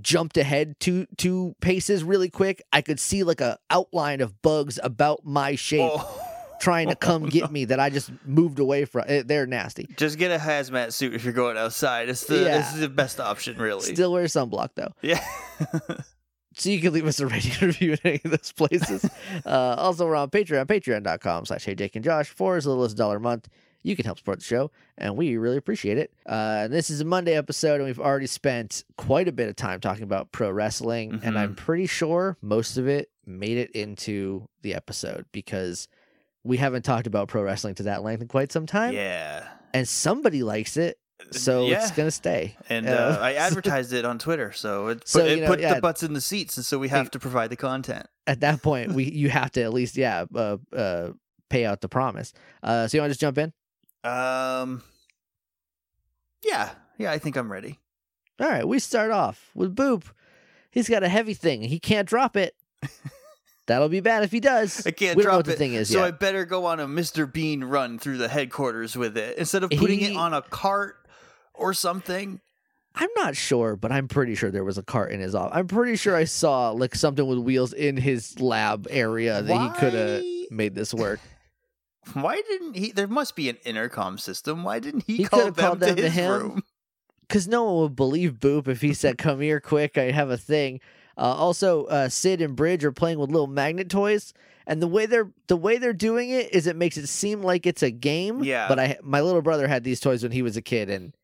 jumped 0.00 0.36
ahead 0.36 0.76
two 0.80 1.06
two 1.16 1.54
paces 1.60 2.04
really 2.04 2.28
quick, 2.30 2.62
I 2.72 2.82
could 2.82 3.00
see 3.00 3.22
like 3.24 3.40
a 3.40 3.58
outline 3.70 4.20
of 4.20 4.40
bugs 4.42 4.78
about 4.82 5.24
my 5.24 5.54
shape 5.56 5.90
Oh. 5.94 6.26
trying 6.60 6.88
to 6.88 6.94
come 6.94 7.24
get 7.26 7.50
me 7.50 7.64
that 7.64 7.80
I 7.80 7.88
just 7.88 8.10
moved 8.26 8.58
away 8.58 8.84
from. 8.84 9.04
Eh, 9.08 9.22
They're 9.24 9.46
nasty. 9.46 9.88
Just 9.96 10.18
get 10.18 10.30
a 10.30 10.36
hazmat 10.36 10.92
suit 10.92 11.14
if 11.14 11.24
you're 11.24 11.32
going 11.32 11.56
outside. 11.56 12.10
It's 12.10 12.24
the 12.26 12.36
Yeah. 12.42 12.58
it's 12.60 12.78
the 12.78 12.88
best 12.90 13.18
option, 13.18 13.56
really. 13.56 13.80
Still 13.94 14.12
wear 14.12 14.24
sunblock 14.24 14.70
though. 14.74 14.92
yeah. 15.00 15.24
So 16.60 16.68
you 16.68 16.80
can 16.80 16.92
leave 16.92 17.06
us 17.06 17.18
a 17.20 17.26
rating 17.26 17.52
review 17.68 17.92
in 17.92 17.98
any 18.04 18.20
of 18.24 18.30
those 18.32 18.52
places. 18.52 19.08
uh, 19.46 19.74
also, 19.78 20.06
we're 20.06 20.14
on 20.14 20.28
Patreon, 20.28 20.66
patreon.com 20.66 21.46
slash 21.46 21.64
hey 21.64 21.74
Jake 21.74 21.96
and 21.96 22.04
Josh 22.04 22.28
for 22.28 22.56
as 22.56 22.66
little 22.66 22.84
as 22.84 22.92
a 22.92 22.96
dollar 22.96 23.16
a 23.16 23.20
month. 23.20 23.48
You 23.82 23.96
can 23.96 24.04
help 24.04 24.18
support 24.18 24.40
the 24.40 24.44
show, 24.44 24.70
and 24.98 25.16
we 25.16 25.38
really 25.38 25.56
appreciate 25.56 25.96
it. 25.96 26.12
Uh, 26.28 26.64
and 26.64 26.72
this 26.72 26.90
is 26.90 27.00
a 27.00 27.04
Monday 27.06 27.32
episode, 27.34 27.76
and 27.76 27.84
we've 27.86 27.98
already 27.98 28.26
spent 28.26 28.84
quite 28.98 29.26
a 29.26 29.32
bit 29.32 29.48
of 29.48 29.56
time 29.56 29.80
talking 29.80 30.02
about 30.02 30.32
pro 30.32 30.50
wrestling, 30.50 31.12
and 31.22 31.34
Mhm. 31.34 31.38
I'm 31.38 31.54
pretty 31.54 31.86
sure 31.86 32.36
most 32.42 32.76
of 32.76 32.86
it 32.86 33.08
made 33.24 33.56
it 33.56 33.70
into 33.70 34.46
the 34.60 34.74
episode 34.74 35.24
because 35.32 35.88
we 36.44 36.58
haven't 36.58 36.82
talked 36.82 37.06
about 37.06 37.28
pro 37.28 37.42
wrestling 37.42 37.74
to 37.76 37.84
that 37.84 38.02
length 38.02 38.20
in 38.20 38.28
quite 38.28 38.52
some 38.52 38.66
time. 38.66 38.92
yeah. 38.92 39.48
And 39.72 39.88
somebody 39.88 40.42
likes 40.42 40.76
it, 40.76 40.98
so 41.30 41.66
yeah. 41.66 41.82
it's 41.82 41.90
gonna 41.92 42.10
stay. 42.10 42.56
And 42.68 42.88
Uh, 42.88 42.92
uh, 42.92 43.18
I 43.20 43.32
advertised 43.46 43.92
it 43.92 44.04
on 44.04 44.18
Twitter, 44.18 44.52
so 44.52 44.88
it 44.88 45.00
put, 45.00 45.08
So, 45.08 45.24
it 45.24 45.36
you 45.36 45.40
know, 45.42 45.46
put 45.48 45.60
yeah. 45.60 45.74
the 45.74 45.80
butts 45.80 46.02
in 46.02 46.12
the 46.12 46.20
seats, 46.20 46.56
and 46.56 46.64
so 46.66 46.78
we 46.78 46.88
have 46.88 47.10
to 47.12 47.18
provide 47.18 47.50
the 47.50 47.56
content. 47.56 48.06
at 48.26 48.40
that 48.40 48.62
point 48.62 48.92
we 48.92 49.04
you 49.10 49.28
have 49.30 49.50
to 49.52 49.62
at 49.62 49.72
least 49.72 49.96
yeah 49.96 50.24
uh, 50.34 50.56
uh 50.74 51.10
pay 51.48 51.64
out 51.64 51.80
the 51.80 51.88
promise 51.88 52.32
uh 52.62 52.86
so 52.86 52.96
you 52.96 53.02
want 53.02 53.08
to 53.10 53.18
just 53.18 53.20
jump 53.20 53.38
in 53.38 53.52
Um. 54.08 54.82
Yeah, 56.42 56.70
yeah, 56.96 57.10
I 57.12 57.18
think 57.18 57.36
I'm 57.36 57.50
ready. 57.52 57.78
all 58.40 58.48
right 58.48 58.66
we 58.66 58.78
start 58.78 59.10
off 59.10 59.50
with 59.54 59.74
boop 59.76 60.04
he's 60.70 60.88
got 60.88 61.02
a 61.02 61.08
heavy 61.08 61.34
thing 61.34 61.62
he 61.62 61.78
can't 61.80 62.08
drop 62.08 62.36
it 62.36 62.54
that'll 63.66 63.88
be 63.88 64.00
bad 64.00 64.22
if 64.24 64.30
he 64.32 64.40
does 64.40 64.86
I 64.86 64.92
can't 64.92 65.16
we 65.16 65.22
drop 65.24 65.36
what 65.38 65.44
the 65.46 65.52
it, 65.52 65.58
thing 65.58 65.74
is 65.74 65.90
so 65.90 66.02
I 66.04 66.10
better 66.12 66.44
go 66.46 66.64
on 66.66 66.80
a 66.80 66.86
Mr. 66.86 67.30
Bean 67.30 67.64
run 67.64 67.98
through 67.98 68.16
the 68.18 68.28
headquarters 68.28 68.96
with 68.96 69.16
it 69.18 69.36
instead 69.38 69.62
of 69.64 69.70
putting 69.70 69.98
He- 69.98 70.12
it 70.14 70.16
on 70.16 70.32
a 70.34 70.40
cart 70.42 70.96
or 71.60 71.72
something. 71.74 72.40
i'm 72.94 73.10
not 73.16 73.36
sure 73.36 73.76
but 73.76 73.92
i'm 73.92 74.08
pretty 74.08 74.34
sure 74.34 74.50
there 74.50 74.64
was 74.64 74.78
a 74.78 74.82
cart 74.82 75.12
in 75.12 75.20
his 75.20 75.34
office 75.34 75.56
i'm 75.56 75.66
pretty 75.68 75.94
sure 75.96 76.16
i 76.16 76.24
saw 76.24 76.70
like 76.70 76.94
something 76.94 77.26
with 77.26 77.38
wheels 77.38 77.72
in 77.72 77.96
his 77.96 78.40
lab 78.40 78.86
area 78.90 79.42
that 79.42 79.60
he 79.60 79.78
could 79.78 79.92
have 79.94 80.20
Why- 80.22 80.46
made 80.50 80.74
this 80.74 80.92
work 80.94 81.20
Why 82.14 82.40
didn't 82.48 82.76
he? 82.76 82.92
There 82.92 83.06
must 83.06 83.36
be 83.36 83.50
an 83.50 83.58
intercom 83.64 84.16
system. 84.16 84.64
Why 84.64 84.78
didn't 84.78 85.04
he, 85.06 85.18
He 85.18 85.24
call 85.24 85.44
them, 85.44 85.54
called 85.54 85.80
to 85.80 85.86
them 85.86 85.96
to 85.96 86.02
his 86.04 86.12
him. 86.14 86.32
room? 86.32 86.62
because 87.28 87.46
no 87.46 87.62
one 87.64 87.82
would 87.82 87.94
believe 87.94 88.32
Boop 88.40 88.66
if 88.68 88.80
he 88.80 88.94
said, 88.94 89.18
"Come 89.18 89.40
here, 89.42 89.60
quick! 89.60 89.98
I 89.98 90.10
have 90.10 90.30
a 90.30 90.38
thing." 90.38 90.80
Uh, 91.18 91.20
also, 91.36 91.84
uh, 91.84 92.08
Sid 92.08 92.40
and 92.40 92.56
Bridge 92.56 92.84
are 92.84 92.90
playing 92.90 93.18
with 93.18 93.30
little 93.30 93.46
magnet 93.46 93.90
toys, 93.90 94.32
and 94.66 94.80
the 94.82 94.88
way 94.88 95.04
they're 95.04 95.30
the 95.46 95.58
way 95.58 95.76
they're 95.76 95.92
doing 95.92 96.30
it 96.30 96.52
is 96.54 96.66
it 96.66 96.74
makes 96.74 96.96
it 96.96 97.06
seem 97.06 97.42
like 97.42 97.66
it's 97.66 97.82
a 97.82 97.90
game. 97.90 98.42
Yeah. 98.42 98.66
But 98.66 98.80
I 98.80 98.96
my 99.02 99.20
little 99.20 99.42
brother 99.42 99.68
had 99.68 99.84
these 99.84 100.00
toys 100.00 100.22
when 100.22 100.32
he 100.32 100.40
was 100.42 100.56
a 100.56 100.62
kid, 100.62 100.88
and 100.88 101.14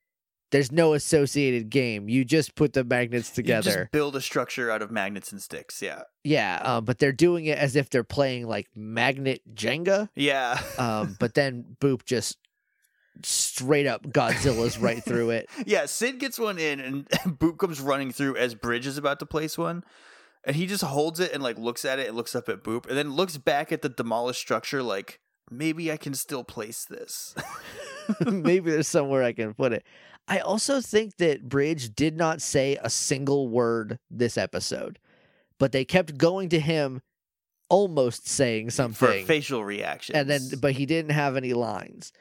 there's 0.51 0.71
no 0.71 0.95
associated 0.95 1.71
game. 1.71 2.09
You 2.09 2.25
just 2.25 2.55
put 2.55 2.73
the 2.73 2.85
magnets 2.85 3.31
You 3.31 3.35
together. 3.43 3.71
just 3.81 3.93
build 3.93 4.15
a 4.17 4.21
structure 4.21 4.71
out 4.71 4.81
of 4.83 4.91
magnets 4.91 5.33
and 5.33 5.43
sticks. 5.43 5.83
Yeah, 5.83 6.03
Yeah, 6.25 6.61
um, 6.65 6.85
but 6.85 6.99
they're 6.99 7.13
doing 7.13 7.47
it 7.47 7.59
as 7.59 7.75
if 7.77 7.91
they're 7.91 8.05
playing 8.05 8.47
like 8.47 8.69
magnet 8.75 9.43
Jenga. 9.55 10.09
yeah, 10.15 10.61
Um, 10.79 11.17
but 11.21 11.35
then 11.35 11.77
Boop 11.81 12.05
just 12.05 12.39
straight 13.23 13.87
up 13.87 14.03
Godzilla's 14.07 14.79
right 14.79 15.03
through 15.03 15.31
it. 15.31 15.49
yeah. 15.67 15.87
Sid 15.87 16.19
gets 16.19 16.39
one 16.39 16.59
in, 16.59 16.81
and 16.81 17.09
Boot 17.39 17.59
comes 17.59 17.81
running 17.81 18.13
through 18.13 18.37
as 18.37 18.55
Bridge 18.55 18.87
is 18.87 18.99
about 18.99 19.19
to 19.21 19.27
place 19.27 19.57
one. 19.59 19.83
And 20.45 20.55
he 20.55 20.67
just 20.67 20.85
holds 20.85 21.19
it 21.19 21.33
and 21.33 21.43
like 21.43 21.59
looks 21.59 21.85
at 21.85 21.99
it 21.99 22.07
and 22.07 22.17
looks 22.17 22.37
up 22.37 22.49
at 22.49 22.63
Boop 22.63 22.87
and 22.87 22.97
then 22.97 23.13
looks 23.15 23.37
back 23.37 23.73
at 23.73 23.83
the 23.83 23.89
demolished 23.89 24.41
structure 24.41 24.81
like 24.81 25.19
maybe 25.51 25.91
I 25.91 25.97
can 25.97 26.15
still 26.15 26.45
place 26.45 26.85
this. 26.85 27.35
Maybe 28.25 28.71
there's 28.71 28.87
somewhere 28.87 29.25
I 29.25 29.33
can 29.33 29.55
put 29.55 29.73
it. 29.73 29.85
I 30.29 30.39
also 30.41 30.81
think 30.81 31.17
that 31.19 31.49
Bridge 31.49 31.95
did 31.95 32.17
not 32.17 32.43
say 32.43 32.77
a 32.83 32.91
single 32.91 33.49
word 33.49 33.99
this 34.11 34.37
episode, 34.37 34.99
but 35.59 35.73
they 35.73 35.85
kept 35.85 36.19
going 36.19 36.49
to 36.51 36.59
him 36.61 37.01
almost 37.69 38.29
saying 38.29 38.71
something 38.71 39.23
for 39.23 39.27
facial 39.27 39.65
reactions. 39.65 40.17
and 40.17 40.29
then 40.31 40.41
but 40.61 40.73
he 40.73 40.87
didn't 40.87 41.11
have 41.13 41.37
any 41.37 41.53
lines. 41.53 42.13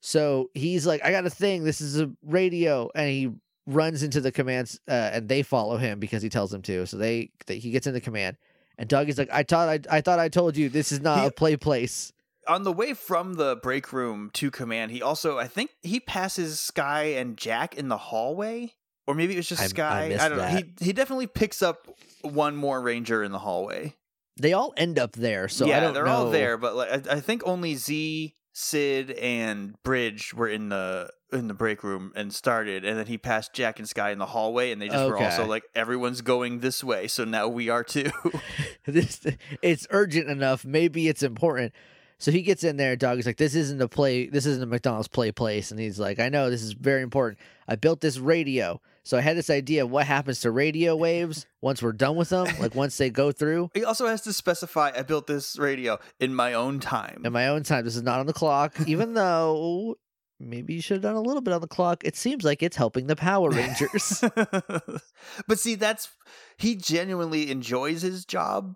So 0.00 0.50
he's 0.54 0.86
like, 0.86 1.04
I 1.04 1.10
got 1.10 1.26
a 1.26 1.30
thing. 1.30 1.64
This 1.64 1.80
is 1.80 2.00
a 2.00 2.10
radio, 2.22 2.90
and 2.94 3.08
he 3.08 3.30
runs 3.66 4.02
into 4.04 4.20
the 4.20 4.30
commands, 4.30 4.78
uh, 4.88 5.10
and 5.12 5.28
they 5.28 5.42
follow 5.42 5.76
him 5.76 5.98
because 5.98 6.22
he 6.22 6.28
tells 6.28 6.50
them 6.50 6.62
to. 6.62 6.86
So 6.86 6.96
they, 6.96 7.30
they 7.46 7.58
he 7.58 7.70
gets 7.70 7.86
in 7.88 7.94
the 7.94 8.00
command, 8.00 8.36
and 8.78 8.88
Doug 8.88 9.08
is 9.08 9.18
like, 9.18 9.30
I 9.32 9.42
thought 9.42 9.68
I, 9.68 9.80
I 9.96 10.00
thought 10.00 10.18
I 10.20 10.28
told 10.28 10.56
you 10.56 10.68
this 10.68 10.92
is 10.92 11.00
not 11.00 11.20
He- 11.20 11.26
a 11.26 11.30
play 11.32 11.56
place. 11.56 12.12
On 12.48 12.62
the 12.62 12.72
way 12.72 12.94
from 12.94 13.34
the 13.34 13.56
break 13.56 13.92
room 13.92 14.30
to 14.34 14.50
command, 14.50 14.90
he 14.92 15.02
also 15.02 15.38
I 15.38 15.46
think 15.48 15.70
he 15.82 16.00
passes 16.00 16.60
Sky 16.60 17.04
and 17.16 17.36
Jack 17.36 17.74
in 17.76 17.88
the 17.88 17.96
hallway, 17.96 18.72
or 19.06 19.14
maybe 19.14 19.34
it 19.34 19.36
was 19.36 19.48
just 19.48 19.62
I- 19.62 19.64
I 19.64 19.68
Sky. 19.68 20.28
don't 20.28 20.38
know. 20.38 20.46
He 20.46 20.64
he 20.80 20.92
definitely 20.92 21.26
picks 21.26 21.62
up 21.62 21.88
one 22.22 22.56
more 22.56 22.80
ranger 22.80 23.22
in 23.22 23.32
the 23.32 23.38
hallway. 23.40 23.94
They 24.38 24.52
all 24.52 24.74
end 24.76 24.98
up 24.98 25.12
there, 25.12 25.48
so 25.48 25.66
yeah, 25.66 25.78
I 25.78 25.80
don't 25.80 25.94
they're 25.94 26.04
know. 26.04 26.10
all 26.26 26.30
there, 26.30 26.58
but 26.58 26.76
like, 26.76 27.08
I, 27.08 27.14
I 27.16 27.20
think 27.20 27.42
only 27.46 27.74
Z, 27.74 28.34
Sid, 28.52 29.10
and 29.12 29.74
Bridge 29.82 30.34
were 30.34 30.48
in 30.48 30.68
the 30.68 31.10
in 31.32 31.48
the 31.48 31.54
break 31.54 31.82
room 31.82 32.12
and 32.14 32.32
started, 32.32 32.84
and 32.84 32.98
then 32.98 33.06
he 33.06 33.16
passed 33.18 33.52
Jack 33.54 33.78
and 33.78 33.88
Sky 33.88 34.10
in 34.10 34.18
the 34.18 34.26
hallway, 34.26 34.72
and 34.72 34.80
they 34.80 34.88
just 34.88 35.08
were 35.08 35.18
also 35.18 35.44
like, 35.46 35.64
everyone's 35.74 36.20
going 36.20 36.60
this 36.60 36.84
way, 36.84 37.08
so 37.08 37.24
now 37.24 37.48
we 37.48 37.68
are 37.70 37.82
too. 37.82 38.10
this 38.86 39.26
it's 39.62 39.86
urgent 39.90 40.28
enough. 40.28 40.64
Maybe 40.64 41.08
it's 41.08 41.22
important. 41.22 41.72
So 42.18 42.30
he 42.30 42.42
gets 42.42 42.64
in 42.64 42.76
there. 42.76 42.96
Doug 42.96 43.18
is 43.18 43.26
like, 43.26 43.36
"This 43.36 43.54
isn't 43.54 43.80
a 43.80 43.88
play. 43.88 44.26
This 44.26 44.46
isn't 44.46 44.62
a 44.62 44.66
McDonald's 44.66 45.08
play 45.08 45.32
place." 45.32 45.70
And 45.70 45.78
he's 45.78 45.98
like, 45.98 46.18
"I 46.18 46.28
know 46.28 46.48
this 46.48 46.62
is 46.62 46.72
very 46.72 47.02
important. 47.02 47.38
I 47.68 47.76
built 47.76 48.00
this 48.00 48.18
radio, 48.18 48.80
so 49.02 49.18
I 49.18 49.20
had 49.20 49.36
this 49.36 49.50
idea 49.50 49.84
of 49.84 49.90
what 49.90 50.06
happens 50.06 50.40
to 50.40 50.50
radio 50.50 50.96
waves 50.96 51.46
once 51.60 51.82
we're 51.82 51.92
done 51.92 52.16
with 52.16 52.30
them, 52.30 52.46
like 52.58 52.74
once 52.74 52.96
they 52.96 53.10
go 53.10 53.32
through." 53.32 53.70
he 53.74 53.84
also 53.84 54.06
has 54.06 54.22
to 54.22 54.32
specify, 54.32 54.92
I 54.96 55.02
built 55.02 55.26
this 55.26 55.58
radio 55.58 55.98
in 56.18 56.34
my 56.34 56.54
own 56.54 56.80
time. 56.80 57.22
In 57.24 57.32
my 57.32 57.48
own 57.48 57.62
time, 57.62 57.84
this 57.84 57.96
is 57.96 58.02
not 58.02 58.20
on 58.20 58.26
the 58.26 58.32
clock, 58.32 58.74
even 58.86 59.14
though 59.14 59.96
maybe 60.40 60.74
you 60.74 60.80
should 60.80 60.96
have 60.96 61.02
done 61.02 61.16
a 61.16 61.20
little 61.20 61.42
bit 61.42 61.54
on 61.54 61.60
the 61.60 61.66
clock. 61.66 62.04
It 62.04 62.16
seems 62.16 62.44
like 62.44 62.62
it's 62.62 62.76
helping 62.76 63.06
the 63.06 63.16
Power 63.16 63.50
Rangers. 63.50 64.24
but 65.46 65.58
see, 65.58 65.74
that's 65.74 66.08
he 66.56 66.76
genuinely 66.76 67.50
enjoys 67.50 68.02
his 68.02 68.24
job. 68.24 68.74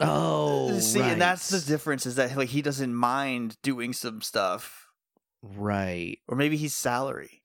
Oh, 0.00 0.78
see, 0.78 1.00
and 1.00 1.20
that's 1.20 1.48
the 1.48 1.60
difference 1.60 2.06
is 2.06 2.16
that 2.16 2.36
like 2.36 2.48
he 2.50 2.62
doesn't 2.62 2.94
mind 2.94 3.56
doing 3.62 3.92
some 3.92 4.20
stuff, 4.22 4.88
right. 5.42 6.18
or 6.28 6.36
maybe 6.36 6.56
he's 6.56 6.74
salary. 6.74 7.42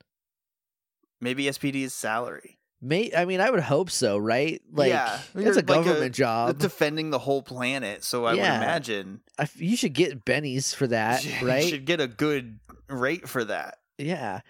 Maybe 1.19 1.45
SPD 1.45 1.83
is 1.83 1.93
salary. 1.93 2.57
May 2.83 3.11
I 3.15 3.25
mean, 3.25 3.41
I 3.41 3.51
would 3.51 3.59
hope 3.59 3.91
so, 3.91 4.17
right? 4.17 4.59
Like, 4.71 4.89
Yeah, 4.89 5.19
it's 5.35 5.51
a 5.55 5.59
like 5.59 5.63
a- 5.63 5.83
government 5.83 6.15
job. 6.15 6.57
defending 6.57 7.11
the 7.11 7.19
whole 7.19 7.43
planet. 7.43 8.03
So 8.03 8.25
I 8.25 8.33
Yeah. 8.33 8.57
would 8.57 8.63
imagine 8.65 9.21
I 9.37 9.47
you 9.55 9.77
should 9.77 9.93
get 9.93 10.25
bennies 10.25 10.73
for 10.73 10.87
that, 10.87 11.23
you 11.23 11.47
right? 11.47 11.63
You 11.63 11.69
should 11.69 11.85
get 11.85 12.01
a 12.01 12.07
good 12.07 12.59
rate 12.89 13.29
for 13.29 13.43
that. 13.43 13.77
Yeah. 13.99 14.41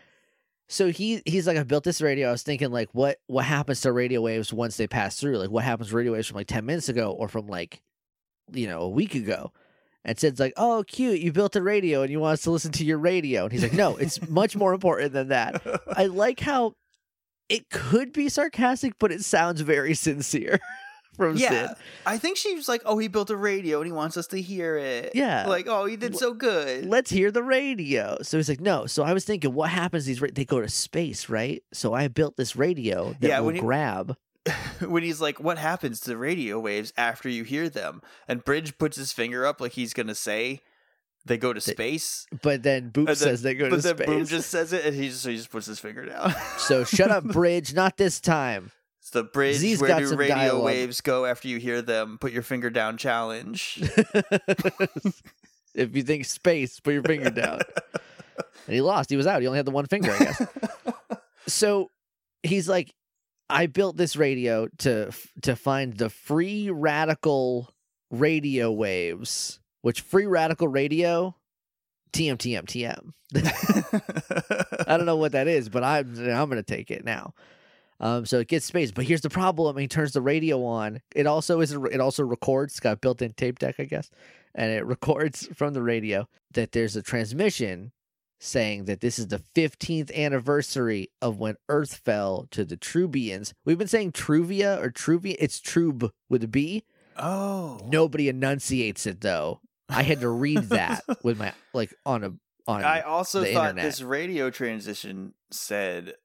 So 0.70 0.90
he 0.92 1.22
he's 1.26 1.46
like, 1.46 1.58
I 1.58 1.64
built 1.64 1.84
this 1.84 2.02
radio. 2.02 2.30
I 2.30 2.32
was 2.32 2.44
thinking 2.44 2.72
like, 2.72 2.88
what 2.94 3.18
what 3.28 3.44
happens 3.44 3.82
to 3.82 3.92
radio 3.92 4.22
waves 4.22 4.54
once 4.54 4.78
they 4.78 4.88
pass 4.88 5.18
through? 5.20 5.38
Like, 5.38 5.50
what 5.50 5.66
happens 5.66 5.90
to 5.90 5.96
radio 5.98 6.14
waves 6.14 6.28
from 6.30 6.38
like 6.38 6.48
ten 6.48 6.66
minutes 6.66 6.88
ago 6.88 7.12
or 7.12 7.28
from 7.28 7.48
like, 7.48 7.82
you 8.54 8.68
know, 8.68 8.82
a 8.82 8.90
week 8.90 9.16
ago? 9.16 9.52
And 10.04 10.18
Sid's 10.20 10.40
like, 10.40 10.54
oh, 10.58 10.84
cute, 10.88 11.20
you 11.20 11.32
built 11.32 11.56
a 11.56 11.62
radio 11.62 12.02
and 12.02 12.10
you 12.12 12.20
want 12.20 12.34
us 12.34 12.42
to 12.44 12.52
listen 12.52 12.72
to 12.74 12.84
your 12.84 12.98
radio. 12.98 13.44
And 13.44 13.52
he's 13.52 13.62
like, 13.62 13.74
no, 13.74 13.98
it's 13.98 14.20
much 14.30 14.56
more 14.56 14.74
important 14.74 15.14
than 15.14 15.28
that. 15.28 15.62
I 15.96 16.06
like 16.08 16.40
how 16.40 16.74
it 17.50 17.70
could 17.70 18.12
be 18.12 18.28
sarcastic, 18.30 18.94
but 18.98 19.12
it 19.12 19.24
sounds 19.24 19.62
very 19.62 19.94
sincere 19.94 20.60
from 21.18 21.36
yeah, 21.38 21.68
Sid. 21.68 21.78
I 22.06 22.18
think 22.18 22.38
she's 22.38 22.68
like, 22.70 22.82
"Oh, 22.86 22.98
he 22.98 23.10
built 23.10 23.30
a 23.30 23.36
radio 23.36 23.80
and 23.80 23.86
he 23.86 23.92
wants 23.92 24.16
us 24.16 24.28
to 24.28 24.42
hear 24.42 24.78
it." 24.78 25.12
Yeah. 25.14 25.46
like, 25.46 25.68
"Oh, 25.68 25.86
he 25.86 25.98
did 25.98 26.16
so 26.18 26.34
good." 26.34 26.86
Let's 26.86 27.12
hear 27.12 27.30
the 27.30 27.44
radio. 27.44 28.18
So 28.22 28.38
he's 28.38 28.48
like, 28.48 28.62
no. 28.62 28.86
So 28.86 29.04
I 29.04 29.12
was 29.14 29.26
thinking, 29.26 29.54
what 29.54 29.70
happens? 29.70 30.06
These 30.06 30.22
ra- 30.22 30.30
they 30.34 30.46
go 30.46 30.62
to 30.62 30.70
space, 30.70 31.28
right? 31.30 31.62
So 31.74 31.94
I 31.94 32.08
built 32.08 32.38
this 32.38 32.56
radio 32.56 33.14
that 33.20 33.28
Yeah, 33.28 33.40
will 33.42 33.54
you- 33.54 33.62
grab. 33.62 34.16
when 34.80 35.04
he's 35.04 35.22
like, 35.22 35.40
"What 35.40 35.58
happens 35.58 36.00
to 36.02 36.18
radio 36.18 36.60
waves 36.60 36.94
after 36.98 37.30
you 37.30 37.44
hear 37.44 37.70
them?" 37.70 38.02
and 38.28 38.44
Bridge 38.44 38.78
puts 38.78 38.98
his 38.98 39.12
finger 39.14 39.46
up 39.46 39.62
like 39.62 39.74
he's 39.74 39.94
gonna 39.94 40.16
say, 40.16 40.62
"They 41.26 41.38
go 41.38 41.54
to 41.54 41.62
space." 41.62 42.26
But 42.42 42.64
then 42.64 42.92
Boop 42.92 43.06
then- 43.08 43.16
says 43.16 43.42
they 43.44 43.54
go 43.54 43.70
but 43.70 43.78
to 43.78 43.82
then 43.82 43.98
space. 43.98 44.08
Boom 44.08 44.26
just 44.26 44.50
says 44.50 44.74
it, 44.74 44.86
and 44.86 44.96
he 44.96 45.10
just, 45.10 45.26
he 45.26 45.36
just 45.36 45.52
puts 45.52 45.68
his 45.68 45.80
finger 45.80 46.06
down. 46.06 46.34
So 46.58 46.84
shut 46.84 47.12
up, 47.12 47.24
Bridge. 47.26 47.74
Not 47.74 47.98
this 47.98 48.20
time. 48.20 48.72
it's 49.00 49.12
the 49.12 49.24
bridge. 49.24 49.58
Z's 49.58 49.80
where 49.80 49.88
got 49.90 50.00
do 50.00 50.16
radio 50.16 50.36
dialogue. 50.36 50.64
waves 50.66 51.02
go 51.02 51.26
after 51.26 51.48
you 51.48 51.58
hear 51.58 51.82
them? 51.84 52.18
Put 52.20 52.32
your 52.32 52.44
finger 52.44 52.70
down. 52.72 52.98
Challenge. 52.98 53.80
if 55.76 55.96
you 55.96 56.04
think 56.04 56.26
space, 56.26 56.80
put 56.80 56.94
your 56.94 57.04
finger 57.04 57.30
down. 57.30 57.60
And 58.68 58.76
he 58.76 58.82
lost. 58.82 59.10
He 59.10 59.18
was 59.18 59.28
out. 59.28 59.42
He 59.42 59.48
only 59.48 59.58
had 59.58 59.66
the 59.66 59.72
one 59.72 59.86
finger, 59.86 60.12
I 60.12 60.18
guess. 60.20 60.48
so 61.48 61.90
he's 62.44 62.68
like, 62.70 62.94
I 63.52 63.68
built 63.68 63.98
this 63.98 64.16
radio 64.16 64.68
to 64.80 65.12
to 65.42 65.56
find 65.56 65.98
the 65.98 66.10
free 66.10 66.70
radical 66.70 67.70
radio 68.10 68.72
waves 68.72 69.60
which 69.82 70.02
free 70.02 70.26
radical 70.26 70.68
radio, 70.68 71.36
TM 72.14 72.38
TM 72.38 72.66
TM. 72.66 73.14
I 74.88 74.98
don't 74.98 75.06
know 75.06 75.18
what 75.18 75.32
that 75.34 75.48
is, 75.48 75.70
but 75.70 75.84
I'm 75.84 76.18
I'm 76.18 76.50
gonna 76.50 76.64
take 76.64 76.92
it 76.92 77.04
now. 77.04 77.34
Um, 78.00 78.26
so 78.26 78.40
it 78.40 78.48
gets 78.48 78.66
space, 78.66 78.92
but 78.92 79.06
here's 79.06 79.22
the 79.22 79.30
problem: 79.30 79.78
he 79.78 79.88
turns 79.88 80.14
the 80.14 80.22
radio 80.22 80.64
on. 80.64 81.02
It 81.16 81.28
also 81.28 81.62
is. 81.62 81.72
It 81.74 82.02
also 82.02 82.24
records. 82.24 82.74
It's 82.74 82.80
got 82.80 83.02
built-in 83.02 83.34
tape 83.34 83.60
deck, 83.60 83.76
I 83.80 83.86
guess, 83.86 84.10
and 84.56 84.72
it 84.72 84.86
records 84.86 85.48
from 85.56 85.74
the 85.74 85.84
radio 85.84 86.28
that 86.54 86.72
there's 86.72 86.96
a 86.96 87.02
transmission 87.02 87.92
saying 88.44 88.86
that 88.86 89.00
this 89.02 89.20
is 89.20 89.28
the 89.28 89.42
15th 89.56 90.14
anniversary 90.16 91.10
of 91.22 91.38
when 91.38 91.56
Earth 91.70 91.96
fell 91.96 92.48
to 92.52 92.66
the 92.66 92.76
Troobians. 92.76 93.54
We've 93.66 93.78
been 93.78 93.88
saying 93.88 94.14
Truvia 94.14 94.82
or 94.82 94.90
Truvia. 94.90 95.36
It's 95.40 95.62
Trub 95.62 96.10
with 96.28 96.44
a 96.44 96.48
B. 96.48 96.84
oh. 97.18 97.80
Nobody 97.88 98.28
enunciates 98.30 99.06
it 99.06 99.22
though. 99.22 99.62
I 99.88 100.02
had 100.04 100.22
to 100.22 100.30
read 100.30 100.58
that 100.70 101.04
with 101.24 101.38
my 101.38 101.54
like 101.74 101.94
on 102.06 102.24
a 102.24 102.34
on. 102.68 102.84
I 102.84 103.02
also 103.02 103.42
thought 103.44 103.70
internet. 103.70 103.84
this 103.86 104.02
radio 104.02 104.50
transition 104.50 105.34
said 105.52 106.16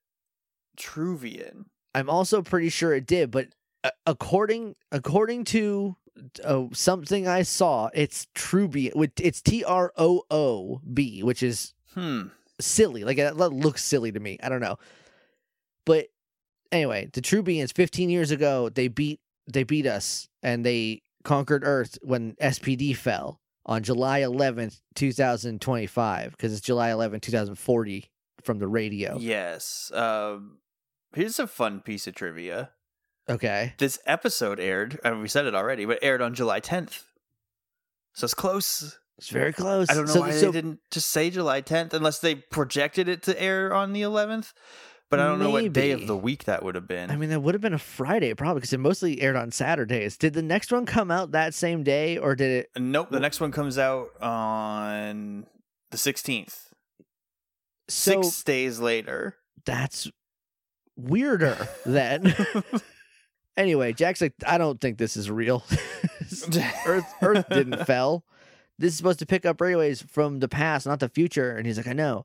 Truvian. 0.78 1.64
I'm 1.94 2.08
also 2.10 2.42
pretty 2.42 2.68
sure 2.68 2.94
it 2.94 3.06
did, 3.06 3.30
but 3.30 3.48
uh, 3.84 3.90
according 4.06 4.76
according 4.92 5.44
to 5.46 5.96
uh, 6.44 6.64
something 6.72 7.26
I 7.26 7.42
saw, 7.42 7.90
it's 7.94 8.26
Truby. 8.34 8.92
with- 8.94 9.12
It's 9.20 9.42
T 9.42 9.64
R 9.64 9.92
O 9.96 10.22
O 10.30 10.80
B, 10.92 11.22
which 11.22 11.42
is 11.42 11.74
Hmm. 11.96 12.28
silly. 12.60 13.04
Like 13.04 13.16
that 13.16 13.36
looks 13.36 13.82
silly 13.82 14.12
to 14.12 14.20
me. 14.20 14.38
I 14.42 14.48
don't 14.48 14.60
know, 14.60 14.76
but 15.84 16.08
anyway, 16.70 17.08
the 17.12 17.22
Troobians 17.22 17.74
15 17.74 18.10
years 18.10 18.30
ago 18.30 18.68
they 18.68 18.88
beat 18.88 19.20
they 19.46 19.62
beat 19.62 19.86
us 19.86 20.28
and 20.42 20.64
they 20.64 21.02
conquered 21.24 21.62
Earth 21.64 21.98
when 22.02 22.34
SPD 22.40 22.96
fell 22.96 23.40
on 23.66 23.82
July 23.82 24.20
11th, 24.20 24.80
2025, 24.94 26.30
because 26.30 26.52
it's 26.52 26.60
July 26.60 26.90
11th, 26.90 27.22
2040 27.22 28.10
from 28.42 28.58
the 28.58 28.68
radio. 28.68 29.18
Yes. 29.18 29.90
Um, 29.92 30.58
here's 31.14 31.38
a 31.38 31.48
fun 31.48 31.80
piece 31.80 32.06
of 32.06 32.14
trivia. 32.14 32.70
Okay. 33.28 33.74
This 33.78 33.98
episode 34.06 34.60
aired, 34.60 35.00
I 35.04 35.10
mean, 35.10 35.20
we 35.20 35.28
said 35.28 35.46
it 35.46 35.54
already, 35.54 35.84
but 35.84 35.98
aired 36.00 36.22
on 36.22 36.32
July 36.34 36.60
10th. 36.60 37.02
So 38.14 38.24
it's 38.24 38.34
close. 38.34 38.98
It's 39.18 39.30
very 39.30 39.52
close. 39.52 39.88
I 39.90 39.94
don't 39.94 40.06
know 40.06 40.12
So- 40.12 40.20
why 40.20 40.30
so- 40.32 40.46
they 40.46 40.52
didn't 40.52 40.80
just 40.90 41.08
say 41.10 41.30
July 41.30 41.62
10th 41.62 41.94
unless 41.94 42.18
they 42.18 42.34
projected 42.34 43.08
it 43.08 43.22
to 43.24 43.40
air 43.42 43.72
on 43.72 43.92
the 43.92 44.02
11th. 44.02 44.52
But 45.08 45.20
I 45.20 45.26
don't 45.28 45.38
know 45.38 45.50
what 45.50 45.72
day 45.72 45.92
of 45.92 46.08
the 46.08 46.16
week 46.16 46.44
that 46.44 46.64
would 46.64 46.74
have 46.74 46.88
been. 46.88 47.12
I 47.12 47.16
mean, 47.16 47.30
that 47.30 47.38
would 47.40 47.54
have 47.54 47.60
been 47.62 47.72
a 47.72 47.78
Friday 47.78 48.34
probably 48.34 48.58
because 48.58 48.72
it 48.72 48.80
mostly 48.80 49.20
aired 49.22 49.36
on 49.36 49.52
Saturdays. 49.52 50.16
Did 50.16 50.32
the 50.34 50.42
next 50.42 50.72
one 50.72 50.84
come 50.84 51.12
out 51.12 51.30
that 51.30 51.54
same 51.54 51.84
day 51.84 52.18
or 52.18 52.34
did 52.34 52.50
it? 52.50 52.70
Uh, 52.74 52.80
nope, 52.80 53.10
the 53.10 53.20
next 53.20 53.40
one 53.40 53.52
comes 53.52 53.78
out 53.78 54.08
on 54.20 55.46
the 55.92 55.96
16th. 55.96 56.72
So 57.88 58.20
Six 58.22 58.42
days 58.42 58.80
later. 58.80 59.36
that's 59.64 60.10
weirder 60.96 61.68
then. 61.84 62.34
anyway, 63.56 63.92
Jack's 63.92 64.20
like, 64.20 64.34
I 64.44 64.58
don't 64.58 64.80
think 64.80 64.98
this 64.98 65.16
is 65.16 65.30
real. 65.30 65.62
Earth 66.86 67.06
Earth 67.22 67.48
didn't 67.48 67.86
fell. 67.86 68.24
This 68.78 68.92
is 68.92 68.96
supposed 68.98 69.18
to 69.20 69.26
pick 69.26 69.46
up 69.46 69.60
radio 69.60 69.78
waves 69.78 70.02
from 70.02 70.40
the 70.40 70.48
past, 70.48 70.86
not 70.86 71.00
the 71.00 71.08
future. 71.08 71.56
And 71.56 71.66
he's 71.66 71.76
like, 71.76 71.86
I 71.88 71.92
know. 71.92 72.24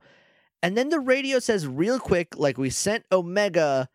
And 0.64 0.78
then 0.78 0.90
the 0.90 1.00
radio 1.00 1.40
says 1.40 1.66
real 1.68 2.00
quick, 2.00 2.38
like 2.38 2.58
we 2.58 2.70
sent 2.70 3.06
Omega, 3.12 3.90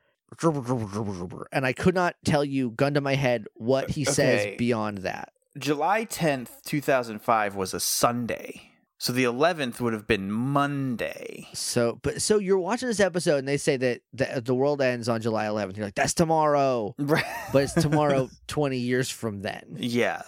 and 1.52 1.66
I 1.66 1.72
could 1.72 1.94
not 1.94 2.16
tell 2.24 2.44
you, 2.44 2.70
gun 2.70 2.94
to 2.94 3.00
my 3.00 3.14
head, 3.14 3.46
what 3.54 3.90
he 3.90 4.04
says 4.04 4.40
Okay. 4.46 4.56
beyond 4.56 4.98
that. 4.98 5.32
July 5.56 6.04
10th, 6.04 6.62
2005 6.64 7.54
was 7.54 7.72
a 7.72 7.80
Sunday. 7.80 8.72
So 8.98 9.12
the 9.12 9.24
11th 9.24 9.78
would 9.80 9.92
have 9.92 10.06
been 10.06 10.30
Monday. 10.32 11.48
So, 11.52 11.98
but 12.02 12.22
so 12.22 12.38
you're 12.38 12.58
watching 12.58 12.88
this 12.88 12.98
episode, 13.00 13.36
and 13.36 13.46
they 13.48 13.58
say 13.58 13.76
that 13.76 14.00
the, 14.12 14.42
the 14.44 14.54
world 14.54 14.80
ends 14.80 15.08
on 15.08 15.20
July 15.20 15.44
11th. 15.46 15.76
You're 15.76 15.86
like, 15.86 15.94
that's 15.94 16.14
tomorrow, 16.14 16.94
but 16.98 17.22
it's 17.62 17.74
tomorrow 17.74 18.28
20 18.48 18.78
years 18.78 19.10
from 19.10 19.42
then. 19.42 19.76
yeah. 19.78 20.22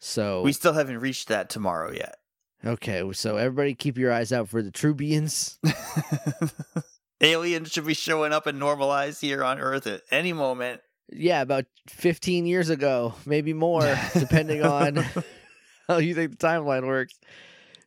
So, 0.00 0.42
We 0.42 0.52
still 0.52 0.72
haven't 0.72 0.98
reached 0.98 1.28
that 1.28 1.50
tomorrow 1.50 1.92
yet. 1.92 2.16
okay, 2.64 3.04
so 3.12 3.36
everybody 3.36 3.74
keep 3.74 3.98
your 3.98 4.12
eyes 4.12 4.32
out 4.32 4.48
for 4.48 4.62
the 4.62 4.70
Troobians. 4.70 5.58
Aliens 7.20 7.70
should 7.70 7.86
be 7.86 7.94
showing 7.94 8.32
up 8.32 8.46
and 8.46 8.58
normalized 8.58 9.20
here 9.20 9.44
on 9.44 9.60
Earth 9.60 9.86
at 9.86 10.02
any 10.10 10.32
moment. 10.32 10.80
Yeah, 11.12 11.42
about 11.42 11.66
15 11.88 12.46
years 12.46 12.70
ago, 12.70 13.14
maybe 13.26 13.52
more, 13.52 13.94
depending 14.14 14.64
on 14.64 14.96
how 15.88 15.98
you 15.98 16.14
think 16.14 16.38
the 16.38 16.46
timeline 16.46 16.86
works. 16.86 17.18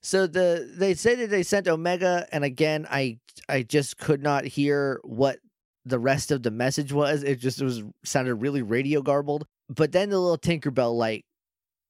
So 0.02 0.28
the 0.28 0.70
they 0.78 0.94
say 0.94 1.16
that 1.16 1.30
they 1.30 1.44
sent 1.44 1.68
Omega, 1.68 2.28
and 2.32 2.44
again, 2.44 2.86
I 2.92 3.20
I 3.48 3.64
just 3.64 3.98
could 3.98 4.22
not 4.22 4.44
hear 4.44 5.00
what 5.04 5.40
the 5.86 5.98
rest 5.98 6.30
of 6.30 6.44
the 6.44 6.52
message 6.52 6.92
was. 6.92 7.24
It 7.24 7.40
just 7.40 7.62
was 7.62 7.82
sounded 8.04 8.36
really 8.36 8.62
radio 8.62 9.02
garbled. 9.02 9.48
But 9.70 9.94
then 9.94 10.10
the 10.10 10.20
little 10.20 10.38
Tinkerbell 10.38 10.96
light 10.96 11.26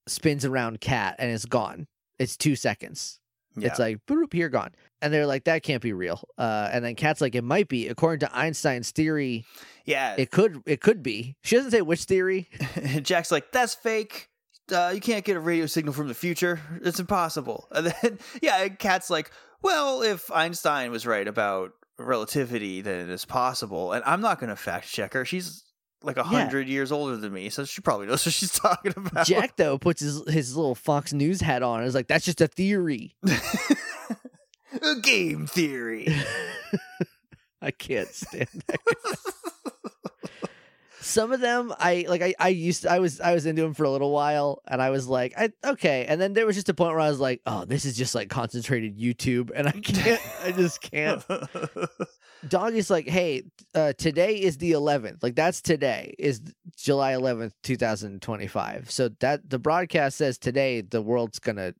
spins 0.06 0.44
around 0.44 0.80
Cat, 0.80 1.16
and 1.18 1.30
it's 1.30 1.46
gone. 1.46 1.86
It's 2.18 2.36
two 2.36 2.56
seconds. 2.56 3.20
Yeah. 3.56 3.68
It's 3.68 3.78
like 3.78 4.04
boop, 4.06 4.32
here 4.32 4.48
gone. 4.48 4.70
And 5.00 5.12
they're 5.12 5.26
like, 5.26 5.44
that 5.44 5.62
can't 5.62 5.82
be 5.82 5.92
real. 5.92 6.22
Uh, 6.38 6.68
and 6.72 6.84
then 6.84 6.94
Cat's 6.94 7.20
like, 7.20 7.34
it 7.34 7.44
might 7.44 7.68
be. 7.68 7.88
According 7.88 8.20
to 8.20 8.36
Einstein's 8.36 8.90
theory, 8.90 9.44
yeah. 9.84 10.14
it 10.18 10.30
could 10.30 10.62
it 10.66 10.80
could 10.80 11.02
be. 11.02 11.36
She 11.42 11.56
doesn't 11.56 11.70
say 11.70 11.82
which 11.82 12.04
theory. 12.04 12.48
Jack's 13.02 13.30
like, 13.30 13.52
that's 13.52 13.74
fake. 13.74 14.28
Uh, 14.72 14.92
you 14.94 15.00
can't 15.00 15.24
get 15.24 15.36
a 15.36 15.40
radio 15.40 15.66
signal 15.66 15.92
from 15.92 16.08
the 16.08 16.14
future. 16.14 16.60
It's 16.82 17.00
impossible. 17.00 17.68
And 17.74 17.86
then, 18.02 18.18
yeah, 18.40 18.66
Cat's 18.68 19.10
like, 19.10 19.30
well, 19.62 20.02
if 20.02 20.30
Einstein 20.30 20.90
was 20.90 21.06
right 21.06 21.28
about 21.28 21.72
relativity, 21.98 22.80
then 22.80 23.10
it's 23.10 23.24
possible. 23.24 23.92
And 23.92 24.02
I'm 24.04 24.20
not 24.20 24.40
going 24.40 24.50
to 24.50 24.56
fact 24.56 24.90
check 24.90 25.12
her. 25.12 25.24
She's 25.24 25.63
like 26.04 26.16
a 26.16 26.20
Yeah. 26.20 26.42
hundred 26.44 26.68
years 26.68 26.92
older 26.92 27.16
than 27.16 27.32
me, 27.32 27.48
so 27.50 27.64
she 27.64 27.80
probably 27.80 28.06
knows 28.06 28.24
what 28.26 28.32
she's 28.32 28.52
talking 28.58 28.92
about. 28.96 29.26
Jack 29.26 29.56
though 29.56 29.78
puts 29.78 30.00
his 30.00 30.22
his 30.28 30.56
little 30.56 30.74
Fox 30.74 31.12
News 31.12 31.40
hat 31.40 31.62
on. 31.62 31.80
and 31.80 31.88
is 31.88 31.94
like, 31.94 32.08
that's 32.08 32.24
just 32.24 32.40
a 32.40 32.46
theory. 32.48 33.14
a 34.82 34.96
game 35.00 35.46
theory. 35.46 36.08
I 37.62 37.70
can't 37.70 38.08
stand 38.08 38.48
that. 38.66 38.78
Some 41.00 41.32
of 41.32 41.40
them, 41.40 41.72
I 41.78 42.06
like. 42.08 42.22
I, 42.22 42.34
I 42.38 42.48
used. 42.48 42.82
To, 42.82 42.90
I 42.90 42.98
was. 42.98 43.20
I 43.20 43.34
was 43.34 43.44
into 43.44 43.62
him 43.62 43.74
for 43.74 43.84
a 43.84 43.90
little 43.90 44.10
while, 44.10 44.62
and 44.66 44.80
I 44.80 44.88
was 44.88 45.06
like, 45.06 45.34
I 45.36 45.50
okay. 45.62 46.06
And 46.08 46.18
then 46.18 46.32
there 46.32 46.46
was 46.46 46.56
just 46.56 46.70
a 46.70 46.74
point 46.74 46.92
where 46.92 47.00
I 47.00 47.10
was 47.10 47.20
like, 47.20 47.42
oh, 47.46 47.66
this 47.66 47.84
is 47.84 47.94
just 47.94 48.14
like 48.14 48.30
concentrated 48.30 48.98
YouTube, 48.98 49.50
and 49.54 49.68
I 49.68 49.72
can't. 49.72 50.20
I 50.42 50.52
just 50.52 50.80
can't. 50.80 51.22
Doggie's 52.48 52.90
like, 52.90 53.08
hey, 53.08 53.42
uh, 53.74 53.92
today 53.98 54.34
is 54.40 54.58
the 54.58 54.72
11th. 54.72 55.22
Like 55.22 55.34
that's 55.34 55.60
today 55.60 56.14
is 56.18 56.40
July 56.76 57.12
11th, 57.12 57.52
2025. 57.62 58.90
So 58.90 59.08
that 59.20 59.48
the 59.48 59.58
broadcast 59.58 60.16
says 60.16 60.38
today 60.38 60.80
the 60.80 61.02
world's 61.02 61.38
gonna 61.38 61.74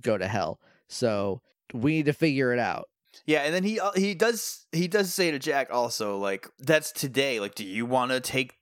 go 0.00 0.16
to 0.18 0.26
hell. 0.28 0.60
So 0.88 1.40
we 1.72 1.92
need 1.92 2.06
to 2.06 2.12
figure 2.12 2.52
it 2.52 2.58
out. 2.58 2.88
Yeah, 3.26 3.40
and 3.40 3.54
then 3.54 3.62
he 3.62 3.78
uh, 3.78 3.92
he 3.92 4.14
does 4.14 4.66
he 4.72 4.88
does 4.88 5.12
say 5.12 5.30
to 5.30 5.38
Jack 5.38 5.68
also 5.70 6.16
like 6.18 6.48
that's 6.58 6.92
today. 6.92 7.40
Like, 7.40 7.54
do 7.54 7.64
you 7.64 7.84
want 7.84 8.10
to 8.10 8.20
take 8.20 8.54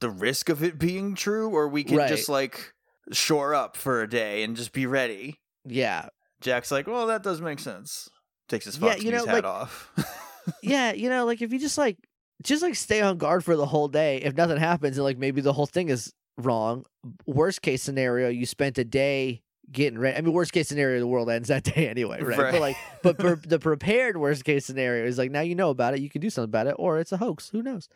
the 0.00 0.08
risk 0.10 0.48
of 0.48 0.62
it 0.62 0.78
being 0.78 1.14
true, 1.16 1.48
or 1.50 1.66
we 1.68 1.82
can 1.82 1.96
Right. 1.96 2.08
just 2.08 2.28
like 2.28 2.72
shore 3.10 3.54
up 3.54 3.76
for 3.76 4.00
a 4.02 4.08
day 4.08 4.44
and 4.44 4.56
just 4.56 4.72
be 4.72 4.86
ready? 4.86 5.40
Yeah, 5.64 6.08
Jack's 6.40 6.70
like, 6.70 6.86
well, 6.86 7.08
that 7.08 7.24
does 7.24 7.40
make 7.40 7.58
sense. 7.58 8.08
Takes 8.48 8.66
his 8.66 8.78
Yeah, 8.78 8.90
Fox 8.92 9.02
you 9.02 9.10
News 9.10 9.26
know, 9.26 9.32
hat 9.32 9.34
like- 9.34 9.44
off. 9.44 9.90
yeah. 10.62 10.92
You 10.92 11.08
know, 11.08 11.24
like 11.26 11.42
if 11.42 11.52
you 11.52 11.58
just 11.58 11.78
like 11.78 11.96
just 12.42 12.62
like 12.62 12.74
stay 12.76 13.00
on 13.00 13.18
guard 13.18 13.44
for 13.44 13.56
the 13.56 13.66
whole 13.66 13.88
day. 13.88 14.18
If 14.18 14.34
nothing 14.36 14.58
happens, 14.58 14.96
and 14.96 15.04
like 15.04 15.18
maybe 15.18 15.40
the 15.40 15.52
whole 15.52 15.66
thing 15.66 15.88
is 15.88 16.12
wrong. 16.36 16.84
Worst 17.26 17.62
case 17.62 17.82
scenario, 17.82 18.28
you 18.28 18.46
spent 18.46 18.78
a 18.78 18.84
day 18.84 19.42
getting 19.72 19.98
ready. 19.98 20.16
I 20.16 20.20
mean, 20.20 20.32
worst 20.32 20.52
case 20.52 20.68
scenario, 20.68 20.98
the 21.00 21.06
world 21.06 21.28
ends 21.30 21.48
that 21.48 21.64
day 21.74 21.88
anyway, 21.88 22.22
right? 22.22 22.38
Right. 22.38 22.52
But 22.52 22.60
like, 22.60 22.76
but 23.02 23.18
per- 23.18 23.36
the 23.46 23.58
prepared 23.58 24.16
worst 24.16 24.44
case 24.44 24.64
scenario 24.64 25.04
is 25.04 25.18
like 25.18 25.30
now 25.30 25.40
you 25.40 25.54
know 25.54 25.70
about 25.70 25.94
it, 25.94 26.00
you 26.00 26.08
can 26.08 26.20
do 26.20 26.30
something 26.30 26.48
about 26.48 26.66
it, 26.68 26.76
or 26.78 26.98
it's 26.98 27.12
a 27.12 27.16
hoax. 27.16 27.48
Who 27.50 27.62
knows? 27.62 27.88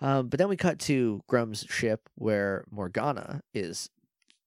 Um, 0.00 0.28
but 0.28 0.38
then 0.38 0.48
we 0.48 0.56
cut 0.56 0.78
to 0.80 1.22
Gruumm's 1.28 1.64
ship 1.68 2.08
where 2.14 2.64
Morgana 2.70 3.42
is 3.54 3.90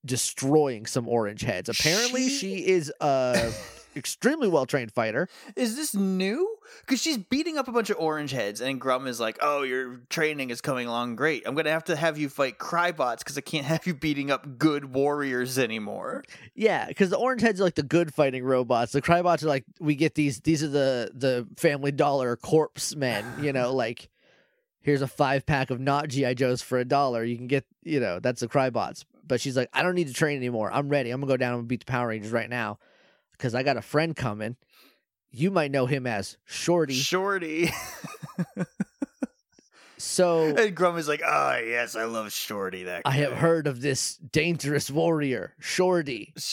destroying 0.05 0.85
some 0.85 1.07
orange 1.07 1.41
heads. 1.41 1.69
Apparently, 1.69 2.27
She- 2.29 2.37
she 2.37 2.67
is 2.67 2.91
a 3.01 3.51
extremely 3.95 4.47
well 4.47 4.65
trained 4.65 4.91
fighter. 4.91 5.27
is 5.55 5.75
this 5.75 5.93
new? 5.95 6.57
Because 6.81 7.01
she's 7.01 7.17
beating 7.17 7.57
up 7.57 7.67
a 7.67 7.71
bunch 7.71 7.89
of 7.89 7.97
orange 7.99 8.31
heads, 8.31 8.61
and 8.61 8.79
Gruumm 8.79 9.07
is 9.07 9.19
like, 9.19 9.37
"Oh, 9.41 9.63
your 9.63 10.01
training 10.09 10.49
is 10.49 10.61
coming 10.61 10.87
along 10.87 11.15
great. 11.15 11.43
I'm 11.45 11.55
gonna 11.55 11.71
have 11.71 11.83
to 11.85 11.95
have 11.95 12.17
you 12.17 12.29
fight 12.29 12.57
Krybots 12.57 13.19
because 13.19 13.37
I 13.37 13.41
can't 13.41 13.65
have 13.65 13.85
you 13.85 13.93
beating 13.93 14.31
up 14.31 14.57
good 14.57 14.93
warriors 14.93 15.59
anymore." 15.59 16.23
Yeah, 16.55 16.87
because 16.87 17.09
the 17.09 17.17
orange 17.17 17.41
heads 17.41 17.59
are 17.59 17.63
like 17.63 17.75
the 17.75 17.83
good 17.83 18.13
fighting 18.13 18.43
robots. 18.43 18.91
The 18.93 19.01
Krybots 19.01 19.43
are 19.43 19.47
like 19.47 19.65
we 19.79 19.95
get 19.95 20.15
these. 20.15 20.39
These 20.41 20.63
are 20.63 20.69
the 20.69 21.11
the 21.13 21.47
Family 21.57 21.91
Dollar 21.91 22.35
corpse 22.35 22.95
men. 22.95 23.25
You 23.41 23.51
know, 23.53 23.73
like 23.75 24.09
here's 24.81 25.01
a 25.01 25.07
five 25.07 25.45
pack 25.45 25.69
of 25.69 25.79
not 25.79 26.07
GI 26.07 26.35
Joes 26.35 26.61
for 26.61 26.79
a 26.79 26.85
dollar. 26.85 27.23
You 27.23 27.37
can 27.37 27.47
get 27.47 27.65
you 27.83 27.99
know 27.99 28.19
that's 28.19 28.39
the 28.41 28.47
Krybots. 28.47 29.03
but 29.27 29.41
she's 29.41 29.55
like, 29.57 29.69
I 29.73 29.83
don't 29.83 29.95
need 29.95 30.07
to 30.07 30.13
train 30.13 30.37
anymore. 30.37 30.71
I'm 30.71 30.89
ready. 30.89 31.11
I'm 31.11 31.21
gonna 31.21 31.31
go 31.31 31.37
down 31.37 31.59
and 31.59 31.67
beat 31.67 31.81
the 31.81 31.85
Power 31.85 32.07
Rangers 32.07 32.31
right 32.31 32.49
now 32.49 32.79
because 33.41 33.55
I 33.55 33.63
got 33.63 33.75
a 33.75 33.81
friend 33.81 34.15
coming. 34.15 34.55
You 35.31 35.49
might 35.49 35.71
know 35.71 35.87
him 35.87 36.05
as 36.05 36.37
Shorty. 36.45 36.93
Shorty. 36.93 37.71
So 40.03 40.55
and 40.55 40.75
Grummy's 40.75 41.07
like, 41.07 41.21
oh, 41.23 41.61
yes, 41.63 41.95
I 41.95 42.05
love 42.05 42.33
Shorty. 42.33 42.85
That 42.85 43.03
I 43.05 43.11
have 43.11 43.33
heard 43.33 43.67
of 43.67 43.81
this 43.81 44.15
dangerous 44.15 44.89
warrior, 44.89 45.53
Shorty. 45.59 46.33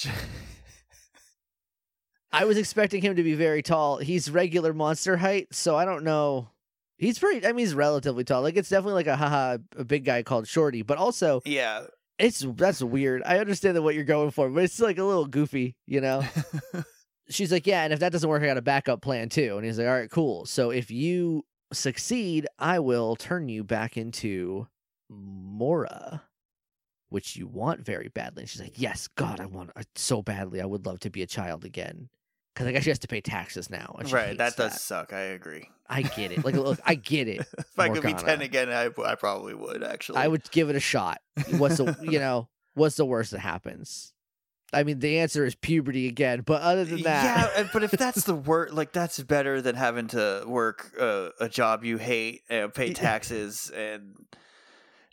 I 2.31 2.45
was 2.45 2.59
expecting 2.59 3.01
him 3.01 3.17
to 3.17 3.23
be 3.23 3.35
very 3.35 3.63
tall. 3.63 3.97
He's 3.97 4.31
regular 4.31 4.75
monster 4.75 5.17
height, 5.17 5.49
so 5.53 5.77
I 5.77 5.87
don't 5.87 6.05
know. 6.05 6.51
He's 6.99 7.19
pretty. 7.19 7.47
I 7.47 7.53
mean, 7.53 7.61
he's 7.61 7.75
relatively 7.75 8.23
tall. 8.23 8.43
Like 8.43 8.57
it's 8.57 8.69
definitely 8.69 8.95
like 8.95 9.07
a 9.07 9.17
haha, 9.17 9.57
a 9.79 9.85
big 9.85 10.05
guy 10.05 10.23
called 10.23 10.47
Shorty. 10.47 10.83
But 10.83 10.99
also, 10.99 11.41
yeah. 11.47 11.85
It's 12.19 12.45
that's 12.57 12.83
weird. 12.83 13.23
I 13.25 13.39
understand 13.39 13.77
that 13.77 13.83
what 13.83 13.95
you're 13.95 14.05
going 14.05 14.31
for, 14.31 14.49
but 14.49 14.65
it's 14.65 14.81
like 14.81 14.99
a 14.99 15.05
little 15.05 15.27
goofy, 15.27 15.77
you 15.87 16.01
know. 16.01 16.25
She's 17.31 17.53
like, 17.53 17.67
yeah, 17.67 17.85
and 17.85 17.93
if 17.93 18.01
that 18.01 18.13
doesn't 18.13 18.29
work, 18.29 18.43
I 18.43 18.47
got 18.47 18.57
a 18.57 18.63
backup 18.63 19.03
plan 19.03 19.29
too. 19.29 19.57
And 19.57 19.65
he's 19.67 19.79
like, 19.79 19.87
all 19.87 19.93
right, 19.93 20.11
cool. 20.11 20.47
So 20.47 20.71
if 20.71 20.91
you 20.91 21.45
succeed, 21.75 22.47
I 22.59 22.79
will 22.79 23.17
turn 23.17 23.51
you 23.51 23.65
back 23.65 23.99
into 23.99 24.67
Mora, 25.11 26.23
which 27.11 27.37
you 27.37 27.47
want 27.47 27.85
very 27.85 28.09
badly. 28.09 28.45
And 28.45 28.51
she's 28.51 28.63
like, 28.63 28.81
yes, 28.81 29.09
God, 29.09 29.41
I 29.41 29.47
want 29.47 29.73
it 29.77 29.87
so 29.95 30.23
badly. 30.23 30.63
I 30.63 30.67
would 30.67 30.87
love 30.87 31.01
to 31.01 31.11
be 31.11 31.23
a 31.23 31.27
child 31.27 31.67
again. 31.67 32.09
Because 32.59 32.67
I 32.67 32.73
guess 32.73 32.83
she 32.83 32.91
has 32.91 32.99
to 32.99 33.07
pay 33.07 33.21
taxes 33.21 33.71
now. 33.71 33.95
right. 34.11 34.31
hates 34.31 34.39
That 34.39 34.57
does 34.57 34.81
suck. 34.81 35.13
I 35.13 35.21
agree. 35.21 35.71
I 35.89 36.03
get 36.03 36.33
it. 36.33 36.45
Like, 36.45 36.57
look, 36.57 36.81
I 36.85 36.97
get 36.97 37.29
it. 37.29 37.47
if 37.59 37.79
I 37.79 37.89
could 37.89 38.03
be 38.03 38.13
10 38.13 38.41
again, 38.43 38.69
I, 38.69 38.91
I 39.05 39.15
probably 39.15 39.55
would, 39.55 39.85
actually. 39.85 40.19
I 40.19 40.27
would 40.27 40.51
give 40.51 40.69
it 40.69 40.75
a 40.75 40.81
shot. 40.81 41.21
What's 41.57 41.77
the 41.77 41.97
you 42.03 42.19
know 42.19 42.49
what's 42.75 42.97
the 42.97 43.05
worst 43.05 43.31
that 43.31 43.39
happens? 43.39 44.13
I 44.73 44.83
mean, 44.83 44.99
the 44.99 45.21
answer 45.21 45.47
is 45.47 45.55
puberty 45.55 46.09
again. 46.09 46.41
But 46.41 46.63
other 46.63 46.85
than 46.85 47.03
that, 47.03 47.53
Yeah, 47.57 47.69
but 47.73 47.85
if 47.85 47.93
that's 47.93 48.25
the 48.25 48.35
work, 48.35 48.73
like 48.73 48.93
that's 48.93 49.23
better 49.23 49.63
than 49.63 49.77
having 49.77 50.09
to 50.09 50.43
work 50.45 50.93
uh, 50.99 51.29
a 51.39 51.49
job 51.49 51.85
you 51.85 51.97
hate, 51.97 52.43
and 52.51 52.75
pay 52.75 52.89
Yeah. 52.89 52.95
taxes, 52.95 53.71
and 53.71 54.17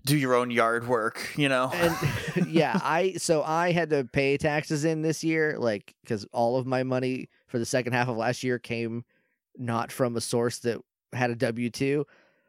do 0.06 0.16
your 0.18 0.36
own 0.36 0.52
yard 0.52 0.88
work. 0.88 1.34
You 1.36 1.50
know, 1.50 1.70
and 1.74 2.48
yeah, 2.48 2.80
I 2.82 3.14
so 3.18 3.44
I 3.44 3.72
had 3.72 3.90
to 3.90 4.06
pay 4.06 4.38
taxes 4.38 4.86
in 4.86 5.02
this 5.02 5.24
year, 5.24 5.58
like 5.60 5.94
because 6.04 6.26
all 6.32 6.58
of 6.58 6.66
my 6.66 6.84
money 6.84 7.30
for 7.48 7.60
the 7.60 7.66
second 7.66 7.94
half 7.94 8.08
of 8.08 8.16
last 8.16 8.44
year 8.44 8.60
came 8.60 9.04
not 9.58 9.92
from 9.92 10.16
a 10.16 10.22
source 10.22 10.60
that 10.60 10.80
had 11.14 11.32
a 11.32 11.36
W 11.36 11.70
two. 11.70 12.06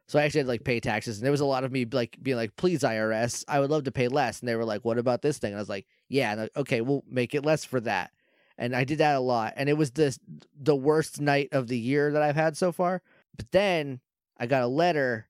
So 0.08 0.20
I 0.20 0.22
actually 0.22 0.40
had 0.40 0.44
to 0.46 0.50
like 0.50 0.64
pay 0.64 0.78
taxes, 0.78 1.18
and 1.18 1.24
there 1.24 1.32
was 1.32 1.40
a 1.40 1.46
lot 1.46 1.64
of 1.64 1.72
me 1.72 1.84
like 1.90 2.16
being 2.22 2.36
like, 2.36 2.54
"Please, 2.56 2.82
IRS, 2.82 3.42
I 3.48 3.58
would 3.58 3.70
love 3.70 3.84
to 3.84 3.92
pay 3.92 4.06
less." 4.06 4.38
And 4.38 4.48
they 4.48 4.54
were 4.54 4.64
like, 4.64 4.84
"What 4.84 4.98
about 4.98 5.22
this 5.22 5.38
thing?" 5.38 5.50
And 5.52 5.58
I 5.58 5.62
was 5.62 5.68
like, 5.68 5.86
"Yeah, 6.08 6.30
and 6.32 6.40
I- 6.42 6.50
okay, 6.60 6.80
we'll 6.80 7.02
make 7.08 7.34
it 7.34 7.44
less 7.44 7.64
for 7.64 7.80
that." 7.80 8.12
And 8.58 8.74
I 8.74 8.84
did 8.84 8.98
that 8.98 9.16
a 9.16 9.20
lot, 9.20 9.54
and 9.56 9.68
it 9.68 9.76
was 9.76 9.90
the 9.92 10.16
the 10.56 10.76
worst 10.76 11.20
night 11.20 11.48
of 11.52 11.66
the 11.66 11.78
year 11.78 12.12
that 12.12 12.22
I've 12.22 12.36
had 12.36 12.56
so 12.56 12.70
far. 12.70 13.02
But 13.36 13.50
then 13.50 14.00
I 14.38 14.46
got 14.46 14.62
a 14.62 14.68
letter 14.68 15.28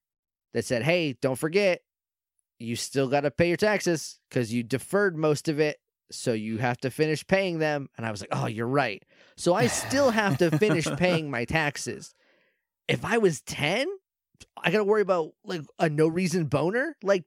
that 0.52 0.64
said, 0.66 0.82
"Hey, 0.82 1.14
don't 1.14 1.38
forget, 1.38 1.80
you 2.58 2.76
still 2.76 3.08
got 3.08 3.20
to 3.22 3.30
pay 3.30 3.48
your 3.48 3.56
taxes 3.56 4.18
because 4.28 4.52
you 4.52 4.62
deferred 4.62 5.16
most 5.16 5.48
of 5.48 5.60
it. 5.60 5.78
So 6.12 6.32
you 6.32 6.58
have 6.58 6.78
to 6.78 6.90
finish 6.90 7.26
paying 7.26 7.58
them. 7.58 7.88
And 7.96 8.06
I 8.06 8.10
was 8.10 8.20
like, 8.20 8.30
oh, 8.32 8.46
you're 8.46 8.66
right. 8.68 9.02
So 9.36 9.54
I 9.54 9.66
still 9.66 10.10
have 10.10 10.38
to 10.38 10.56
finish 10.58 10.86
paying 10.96 11.30
my 11.30 11.44
taxes. 11.44 12.14
If 12.88 13.04
I 13.04 13.18
was 13.18 13.40
10, 13.42 13.88
I 14.62 14.70
got 14.70 14.78
to 14.78 14.84
worry 14.84 15.02
about 15.02 15.32
like 15.44 15.62
a 15.78 15.88
no 15.88 16.06
reason 16.06 16.44
boner. 16.44 16.94
Like, 17.02 17.24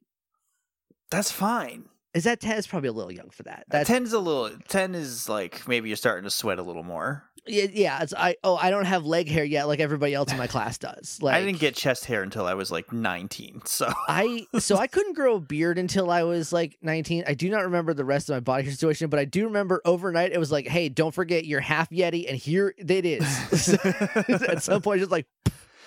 that's 1.12 1.32
fine. 1.32 1.86
is 2.14 2.24
that 2.24 2.40
10? 2.40 2.58
It's 2.58 2.68
probably 2.68 2.90
a 2.90 2.94
little 2.94 3.12
young 3.12 3.30
for 3.32 3.44
that. 3.44 3.62
Uh, 3.62 3.64
that's, 3.70 3.90
Ten's 3.90 4.14
a 4.14 4.20
little. 4.20 4.52
Ten 4.68 4.96
is 4.96 5.28
like 5.28 5.68
maybe 5.68 5.90
you're 5.90 5.98
starting 5.98 6.24
to 6.24 6.30
sweat 6.30 6.60
a 6.60 6.64
little 6.64 6.84
more. 6.84 7.29
Yeah, 7.50 7.68
yeah. 7.72 8.04
It's, 8.04 8.14
I, 8.14 8.36
oh, 8.44 8.56
I 8.56 8.70
don't 8.70 8.86
have 8.86 9.06
leg 9.06 9.30
hair 9.30 9.44
yet 9.44 9.68
like 9.68 9.80
everybody 9.80 10.14
else 10.14 10.32
in 10.32 10.38
my 10.38 10.48
class 10.48 10.78
does. 10.78 11.20
Like, 11.22 11.36
I 11.42 11.44
didn't 11.44 11.60
get 11.60 11.76
chest 11.76 12.06
hair 12.06 12.24
until 12.24 12.46
I 12.46 12.54
was 12.54 12.72
like 12.72 12.94
19. 12.94 13.62
So 13.66 13.92
I 14.08 14.46
so 14.60 14.78
I 14.78 14.88
couldn't 15.00 15.14
grow 15.14 15.36
a 15.36 15.40
beard 15.40 15.78
until 15.78 16.12
I 16.12 16.24
was 16.24 16.54
like 16.54 16.78
19. 16.82 17.24
I 17.28 17.34
do 17.34 17.50
not 17.50 17.64
remember 17.64 17.94
the 17.94 18.06
rest 18.06 18.30
of 18.30 18.36
my 18.36 18.40
body 18.40 18.70
situation, 18.70 19.10
but 19.10 19.20
I 19.20 19.26
do 19.26 19.46
remember 19.46 19.82
overnight 19.86 20.32
it 20.32 20.40
was 20.40 20.52
like, 20.52 20.68
"Hey, 20.68 20.90
don't 20.90 21.14
forget 21.14 21.46
you're 21.46 21.60
half 21.60 21.90
yeti," 21.90 22.30
and 22.30 22.38
here 22.38 22.74
it 22.78 23.06
is. 23.06 23.70
At 24.30 24.64
some 24.64 24.82
point, 24.82 25.00
just 25.00 25.12
like 25.12 25.28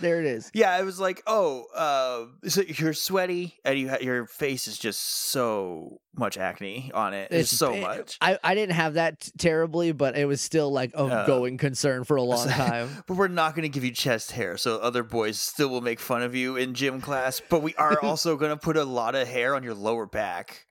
there 0.03 0.21
it 0.21 0.27
is. 0.27 0.51
yeah, 0.53 0.79
it 0.79 0.85
was 0.85 1.01
like, 1.01 1.23
oh, 1.27 1.65
uh, 1.75 2.49
so 2.49 2.61
you're 2.61 2.93
sweaty 2.93 3.55
and 3.65 3.79
you 3.79 3.89
ha- 3.89 3.99
your 4.03 4.27
face 4.27 4.69
is 4.69 4.79
just 4.79 5.01
so 5.01 6.01
much 6.15 6.37
acne 6.37 6.91
on 6.93 7.15
it. 7.15 7.29
It's, 7.31 7.51
so 7.51 7.73
it- 7.73 7.81
much. 7.81 8.19
I 8.21 8.39
I 8.45 8.55
didn't 8.55 8.75
have 8.75 8.95
that 8.95 9.21
t- 9.21 9.33
terribly, 9.39 9.93
but 9.93 10.17
it 10.19 10.27
was 10.27 10.41
still 10.43 10.71
like 10.71 10.93
a 10.95 10.99
Uh, 11.05 11.27
going 11.27 11.57
concern 11.57 12.05
for 12.05 12.17
a 12.17 12.23
long 12.23 12.47
time. 12.51 13.05
But 13.07 13.17
we're 13.17 13.29
not 13.29 13.55
going 13.55 13.63
to 13.63 13.69
give 13.71 13.85
you 13.85 13.93
chest 13.93 14.33
hair, 14.33 14.59
so 14.59 14.77
other 14.79 15.03
boys 15.03 15.39
still 15.39 15.71
will 15.71 15.81
make 15.81 16.01
fun 16.01 16.23
of 16.23 16.35
you 16.35 16.57
in 16.57 16.75
gym 16.75 17.01
class. 17.01 17.41
But 17.49 17.63
we 17.63 17.75
are 17.77 17.99
also 18.03 18.37
going 18.37 18.51
to 18.51 18.57
put 18.59 18.77
a 18.77 18.85
lot 18.85 19.15
of 19.15 19.27
hair 19.27 19.55
on 19.55 19.63
your 19.63 19.75
lower 19.75 20.05
back. 20.07 20.67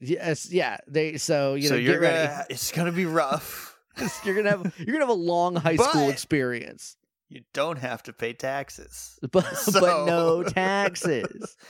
Yes, 0.00 0.50
yeah. 0.52 0.76
They 0.86 1.16
so 1.16 1.54
you 1.54 1.68
so 1.68 1.74
know 1.74 1.80
you're 1.80 2.00
get 2.00 2.12
gonna, 2.12 2.28
ready. 2.36 2.46
it's 2.50 2.70
going 2.72 2.86
to 2.86 2.92
be 2.92 3.06
rough. 3.06 3.72
you're 4.24 4.34
gonna 4.34 4.50
have 4.50 4.74
you're 4.76 4.86
gonna 4.86 5.00
have 5.06 5.08
a 5.08 5.12
long 5.12 5.54
high 5.54 5.76
school 5.76 6.10
experience, 6.10 6.96
You 7.28 7.42
don't 7.52 7.78
have 7.78 8.02
to 8.04 8.12
pay 8.12 8.32
taxes. 8.32 9.18
but 9.32 9.44
but 9.72 10.06
no 10.06 10.42
taxes. 10.42 11.56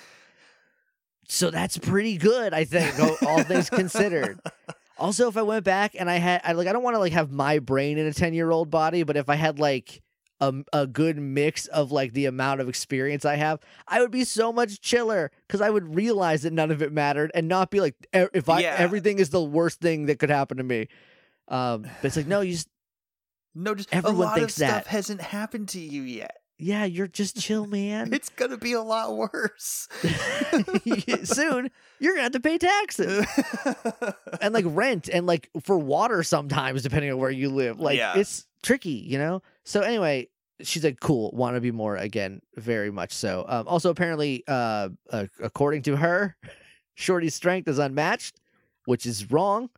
So 1.27 1.51
that's 1.51 1.79
pretty 1.79 2.19
good, 2.19 2.53
I 2.53 2.65
think, 2.65 3.01
all, 3.01 3.17
all 3.25 3.43
things 3.45 3.71
considered. 3.71 4.41
Also, 4.97 5.27
if 5.27 5.37
I 5.37 5.43
went 5.43 5.65
back 5.65 5.97
and 5.99 6.09
I 6.09 6.19
had, 6.19 6.41
I 6.45 6.53
like, 6.53 6.69
I 6.69 6.73
don't 6.73 6.85
want 6.85 6.95
to 6.95 7.01
like 7.01 7.15
have 7.15 7.33
my 7.33 7.59
brain 7.59 7.99
in 7.99 8.07
a 8.07 8.13
ten 8.13 8.33
year 8.33 8.53
old 8.53 8.71
body, 8.71 9.03
but 9.03 9.17
if 9.17 9.29
I 9.29 9.35
had 9.35 9.59
like 9.59 10.01
a 10.41 10.55
a 10.73 10.87
good 10.87 11.19
mix 11.19 11.67
of 11.67 11.91
like 11.91 12.13
the 12.13 12.27
amount 12.27 12.61
of 12.61 12.69
experience 12.69 13.25
I 13.25 13.35
have, 13.35 13.59
I 13.89 14.01
would 14.01 14.13
be 14.13 14.23
so 14.23 14.53
much 14.53 14.81
chiller 14.81 15.33
because 15.49 15.61
I 15.61 15.69
would 15.69 15.97
realize 15.97 16.43
that 16.43 16.53
none 16.53 16.71
of 16.71 16.81
it 16.81 16.93
mattered 16.93 17.33
and 17.35 17.49
not 17.49 17.73
be 17.73 17.81
like, 17.81 17.97
e- 18.15 18.27
if 18.35 18.49
I 18.49 18.61
Yeah. 18.61 18.77
everything 18.79 19.19
is 19.19 19.31
the 19.31 19.43
worst 19.43 19.81
thing 19.81 20.07
that 20.07 20.21
could 20.21 20.31
happen 20.31 20.59
to 20.59 20.63
me. 20.63 20.87
Um, 21.49 21.83
but 21.83 22.05
it's 22.05 22.17
like, 22.17 22.29
no, 22.29 22.41
you 22.43 22.53
just, 22.53 22.69
No, 23.55 23.75
just 23.75 23.93
Everyone 23.95 24.17
a 24.17 24.21
lot 24.29 24.35
thinks 24.37 24.61
of 24.61 24.67
stuff 24.67 24.87
hasn't 24.87 25.21
happened 25.21 25.69
to 25.71 25.81
you 25.81 26.03
yet. 26.03 26.37
yeah, 26.59 26.85
you're 26.85 27.07
just 27.07 27.41
chill, 27.41 27.67
man. 27.79 28.13
It's 28.13 28.29
going 28.29 28.51
to 28.51 28.57
be 28.57 28.73
a 28.73 28.83
lot 28.83 29.17
worse. 29.17 29.89
Soon, 31.25 31.71
you're 31.99 32.15
gonna 32.15 32.23
have 32.25 32.33
to 32.33 32.41
pay 32.41 32.59
taxes. 32.59 33.27
and 34.41 34.53
like 34.55 34.65
rent 34.69 35.09
and 35.09 35.27
like 35.27 35.51
for 35.63 35.79
water 35.79 36.23
sometimes 36.23 36.83
depending 36.83 37.11
on 37.13 37.19
where 37.19 37.31
you 37.31 37.51
live 37.51 37.81
like 37.81 37.97
Yeah. 37.99 38.17
it's 38.19 38.47
tricky 38.63 38.91
you 38.91 39.19
know 39.19 39.43
so 39.65 39.81
anyway 39.83 40.29
she's 40.61 40.83
like 40.85 40.99
cool 41.01 41.31
want 41.33 41.55
to 41.57 41.61
be 41.61 41.71
more 41.71 41.97
again 41.97 42.41
very 42.57 42.91
much 42.91 43.13
so 43.13 43.45
um 43.49 43.69
also 43.69 43.91
apparently 43.91 44.43
uh, 44.49 44.89
uh 45.11 45.27
according 45.43 45.83
to 45.83 45.97
her 45.97 46.37
shorty's 46.95 47.35
strength 47.35 47.69
is 47.69 47.79
unmatched 47.79 48.41
which 48.87 49.05
is 49.07 49.31
wrong 49.31 49.69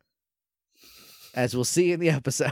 as 1.37 1.55
we'll 1.55 1.63
see 1.63 1.91
in 1.93 1.99
the 2.01 2.09
episode 2.09 2.51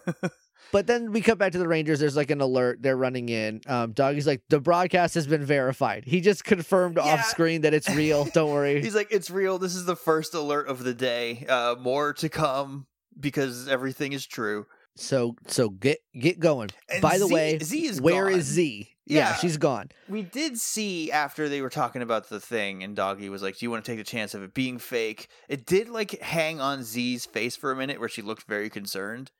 but 0.72 0.86
then 0.86 1.12
we 1.12 1.20
come 1.20 1.36
back 1.38 1.52
to 1.52 1.58
the 1.58 1.68
rangers 1.68 1.98
there's 2.00 2.16
like 2.16 2.30
an 2.30 2.40
alert 2.40 2.78
they're 2.80 2.96
running 2.96 3.28
in 3.28 3.60
um 3.66 3.92
doggie's 3.92 4.26
like 4.26 4.40
the 4.48 4.60
broadcast 4.60 5.14
has 5.14 5.26
been 5.26 5.44
verified 5.44 6.04
he 6.06 6.20
just 6.20 6.44
confirmed 6.44 6.96
Yeah. 6.96 7.02
off 7.02 7.24
screen 7.26 7.60
that 7.62 7.74
it's 7.74 7.88
real 7.90 8.24
don't 8.26 8.50
worry 8.58 8.80
He's 8.82 8.94
like, 8.94 9.08
it's 9.10 9.30
real. 9.30 9.58
This 9.58 9.74
is 9.74 9.84
the 9.84 9.96
first 9.96 10.32
alert 10.34 10.68
of 10.68 10.82
the 10.84 10.94
day. 10.94 11.44
Uh, 11.48 11.74
more 11.78 12.12
to 12.14 12.28
come 12.28 12.86
because 13.18 13.68
everything 13.68 14.12
is 14.12 14.26
true. 14.26 14.66
So 14.96 15.36
so 15.46 15.70
get 15.70 15.98
get 16.18 16.38
going. 16.40 16.70
And 16.88 17.00
By 17.02 17.18
the 17.18 17.26
Z- 17.26 17.34
way, 17.34 17.58
Z 17.58 17.86
is 17.86 18.00
where 18.00 18.28
is 18.28 18.36
gone. 18.48 18.54
Z? 18.54 18.88
Yeah. 19.06 19.16
Yeah. 19.16 19.34
she's 19.36 19.56
gone. 19.56 19.90
We 20.08 20.22
did 20.22 20.58
see 20.58 21.10
after 21.10 21.48
they 21.48 21.62
were 21.62 21.70
talking 21.70 22.02
about 22.02 22.28
the 22.28 22.38
thing, 22.38 22.82
and 22.84 22.94
Doggie 22.94 23.28
was 23.28 23.42
like, 23.42 23.58
"Do 23.58 23.66
you 23.66 23.70
want 23.70 23.84
to 23.84 23.90
take 23.90 23.98
the 23.98 24.04
chance 24.04 24.34
of 24.34 24.42
it 24.42 24.54
being 24.54 24.78
fake?" 24.78 25.28
It 25.48 25.66
did 25.66 25.88
like 25.88 26.20
hang 26.20 26.60
on 26.60 26.82
Z's 26.84 27.26
face 27.26 27.56
for 27.56 27.72
a 27.72 27.76
minute, 27.76 27.98
where 27.98 28.08
she 28.08 28.22
looked 28.22 28.44
very 28.46 28.68
concerned. 28.70 29.30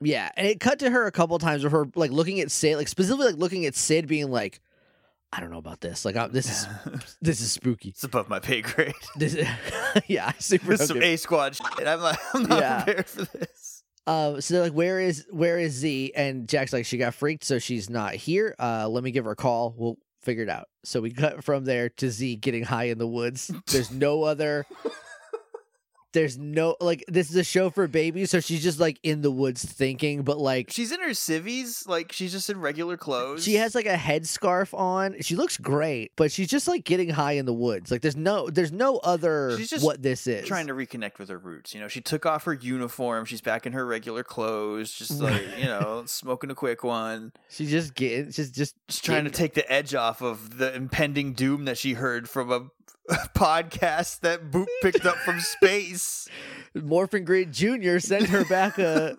Yeah, 0.00 0.30
and 0.36 0.46
it 0.46 0.60
cut 0.60 0.78
to 0.78 0.90
her 0.90 1.06
a 1.06 1.12
couple 1.12 1.36
times 1.40 1.64
of 1.64 1.72
her 1.72 1.86
like 1.96 2.10
looking 2.12 2.40
at 2.40 2.50
Sid, 2.50 2.76
like 2.76 2.88
specifically 2.88 3.26
like 3.26 3.36
looking 3.36 3.66
at 3.66 3.74
Sid, 3.74 4.06
being 4.06 4.30
like, 4.30 4.60
"I 5.32 5.40
don't 5.40 5.50
know 5.50 5.58
about 5.58 5.80
this. 5.80 6.04
Like, 6.04 6.16
i 6.16 6.28
this 6.28 6.48
is 6.48 6.66
this 7.20 7.40
is 7.40 7.50
spooky. 7.52 7.88
it's 7.90 8.04
above 8.04 8.28
my 8.30 8.38
pay 8.38 8.62
grade. 8.62 8.94
This, 9.16 9.34
is, 9.34 9.46
yeah, 10.06 10.28
I 10.28 10.34
super 10.38 10.68
This 10.68 10.82
is 10.82 10.88
some 10.88 11.02
A 11.02 11.16
squad 11.16 11.56
shit. 11.56 11.86
I'm 11.86 12.00
like, 12.00 12.18
I'm 12.32 12.44
not 12.44 12.60
Yeah. 12.60 12.84
prepared 12.84 13.06
for 13.08 13.22
this. 13.24 13.57
Um, 14.08 14.40
so 14.40 14.62
like, 14.62 14.72
where 14.72 14.98
is 14.98 15.26
where 15.30 15.58
is 15.58 15.74
Z? 15.74 16.12
And 16.16 16.48
Jack's 16.48 16.72
like, 16.72 16.86
she 16.86 16.96
got 16.96 17.12
freaked, 17.12 17.44
so 17.44 17.58
she's 17.58 17.90
not 17.90 18.14
here. 18.14 18.54
Uh, 18.58 18.88
let 18.88 19.04
me 19.04 19.10
give 19.10 19.26
her 19.26 19.32
a 19.32 19.36
call. 19.36 19.74
We'll 19.76 19.98
figure 20.22 20.42
it 20.42 20.48
out. 20.48 20.68
So 20.82 21.02
we 21.02 21.10
cut 21.10 21.44
from 21.44 21.66
there 21.66 21.90
to 21.90 22.10
Z 22.10 22.36
getting 22.36 22.64
high 22.64 22.84
in 22.84 22.96
the 22.96 23.06
woods. 23.06 23.52
There's 23.66 23.90
no 23.90 24.22
other 24.22 24.64
there's 26.12 26.38
no 26.38 26.76
like 26.80 27.04
this 27.08 27.30
is 27.30 27.36
a 27.36 27.44
show 27.44 27.70
for 27.70 27.86
babies, 27.86 28.30
so 28.30 28.40
she's 28.40 28.62
just 28.62 28.80
like 28.80 28.98
in 29.02 29.22
the 29.22 29.30
woods 29.30 29.64
thinking, 29.64 30.22
but 30.22 30.38
like 30.38 30.70
She's 30.70 30.90
in 30.92 31.00
her 31.00 31.14
civvies, 31.14 31.84
like 31.86 32.12
she's 32.12 32.32
just 32.32 32.48
in 32.50 32.60
regular 32.60 32.96
clothes. 32.96 33.44
she 33.44 33.54
has 33.54 33.74
like 33.74 33.86
a 33.86 33.94
headscarf 33.96 34.72
on. 34.78 35.20
She 35.20 35.36
looks 35.36 35.56
great, 35.58 36.12
but 36.16 36.32
she's 36.32 36.48
just 36.48 36.66
like 36.68 36.84
getting 36.84 37.10
high 37.10 37.32
in 37.32 37.46
the 37.46 37.52
woods. 37.54 37.90
Like 37.90 38.00
there's 38.02 38.16
no 38.16 38.48
there's 38.50 38.72
no 38.72 38.96
other 38.98 39.54
She's 39.58 39.70
just 39.70 39.84
what 39.84 40.02
this 40.02 40.26
is. 40.26 40.46
trying 40.46 40.66
to 40.68 40.74
reconnect 40.74 41.18
with 41.18 41.28
her 41.28 41.38
roots. 41.38 41.74
You 41.74 41.80
know, 41.80 41.88
she 41.88 42.00
took 42.00 42.24
off 42.26 42.44
her 42.44 42.54
uniform. 42.54 43.24
She's 43.24 43.40
back 43.40 43.66
in 43.66 43.72
her 43.74 43.84
regular 43.84 44.24
clothes, 44.24 44.92
just 44.92 45.20
like 45.20 45.42
you 45.58 45.66
know, 45.66 46.04
smoking 46.06 46.50
a 46.50 46.54
quick 46.54 46.82
one, 46.84 47.32
She's 47.50 47.70
just 47.70 47.94
getting 47.94 48.30
she's 48.30 48.50
just 48.50 48.78
just 48.88 49.04
trying 49.04 49.24
to 49.24 49.30
take 49.30 49.54
the 49.54 49.70
edge 49.70 49.94
off 49.94 50.22
of 50.22 50.58
the 50.58 50.74
impending 50.74 51.32
doom 51.34 51.66
that 51.66 51.76
she 51.78 51.92
heard 51.92 52.28
from 52.28 52.50
a, 52.50 52.66
podcast 53.34 54.20
that 54.20 54.50
Boop 54.50 54.66
picked 54.82 55.06
up 55.06 55.16
from 55.16 55.40
space. 55.40 56.28
Morphin 56.74 57.24
Grid 57.24 57.52
Junior 57.52 58.00
sent 58.00 58.26
her 58.28 58.44
back 58.44 58.78
a. 58.78 59.16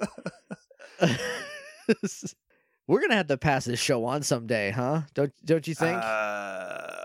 We're 2.88 3.02
gonna 3.02 3.16
have 3.16 3.28
to 3.28 3.38
pass 3.38 3.66
this 3.66 3.80
show 3.80 4.06
on 4.06 4.24
someday, 4.24 4.72
huh? 4.72 5.02
Don't 5.14 5.32
don't 5.44 5.68
you 5.68 5.76
think? 5.76 6.00
Uh, 6.02 7.04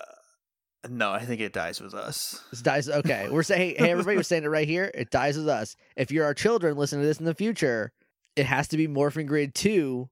no, 0.88 1.12
I 1.12 1.24
think 1.24 1.40
it 1.40 1.52
dies 1.52 1.80
with 1.80 1.94
us. 1.94 2.42
This 2.50 2.62
dies. 2.62 2.88
Okay, 2.88 3.28
we're 3.30 3.42
saying, 3.42 3.76
hey, 3.78 3.90
everybody, 3.90 4.16
we're 4.16 4.22
saying 4.22 4.44
it 4.44 4.48
right 4.48 4.68
here. 4.68 4.90
It 4.94 5.10
dies 5.10 5.36
with 5.38 5.48
us. 5.48 5.76
If 5.96 6.10
you're 6.10 6.24
our 6.24 6.34
children, 6.34 6.76
listen 6.76 7.00
to 7.00 7.06
this 7.06 7.18
in 7.18 7.24
the 7.24 7.34
future. 7.34 7.92
It 8.36 8.46
has 8.46 8.68
to 8.68 8.76
be 8.76 8.86
Morphin 8.86 9.26
Grid 9.26 9.54
Two, 9.54 10.08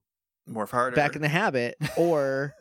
Morph 0.49 0.69
harder. 0.69 0.95
back 0.95 1.15
in 1.15 1.21
the 1.21 1.27
habit, 1.27 1.75
or 1.97 2.55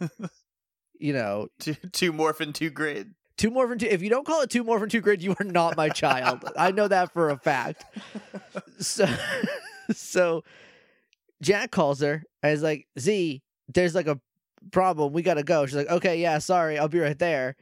you 0.99 1.13
know, 1.13 1.49
two, 1.59 1.75
two 1.93 2.13
morph 2.13 2.41
and 2.41 2.55
two 2.55 2.71
grid. 2.71 3.15
Two 3.43 3.51
Morphin 3.51 3.79
Two. 3.79 3.87
If 3.87 4.03
you 4.03 4.09
don't 4.09 4.25
call 4.25 4.43
it 4.43 4.51
two 4.51 4.63
Morphin 4.63 4.89
Two 4.89 5.01
Grid, 5.01 5.21
you 5.21 5.35
are 5.39 5.45
not 5.45 5.77
my 5.77 5.89
child. 5.89 6.45
I 6.57 6.71
know 6.71 6.87
that 6.87 7.13
for 7.13 7.29
a 7.31 7.37
fact. 7.37 7.85
So, 8.79 9.07
so 9.93 10.45
Jack 11.43 11.73
calls 11.73 12.01
her 12.01 12.23
and 12.43 12.53
is 12.53 12.63
like, 12.63 12.87
Z, 12.99 13.43
there's 13.67 13.97
like 13.97 14.07
a 14.07 14.21
problem. 14.71 15.13
We 15.13 15.23
gotta 15.23 15.43
go. 15.43 15.67
She's 15.67 15.75
like, 15.75 15.91
okay, 15.91 16.21
yeah, 16.21 16.39
sorry, 16.39 16.79
I'll 16.79 16.89
be 16.89 17.01
right 17.01 17.19
there. 17.19 17.57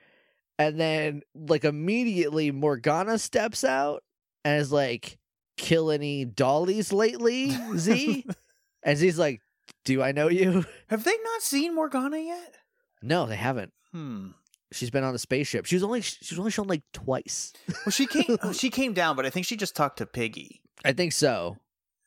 And 0.58 0.78
then, 0.78 1.22
like, 1.34 1.64
immediately 1.64 2.50
Morgana 2.50 3.18
steps 3.18 3.64
out 3.64 4.02
and 4.44 4.60
is 4.60 4.70
like, 4.70 5.18
kill 5.56 5.90
any 5.90 6.26
dollies 6.26 6.92
lately, 6.92 7.56
Z? 7.78 8.26
and 8.82 8.98
Z's 8.98 9.18
like, 9.18 9.40
do 9.86 10.02
I 10.02 10.12
know 10.12 10.28
you? 10.28 10.66
Have 10.88 11.04
they 11.04 11.16
not 11.24 11.40
seen 11.40 11.74
Morgana 11.74 12.18
yet? 12.18 12.56
No, 13.00 13.24
they 13.24 13.36
haven't. 13.36 13.72
Hmm. 13.92 14.32
She's 14.72 14.90
been 14.90 15.04
on 15.04 15.12
the 15.12 15.18
spaceship. 15.18 15.66
She 15.66 15.74
was 15.76 15.82
only 15.82 16.00
she 16.00 16.18
was 16.34 16.38
only 16.38 16.50
shown 16.50 16.68
like 16.68 16.82
twice. 16.92 17.52
Well, 17.84 17.90
she 17.90 18.06
came. 18.06 18.36
she 18.52 18.70
came 18.70 18.92
down, 18.92 19.16
but 19.16 19.26
I 19.26 19.30
think 19.30 19.46
she 19.46 19.56
just 19.56 19.74
talked 19.74 19.98
to 19.98 20.06
Piggy. 20.06 20.60
I 20.84 20.92
think 20.92 21.12
so. 21.12 21.56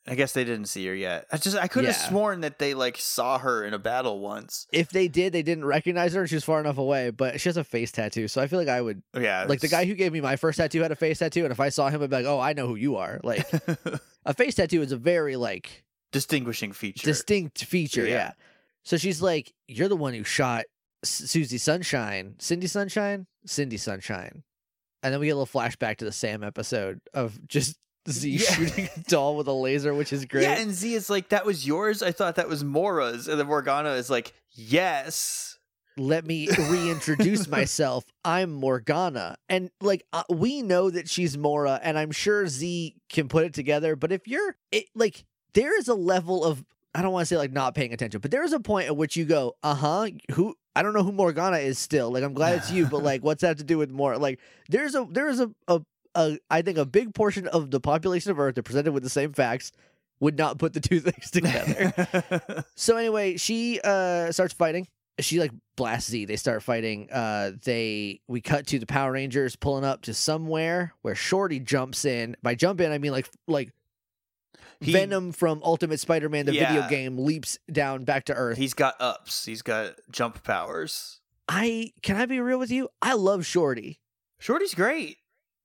I 0.06 0.14
guess 0.16 0.32
they 0.32 0.44
didn't 0.44 0.66
see 0.66 0.86
her 0.86 0.94
yet. 0.94 1.26
I 1.32 1.38
just 1.38 1.56
I 1.56 1.66
could 1.66 1.84
have 1.86 1.94
Yeah. 1.96 2.08
sworn 2.08 2.42
that 2.42 2.58
they 2.58 2.74
like 2.74 2.98
saw 2.98 3.38
her 3.38 3.64
in 3.64 3.72
a 3.72 3.78
battle 3.78 4.20
once. 4.20 4.66
If 4.72 4.90
they 4.90 5.08
did, 5.08 5.32
they 5.32 5.42
didn't 5.42 5.64
recognize 5.64 6.12
her 6.12 6.20
and 6.20 6.28
she 6.28 6.36
was 6.36 6.44
far 6.44 6.60
enough 6.60 6.76
away, 6.76 7.08
but 7.10 7.40
she 7.40 7.48
has 7.48 7.56
a 7.56 7.64
face 7.64 7.90
tattoo. 7.90 8.28
So 8.28 8.42
I 8.42 8.46
feel 8.46 8.58
like 8.58 8.68
I 8.68 8.82
would 8.82 9.02
Yeah, 9.18 9.44
like 9.48 9.60
the 9.60 9.68
guy 9.68 9.86
who 9.86 9.94
gave 9.94 10.12
me 10.12 10.20
my 10.20 10.36
first 10.36 10.58
tattoo 10.58 10.82
had 10.82 10.92
a 10.92 10.96
face 10.96 11.20
tattoo, 11.20 11.44
and 11.44 11.52
if 11.52 11.60
I 11.60 11.70
saw 11.70 11.88
him, 11.88 12.02
I'd 12.02 12.10
be 12.10 12.16
like, 12.16 12.26
"Oh, 12.26 12.38
I 12.38 12.52
know 12.52 12.66
who 12.66 12.74
you 12.76 12.96
are." 12.96 13.18
Like 13.24 13.46
a 14.26 14.34
face 14.34 14.56
tattoo 14.56 14.82
is 14.82 14.92
a 14.92 14.98
very 14.98 15.36
like 15.36 15.84
distinguishing 16.12 16.72
feature. 16.72 17.06
distinct 17.06 17.64
feature. 17.64 18.04
Yeah. 18.06 18.12
Yeah. 18.14 18.32
So 18.82 18.98
she's 18.98 19.22
like, 19.22 19.54
"You're 19.68 19.88
the 19.88 19.96
one 19.96 20.12
who 20.12 20.24
shot 20.24 20.64
Susie 21.08 21.58
Sunshine, 21.58 22.34
Cindy 22.38 22.66
Sunshine, 22.66 23.26
Cindy 23.46 23.76
Sunshine," 23.76 24.42
and 25.02 25.12
then 25.12 25.20
we 25.20 25.26
get 25.26 25.32
a 25.32 25.36
little 25.36 25.60
flashback 25.60 25.96
to 25.98 26.04
the 26.04 26.12
Sam 26.12 26.42
episode 26.44 27.00
of 27.12 27.46
just 27.48 27.76
Z 28.08 28.28
Yeah. 28.30 28.38
shooting 28.50 28.88
a 28.96 29.00
doll 29.08 29.36
with 29.36 29.46
a 29.48 29.52
laser, 29.52 29.94
which 29.94 30.12
is 30.12 30.24
great. 30.24 30.42
Yeah, 30.42 30.58
and 30.58 30.72
Z 30.72 30.94
is 30.94 31.08
like, 31.10 31.30
"That 31.30 31.46
was 31.46 31.66
yours." 31.66 32.02
I 32.02 32.12
thought 32.12 32.36
that 32.36 32.48
was 32.48 32.62
Mora's, 32.64 33.28
and 33.28 33.38
then 33.40 33.46
Morgana 33.46 33.90
is 33.92 34.10
like, 34.10 34.32
"Yes." 34.52 35.50
let 35.96 36.26
me 36.26 36.48
reintroduce 36.70 37.46
myself. 37.58 38.04
I'm 38.24 38.52
Morgana. 38.52 39.36
And 39.48 39.70
like 39.80 40.04
uh, 40.12 40.24
we 40.28 40.60
know 40.60 40.90
that 40.90 41.08
she's 41.08 41.38
Mora 41.38 41.78
and 41.84 41.96
I'm 41.96 42.10
sure 42.10 42.48
Z 42.48 42.96
can 43.08 43.28
put 43.28 43.44
it 43.44 43.54
together, 43.54 43.94
but 43.94 44.10
if 44.10 44.26
you're 44.26 44.56
it 44.72 44.86
like 44.96 45.24
there 45.52 45.78
is 45.78 45.86
a 45.86 45.94
level 45.94 46.44
of 46.44 46.64
I 46.96 47.00
don't 47.02 47.12
want 47.12 47.22
to 47.22 47.26
say 47.26 47.36
like 47.38 47.52
not 47.52 47.76
paying 47.76 47.92
attention, 47.92 48.20
but 48.20 48.32
there 48.32 48.42
is 48.42 48.52
a 48.52 48.58
point 48.58 48.88
at 48.88 48.96
which 48.96 49.16
you 49.16 49.24
go, 49.24 49.54
"Uh-huh, 49.62 50.08
who 50.32 50.56
I 50.76 50.82
don't 50.82 50.92
know 50.92 51.02
who 51.02 51.12
Morgana 51.12 51.58
is 51.58 51.78
still. 51.78 52.10
Like 52.10 52.24
I'm 52.24 52.34
glad 52.34 52.56
it's 52.58 52.70
you, 52.70 52.86
but 52.86 53.02
like 53.02 53.22
what's 53.24 53.42
that 53.42 53.48
have 53.48 53.56
to 53.58 53.64
do 53.64 53.78
with 53.78 53.90
more? 53.90 54.16
Like 54.18 54.40
there's 54.68 54.94
a 54.94 55.06
there 55.10 55.28
is 55.28 55.40
a 55.40 55.50
a, 55.68 55.80
a 56.14 56.38
I 56.50 56.62
think 56.62 56.78
a 56.78 56.84
big 56.84 57.14
portion 57.14 57.46
of 57.48 57.70
the 57.70 57.80
population 57.80 58.30
of 58.30 58.38
Earth 58.40 58.56
that 58.56 58.64
presented 58.64 58.92
with 58.92 59.02
the 59.02 59.10
same 59.10 59.32
facts 59.32 59.72
would 60.20 60.36
not 60.38 60.58
put 60.58 60.72
the 60.72 60.80
two 60.80 61.00
things 61.00 61.30
together. 61.30 62.64
So 62.76 62.96
anyway, 62.96 63.36
she 63.36 63.80
uh 63.82 64.32
starts 64.32 64.54
fighting. 64.54 64.88
She 65.20 65.38
like 65.38 65.52
blasts 65.76 66.10
Z. 66.10 66.24
They 66.24 66.36
start 66.36 66.62
fighting. 66.62 67.08
Uh 67.10 67.52
they 67.64 68.20
we 68.26 68.40
cut 68.40 68.66
to 68.68 68.78
the 68.78 68.86
Power 68.86 69.12
Rangers 69.12 69.54
pulling 69.54 69.84
up 69.84 70.02
to 70.02 70.14
somewhere 70.14 70.92
where 71.02 71.14
Shorty 71.14 71.60
jumps 71.60 72.04
in. 72.04 72.36
By 72.42 72.56
jump 72.56 72.80
in 72.80 72.90
I 72.90 72.98
mean 72.98 73.12
like 73.12 73.28
like 73.46 73.72
He- 74.80 74.92
Venom 74.92 75.32
from 75.32 75.60
Ultimate 75.64 76.00
Spider-Man 76.00 76.46
the 76.46 76.52
video 76.52 76.88
game 76.88 77.18
leaps 77.18 77.58
down 77.70 78.04
back 78.04 78.24
to 78.26 78.34
Earth. 78.34 78.58
He's 78.58 78.74
got 78.74 78.94
ups. 79.00 79.44
He's 79.44 79.62
got 79.62 79.94
jump 80.10 80.42
powers. 80.44 81.20
I 81.48 81.92
can 82.02 82.16
I 82.16 82.26
be 82.26 82.40
real 82.40 82.58
with 82.58 82.70
you? 82.70 82.88
I 83.02 83.14
love 83.14 83.44
Shorty. 83.46 84.00
Shorty's 84.38 84.74
great. 84.74 85.18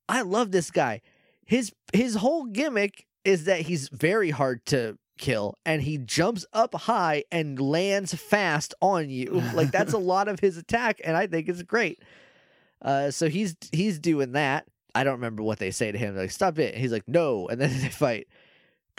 I 0.08 0.22
love 0.22 0.52
this 0.52 0.72
guy. 0.72 1.02
His 1.46 1.72
his 1.94 2.16
whole 2.16 2.46
gimmick 2.46 3.06
is 3.26 3.46
that 3.46 3.62
he's 3.62 3.90
very 3.90 4.30
hard 4.30 4.66
to 4.68 4.98
kill 5.18 5.56
and 5.66 5.82
he 5.82 5.98
jumps 5.98 6.46
up 6.54 6.74
high 6.74 7.24
and 7.32 7.60
lands 7.60 8.14
fast 8.14 8.74
on 8.82 9.10
you. 9.10 9.42
Like 9.54 9.72
that's 9.72 9.94
a 9.94 9.98
lot 9.98 10.28
of 10.28 10.40
his 10.40 10.58
attack 10.58 11.02
and 11.04 11.16
I 11.18 11.28
think 11.28 11.50
it's 11.50 11.62
great. 11.64 12.02
Uh 12.82 13.12
so 13.12 13.28
he's 13.30 13.56
he's 13.72 14.00
doing 14.00 14.34
that. 14.34 14.66
I 14.96 15.04
don't 15.04 15.16
remember 15.16 15.44
what 15.44 15.60
they 15.60 15.72
say 15.72 15.92
to 15.92 15.98
him. 15.98 16.14
They're 16.16 16.24
like 16.24 16.32
stop 16.32 16.58
it. 16.60 16.76
He's 16.76 16.92
like 16.92 17.08
no 17.08 17.48
and 17.48 17.60
then 17.60 17.70
they 17.82 17.90
fight. 17.90 18.28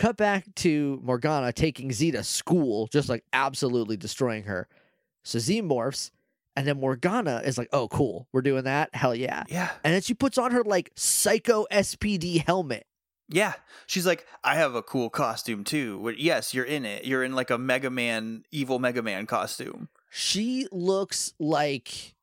Cut 0.01 0.16
back 0.16 0.46
to 0.57 0.98
Morgana 1.03 1.53
taking 1.53 1.92
Z 1.92 2.12
to 2.12 2.24
school, 2.24 2.86
just 2.86 3.11
like 3.11 3.22
absolutely 3.34 3.98
destroying 3.98 4.44
her. 4.44 4.66
So 5.24 5.38
Z 5.38 5.61
morphs 5.61 6.11
and 6.57 6.66
then 6.66 6.80
Morgana 6.80 7.42
is 7.44 7.59
like, 7.59 7.68
"Oh 7.70 7.86
cool. 7.88 8.26
We're 8.32 8.40
doing 8.40 8.64
that. 8.64 8.88
Hell 8.94 9.14
yeah." 9.14 9.44
Yeah. 9.51 9.70
And 9.84 9.92
then 9.92 10.01
she 10.01 10.14
puts 10.14 10.38
on 10.38 10.53
her 10.53 10.64
like 10.64 10.90
psycho 10.96 11.66
SPD 11.70 12.42
helmet. 12.46 12.86
Yeah. 13.28 13.53
She's 13.86 14.07
like, 14.07 14.26
I 14.42 14.55
have 14.55 14.74
a 14.74 14.82
cool 14.82 15.11
costume 15.11 15.64
too. 15.64 16.14
Yes, 16.16 16.55
you're 16.55 16.64
in 16.64 16.86
it. 16.86 17.05
You're 17.05 17.22
in 17.22 17.34
like 17.34 17.51
a 17.51 17.59
Mega 17.59 17.90
Man, 17.90 18.44
evil 18.51 18.78
Mega 18.78 19.03
Man 19.03 19.26
costume. 19.26 19.88
She 20.11 20.66
looks 20.72 21.34
like 21.38 22.14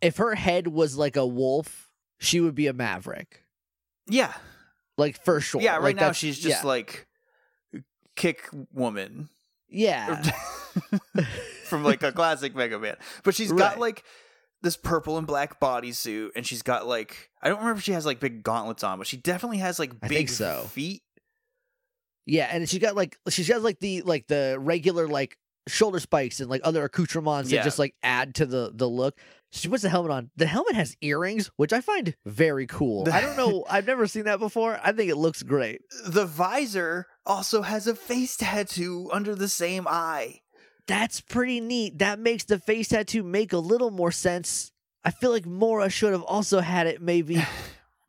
if 0.00 0.16
her 0.16 0.34
head 0.36 0.68
was 0.68 0.96
like 0.96 1.16
a 1.16 1.26
wolf, 1.26 1.90
she 2.18 2.40
would 2.40 2.54
be 2.54 2.66
a 2.66 2.72
maverick. 2.72 3.44
Yeah. 4.08 4.32
Like 4.96 5.22
for 5.22 5.40
sure. 5.40 5.60
Yeah. 5.60 5.74
Right 5.74 5.82
Like, 5.84 5.96
now, 5.96 6.12
she's 6.12 6.38
just 6.38 6.62
yeah. 6.62 6.66
like 6.68 7.06
kick 8.16 8.48
woman 8.72 9.28
Yeah. 9.68 10.22
from 11.64 11.84
like 11.84 12.02
a 12.02 12.12
classic 12.12 12.54
Mega 12.54 12.78
Man. 12.78 12.96
But 13.24 13.34
she's 13.34 13.52
got 13.52 13.78
like 13.78 14.04
this 14.62 14.76
purple 14.76 15.18
and 15.18 15.26
black 15.26 15.60
bodysuit, 15.60 16.30
and 16.34 16.46
she's 16.46 16.62
got 16.62 16.86
like 16.86 17.30
I 17.42 17.48
don't 17.48 17.58
remember 17.58 17.78
if 17.78 17.84
she 17.84 17.92
has 17.92 18.06
like 18.06 18.20
big 18.20 18.42
gauntlets 18.42 18.82
on, 18.82 18.98
but 18.98 19.06
she 19.06 19.16
definitely 19.16 19.58
has 19.58 19.78
like 19.78 20.00
big 20.00 20.28
so. 20.28 20.62
feet. 20.70 21.02
Yeah, 22.24 22.48
and 22.50 22.68
she's 22.68 22.80
got 22.80 22.96
like 22.96 23.16
she's 23.28 23.48
got 23.48 23.62
like 23.62 23.78
the 23.80 24.02
like 24.02 24.26
the 24.26 24.56
regular 24.58 25.06
like 25.06 25.36
shoulder 25.68 26.00
spikes 26.00 26.40
and 26.40 26.48
like 26.48 26.60
other 26.64 26.84
accoutrements 26.84 27.50
Yeah. 27.50 27.60
that 27.60 27.64
just 27.64 27.78
like 27.78 27.94
add 28.02 28.34
to 28.36 28.46
the 28.46 28.72
the 28.74 28.88
look. 28.88 29.18
She 29.52 29.68
puts 29.68 29.84
the 29.84 29.88
helmet 29.88 30.10
on. 30.10 30.30
The 30.36 30.46
helmet 30.46 30.74
has 30.74 30.96
earrings, 31.00 31.50
which 31.56 31.72
I 31.72 31.80
find 31.80 32.14
very 32.26 32.66
cool. 32.66 33.08
I 33.10 33.20
don't 33.20 33.36
know. 33.38 33.64
I've 33.70 33.86
never 33.86 34.06
seen 34.08 34.24
that 34.24 34.40
before. 34.40 34.78
I 34.82 34.92
think 34.92 35.10
it 35.10 35.16
looks 35.16 35.42
great. 35.44 35.82
The 36.04 36.26
visor 36.26 37.06
also 37.26 37.62
has 37.62 37.86
a 37.86 37.94
face 37.94 38.36
tattoo 38.36 39.08
under 39.12 39.34
the 39.34 39.48
same 39.48 39.86
eye. 39.88 40.40
That's 40.86 41.20
pretty 41.20 41.60
neat. 41.60 41.98
That 41.98 42.18
makes 42.20 42.44
the 42.44 42.58
face 42.58 42.88
tattoo 42.88 43.22
make 43.22 43.52
a 43.52 43.58
little 43.58 43.90
more 43.90 44.12
sense. 44.12 44.70
I 45.04 45.10
feel 45.10 45.30
like 45.32 45.46
Mora 45.46 45.88
should 45.90 46.12
have 46.12 46.22
also 46.22 46.60
had 46.60 46.86
it, 46.86 47.00
maybe. 47.02 47.42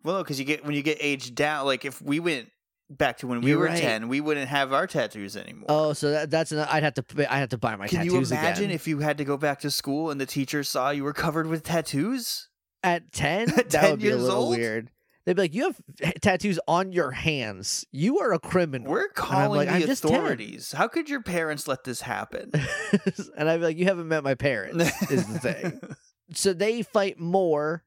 Well, 0.04 0.24
because 0.24 0.40
you 0.40 0.46
get 0.46 0.64
when 0.64 0.74
you 0.74 0.84
get 0.84 1.00
aged 1.02 1.36
down, 1.36 1.66
like 1.66 1.84
if 1.84 2.02
we 2.02 2.22
went 2.22 2.50
back 2.90 3.18
to 3.18 3.28
when 3.28 3.42
we 3.42 3.50
You're 3.50 3.60
were 3.60 3.66
right. 3.66 3.78
ten, 3.82 4.08
we 4.08 4.22
wouldn't 4.22 4.48
have 4.48 4.72
our 4.72 4.88
tattoos 4.88 5.36
anymore. 5.36 5.66
oh, 5.68 5.92
so 5.92 6.12
that, 6.12 6.30
that's 6.30 6.54
an, 6.54 6.60
I'd 6.60 6.84
have 6.84 6.94
to 6.94 7.04
pay- 7.04 7.26
I 7.26 7.40
have 7.40 7.50
to 7.50 7.58
buy 7.58 7.76
my 7.76 7.88
Can 7.90 8.06
you 8.06 8.16
imagine 8.16 8.66
again. 8.66 8.72
if 8.76 8.88
you 8.88 9.00
had 9.00 9.18
to 9.18 9.26
go 9.26 9.36
back 9.36 9.60
to 9.62 9.72
school 9.72 10.10
and 10.10 10.22
the 10.22 10.26
teacher 10.26 10.64
saw 10.64 10.92
you 10.92 11.04
were 11.04 11.12
covered 11.12 11.48
with 11.48 11.64
tattoos? 11.64 12.48
At 12.84 13.12
ten, 13.12 13.50
At 13.50 13.56
that 13.72 13.82
10 13.82 13.92
would 13.92 14.00
be 14.00 14.08
a 14.08 14.12
years 14.12 14.22
little 14.24 14.44
old? 14.44 14.56
weird. 14.58 14.92
They'd 15.28 15.36
be 15.36 15.42
like, 15.42 15.54
"You 15.54 15.64
have 15.64 16.22
tattoos 16.22 16.58
on 16.70 16.94
your 16.94 17.12
hands. 17.12 17.86
You 17.92 18.20
are 18.20 18.32
a 18.32 18.40
criminal." 18.40 18.90
We're 18.90 19.10
calling 19.10 19.58
like, 19.58 19.68
"I'm 19.68 19.82
the 19.82 19.88
just 19.88 20.04
10." 20.04 20.14
authorities. 20.14 20.72
How 20.72 20.88
could 20.88 21.10
your 21.10 21.22
parents 21.22 21.68
let 21.68 21.84
this 21.84 22.00
happen? 22.00 22.50
and 23.38 23.50
I'd 23.50 23.58
be 23.58 23.66
like, 23.66 23.78
"You 23.78 23.84
haven't 23.84 24.08
met 24.08 24.24
my 24.24 24.36
parents." 24.36 24.90
is 25.12 25.26
the 25.28 25.40
thing. 25.40 25.82
So 26.34 26.52
they 26.52 26.82
fight 26.82 27.20
more. 27.20 27.86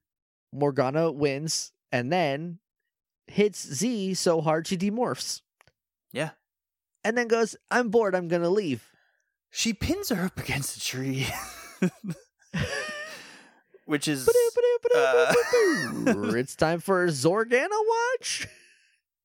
Morgana 0.51 1.13
wins, 1.13 1.73
and 1.93 2.11
then 2.11 2.59
hits 3.27 3.67
Z 3.67 4.15
so 4.15 4.41
hard 4.41 4.67
she 4.67 4.79
demorphs. 4.79 5.43
Yeah. 6.11 6.31
And 7.05 7.19
then 7.19 7.29
goes, 7.29 7.55
I'm 7.71 7.91
bored, 7.91 8.15
I'm 8.15 8.29
gonna 8.29 8.49
leave. 8.49 8.83
She 9.51 9.75
pins 9.75 10.09
her 10.09 10.25
up 10.25 10.39
against 10.39 10.79
a 10.79 10.81
tree. 10.81 11.27
Which 13.91 14.07
is 14.07 14.29
uh, 14.29 15.35
it's 16.37 16.55
time 16.55 16.79
for 16.79 17.07
Zorgana 17.09 17.69
watch. 17.71 18.47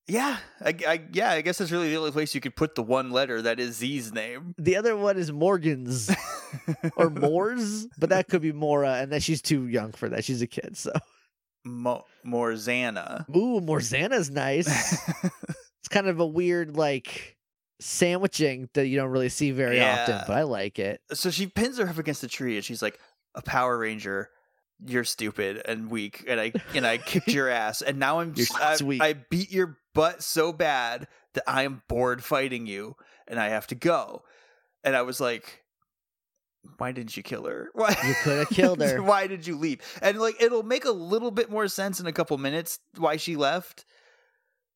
yeah, 0.08 0.38
I, 0.60 0.76
I 0.88 1.02
yeah, 1.14 1.30
I 1.32 1.42
guess 1.42 1.60
that's 1.60 1.72
really 1.72 1.90
the 1.90 1.98
only 1.98 2.10
place 2.12 2.34
you 2.34 2.42
could 2.42 2.56
put 2.56 2.74
the 2.74 2.82
one 2.82 3.12
letter 3.12 3.44
that 3.44 3.60
is 3.60 3.76
Z's 3.78 4.12
name. 4.12 4.56
The 4.58 4.76
other 4.76 4.98
one 4.98 5.18
is 5.18 5.32
Morgan's 5.32 6.10
or 6.98 7.12
Moore's, 7.12 7.86
but 8.00 8.10
that 8.10 8.28
could 8.28 8.42
be 8.42 8.52
Mora, 8.52 8.96
and 8.96 9.12
then 9.12 9.20
she's 9.20 9.42
too 9.42 9.68
young 9.68 9.92
for 9.92 10.10
that. 10.10 10.24
She's 10.26 10.42
a 10.42 10.48
kid, 10.48 10.76
so 10.78 10.92
Mo- 11.64 12.06
Morzana. 12.26 13.30
ooh, 13.36 13.62
Morzana's 13.62 14.32
nice. 14.32 14.68
it's 15.24 15.88
kind 15.90 16.08
of 16.08 16.20
a 16.20 16.26
weird 16.26 16.76
like 16.76 17.38
sandwiching 17.80 18.68
that 18.74 18.88
you 18.88 18.98
don't 18.98 19.10
really 19.12 19.30
see 19.30 19.52
very 19.52 19.80
often, 19.80 20.22
but 20.28 20.36
I 20.36 20.42
like 20.42 20.80
it. 20.80 21.02
so 21.14 21.30
she 21.30 21.46
pins 21.46 21.78
her 21.78 21.88
up 21.88 22.00
against 22.00 22.22
the 22.22 22.28
tree 22.28 22.56
and 22.56 22.66
she's 22.66 22.82
like, 22.82 22.98
"A 23.36 23.44
Power 23.44 23.78
Ranger, 23.78 24.30
you're 24.84 25.04
stupid 25.04 25.62
and 25.66 25.90
weak, 25.90 26.24
and 26.28 26.40
I 26.40 26.52
and 26.74 26.86
I 26.86 26.98
kicked 26.98 27.28
your 27.30 27.50
ass, 27.64 27.82
and 27.82 28.00
now 28.00 28.20
I'm 28.20 28.34
just, 28.34 28.54
I, 28.60 28.78
weak." 28.84 29.02
I 29.02 29.14
beat 29.14 29.52
your 29.52 29.78
butt 29.94 30.24
so 30.24 30.52
bad 30.52 31.08
that 31.34 31.44
I 31.48 31.64
am 31.64 31.82
bored 31.88 32.24
fighting 32.24 32.66
you, 32.68 32.96
and 33.28 33.40
I 33.40 33.50
have 33.50 33.68
to 33.68 33.76
go." 33.76 34.24
And 34.84 34.96
I 34.96 35.02
was 35.04 35.20
like, 35.20 35.64
"Why 36.78 36.92
didn't 36.92 37.16
you 37.18 37.24
kill 37.24 37.46
her? 37.46 37.70
Why 37.74 37.96
You 38.06 38.14
could 38.24 38.38
have 38.40 38.50
killed 38.50 38.82
her. 38.82 39.02
Why 39.04 39.28
did 39.28 39.48
you 39.48 39.58
leave?" 39.58 39.82
And 40.02 40.20
like, 40.20 40.42
it'll 40.42 40.64
make 40.64 40.86
a 40.86 40.92
little 40.92 41.32
bit 41.32 41.50
more 41.50 41.68
sense 41.68 42.00
in 42.00 42.06
a 42.08 42.12
couple 42.14 42.38
minutes 42.38 42.80
why 42.98 43.18
she 43.18 43.36
left, 43.36 43.86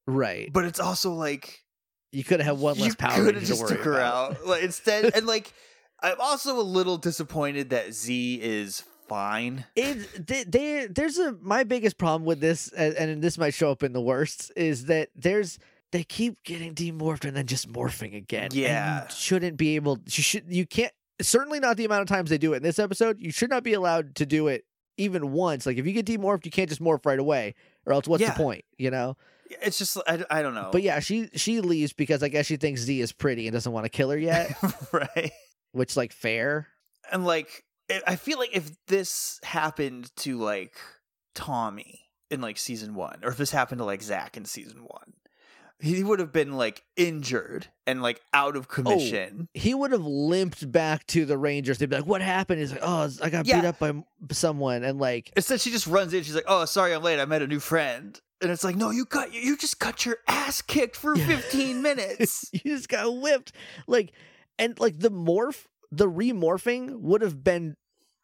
Right. 0.08 0.52
but 0.52 0.66
it's 0.66 0.80
also 0.80 1.12
like 1.14 1.64
You 2.12 2.24
could 2.24 2.42
have 2.42 2.60
one 2.60 2.78
less 2.80 2.96
power. 2.96 3.18
you 3.18 3.24
could 3.26 3.36
have 3.36 3.44
to 3.44 3.50
just 3.50 3.68
took 3.68 3.82
her 3.82 4.00
out 4.00 4.46
like, 4.46 4.64
instead 4.64 5.12
and 5.16 5.28
like 5.28 5.54
i'm 6.02 6.20
also 6.20 6.60
a 6.60 6.64
little 6.64 6.98
disappointed 6.98 7.70
that 7.72 7.94
z 7.94 8.40
is 8.42 8.84
fine 9.10 9.66
It 9.76 10.28
they, 10.28 10.44
they 10.46 10.88
there's 10.88 11.18
a 11.18 11.34
my 11.42 11.64
biggest 11.64 11.98
problem 11.98 12.24
with 12.26 12.40
this, 12.40 12.70
and, 12.72 12.94
and 12.96 13.22
this 13.22 13.38
might 13.38 13.54
show 13.54 13.72
up 13.72 13.84
in 13.84 13.92
the 13.94 14.02
worst, 14.02 14.52
is 14.56 14.86
that 14.86 15.10
there's 15.16 15.60
they 15.92 16.04
keep 16.04 16.42
getting 16.44 16.76
demorphed 16.76 17.26
and 17.26 17.36
then 17.36 17.48
just 17.48 17.68
morphing 17.72 18.16
again. 18.16 18.50
Yeah. 18.54 19.08
shouldn't 19.08 19.58
be 19.58 19.76
able. 19.76 19.98
You 20.06 20.24
should. 20.24 20.46
You 20.48 20.66
can't. 20.68 20.94
Certainly 21.22 21.60
not 21.62 21.78
the 21.78 21.86
amount 21.86 22.04
of 22.04 22.08
times 22.08 22.30
they 22.30 22.38
do 22.38 22.54
it 22.54 22.58
in 22.58 22.64
this 22.64 22.78
episode. 22.80 23.18
You 23.20 23.32
should 23.32 23.50
not 23.50 23.64
be 23.64 23.74
allowed 23.74 24.14
to 24.16 24.26
do 24.26 24.48
it 24.48 24.66
even 24.98 25.32
once. 25.32 25.66
Like 25.66 25.78
if 25.78 25.86
you 25.88 25.92
get 25.94 26.06
demorphed, 26.06 26.46
you 26.46 26.52
can't 26.52 26.70
just 26.70 26.82
morph 26.82 27.06
right 27.06 27.18
away, 27.20 27.56
or 27.86 27.94
else 27.94 28.08
what's 28.08 28.22
Yeah. 28.22 28.32
the 28.34 28.38
point? 28.38 28.64
You 28.78 28.92
know. 28.92 29.18
it's 29.64 29.80
just 29.80 29.98
i, 30.08 30.24
I 30.30 30.44
don't 30.44 30.54
know 30.54 30.70
But 30.72 30.84
yeah, 30.84 31.00
she 31.00 31.28
she 31.34 31.60
leaves 31.62 31.92
because 31.92 32.22
I 32.22 32.28
guess 32.30 32.46
she 32.46 32.58
thinks 32.58 32.82
Z 32.82 33.02
is 33.02 33.12
pretty 33.12 33.48
and 33.48 33.54
doesn't 33.54 33.72
want 33.72 33.86
to 33.86 33.90
kill 33.90 34.12
her 34.12 34.18
yet, 34.18 34.56
right 34.94 35.32
which 35.72 35.98
like 35.98 36.14
fair. 36.14 36.68
and 37.12 37.26
like 37.26 37.64
i 38.08 38.16
feel 38.16 38.38
like 38.38 38.56
if 38.56 38.72
this 38.88 39.40
happened 39.44 40.16
to 40.18 40.38
like 40.38 40.76
tommy 41.36 42.02
in 42.30 42.42
like 42.42 42.58
season 42.58 42.96
one 42.96 43.20
or 43.24 43.30
if 43.30 43.38
this 43.38 43.52
happened 43.52 43.80
to 43.80 43.86
like 43.86 44.02
zach 44.02 44.38
in 44.38 44.46
season 44.46 44.80
one 44.86 45.14
he 45.82 46.04
would 46.04 46.20
have 46.20 46.34
been 46.34 46.58
like 46.58 46.84
injured 46.98 47.68
and 47.88 48.02
like 48.02 48.20
out 48.34 48.56
Oh, 48.56 48.60
of 48.60 48.68
commission 48.68 49.48
he 49.54 49.74
would 49.74 49.92
have 49.94 50.06
limped 50.06 50.70
back 50.72 51.08
to 51.08 51.24
the 51.26 51.38
Rangers. 51.38 51.78
They'd 51.78 51.90
be 51.90 51.96
like, 51.96 52.06
"What 52.06 52.22
happened?" 52.22 52.60
He's 52.60 52.72
like, 52.72 52.82
"Oh, 52.84 53.10
I 53.22 53.30
got 53.30 53.46
beat 53.46 53.54
up 53.54 53.80
by 53.80 53.94
someone," 54.32 54.84
and 54.84 55.00
like, 55.00 55.32
Instead, 55.38 55.62
she 55.62 55.72
just 55.72 55.88
runs 55.88 56.14
in. 56.14 56.24
She's 56.24 56.36
like, 56.36 56.44
"Oh, 56.48 56.66
sorry, 56.66 56.94
I'm 56.94 57.02
late. 57.02 57.18
I 57.20 57.24
met 57.26 57.42
a 57.42 57.48
new 57.48 57.62
friend." 57.62 58.20
And 58.42 58.52
it's 58.52 58.66
like, 58.66 58.76
"No, 58.76 58.90
you 58.90 59.06
got 59.06 59.34
you 59.34 59.56
just 59.58 59.80
got 59.80 60.06
your 60.06 60.18
ass 60.28 60.62
kicked 60.62 60.98
for 60.98 61.16
15 61.16 61.82
minutes." 61.82 62.50
you 62.54 62.60
just 62.60 62.90
got 62.90 63.16
whipped. 63.16 63.54
Like, 63.88 64.12
and 64.58 64.78
like 64.82 65.00
the 65.00 65.12
morph, 65.12 65.66
the 65.92 66.08
remorphing 66.10 67.00
would 67.00 67.22
have 67.22 67.44
been, 67.44 67.76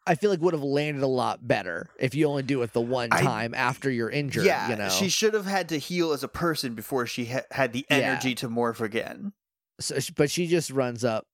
I 0.06 0.14
feel 0.14 0.30
like 0.30 0.40
would 0.40 0.54
have 0.54 0.62
landed 0.62 1.02
a 1.02 1.06
lot 1.08 1.46
better 1.46 1.88
if 1.98 2.14
you 2.14 2.26
only 2.28 2.42
do 2.44 2.62
it 2.62 2.72
the 2.72 2.80
one 2.80 3.08
I- 3.12 3.22
time 3.22 3.54
after 3.54 3.90
you're 3.90 4.10
injured. 4.10 4.44
yeah, 4.44 4.68
you 4.70 4.76
know. 4.76 4.88
she 4.88 5.08
should 5.08 5.34
have 5.34 5.46
had 5.46 5.68
to 5.70 5.78
heal 5.78 6.12
as 6.12 6.22
a 6.22 6.28
person 6.28 6.74
before 6.74 7.06
she 7.06 7.24
ha- 7.26 7.40
had 7.50 7.72
the 7.72 7.84
Yeah. 7.90 7.96
energy 7.96 8.34
to 8.36 8.48
morph 8.48 8.80
again. 8.80 9.32
so, 9.80 9.96
but 10.16 10.30
she 10.30 10.46
just 10.46 10.70
runs 10.70 11.04
up 11.04 11.26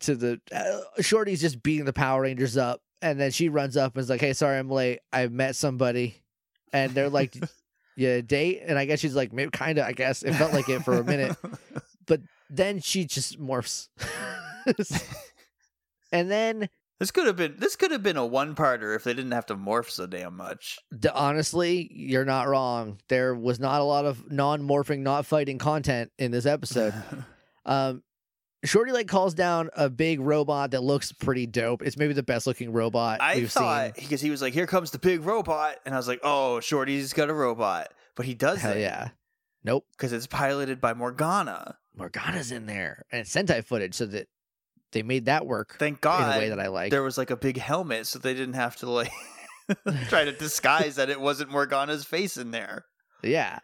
to 0.00 0.14
the 0.14 0.40
uh, 0.52 1.02
Shorty's 1.02 1.40
just 1.40 1.62
beating 1.62 1.84
the 1.86 1.92
Power 1.92 2.22
Rangers 2.22 2.56
up, 2.56 2.80
and 3.00 3.18
then 3.18 3.30
she 3.30 3.48
runs 3.48 3.76
up 3.76 3.94
and 3.94 4.02
is 4.02 4.10
like, 4.10 4.20
"Hey, 4.20 4.32
sorry, 4.32 4.58
I'm 4.58 4.68
late. 4.70 4.98
I 5.12 5.26
met 5.28 5.56
somebody," 5.56 6.22
and 6.72 6.92
they're 6.92 7.10
like. 7.10 7.36
Yeah, 7.96 8.22
date, 8.22 8.60
and 8.66 8.76
I 8.76 8.86
guess 8.86 8.98
she's 8.98 9.14
like, 9.14 9.32
maybe 9.32 9.52
kind 9.52 9.78
of. 9.78 9.86
I 9.86 9.92
guess 9.92 10.24
it 10.24 10.32
felt 10.32 10.52
like 10.52 10.68
it 10.68 10.82
for 10.82 10.98
a 10.98 11.04
minute. 11.04 11.36
But 12.08 12.22
then 12.50 12.80
she 12.80 13.04
just 13.04 13.40
morphs. 13.40 13.86
and 16.14 16.30
then 16.30 16.68
this 17.00 17.10
could 17.10 17.26
have 17.26 17.36
been 17.36 17.56
this 17.58 17.76
could 17.76 17.90
have 17.90 18.02
been 18.02 18.16
a 18.16 18.24
one-parter 18.24 18.96
if 18.96 19.04
they 19.04 19.12
didn't 19.12 19.32
have 19.32 19.46
to 19.46 19.56
morph 19.56 19.90
so 19.90 20.06
damn 20.06 20.36
much. 20.36 20.78
d- 20.98 21.08
honestly, 21.12 21.90
you're 21.92 22.24
not 22.24 22.48
wrong. 22.48 22.98
There 23.08 23.34
was 23.34 23.58
not 23.60 23.80
a 23.80 23.84
lot 23.84 24.04
of 24.06 24.30
non-morphing, 24.30 25.00
not 25.00 25.26
fighting 25.26 25.58
content 25.58 26.10
in 26.18 26.30
this 26.30 26.46
episode. 26.46 26.94
Um 27.66 28.02
Shorty 28.64 28.92
like 28.92 29.08
calls 29.08 29.34
down 29.34 29.68
a 29.76 29.90
big 29.90 30.20
robot 30.20 30.70
that 30.70 30.82
looks 30.82 31.12
pretty 31.12 31.46
dope. 31.46 31.82
It's 31.82 31.96
maybe 31.98 32.14
the 32.14 32.22
best 32.22 32.46
looking 32.46 32.72
robot 32.72 33.20
I 33.20 33.36
we've 33.36 33.50
thought 33.50 33.96
seen. 33.96 34.04
because 34.04 34.20
he 34.22 34.30
was 34.30 34.40
like, 34.40 34.54
"Here 34.54 34.66
comes 34.66 34.90
the 34.90 34.98
big 34.98 35.22
robot," 35.22 35.76
and 35.84 35.94
I 35.94 35.98
was 35.98 36.08
like, 36.08 36.20
"Oh, 36.22 36.60
Shorty's 36.60 37.12
got 37.12 37.28
a 37.28 37.34
robot," 37.34 37.92
but 38.16 38.24
he 38.24 38.32
does 38.34 38.60
Hell 38.62 38.76
yeah. 38.78 39.08
Nope. 39.64 39.86
because 39.96 40.12
it's 40.14 40.26
piloted 40.26 40.80
by 40.80 40.94
Morgana. 40.94 41.76
Morgana's 41.96 42.52
in 42.52 42.64
there. 42.66 43.04
And 43.12 43.20
it's 43.22 43.34
Sentai 43.34 43.62
footage, 43.64 43.94
so 43.94 44.06
that 44.06 44.28
they 44.94 45.02
made 45.02 45.26
that 45.26 45.44
work 45.46 45.76
Thank 45.78 45.96
in 45.96 46.00
God 46.00 46.36
a 46.36 46.38
way 46.38 46.48
that 46.48 46.58
I 46.58 46.68
like. 46.68 46.90
there 46.90 47.02
was 47.02 47.18
like 47.18 47.30
a 47.30 47.36
big 47.36 47.58
helmet, 47.58 48.06
so 48.06 48.18
they 48.18 48.32
didn't 48.32 48.54
have 48.54 48.76
to 48.76 48.88
like 48.90 49.12
try 50.08 50.24
to 50.24 50.32
disguise 50.38 50.96
that 50.96 51.10
it 51.10 51.20
wasn't 51.20 51.50
Morgana's 51.50 52.04
face 52.06 52.38
in 52.38 52.50
there. 52.50 52.86
Yeah. 53.22 53.58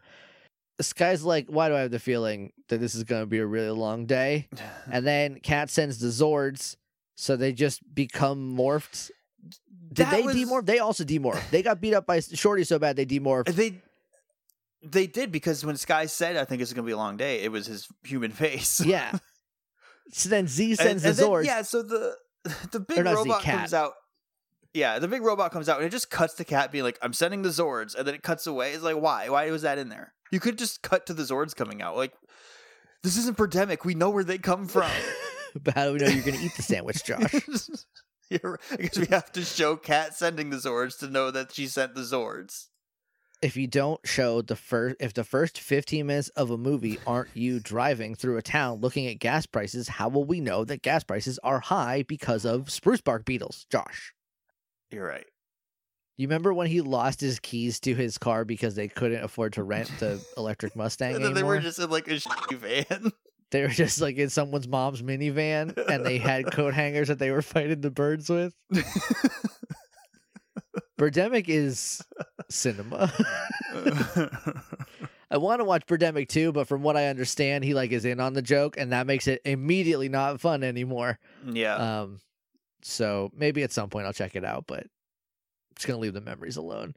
Guy's 0.96 1.22
like, 1.24 1.46
why 1.48 1.68
do 1.68 1.76
I 1.76 1.80
have 1.80 1.90
the 1.90 1.98
feeling 1.98 2.52
that 2.68 2.78
this 2.80 2.94
is 2.94 3.04
going 3.04 3.20
to 3.22 3.26
be 3.26 3.38
a 3.38 3.46
really 3.46 3.70
long 3.70 4.06
day? 4.06 4.48
And 4.90 5.06
then 5.06 5.40
Cat 5.40 5.70
sends 5.70 5.98
the 5.98 6.08
Zords, 6.08 6.76
so 7.16 7.36
they 7.36 7.52
just 7.52 7.80
become 7.94 8.56
morphed. 8.56 9.10
Did 9.92 10.06
That 10.06 10.10
they 10.12 10.22
was- 10.22 10.34
demorph? 10.36 10.66
They 10.66 10.78
also 10.78 11.04
demorphed. 11.04 11.50
They 11.50 11.62
got 11.62 11.80
beat 11.80 11.94
up 11.94 12.06
by 12.06 12.20
Shorty 12.20 12.64
so 12.64 12.78
bad 12.78 12.96
they 12.96 13.06
demorphed. 13.06 13.54
They 13.54 13.80
they 14.82 15.06
did 15.06 15.30
because 15.30 15.62
when 15.66 15.76
Sky 15.76 16.06
said, 16.06 16.38
"I 16.38 16.46
think 16.46 16.62
it's 16.62 16.72
gonna 16.72 16.86
be 16.86 16.92
a 16.92 16.96
long 16.96 17.18
day," 17.18 17.42
it 17.42 17.52
was 17.52 17.66
his 17.66 17.86
human 18.02 18.30
face. 18.30 18.80
yeah. 18.80 19.18
So 20.12 20.28
then 20.28 20.46
Z 20.48 20.70
And- 20.70 20.78
sends 20.78 21.04
and 21.04 21.14
the 21.16 21.20
then- 21.22 21.30
Zords. 21.30 21.44
yeah, 21.44 21.62
so 21.62 21.82
the 21.82 22.16
the 22.72 22.80
big 22.80 23.04
not 23.04 23.16
Z, 23.16 23.28
robot 23.30 23.42
comes 23.42 23.74
out. 23.74 23.92
Yeah, 24.72 24.98
the 24.98 25.08
big 25.08 25.22
robot 25.22 25.50
comes 25.52 25.68
out 25.68 25.78
and 25.78 25.86
it 25.86 25.90
just 25.90 26.10
cuts 26.10 26.34
the 26.34 26.44
cat 26.44 26.70
being 26.72 26.84
like, 26.84 26.98
"I'm 27.02 27.12
sending 27.12 27.42
the 27.42 27.48
Zords," 27.48 27.94
and 27.94 28.06
then 28.06 28.14
it 28.14 28.22
cuts 28.22 28.46
away. 28.46 28.72
It's 28.72 28.82
like, 28.84 28.96
why? 28.96 29.28
Why 29.28 29.50
was 29.50 29.62
that 29.62 29.78
in 29.78 29.88
there? 29.88 30.14
You 30.30 30.38
could 30.40 30.58
just 30.58 30.82
cut 30.82 31.06
to 31.06 31.14
the 31.14 31.24
Zords 31.24 31.54
coming 31.56 31.82
out. 31.82 31.96
Like, 31.96 32.12
this 33.02 33.16
isn't 33.16 33.36
pandemic. 33.36 33.84
We 33.84 33.94
know 33.94 34.10
where 34.10 34.22
they 34.24 34.38
come 34.38 34.68
from. 34.68 34.90
but 35.60 35.74
how 35.74 35.86
do 35.86 35.92
we 35.94 35.98
know 35.98 36.06
you're 36.06 36.24
going 36.24 36.38
to 36.38 36.44
eat 36.44 36.54
the 36.56 36.62
sandwich, 36.62 37.02
Josh? 37.04 37.34
You're, 38.30 38.60
I 38.70 38.76
guess 38.76 38.96
we 38.96 39.06
have 39.06 39.32
to 39.32 39.42
show 39.42 39.74
Cat 39.74 40.14
sending 40.14 40.50
the 40.50 40.58
Zords 40.58 40.96
to 41.00 41.08
know 41.08 41.32
that 41.32 41.50
she 41.52 41.66
sent 41.66 41.96
the 41.96 42.02
Zords. 42.02 42.66
If 43.42 43.56
you 43.56 43.66
don't 43.66 44.00
show 44.04 44.42
the 44.42 44.56
first, 44.56 44.96
if 45.00 45.14
the 45.14 45.24
first 45.24 45.58
15 45.58 46.06
minutes 46.06 46.28
of 46.30 46.50
a 46.50 46.58
movie 46.58 46.98
aren't 47.06 47.34
you 47.34 47.60
driving 47.60 48.14
through 48.14 48.36
a 48.36 48.42
town 48.42 48.80
looking 48.80 49.06
at 49.06 49.18
gas 49.18 49.46
prices, 49.46 49.88
how 49.88 50.08
will 50.08 50.24
we 50.24 50.40
know 50.40 50.64
that 50.64 50.82
gas 50.82 51.04
prices 51.04 51.38
are 51.42 51.60
high 51.60 52.04
because 52.06 52.44
of 52.44 52.70
spruce 52.70 53.00
bark 53.00 53.24
beetles, 53.24 53.66
Josh? 53.70 54.12
You're 54.90 55.06
right. 55.06 55.26
You 56.18 56.26
remember 56.28 56.52
when 56.52 56.66
he 56.66 56.82
lost 56.82 57.20
his 57.22 57.38
keys 57.40 57.80
to 57.80 57.94
his 57.94 58.18
car 58.18 58.44
because 58.44 58.74
they 58.74 58.88
couldn't 58.88 59.24
afford 59.24 59.54
to 59.54 59.62
rent 59.62 59.90
the 60.00 60.22
electric 60.36 60.76
Mustang 60.76 61.14
And 61.14 61.24
then 61.24 61.32
they 61.32 61.40
anymore? 61.40 61.54
were 61.56 61.60
just 61.60 61.78
in 61.78 61.88
like 61.88 62.08
a 62.08 62.16
shitty 62.16 62.58
van. 62.58 63.12
They 63.52 63.62
were 63.62 63.68
just 63.68 64.00
like 64.00 64.16
in 64.16 64.28
someone's 64.28 64.68
mom's 64.68 65.02
minivan, 65.02 65.76
and 65.88 66.06
they 66.06 66.18
had 66.18 66.44
coat 66.52 66.72
hangers 66.74 67.08
that 67.08 67.18
they 67.18 67.30
were 67.30 67.42
fighting 67.42 67.80
the 67.80 67.90
birds 67.90 68.28
with. 68.28 68.54
Birdemic 71.00 71.46
is 71.48 72.02
cinema. 72.50 73.10
I 75.30 75.38
want 75.38 75.60
to 75.60 75.64
watch 75.64 75.86
Birdemic 75.86 76.28
too, 76.28 76.52
but 76.52 76.68
from 76.68 76.82
what 76.82 76.96
I 76.96 77.06
understand, 77.06 77.64
he 77.64 77.72
like 77.72 77.90
is 77.90 78.04
in 78.04 78.20
on 78.20 78.34
the 78.34 78.42
joke, 78.42 78.76
and 78.76 78.92
that 78.92 79.06
makes 79.06 79.26
it 79.26 79.40
immediately 79.46 80.10
not 80.10 80.40
fun 80.42 80.62
anymore. 80.62 81.18
yeah. 81.50 82.00
Um, 82.02 82.20
so 82.82 83.30
maybe 83.34 83.62
at 83.62 83.72
some 83.72 83.88
point 83.88 84.06
I'll 84.06 84.12
check 84.12 84.36
it 84.36 84.44
out, 84.44 84.64
but 84.66 84.80
I'm 84.80 84.88
just 85.76 85.86
gonna 85.86 86.00
leave 86.00 86.12
the 86.12 86.20
memories 86.20 86.58
alone. 86.58 86.94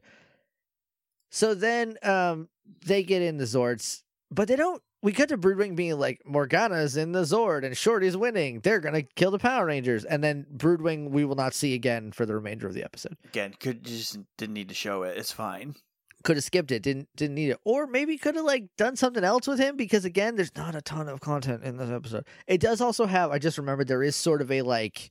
So 1.30 1.54
then, 1.54 1.96
um, 2.02 2.48
they 2.84 3.02
get 3.04 3.22
in 3.22 3.38
the 3.38 3.44
Zords, 3.44 4.02
but 4.30 4.48
they 4.48 4.56
don't. 4.56 4.82
We 5.04 5.12
cut 5.12 5.28
to 5.28 5.36
Broodwing 5.36 5.76
being 5.76 5.98
like, 5.98 6.22
Morgana's 6.24 6.96
in 6.96 7.12
the 7.12 7.24
Zord 7.24 7.62
and 7.62 7.76
Shorty's 7.76 8.16
winning. 8.16 8.60
They're 8.60 8.80
gonna 8.80 9.02
kill 9.02 9.30
the 9.30 9.38
Power 9.38 9.66
Rangers, 9.66 10.06
and 10.06 10.24
then 10.24 10.46
Broodwing 10.56 11.10
we 11.10 11.26
will 11.26 11.34
not 11.36 11.52
see 11.52 11.74
again 11.74 12.10
for 12.10 12.24
the 12.24 12.34
remainder 12.34 12.66
of 12.66 12.72
the 12.72 12.82
episode. 12.82 13.18
Again, 13.26 13.52
could 13.60 13.84
just 13.84 14.18
didn't 14.38 14.54
need 14.54 14.70
to 14.70 14.74
show 14.74 15.02
it. 15.02 15.18
It's 15.18 15.30
fine. 15.30 15.74
Could 16.22 16.38
have 16.38 16.44
skipped 16.44 16.72
it. 16.72 16.82
Didn't 16.82 17.10
didn't 17.16 17.34
need 17.34 17.50
it. 17.50 17.60
Or 17.64 17.86
maybe 17.86 18.16
could 18.16 18.34
have 18.36 18.46
like 18.46 18.64
done 18.78 18.96
something 18.96 19.22
else 19.22 19.46
with 19.46 19.58
him 19.58 19.76
because 19.76 20.06
again, 20.06 20.36
there's 20.36 20.56
not 20.56 20.74
a 20.74 20.80
ton 20.80 21.10
of 21.10 21.20
content 21.20 21.64
in 21.64 21.76
this 21.76 21.90
episode. 21.90 22.24
It 22.46 22.62
does 22.62 22.80
also 22.80 23.04
have. 23.04 23.30
I 23.30 23.38
just 23.38 23.58
remembered 23.58 23.88
there 23.88 24.02
is 24.02 24.16
sort 24.16 24.40
of 24.40 24.50
a 24.50 24.62
like 24.62 25.10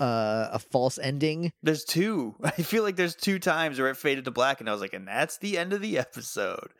uh 0.00 0.48
a 0.52 0.58
false 0.58 0.98
ending. 0.98 1.52
There's 1.62 1.84
two. 1.84 2.34
I 2.42 2.50
feel 2.52 2.82
like 2.82 2.96
there's 2.96 3.14
two 3.14 3.38
times 3.38 3.78
where 3.78 3.90
it 3.90 3.98
faded 3.98 4.24
to 4.24 4.30
black, 4.30 4.60
and 4.60 4.70
I 4.70 4.72
was 4.72 4.80
like, 4.80 4.94
and 4.94 5.06
that's 5.06 5.36
the 5.36 5.58
end 5.58 5.74
of 5.74 5.82
the 5.82 5.98
episode. 5.98 6.70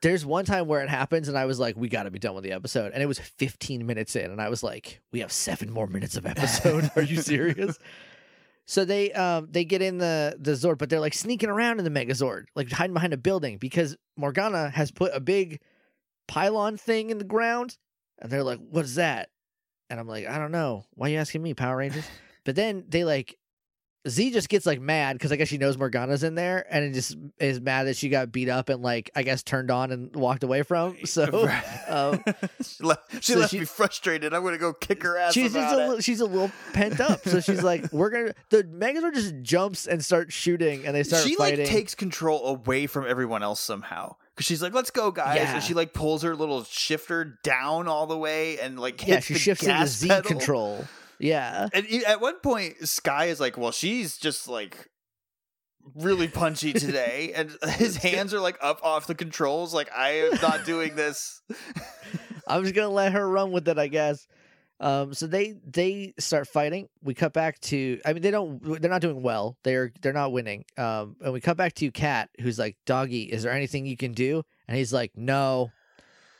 There's 0.00 0.24
one 0.24 0.44
time 0.44 0.66
where 0.66 0.82
it 0.82 0.88
happens, 0.88 1.28
and 1.28 1.36
I 1.36 1.46
was 1.46 1.58
like, 1.58 1.76
"We 1.76 1.88
got 1.88 2.04
to 2.04 2.10
be 2.10 2.18
done 2.18 2.34
with 2.34 2.44
the 2.44 2.52
episode," 2.52 2.92
and 2.92 3.02
it 3.02 3.06
was 3.06 3.18
15 3.18 3.84
minutes 3.84 4.14
in, 4.14 4.30
and 4.30 4.40
I 4.40 4.48
was 4.48 4.62
like, 4.62 5.00
"We 5.12 5.20
have 5.20 5.32
seven 5.32 5.70
more 5.72 5.86
minutes 5.86 6.16
of 6.16 6.26
episode. 6.26 6.90
Are 6.96 7.02
you 7.02 7.16
serious?" 7.16 7.78
So 8.66 8.84
they 8.84 9.12
um 9.12 9.48
they 9.50 9.64
get 9.64 9.80
in 9.82 9.98
the 9.98 10.36
the 10.38 10.52
Zord, 10.52 10.78
but 10.78 10.90
they're 10.90 11.00
like 11.00 11.14
sneaking 11.14 11.48
around 11.48 11.78
in 11.78 11.84
the 11.84 11.90
Megazord, 11.90 12.44
like 12.54 12.70
hiding 12.70 12.94
behind 12.94 13.14
a 13.14 13.16
building 13.16 13.56
because 13.56 13.96
Morgana 14.16 14.68
has 14.70 14.90
put 14.90 15.10
a 15.14 15.20
big 15.20 15.60
pylon 16.26 16.76
thing 16.76 17.10
in 17.10 17.16
the 17.18 17.24
ground, 17.24 17.78
and 18.18 18.30
they're 18.30 18.44
like, 18.44 18.58
"What 18.58 18.84
is 18.84 18.96
that?" 18.96 19.30
And 19.88 19.98
I'm 19.98 20.06
like, 20.06 20.26
"I 20.26 20.38
don't 20.38 20.52
know. 20.52 20.84
Why 20.94 21.08
are 21.08 21.12
you 21.12 21.18
asking 21.18 21.42
me, 21.42 21.54
Power 21.54 21.78
Rangers?" 21.78 22.06
but 22.44 22.56
then 22.56 22.84
they 22.88 23.04
like 23.04 23.38
Z 24.06 24.30
just 24.30 24.48
gets 24.48 24.64
like 24.64 24.80
mad 24.80 25.14
because 25.14 25.32
I 25.32 25.36
guess 25.36 25.48
she 25.48 25.58
knows 25.58 25.76
Morgana's 25.76 26.22
in 26.22 26.34
there, 26.36 26.64
and 26.70 26.84
it 26.84 26.92
just 26.94 27.16
is 27.38 27.60
mad 27.60 27.84
that 27.88 27.96
she 27.96 28.08
got 28.08 28.30
beat 28.30 28.48
up 28.48 28.68
and 28.68 28.80
like 28.80 29.10
I 29.16 29.22
guess 29.24 29.42
turned 29.42 29.70
on 29.70 29.90
and 29.90 30.14
walked 30.14 30.44
away 30.44 30.62
from. 30.62 30.96
So 31.04 31.24
um, 31.88 32.22
she 32.62 32.84
left, 32.84 33.12
she 33.24 33.32
so 33.32 33.38
left 33.40 33.50
she- 33.50 33.58
me 33.60 33.64
frustrated. 33.64 34.32
I'm 34.32 34.44
gonna 34.44 34.56
go 34.58 34.72
kick 34.72 35.02
her 35.02 35.18
ass. 35.18 35.32
she's 35.34 35.52
just 35.52 35.74
a 35.74 35.78
it. 35.78 35.86
little, 35.86 36.00
she's 36.00 36.20
a 36.20 36.26
little 36.26 36.50
pent 36.72 37.00
up. 37.00 37.26
So 37.26 37.40
she's 37.40 37.62
like, 37.62 37.86
"We're 37.92 38.10
gonna." 38.10 38.34
The 38.50 38.62
Megazord 38.64 39.14
just 39.14 39.34
jumps 39.42 39.86
and 39.86 40.02
starts 40.04 40.32
shooting, 40.32 40.86
and 40.86 40.94
they 40.94 41.02
start 41.02 41.24
she 41.24 41.34
fighting. 41.34 41.60
like 41.60 41.68
takes 41.68 41.94
control 41.94 42.46
away 42.46 42.86
from 42.86 43.04
everyone 43.06 43.42
else 43.42 43.60
somehow 43.60 44.14
because 44.34 44.46
she's 44.46 44.62
like, 44.62 44.72
"Let's 44.74 44.90
go, 44.90 45.10
guys!" 45.10 45.36
Yeah. 45.36 45.54
And 45.54 45.62
she 45.62 45.74
like 45.74 45.92
pulls 45.92 46.22
her 46.22 46.36
little 46.36 46.62
shifter 46.64 47.38
down 47.42 47.88
all 47.88 48.06
the 48.06 48.16
way 48.16 48.60
and 48.60 48.78
like 48.78 49.04
yeah, 49.06 49.18
she 49.20 49.34
the 49.34 49.40
shifts 49.40 49.66
into 49.66 49.86
Z 49.88 50.08
pedal. 50.08 50.22
control. 50.22 50.84
Yeah, 51.20 51.68
And 51.72 51.86
at 52.06 52.20
one 52.20 52.38
point, 52.40 52.88
Sky 52.88 53.26
is 53.26 53.40
like, 53.40 53.58
"Well, 53.58 53.72
she's 53.72 54.18
just 54.18 54.48
like 54.48 54.88
really 55.94 56.28
punchy 56.28 56.72
today," 56.72 57.32
and 57.36 57.50
his 57.72 57.96
hands 57.96 58.32
are 58.34 58.40
like 58.40 58.58
up 58.60 58.80
off 58.84 59.06
the 59.06 59.14
controls. 59.14 59.74
Like, 59.74 59.90
I 59.94 60.10
am 60.10 60.38
not 60.40 60.64
doing 60.64 60.94
this. 60.94 61.42
I'm 62.48 62.62
just 62.62 62.74
gonna 62.74 62.88
let 62.88 63.12
her 63.12 63.28
run 63.28 63.52
with 63.52 63.68
it, 63.68 63.78
I 63.78 63.88
guess. 63.88 64.26
Um, 64.80 65.12
so 65.12 65.26
they 65.26 65.54
they 65.66 66.14
start 66.18 66.46
fighting. 66.46 66.88
We 67.02 67.14
cut 67.14 67.32
back 67.32 67.58
to. 67.62 68.00
I 68.06 68.12
mean, 68.12 68.22
they 68.22 68.30
don't. 68.30 68.80
They're 68.80 68.90
not 68.90 69.00
doing 69.00 69.22
well. 69.22 69.56
They're 69.64 69.92
they're 70.00 70.12
not 70.12 70.32
winning. 70.32 70.64
Um, 70.76 71.16
and 71.20 71.32
we 71.32 71.40
cut 71.40 71.56
back 71.56 71.74
to 71.74 71.90
Kat, 71.90 72.30
who's 72.40 72.58
like, 72.58 72.76
"Doggie, 72.86 73.24
is 73.24 73.42
there 73.42 73.52
anything 73.52 73.86
you 73.86 73.96
can 73.96 74.12
do?" 74.12 74.42
And 74.68 74.76
he's 74.76 74.92
like, 74.92 75.12
"No, 75.16 75.70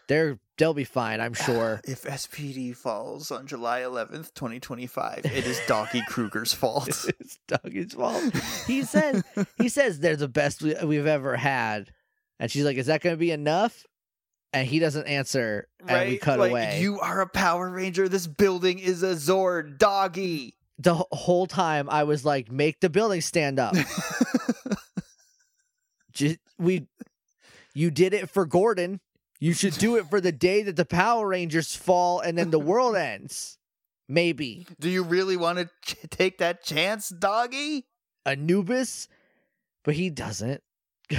they're 0.09 0.39
they'll 0.57 0.75
be 0.75 0.85
fine. 0.85 1.21
I'm 1.21 1.35
sure." 1.47 1.81
If 1.85 2.03
SPD 2.03 2.77
falls 2.77 3.31
on 3.31 3.47
July 3.47 3.81
11th, 3.81 4.35
2025, 4.35 5.21
it 5.25 5.47
is 5.47 5.61
Doggie 5.67 6.03
Cruger's 6.09 6.53
fault. 6.53 6.89
it's 7.21 7.39
Doggie's 7.47 7.95
fault. 7.95 8.23
He 8.67 8.83
says 8.85 9.23
he 9.57 9.69
says 9.69 10.01
they're 10.01 10.17
the 10.17 10.29
best 10.29 10.63
we, 10.63 10.75
we've 10.85 11.07
ever 11.07 11.37
had, 11.37 11.93
and 12.41 12.51
she's 12.51 12.65
like, 12.65 12.77
"Is 12.77 12.87
that 12.87 13.01
going 13.01 13.15
to 13.15 13.21
be 13.21 13.31
enough?" 13.31 13.85
And 14.53 14.67
he 14.67 14.79
doesn't 14.79 15.07
answer, 15.07 15.69
and 15.87 16.09
we 16.09 16.17
cut 16.17 16.39
like, 16.39 16.51
away. 16.51 16.81
You 16.81 17.01
are 17.01 17.21
a 17.21 17.29
Power 17.29 17.69
Ranger. 17.69 18.09
This 18.09 18.27
building 18.27 18.79
is 18.79 19.03
a 19.03 19.15
Zord. 19.15 19.79
Doggie. 19.79 20.55
the 20.79 20.95
whole 20.95 21.47
time, 21.47 21.89
I 21.91 22.05
was 22.05 22.25
like, 22.25 22.51
"Make 22.51 22.81
the 22.81 22.89
building 22.91 23.21
stand 23.21 23.59
up." 23.59 23.75
Just, 26.13 26.39
we, 26.59 26.89
you 27.75 27.93
did 27.93 28.13
it 28.13 28.29
for 28.29 28.45
Gordon. 28.45 29.01
You 29.41 29.53
should 29.53 29.75
do 29.75 29.97
it 29.97 30.07
for 30.11 30.21
the 30.21 30.33
day 30.33 30.63
that 30.63 30.77
the 30.77 30.85
Power 30.85 31.29
Rangers 31.29 31.77
fall 31.77 32.21
and 32.21 32.37
then 32.37 32.51
the 32.51 32.59
world 32.59 32.97
ends. 33.13 33.59
Maybe 34.09 34.67
Do 34.81 34.89
you 34.89 35.03
really 35.03 35.37
want 35.37 35.59
to 35.59 35.71
ch- 35.85 35.97
take 36.11 36.39
that 36.39 36.65
chance, 36.65 37.11
Doggie? 37.11 37.87
Anubis, 38.25 39.07
but 39.85 39.95
he 39.95 40.11
doesn't. 40.11 40.63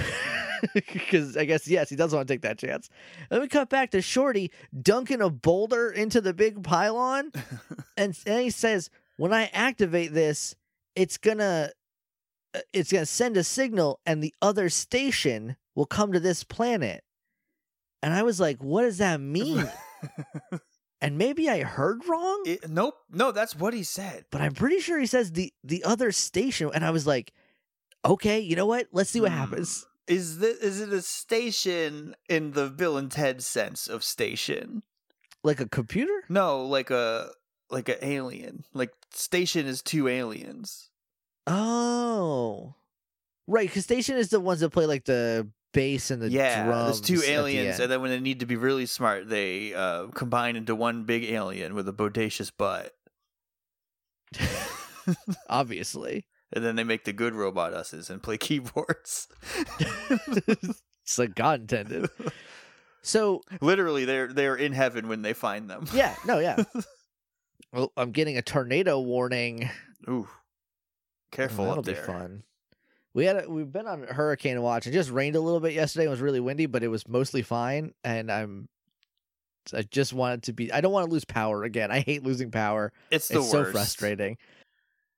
Because 0.73 1.37
I 1.37 1.45
guess 1.45 1.69
yes, 1.69 1.89
he 1.89 1.95
does 1.95 2.13
want 2.13 2.27
to 2.27 2.33
take 2.33 2.41
that 2.41 2.59
chance. 2.59 2.89
Then 3.29 3.39
we 3.39 3.47
cut 3.47 3.69
back 3.69 3.91
to 3.91 4.01
Shorty 4.01 4.51
dunking 4.77 5.21
a 5.21 5.29
boulder 5.29 5.89
into 5.89 6.19
the 6.19 6.33
big 6.33 6.63
pylon, 6.63 7.31
and 7.97 8.13
and 8.25 8.41
he 8.41 8.49
says, 8.49 8.89
"When 9.15 9.31
I 9.31 9.45
activate 9.53 10.13
this, 10.13 10.55
it's 10.97 11.15
gonna, 11.17 11.71
uh, 12.53 12.59
it's 12.73 12.91
gonna 12.91 13.05
send 13.05 13.37
a 13.37 13.43
signal, 13.45 14.01
and 14.05 14.21
the 14.21 14.33
other 14.41 14.67
station 14.67 15.55
will 15.75 15.85
come 15.85 16.11
to 16.11 16.19
this 16.19 16.43
planet." 16.43 17.05
And 18.01 18.13
I 18.13 18.23
was 18.23 18.39
like, 18.39 18.63
"What 18.63 18.83
does 18.83 18.97
that 18.99 19.19
mean?" 19.21 19.69
and 21.01 21.17
maybe 21.17 21.49
I 21.49 21.63
heard 21.63 22.05
wrong, 22.07 22.43
It- 22.45 22.69
nope. 22.69 22.95
No, 23.11 23.31
that's 23.31 23.55
what 23.55 23.73
he 23.73 23.83
said. 23.83 24.25
but 24.31 24.41
I'm 24.41 24.53
pretty 24.53 24.79
sure 24.79 24.99
he 24.99 25.05
says 25.05 25.31
the 25.33 25.53
the 25.63 25.83
other 25.83 26.11
station, 26.11 26.69
and 26.73 26.85
I 26.85 26.91
was 26.91 27.05
like, 27.07 27.33
"Okay, 28.05 28.39
you 28.39 28.55
know 28.55 28.65
what? 28.65 28.87
Let's 28.91 29.09
see 29.09 29.21
what 29.21 29.31
Hmm. 29.31 29.37
happens." 29.37 29.85
Is 30.07 30.39
this 30.39 30.57
is 30.57 30.81
it 30.81 30.91
a 30.91 31.01
station 31.03 32.15
in 32.27 32.51
the 32.53 32.69
Bill 32.69 32.97
and 32.97 33.11
Ted 33.11 33.43
sense 33.43 33.87
of 33.87 34.03
station? 34.03 34.81
Like 35.43 35.59
a 35.59 35.69
computer? 35.69 36.23
No, 36.29 36.65
like 36.65 36.89
a 36.89 37.29
like 37.69 37.89
an 37.89 37.97
alien. 38.01 38.63
Like 38.73 38.91
station 39.13 39.67
is 39.67 39.81
two 39.83 40.07
aliens. 40.07 40.89
Oh, 41.45 42.75
right. 43.47 43.67
Because 43.67 43.83
station 43.83 44.17
is 44.17 44.29
the 44.29 44.39
ones 44.39 44.61
that 44.61 44.69
play 44.71 44.85
like 44.87 45.05
the 45.05 45.47
bass 45.73 46.11
and 46.11 46.21
the 46.21 46.29
yeah, 46.29 46.65
drums. 46.65 46.85
there's 46.85 47.01
two 47.01 47.15
at 47.15 47.27
the 47.27 47.31
aliens, 47.33 47.79
and 47.79 47.91
then 47.91 48.01
when 48.01 48.11
they 48.11 48.19
need 48.19 48.39
to 48.41 48.45
be 48.45 48.55
really 48.55 48.85
smart, 48.85 49.29
they 49.29 49.73
uh, 49.73 50.07
combine 50.07 50.55
into 50.55 50.75
one 50.75 51.03
big 51.03 51.23
alien 51.25 51.75
with 51.75 51.87
a 51.87 51.93
bodacious 51.93 52.51
butt, 52.55 52.93
obviously. 55.49 56.25
and 56.53 56.63
then 56.63 56.75
they 56.75 56.83
make 56.83 57.05
the 57.05 57.13
good 57.13 57.33
robot 57.33 57.73
us's 57.73 58.09
and 58.09 58.21
play 58.23 58.37
keyboards. 58.39 59.27
it's 59.79 61.17
like 61.17 61.35
God 61.35 61.61
intended. 61.61 62.09
So 63.01 63.41
Literally, 63.61 64.05
they're 64.05 64.27
they're 64.27 64.55
in 64.55 64.73
heaven 64.73 65.07
when 65.07 65.21
they 65.21 65.33
find 65.33 65.69
them. 65.69 65.85
yeah, 65.93 66.15
no, 66.25 66.39
yeah. 66.39 66.63
well, 67.71 67.91
I'm 67.95 68.11
getting 68.11 68.37
a 68.37 68.41
tornado 68.41 68.99
warning. 68.99 69.69
Ooh, 70.09 70.27
careful 71.31 71.65
That'll 71.65 71.79
up 71.79 71.85
be 71.85 71.93
there. 71.93 72.03
fun. 72.03 72.43
We 73.13 73.25
had 73.25 73.43
a, 73.43 73.49
we've 73.49 73.71
been 73.71 73.87
on 73.87 74.03
hurricane 74.03 74.61
watch. 74.61 74.85
It 74.87 74.91
just 74.91 75.09
rained 75.09 75.35
a 75.35 75.39
little 75.39 75.59
bit 75.59 75.73
yesterday. 75.73 76.05
It 76.05 76.09
was 76.09 76.21
really 76.21 76.39
windy, 76.39 76.67
but 76.67 76.83
it 76.83 76.89
was 76.89 77.07
mostly 77.07 77.41
fine. 77.41 77.93
And 78.03 78.31
I'm, 78.31 78.69
I 79.73 79.81
just 79.81 80.13
wanted 80.13 80.43
to 80.43 80.53
be. 80.53 80.71
I 80.71 80.81
don't 80.81 80.91
want 80.91 81.07
to 81.07 81.11
lose 81.11 81.25
power 81.25 81.63
again. 81.63 81.91
I 81.91 81.99
hate 82.01 82.23
losing 82.23 82.51
power. 82.51 82.91
It's 83.09 83.27
the 83.27 83.39
it's 83.39 83.51
worst. 83.51 83.67
so 83.67 83.71
frustrating. 83.71 84.37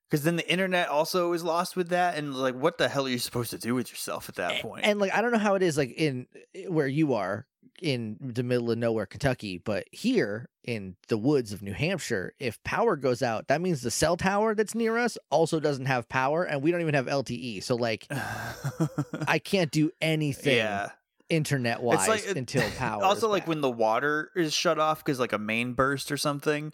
Because 0.09 0.23
then 0.25 0.35
the 0.35 0.49
internet 0.49 0.89
also 0.89 1.31
is 1.31 1.41
lost 1.41 1.77
with 1.77 1.89
that, 1.89 2.17
and 2.17 2.35
like, 2.35 2.55
what 2.55 2.77
the 2.77 2.89
hell 2.89 3.05
are 3.05 3.09
you 3.09 3.17
supposed 3.17 3.51
to 3.51 3.57
do 3.57 3.73
with 3.73 3.89
yourself 3.89 4.27
at 4.27 4.35
that 4.35 4.61
point? 4.61 4.85
And 4.85 4.99
like 4.99 5.13
I 5.13 5.21
don't 5.21 5.31
know 5.31 5.37
how 5.37 5.55
it 5.55 5.63
is 5.63 5.77
like 5.77 5.91
in 5.91 6.27
eh, 6.53 6.65
where 6.67 6.87
you 6.87 7.13
are 7.13 7.45
in 7.81 8.17
the 8.19 8.43
middle 8.43 8.71
of 8.71 8.77
nowhere, 8.77 9.05
Kentucky, 9.05 9.57
but 9.57 9.85
here 9.91 10.49
in 10.63 10.95
the 11.07 11.17
woods 11.17 11.51
of 11.51 11.61
New 11.61 11.73
Hampshire, 11.73 12.33
if 12.39 12.63
power 12.63 12.95
goes 12.95 13.23
out, 13.23 13.47
that 13.47 13.61
means 13.61 13.81
the 13.81 13.91
cell 13.91 14.15
tower 14.15 14.53
that's 14.53 14.75
near 14.75 14.97
us 14.97 15.17
also 15.29 15.59
doesn't 15.59 15.87
have 15.87 16.07
power, 16.07 16.43
and 16.43 16.61
we 16.61 16.71
don't 16.71 16.81
even 16.81 16.93
have 16.93 17.07
LTE. 17.07 17.63
So 17.63 17.75
like 17.75 18.07
I 19.27 19.39
can't 19.43 19.71
do 19.71 19.91
anything 20.01 20.57
yeah. 20.57 20.89
internet 21.29 21.81
wise 21.81 22.07
like 22.07 22.27
until 22.35 22.69
power. 22.77 23.03
Also, 23.03 23.27
like 23.27 23.43
back. 23.43 23.49
when 23.49 23.61
the 23.61 23.71
water 23.71 24.29
is 24.35 24.53
shut 24.53 24.79
off 24.79 25.03
because 25.03 25.19
like 25.19 25.33
a 25.33 25.39
main 25.39 25.73
burst 25.73 26.11
or 26.11 26.17
something, 26.17 26.71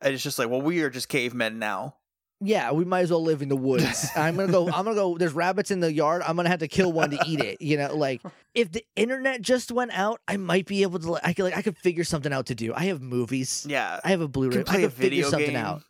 and 0.00 0.14
it's 0.14 0.22
just 0.22 0.38
like, 0.38 0.50
well, 0.50 0.62
we 0.62 0.82
are 0.82 0.90
just 0.90 1.08
cavemen 1.08 1.58
now. 1.58 1.96
Yeah, 2.40 2.72
we 2.72 2.84
might 2.84 3.00
as 3.00 3.10
well 3.10 3.22
live 3.22 3.42
in 3.42 3.48
the 3.48 3.56
woods. 3.56 4.08
I'm 4.16 4.36
gonna 4.36 4.50
go. 4.50 4.66
I'm 4.66 4.84
gonna 4.84 4.94
go. 4.94 5.18
There's 5.18 5.32
rabbits 5.32 5.70
in 5.70 5.80
the 5.80 5.92
yard. 5.92 6.22
I'm 6.26 6.36
gonna 6.36 6.48
have 6.48 6.60
to 6.60 6.68
kill 6.68 6.92
one 6.92 7.10
to 7.10 7.18
eat 7.26 7.40
it. 7.40 7.60
You 7.60 7.76
know, 7.76 7.94
like 7.94 8.22
if 8.54 8.72
the 8.72 8.84
internet 8.96 9.42
just 9.42 9.70
went 9.70 9.92
out, 9.92 10.20
I 10.26 10.36
might 10.36 10.66
be 10.66 10.82
able 10.82 10.98
to. 11.00 11.12
like, 11.12 11.26
I 11.26 11.32
could 11.32 11.44
like 11.44 11.56
I 11.56 11.62
could 11.62 11.76
figure 11.76 12.04
something 12.04 12.32
out 12.32 12.46
to 12.46 12.54
do. 12.54 12.72
I 12.74 12.84
have 12.86 13.02
movies. 13.02 13.66
Yeah. 13.68 14.00
I 14.02 14.10
have 14.10 14.20
a 14.20 14.28
Blu-ray. 14.28 14.64
can 14.64 14.74
I 14.74 14.80
could 14.80 14.92
figure 14.92 15.10
video 15.10 15.28
something 15.28 15.50
game. 15.50 15.56
out. 15.56 15.82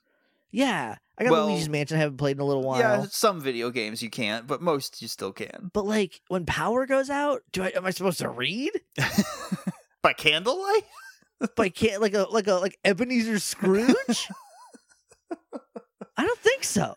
Yeah, 0.52 0.96
I 1.16 1.24
got 1.24 1.30
Well, 1.30 1.46
Luigi's 1.46 1.68
Mansion. 1.68 1.96
I 1.96 2.00
haven't 2.00 2.16
played 2.16 2.36
in 2.36 2.40
a 2.40 2.44
little 2.44 2.62
while. 2.62 2.80
Yeah, 2.80 3.06
some 3.08 3.40
video 3.40 3.70
games 3.70 4.02
you 4.02 4.10
can't, 4.10 4.48
but 4.48 4.60
most 4.60 5.00
you 5.00 5.06
still 5.06 5.32
can. 5.32 5.70
But 5.72 5.86
like 5.86 6.20
when 6.28 6.44
power 6.44 6.86
goes 6.86 7.08
out, 7.08 7.42
do 7.52 7.62
I 7.62 7.68
am 7.68 7.86
I 7.86 7.90
supposed 7.90 8.18
to 8.18 8.28
read? 8.28 8.72
By 10.02 10.12
candlelight? 10.14 10.84
by 11.56 11.68
can't 11.68 12.02
like 12.02 12.14
a 12.14 12.26
like 12.30 12.48
a 12.48 12.54
like 12.54 12.78
Ebenezer 12.84 13.38
Scrooge? 13.38 14.28
I 16.20 16.26
don't 16.26 16.38
think 16.38 16.64
so. 16.64 16.96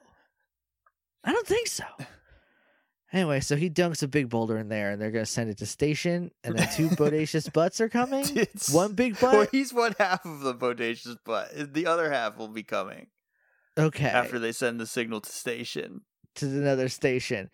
I 1.24 1.32
don't 1.32 1.48
think 1.48 1.68
so. 1.68 1.86
Anyway, 3.14 3.40
so 3.42 3.56
he 3.56 3.70
dunks 3.70 4.02
a 4.02 4.08
big 4.08 4.28
boulder 4.28 4.58
in 4.58 4.70
there, 4.70 4.90
and 4.92 5.02
they're 5.02 5.12
gonna 5.12 5.26
send 5.26 5.50
it 5.50 5.58
to 5.60 5.66
station, 5.66 6.32
and 6.44 6.58
then 6.58 6.68
two 6.76 6.90
bodacious 6.98 7.52
butts 7.54 7.80
are 7.80 7.88
coming. 7.90 8.26
It's- 8.36 8.70
One 8.74 8.94
big 8.94 9.22
Well, 9.22 9.32
butt. 9.32 9.50
he's 9.52 9.72
one 9.74 9.94
half 10.00 10.26
of 10.26 10.42
the 10.42 10.54
bodacious 10.56 11.18
butt. 11.24 11.74
The 11.74 11.86
other 11.86 12.12
half 12.12 12.38
will 12.38 12.48
be 12.48 12.64
coming 12.64 13.08
Okay, 13.78 14.08
after 14.08 14.40
they 14.40 14.52
send 14.52 14.80
the 14.80 14.88
signal 14.88 15.22
to 15.22 15.32
station. 15.32 16.02
to 16.36 16.46
another 16.48 16.90
station. 16.90 17.50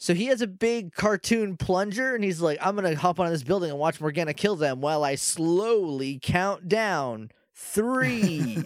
So 0.00 0.14
he 0.14 0.26
has 0.26 0.40
a 0.42 0.46
big 0.46 0.92
cartoon 0.92 1.56
plunger, 1.56 2.14
and 2.14 2.22
he's 2.22 2.40
like, 2.40 2.58
"I'm 2.60 2.74
gonna 2.76 2.96
hop 2.96 3.18
on 3.20 3.30
this 3.30 3.42
building 3.44 3.70
and 3.70 3.78
watch 3.78 4.00
Morgana 4.00 4.34
kill 4.34 4.56
them 4.56 4.80
while 4.80 5.04
I 5.04 5.14
slowly 5.14 6.18
count 6.22 6.68
down 6.68 7.30
three, 7.58 8.62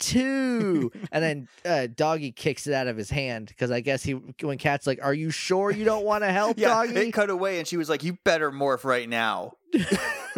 two, 0.00 0.90
and 1.12 1.22
then 1.22 1.48
uh, 1.64 1.86
Doggie 1.94 2.32
kicks 2.32 2.66
it 2.66 2.74
out 2.74 2.88
of 2.88 2.96
his 2.96 3.08
hand 3.08 3.46
because 3.46 3.70
I 3.70 3.80
guess 3.80 4.02
he 4.02 4.12
when 4.12 4.58
Kat's 4.58 4.86
like, 4.86 4.98
"Are 5.02 5.14
you 5.14 5.30
sure 5.30 5.70
you 5.70 5.84
don't 5.84 6.04
want 6.04 6.24
to 6.24 6.32
help, 6.32 6.58
Yeah, 6.58 6.68
Doggie?" 6.68 6.96
it 6.96 7.12
cut 7.12 7.30
away, 7.30 7.58
and 7.58 7.66
she 7.68 7.76
was 7.76 7.88
like, 7.88 8.02
"You 8.02 8.18
better 8.24 8.50
morph 8.50 8.84
right 8.84 9.08
now. 9.08 9.52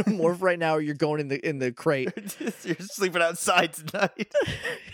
Morph 0.07 0.43
right 0.43 0.59
now, 0.59 0.75
or 0.75 0.81
you're 0.81 0.95
going 0.95 1.21
in 1.21 1.29
the 1.29 1.49
in 1.49 1.59
the 1.59 1.73
crate. 1.73 2.11
You're 2.65 2.77
sleeping 2.81 3.23
outside 3.23 3.73
tonight." 3.73 4.33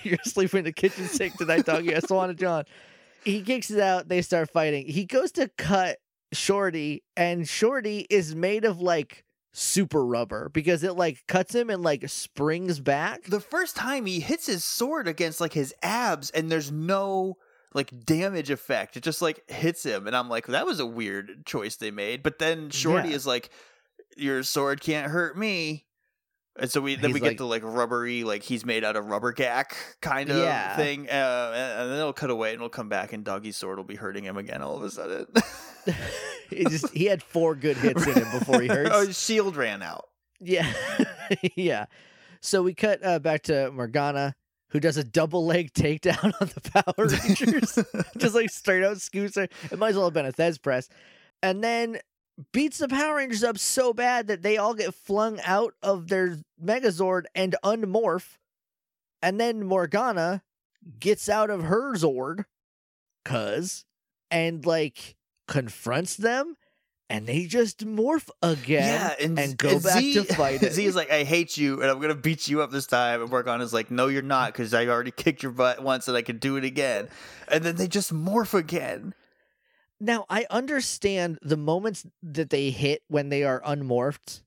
You're 0.03 0.19
sleeping 0.25 0.59
in 0.59 0.65
the 0.65 0.73
kitchen 0.73 1.07
sink 1.07 1.37
tonight, 1.37 1.67
Doggie. 1.67 1.95
I 1.95 2.01
Swan 2.01 2.35
John. 2.37 2.65
He 3.25 3.43
kicks 3.43 3.71
it 3.71 3.81
out. 3.81 4.09
They 4.09 4.23
start 4.23 4.51
fighting. 4.51 4.87
He 4.87 5.05
goes 5.05 5.33
to 5.33 5.49
cut 5.59 5.99
Shorty, 6.33 7.03
and 7.17 7.49
Shorty 7.49 8.07
is 8.09 8.35
made 8.35 8.65
of 8.65 8.81
like 8.81 9.25
super 9.53 10.05
rubber 10.07 10.49
because 10.49 10.85
it 10.85 10.95
like 10.97 11.27
cuts 11.27 11.55
him 11.55 11.71
and 11.71 11.83
like 11.83 12.09
springs 12.09 12.79
back. 12.81 13.25
the 13.25 13.41
first 13.41 13.75
time 13.77 14.07
he 14.07 14.21
hits 14.21 14.47
his 14.47 14.65
sword 14.65 15.09
against 15.09 15.41
like 15.41 15.53
his 15.53 15.75
abs, 15.83 16.31
and 16.31 16.51
there's 16.51 16.71
no 16.71 17.37
like 17.75 18.05
damage 18.05 18.51
effect. 18.51 18.97
It 18.97 19.03
just 19.03 19.23
like 19.23 19.49
hits 19.51 19.83
him, 19.85 20.07
and 20.07 20.17
I'm 20.17 20.29
like, 20.29 20.47
that 20.49 20.67
was 20.67 20.81
a 20.81 20.87
weird 20.87 21.45
choice 21.47 21.77
they 21.77 21.91
made. 21.91 22.23
But 22.23 22.39
then 22.39 22.71
Shorty 22.71 23.11
Yeah. 23.11 23.15
is 23.17 23.27
like, 23.27 23.51
"Your 24.17 24.43
sword 24.43 24.81
can't 24.81 25.11
hurt 25.11 25.37
me." 25.39 25.87
And 26.59 26.69
so 26.71 26.81
we 26.81 26.97
then 26.97 27.11
He's 27.11 27.15
we 27.15 27.21
like- 27.21 27.31
get 27.33 27.39
the 27.39 27.47
like 27.47 27.63
rubbery, 27.65 28.25
like 28.25 28.43
he's 28.43 28.67
made 28.67 28.83
out 28.85 28.97
of 28.97 29.07
rubber 29.07 29.33
Gak 29.33 29.73
kind 30.03 30.31
of 30.31 30.37
Yeah. 30.39 30.77
thing, 30.77 31.09
uh, 31.09 31.53
and, 31.55 31.83
and 31.83 31.91
then 31.93 31.99
it'll 32.01 32.13
cut 32.13 32.29
away 32.31 32.49
and 32.51 32.57
it'll 32.57 32.69
come 32.69 32.89
back, 32.89 33.13
and 33.13 33.25
Doggie's 33.25 33.57
sword 33.57 33.79
will 33.79 33.85
be 33.85 33.95
hurting 33.95 34.25
him 34.25 34.37
again 34.37 34.61
all 34.63 34.77
of 34.77 34.83
a 34.83 34.91
sudden. 34.91 35.27
he 36.51 36.65
just 36.65 36.91
he 36.91 37.07
had 37.07 37.23
four 37.23 37.55
good 37.55 37.77
hits 37.77 38.07
in 38.07 38.15
him 38.15 38.39
before 38.39 38.61
he 38.61 38.69
hurts. 38.69 38.91
oh, 38.93 39.07
his 39.07 39.23
shield 39.23 39.57
ran 39.57 39.83
out. 39.83 40.09
Yeah. 40.41 40.71
yeah. 41.57 41.87
So 42.41 42.63
we 42.63 42.75
cut 42.75 43.05
uh, 43.05 43.19
back 43.19 43.43
to 43.45 43.71
Morgana, 43.71 44.35
who 44.71 44.81
does 44.81 44.97
a 44.97 45.05
double 45.05 45.45
leg 45.45 45.73
takedown 45.73 46.33
on 46.41 46.51
the 46.55 46.71
Power 46.71 47.07
Rangers. 47.07 47.79
Just 48.17 48.35
like 48.35 48.51
straight 48.51 48.83
out 48.83 49.01
scoots 49.01 49.37
her. 49.37 49.49
It 49.71 49.79
might 49.79 49.91
as 49.91 49.97
well 49.97 50.07
have 50.07 50.15
been 50.15 50.27
a 50.27 50.33
Thesz 50.33 50.61
press. 50.61 50.89
And 51.43 51.63
then 51.63 51.99
beats 52.53 52.79
the 52.79 52.89
Power 52.89 53.17
Rangers 53.17 53.45
up 53.45 53.59
so 53.59 53.93
bad 53.93 54.27
that 54.29 54.43
they 54.43 54.57
all 54.57 54.75
get 54.75 54.95
flung 54.95 55.41
out 55.45 55.75
of 55.83 56.09
their 56.09 56.39
Megazord 56.63 57.25
and 57.35 57.57
unmorph. 57.63 58.37
And 59.23 59.39
then 59.39 59.65
Morgana 59.65 60.43
gets 60.99 61.29
out 61.29 61.51
of 61.51 61.65
her 61.65 61.95
Zord, 61.95 62.45
cuz, 63.25 63.85
and 64.31 64.65
like 64.65 65.17
confronts 65.51 66.17
them. 66.17 66.57
And 67.11 67.27
they 67.27 67.47
just 67.47 67.85
morph 67.85 68.31
again 68.41 68.85
yeah, 68.85 69.15
and, 69.21 69.37
and 69.37 69.59
go 69.59 69.71
and 69.71 69.83
back 69.83 69.99
Z, 69.99 70.15
to 70.15 70.25
fight 70.35 70.63
it. 70.63 70.73
Z 70.75 70.85
is 70.85 70.95
like, 70.95 71.11
I 71.11 71.25
hate 71.25 71.57
you, 71.57 71.83
and 71.83 71.91
I'm 71.91 72.01
gonna 72.01 72.15
beat 72.15 72.47
you 72.47 72.63
up 72.63 72.71
this 72.71 72.87
time. 72.87 73.21
And 73.21 73.29
Morgana's 73.29 73.73
like, 73.73 73.91
No, 73.91 74.07
you're 74.07 74.23
not, 74.23 74.53
because 74.53 74.73
I 74.73 74.87
already 74.87 75.11
kicked 75.11 75.43
your 75.43 75.51
butt 75.51 75.83
once, 75.83 76.07
and 76.07 76.17
I 76.17 76.23
can 76.23 76.39
do 76.39 76.55
it 76.57 76.63
again. 76.63 77.09
And 77.49 77.65
then 77.65 77.75
they 77.75 77.89
just 77.89 78.15
morph 78.15 78.55
again. 78.55 79.13
Now, 79.99 80.25
I 80.31 80.47
understand 80.51 81.41
the 81.43 81.57
moments 81.57 82.07
that 82.23 82.51
they 82.51 82.71
hit 82.71 83.03
when 83.09 83.29
they 83.29 83.43
are 83.43 83.61
unmorphed 83.61 84.43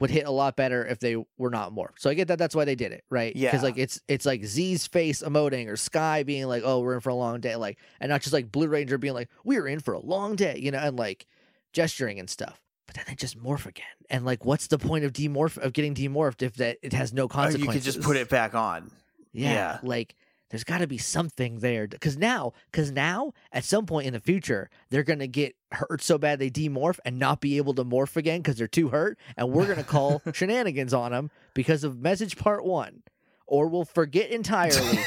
would 0.00 0.10
hit 0.10 0.26
a 0.26 0.30
lot 0.30 0.56
better 0.56 0.84
if 0.84 0.98
they 0.98 1.16
were 1.38 1.50
not 1.50 1.72
morphed. 1.72 1.98
So 1.98 2.10
I 2.10 2.14
get 2.14 2.28
that 2.28 2.38
that's 2.38 2.54
why 2.54 2.64
they 2.64 2.74
did 2.74 2.90
it, 2.92 3.04
right? 3.10 3.34
Yeah. 3.36 3.50
Because 3.50 3.62
like 3.62 3.78
it's 3.78 4.00
it's 4.08 4.26
like 4.26 4.44
Z's 4.44 4.86
face 4.86 5.22
emoting 5.22 5.68
or 5.68 5.76
Sky 5.76 6.22
being 6.22 6.46
like, 6.46 6.62
"Oh, 6.64 6.80
we're 6.80 6.94
in 6.94 7.00
for 7.00 7.10
a 7.10 7.14
long 7.14 7.40
day," 7.40 7.54
like, 7.56 7.78
and 8.00 8.10
not 8.10 8.22
just 8.22 8.32
like 8.32 8.50
Blue 8.50 8.66
Ranger 8.66 8.98
being 8.98 9.14
like, 9.14 9.28
"We're 9.44 9.68
in 9.68 9.80
for 9.80 9.94
a 9.94 10.00
long 10.00 10.36
day," 10.36 10.58
you 10.58 10.70
know, 10.70 10.78
and 10.78 10.96
like 10.96 11.26
gesturing 11.72 12.18
and 12.18 12.28
stuff. 12.28 12.60
But 12.86 12.96
then 12.96 13.04
they 13.06 13.14
just 13.14 13.38
morph 13.38 13.66
again, 13.66 13.84
and 14.08 14.24
like, 14.24 14.44
what's 14.44 14.66
the 14.66 14.78
point 14.78 15.04
of 15.04 15.12
demorph 15.12 15.56
of 15.58 15.72
getting 15.72 15.94
demorphed 15.94 16.42
if 16.42 16.54
that 16.54 16.78
it 16.82 16.92
has 16.92 17.12
no 17.12 17.28
Or 17.32 17.50
you 17.52 17.68
could 17.68 17.82
just 17.82 18.00
put 18.02 18.16
it 18.16 18.28
back 18.28 18.54
on. 18.54 18.90
Yeah, 19.32 19.52
Yeah. 19.52 19.78
like 19.84 20.16
there's 20.50 20.64
got 20.64 20.78
to 20.78 20.86
be 20.86 20.98
something 20.98 21.60
there 21.60 21.86
because 21.86 22.16
now, 22.16 22.52
because 22.70 22.90
now 22.90 23.32
at 23.52 23.64
some 23.64 23.86
point 23.86 24.06
in 24.06 24.12
the 24.12 24.20
future 24.20 24.68
they're 24.90 25.02
gonna 25.02 25.26
get 25.26 25.56
hurt 25.72 26.02
so 26.02 26.18
bad 26.18 26.38
they 26.38 26.50
demorph 26.50 26.98
and 27.04 27.18
not 27.18 27.40
be 27.40 27.56
able 27.56 27.74
to 27.74 27.84
morph 27.84 28.16
again 28.16 28.40
because 28.40 28.56
they're 28.56 28.66
too 28.66 28.88
hurt, 28.88 29.18
and 29.36 29.50
we're 29.50 29.66
gonna 29.66 29.84
call 29.84 30.20
shenanigans 30.32 30.92
on 30.92 31.12
them 31.12 31.30
because 31.54 31.84
of 31.84 32.00
message 32.00 32.36
part 32.36 32.64
one, 32.64 33.02
or 33.50 33.66
we'll 33.66 33.84
forget 33.84 34.30
entirely. 34.30 34.98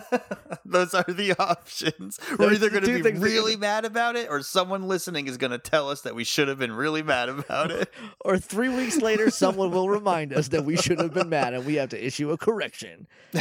Those 0.66 0.94
are 0.94 1.04
the 1.08 1.34
options. 1.38 2.20
We're 2.38 2.52
either 2.52 2.68
going 2.68 2.84
to 2.84 2.94
be 2.94 3.00
that 3.00 3.18
really 3.18 3.56
mad 3.56 3.86
about 3.86 4.16
it, 4.16 4.28
or 4.30 4.42
someone 4.42 4.86
listening 4.86 5.26
is 5.26 5.38
going 5.38 5.50
to 5.50 5.58
tell 5.58 5.88
us 5.88 6.02
that 6.02 6.14
we 6.14 6.22
should 6.22 6.48
have 6.48 6.58
been 6.58 6.72
really 6.72 7.02
mad 7.02 7.30
about 7.30 7.70
it. 7.70 7.92
or 8.20 8.38
three 8.38 8.68
weeks 8.68 8.98
later, 8.98 9.30
someone 9.30 9.70
will 9.70 9.88
remind 9.88 10.34
us 10.34 10.48
that 10.48 10.64
we 10.64 10.76
should 10.76 11.00
have 11.00 11.14
been 11.14 11.30
mad 11.30 11.54
and 11.54 11.64
we 11.64 11.76
have 11.76 11.88
to 11.88 12.06
issue 12.06 12.30
a 12.30 12.38
correction. 12.38 13.08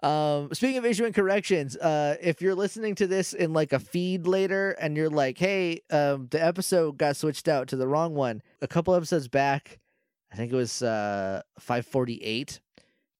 Um, 0.00 0.50
speaking 0.52 0.78
of 0.78 0.84
issuing 0.84 1.12
corrections, 1.12 1.76
uh, 1.76 2.16
if 2.22 2.40
you're 2.40 2.54
listening 2.54 2.94
to 2.96 3.08
this 3.08 3.32
in 3.32 3.52
like 3.52 3.72
a 3.72 3.80
feed 3.80 4.28
later 4.28 4.70
and 4.80 4.96
you're 4.96 5.10
like, 5.10 5.38
hey, 5.38 5.80
um, 5.90 6.28
the 6.30 6.42
episode 6.42 6.98
got 6.98 7.16
switched 7.16 7.48
out 7.48 7.66
to 7.68 7.76
the 7.76 7.88
wrong 7.88 8.14
one, 8.14 8.40
a 8.62 8.68
couple 8.68 8.94
episodes 8.94 9.26
back, 9.26 9.80
I 10.32 10.36
think 10.36 10.52
it 10.52 10.56
was 10.56 10.82
uh, 10.82 11.42
548. 11.58 12.60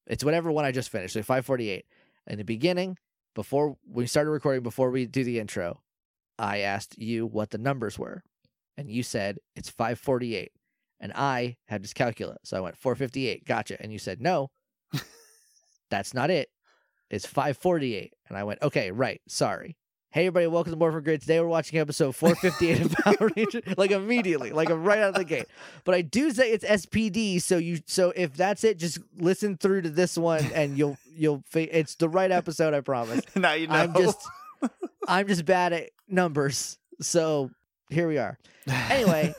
It's 0.09 0.25
whatever 0.25 0.51
one 0.51 0.65
I 0.65 0.73
just 0.73 0.91
finished, 0.91 1.15
so 1.15 1.21
548. 1.21 1.85
In 2.27 2.39
the 2.39 2.45
beginning, 2.45 2.97
before 3.35 3.77
we 3.89 4.07
started 4.07 4.31
recording, 4.31 4.63
before 4.63 4.91
we 4.91 5.07
do 5.07 5.23
the 5.23 5.39
intro, 5.39 5.81
I 6.39 6.59
asked 6.59 6.99
you 6.99 7.27
what 7.27 7.51
the 7.51 7.59
numbers 7.59 7.99
were, 7.99 8.23
and 8.77 8.91
you 8.91 9.03
said 9.03 9.39
it's 9.55 9.69
548 9.71 10.51
and 11.01 11.13
I 11.15 11.57
had 11.67 11.83
dyscalculia. 11.83 12.37
So 12.45 12.57
I 12.57 12.61
went 12.61 12.77
458. 12.77 13.45
Gotcha. 13.45 13.81
And 13.81 13.93
you 13.93 13.99
said, 13.99 14.21
no, 14.21 14.51
that's 15.91 16.15
not 16.15 16.31
it. 16.31 16.49
It's 17.11 17.27
548. 17.27 18.13
And 18.29 18.37
I 18.37 18.45
went, 18.45 18.63
okay, 18.63 18.91
right. 18.91 19.21
Sorry. 19.29 19.77
Hey, 20.11 20.23
everybody, 20.23 20.47
welcome 20.47 20.73
to 20.73 20.79
Morphin 20.79 21.03
Grid. 21.03 21.21
Today 21.21 21.39
we're 21.39 21.49
watching 21.49 21.79
episode 21.79 22.17
458 22.17 22.81
of 22.81 22.93
Power 22.93 23.31
Rangers, 23.37 23.63
like 23.77 23.91
immediately, 23.91 24.53
like 24.53 24.71
right 24.71 25.01
out 25.01 25.11
of 25.11 25.15
the 25.17 25.25
gate. 25.25 25.45
But 25.85 25.95
I 25.95 26.01
do 26.01 26.31
say 26.31 26.51
it's 26.51 26.65
SPD, 26.65 27.43
so 27.43 27.59
you, 27.59 27.81
so 27.85 28.15
if 28.17 28.33
that's 28.33 28.65
it, 28.65 28.79
just 28.79 29.01
listen 29.19 29.59
through 29.59 29.83
to 29.83 29.91
this 29.91 30.17
one, 30.17 30.47
and 30.55 30.79
you'll, 30.79 30.97
you'll, 31.15 31.45
it's 31.53 31.97
the 31.97 32.09
right 32.09 32.31
episode, 32.31 32.73
I 32.73 32.81
promise. 32.81 33.21
now 33.37 33.53
you 33.53 33.67
know. 33.67 33.75
I'm 33.75 33.93
just, 33.93 34.27
I'm 35.07 35.29
just 35.29 35.45
bad 35.45 35.75
at 35.75 35.91
numbers, 36.09 36.79
so 37.03 37.51
here 37.91 38.09
we 38.09 38.17
are. 38.17 38.39
Anyway, 38.67 39.35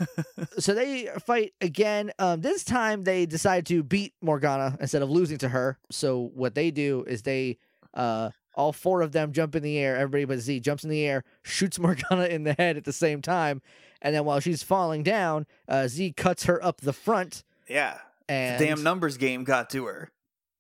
so 0.60 0.76
they 0.76 1.10
fight 1.26 1.54
again. 1.62 2.12
Um, 2.20 2.42
this 2.42 2.64
time 2.64 3.04
they 3.06 3.26
decide 3.26 3.66
to 3.68 3.82
beat 3.82 4.14
Morgana 4.22 4.78
instead 4.80 5.02
of 5.02 5.10
losing 5.10 5.40
to 5.40 5.50
her. 5.50 5.80
So 5.90 6.30
what 6.36 6.54
they 6.54 6.70
do 6.70 7.06
is 7.08 7.24
they, 7.24 7.58
uh, 7.96 8.30
all 8.60 8.74
four 8.74 9.02
of 9.02 9.12
them 9.14 9.32
jump 9.32 9.56
in 9.56 9.64
the 9.64 9.78
air. 9.78 9.96
Everybody 9.96 10.26
but 10.26 10.40
Z 10.40 10.60
jumps 10.60 10.84
in 10.84 10.90
the 10.90 11.06
air, 11.06 11.24
shoots 11.44 11.80
Morgana 11.80 12.26
in 12.26 12.44
the 12.44 12.54
head 12.54 12.76
at 12.78 12.84
the 12.84 12.94
same 12.94 13.22
time, 13.22 13.62
and 14.02 14.14
then 14.14 14.26
while 14.26 14.40
she's 14.40 14.62
falling 14.64 15.02
down, 15.04 15.46
uh, 15.68 15.88
Z 15.88 16.14
cuts 16.18 16.44
her 16.46 16.64
up 16.64 16.82
the 16.82 16.94
front. 16.94 17.44
yeah. 17.68 17.98
And 18.28 18.60
The 18.60 18.66
damn 18.68 18.84
numbers 18.84 19.18
game 19.18 19.44
got 19.44 19.72
to 19.72 19.86
her. 19.86 20.12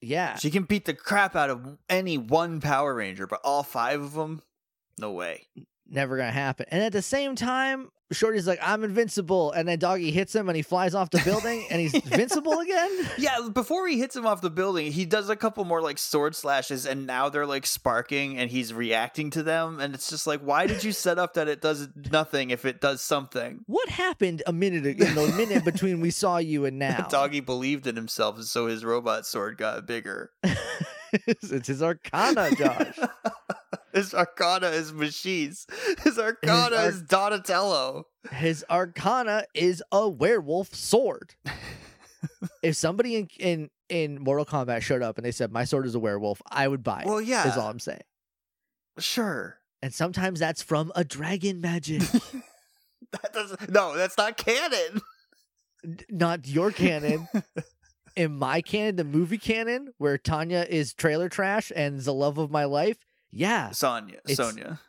yeah, 0.02 0.38
She 0.38 0.50
can 0.50 0.64
beat 0.64 0.86
the 0.86 0.93
crap 0.95 1.36
out 1.36 1.52
of 1.52 1.78
any 1.88 2.18
one 2.18 2.62
Power 2.62 2.95
Ranger, 2.95 3.28
but 3.28 3.41
all 3.43 3.62
five 3.62 4.02
of 4.02 4.14
them, 4.14 4.41
no 4.97 5.12
way. 5.12 5.45
never 5.88 6.18
gonna 6.18 6.32
happen. 6.32 6.66
And 6.72 6.82
at 6.82 6.93
the 6.93 7.02
same 7.04 7.36
time, 7.36 7.89
Shorty's 8.12 8.47
like, 8.47 8.60
"I'm 8.62 8.84
invincible," 8.84 9.51
and 9.51 9.68
then 9.68 9.78
Doggie 9.78 10.12
hits 10.12 10.34
him, 10.34 10.49
and 10.49 10.55
he 10.55 10.62
flies 10.62 10.95
off 10.95 11.12
the 11.12 11.22
building, 11.24 11.66
and 11.70 11.80
he's 11.80 11.93
invincible 12.12 12.60
again. 12.60 12.89
Yeah, 13.18 13.49
before 13.53 13.88
he 13.88 13.99
hits 13.99 14.16
him 14.16 14.26
off 14.26 14.41
the 14.41 14.49
building, 14.49 14.91
he 14.91 15.05
does 15.05 15.30
a 15.30 15.36
couple 15.36 15.64
more 15.66 15.82
like 15.82 15.97
sword 15.97 16.36
slashes, 16.36 16.86
and 16.86 17.05
now 17.05 17.30
they're 17.30 17.45
like 17.45 17.66
sparking, 17.66 18.38
and 18.38 18.49
he's 18.49 18.74
reacting 18.74 19.30
to 19.32 19.43
them, 19.43 19.80
and 19.80 19.93
it's 19.93 20.10
just 20.10 20.26
like, 20.26 20.41
why 20.41 20.66
did 20.66 20.84
you 20.84 20.91
set 20.91 21.20
up 21.20 21.36
that 21.36 21.47
it 21.47 21.62
does 21.62 21.88
nothing 22.12 22.49
if 22.49 22.66
it 22.66 22.82
does 22.82 23.01
something? 23.01 23.64
What 23.68 23.89
happened 23.89 24.41
a 24.47 24.53
minute 24.53 24.86
ago, 24.86 25.05
in 25.05 25.16
the 25.16 25.28
minute 25.38 25.64
between 25.64 26.01
we 26.01 26.12
saw 26.12 26.38
you 26.38 26.66
and 26.66 26.80
now? 26.80 27.07
Doggie 27.10 27.41
believed 27.41 27.86
in 27.86 27.95
himself, 27.95 28.38
and 28.38 28.45
so 28.45 28.68
his 28.68 28.84
robot 28.84 29.26
sword 29.28 29.57
got 29.57 29.86
bigger. 29.86 30.31
it's 31.14 31.68
his 31.68 31.84
Arcana, 31.84 32.49
Josh. 32.56 32.98
His 33.94 34.14
Arcana 34.14 34.68
is 34.68 34.94
machines. 34.94 35.66
His 36.03 36.18
Arcana 36.20 36.76
Ar- 36.76 36.90
is 36.90 37.02
Donatello. 37.02 38.06
His 38.32 38.64
Arcana 38.70 39.44
is 39.53 39.84
a 39.91 40.07
werewolf 40.07 40.74
sword. 40.74 41.36
if 42.64 42.76
somebody 42.76 43.16
in, 43.16 43.28
in 43.40 43.70
in 43.90 44.22
Mortal 44.22 44.45
Kombat 44.45 44.82
showed 44.82 45.02
up 45.02 45.18
and 45.18 45.26
they 45.26 45.32
said 45.32 45.52
my 45.52 45.64
sword 45.64 45.86
is 45.86 45.95
a 45.95 45.99
werewolf, 45.99 46.41
I 46.49 46.68
would 46.68 46.84
buy 46.84 47.02
it. 47.02 47.07
Well, 47.07 47.22
yeah, 47.22 47.48
is 47.48 47.57
all 47.57 47.70
I'm 47.70 47.80
saying. 47.80 48.02
sure. 48.99 49.57
And 49.82 49.94
sometimes 49.94 50.40
that's 50.40 50.61
from 50.61 50.91
a 50.95 51.03
dragon 51.06 51.61
magic, 51.61 52.02
That 53.11 53.34
doesn't. 53.34 53.70
No, 53.72 53.95
that's 53.95 54.18
not 54.18 54.38
canon. 54.38 55.02
Not 56.10 56.48
your 56.48 56.72
canon. 56.72 57.28
in 58.16 58.38
my 58.38 58.61
canon, 58.61 58.98
the 58.98 59.03
movie 59.06 59.38
canon, 59.38 59.94
where 59.98 60.18
Tanya 60.18 60.66
is 60.70 60.94
trailer 60.94 61.30
trash 61.30 61.72
and 61.76 61.98
is 61.98 62.06
the 62.06 62.14
love 62.14 62.38
of 62.38 62.52
my 62.52 62.66
life. 62.66 62.98
Yeah, 63.31 63.72
Sonya, 63.72 64.18
It's- 64.27 64.38
Sonya. 64.38 64.80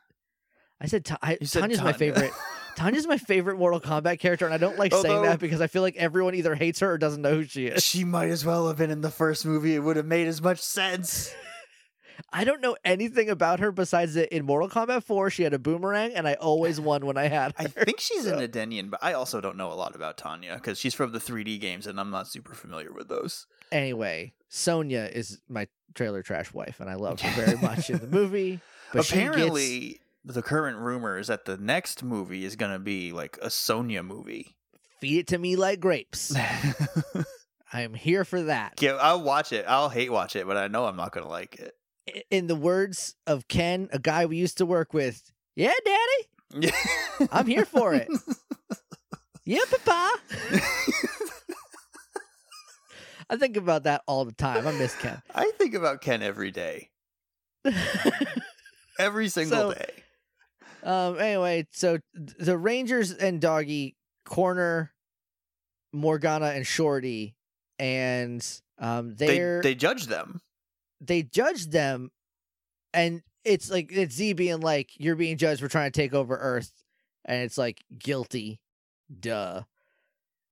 I 0.81 0.87
said, 0.87 1.05
Ta- 1.05 1.19
I, 1.21 1.37
You 1.41 1.47
said 1.47 1.61
Tanya's 1.61 1.79
my 1.83 1.93
Tanya. 1.93 1.99
favorite. 2.15 2.33
Tanya's 2.77 3.07
my 3.07 3.19
favorite 3.19 3.59
Mortal 3.59 3.81
Kombat 3.81 4.19
character, 4.19 4.47
and 4.47 4.55
I 4.55 4.57
don't 4.57 4.79
like 4.79 4.93
saying 4.93 5.07
Although- 5.07 5.29
that 5.29 5.39
because 5.41 5.61
I 5.61 5.67
feel 5.67 5.83
like 5.83 5.97
everyone 5.97 6.35
either 6.35 6.55
hates 6.55 6.81
her 6.81 6.91
or 6.93 6.97
doesn't 6.99 7.21
know 7.21 7.35
who 7.35 7.45
she 7.45 7.67
is. 7.67 7.85
She 7.85 8.05
might 8.05 8.31
as 8.31 8.45
well 8.47 8.67
have 8.69 8.79
been 8.79 8.91
in 8.91 9.03
the 9.03 9.11
first 9.11 9.45
movie. 9.45 9.75
It 9.75 9.81
would 9.81 9.97
have 9.97 10.07
made 10.07 10.27
as 10.27 10.41
much 10.41 10.61
sense. 10.61 11.35
I 12.33 12.45
don't 12.45 12.61
know 12.61 12.77
anything 12.85 13.29
about 13.31 13.61
her 13.61 13.73
besides 13.73 14.15
that 14.15 14.35
in 14.35 14.45
Mortal 14.45 14.69
Kombat 14.69 15.05
4 15.05 15.31
she 15.31 15.43
had 15.43 15.53
a 15.55 15.59
boomerang, 15.59 16.15
and 16.15 16.27
I 16.29 16.35
always 16.35 16.81
won 16.81 17.05
when 17.07 17.17
I 17.19 17.29
had 17.29 17.53
her. 17.59 17.65
I 17.65 17.85
think 17.85 17.99
she's 18.01 18.25
an 18.27 18.41
Edenian, 18.41 18.89
but 18.91 19.01
I 19.03 19.15
also 19.15 19.41
don't 19.41 19.57
know 19.57 19.73
a 19.73 19.75
lot 19.75 19.95
about 19.95 20.17
Tanya 20.17 20.55
because 20.55 20.79
she's 20.79 20.95
from 20.95 21.13
the 21.13 21.19
3D 21.19 21.61
games, 21.61 21.87
and 21.87 21.99
I'm 22.01 22.11
not 22.11 22.29
super 22.29 22.55
familiar 22.55 22.93
with 22.93 23.09
those. 23.09 23.47
Anyway, 23.73 24.33
Sonya 24.49 25.09
is 25.13 25.41
my 25.49 25.69
trailer 25.95 26.23
trash 26.23 26.53
wife, 26.53 26.81
and 26.81 26.89
I 26.91 26.95
love 26.95 27.21
her 27.21 27.45
very 27.45 27.57
much 27.59 27.91
in 27.91 27.99
the 27.99 28.07
movie. 28.19 28.61
But 28.93 29.05
she 29.05 29.17
gets- 29.17 29.29
Apparently, 29.29 30.01
the 30.25 30.43
current 30.43 30.79
rumor 30.79 31.19
is 31.19 31.29
that 31.29 31.45
the 31.45 31.57
next 31.57 32.03
movie 32.03 32.45
is 32.45 32.57
going 32.57 32.73
to 32.73 32.79
be 32.79 33.13
like 33.13 33.39
a 33.41 33.51
Sonya 33.51 34.03
movie. 34.03 34.57
feed 35.01 35.19
it 35.21 35.27
to 35.29 35.39
me 35.39 35.57
like 35.57 35.81
grapes. 35.81 36.35
I 37.73 37.83
am 37.83 37.95
here 37.95 38.25
for 38.25 38.43
that. 38.43 38.83
yeah, 38.83 38.99
I'll 39.01 39.23
watch 39.23 39.53
it. 39.53 39.65
I'll 39.69 39.89
hate 39.89 40.11
watch 40.11 40.35
it, 40.35 40.47
but 40.47 40.57
I 40.57 40.67
know 40.69 40.87
I'm 40.87 40.97
not 40.97 41.13
going 41.13 41.25
to 41.25 41.31
like 41.31 41.55
it. 41.61 42.25
In 42.31 42.49
the 42.49 42.57
words 42.57 43.15
of 43.29 43.47
Ken, 43.47 43.89
a 43.93 43.99
guy 44.01 44.27
we 44.27 44.37
used 44.37 44.59
to 44.59 44.67
work 44.67 44.93
with, 44.93 45.31
yeah, 45.55 45.73
daddy, 45.85 46.73
I'm 47.31 47.47
here 47.47 47.65
for 47.65 47.95
it. 47.95 48.09
Yeah, 49.45 49.61
papa. 49.71 50.19
I 53.31 53.37
think 53.37 53.57
about 53.57 53.85
that 53.85 54.03
all 54.07 54.25
the 54.25 54.33
time. 54.33 54.67
I 54.67 54.73
miss 54.73 54.95
Ken. 54.97 55.23
I 55.35 55.53
think 55.57 55.75
about 55.75 56.01
Ken 56.01 56.21
every 56.23 56.51
day, 56.51 56.91
every 58.99 59.29
single 59.29 59.73
So- 59.73 59.75
day. 59.75 59.93
um. 60.83 61.19
Anyway, 61.19 61.67
so 61.73 61.99
the 62.15 62.57
Rangers 62.59 63.13
and 63.13 63.41
Doggie 63.41 63.97
corner 64.25 64.93
Morgana 65.93 66.47
and 66.47 66.67
Shorty, 66.67 67.35
and 67.79 68.47
um, 68.79 69.15
They 69.17 69.61
they 69.63 69.75
judge 69.75 70.07
them. 70.07 70.41
they 71.01 71.23
judge 71.23 71.67
them 71.67 72.11
and 72.93 73.23
it's 73.45 73.71
like 73.71 73.91
it's 73.93 74.15
Z 74.17 74.35
being 74.35 74.61
like, 74.61 74.91
You're 74.99 75.17
being 75.17 75.37
judged 75.37 75.61
for 75.61 75.69
trying 75.69 75.91
to 75.91 75.99
take 76.01 76.15
over 76.15 76.37
Earth 76.37 76.73
and 77.25 77.43
it's 77.45 77.57
like 77.59 77.83
guilty. 77.99 78.61
Duh. 79.19 79.63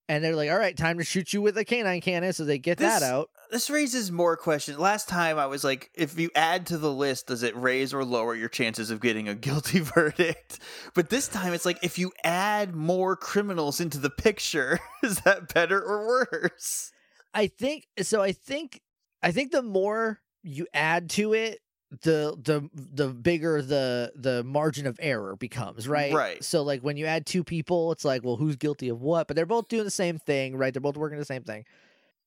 And 0.08 0.24
they're 0.24 0.36
like, 0.36 0.50
All 0.50 0.58
right, 0.58 0.76
time 0.76 0.98
to 0.98 1.04
shoot 1.04 1.32
you 1.32 1.42
with 1.42 1.58
a 1.58 1.64
canine 1.64 2.00
cannon, 2.00 2.32
so 2.32 2.44
they 2.44 2.58
get 2.58 2.78
that 2.78 3.02
out. 3.02 3.30
This 3.50 3.70
raises 3.70 4.12
more 4.12 4.36
questions. 4.36 4.78
Last 4.78 5.08
time 5.08 5.38
I 5.38 5.46
was 5.46 5.64
like, 5.64 5.90
if 5.94 6.18
you 6.18 6.30
add 6.34 6.66
to 6.66 6.78
the 6.78 6.92
list, 6.92 7.28
does 7.28 7.42
it 7.42 7.56
raise 7.56 7.94
or 7.94 8.04
lower 8.04 8.34
your 8.34 8.48
chances 8.48 8.90
of 8.90 9.00
getting 9.00 9.28
a 9.28 9.34
guilty 9.36 9.80
verdict? 9.80 10.58
But 10.94 11.10
this 11.10 11.28
time 11.28 11.52
it's 11.54 11.64
like, 11.66 11.78
if 11.82 11.98
you 11.98 12.12
add 12.24 12.74
more 12.74 13.16
criminals 13.16 13.80
into 13.80 13.98
the 13.98 14.10
picture, 14.10 14.78
is 15.02 15.20
that 15.20 15.52
better 15.52 15.80
or 15.80 16.06
worse? 16.06 16.92
I 17.34 17.46
think 17.46 17.86
so 18.02 18.22
I 18.22 18.32
think 18.32 18.80
I 19.22 19.32
think 19.32 19.52
the 19.52 19.62
more 19.62 20.20
you 20.42 20.66
add 20.72 21.10
to 21.10 21.34
it, 21.34 21.60
the 22.02 22.36
the 22.42 22.68
the 22.74 23.08
bigger 23.08 23.62
the 23.62 24.12
the 24.14 24.44
margin 24.44 24.86
of 24.86 24.98
error 25.00 25.36
becomes, 25.36 25.88
right? 25.88 26.12
Right. 26.12 26.44
So 26.44 26.62
like 26.62 26.82
when 26.82 26.96
you 26.96 27.06
add 27.06 27.24
two 27.24 27.42
people, 27.42 27.92
it's 27.92 28.04
like, 28.04 28.22
well, 28.24 28.36
who's 28.36 28.56
guilty 28.56 28.88
of 28.90 29.00
what? 29.00 29.26
But 29.26 29.36
they're 29.36 29.46
both 29.46 29.68
doing 29.68 29.84
the 29.84 29.90
same 29.90 30.18
thing, 30.18 30.56
right? 30.56 30.72
They're 30.74 30.80
both 30.82 30.96
working 30.98 31.18
the 31.18 31.24
same 31.24 31.44
thing. 31.44 31.64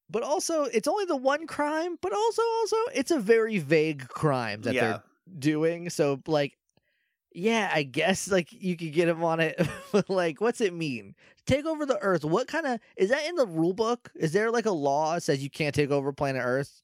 But 0.09 0.23
also, 0.23 0.63
it's 0.63 0.87
only 0.87 1.05
the 1.05 1.15
one 1.15 1.47
crime, 1.47 1.97
but 2.01 2.11
also 2.11 2.41
also 2.59 2.75
it's 2.93 3.11
a 3.11 3.19
very 3.19 3.59
vague 3.59 4.07
crime 4.09 4.61
that 4.63 4.73
Yeah. 4.73 4.81
they're 4.81 5.03
doing. 5.39 5.89
So 5.89 6.21
like 6.27 6.57
yeah, 7.33 7.71
I 7.73 7.83
guess 7.83 8.29
like 8.29 8.51
you 8.51 8.75
could 8.75 8.91
get 8.91 9.07
him 9.07 9.23
on 9.23 9.39
it, 9.39 9.55
but 9.93 10.09
like, 10.09 10.41
what's 10.41 10.59
it 10.59 10.73
mean? 10.73 11.15
Take 11.45 11.65
over 11.65 11.85
the 11.85 11.97
Earth. 11.99 12.25
What 12.25 12.47
kind 12.47 12.65
of 12.65 12.79
is 12.97 13.09
that 13.09 13.25
in 13.27 13.35
the 13.35 13.45
rule 13.47 13.73
book? 13.73 14.11
Is 14.15 14.33
there 14.33 14.51
like 14.51 14.65
a 14.65 14.71
law 14.71 15.13
that 15.13 15.21
says 15.21 15.41
you 15.43 15.49
can't 15.49 15.73
take 15.75 15.91
over 15.91 16.11
planet 16.11 16.41
Earth 16.43 16.81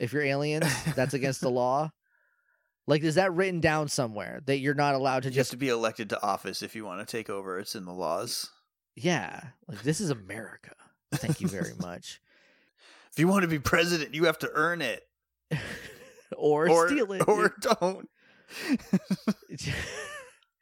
if 0.00 0.12
you're 0.12 0.22
aliens? 0.24 0.66
That's 0.96 1.14
against 1.14 1.40
the 1.42 1.50
law. 1.50 1.92
Like, 2.88 3.02
is 3.04 3.16
that 3.16 3.32
written 3.34 3.60
down 3.60 3.88
somewhere 3.88 4.40
that 4.46 4.58
you're 4.58 4.74
not 4.74 4.94
allowed 4.94 5.24
to 5.24 5.28
You 5.28 5.32
have 5.32 5.40
just? 5.42 5.50
to 5.52 5.56
be 5.58 5.68
elected 5.68 6.08
to 6.10 6.22
office 6.22 6.62
if 6.62 6.74
you 6.74 6.84
want 6.86 7.06
to 7.06 7.16
take 7.16 7.28
over. 7.28 7.58
It's 7.58 7.74
in 7.76 7.84
the 7.84 7.92
laws. 7.92 8.50
Yeah, 8.96 9.40
like 9.68 9.82
this 9.82 10.00
is 10.00 10.08
America. 10.10 10.72
Thank 11.12 11.40
you 11.42 11.48
very 11.48 11.74
much. 11.80 12.20
If 13.12 13.18
you 13.18 13.28
want 13.28 13.42
to 13.42 13.48
be 13.48 13.58
president, 13.58 14.14
you 14.14 14.24
have 14.24 14.38
to 14.38 14.50
earn 14.54 14.80
it. 14.82 15.02
or, 16.36 16.68
Or, 16.68 16.88
steal 16.88 17.12
it. 17.12 17.28
or 17.28 17.54
don't. 17.60 18.08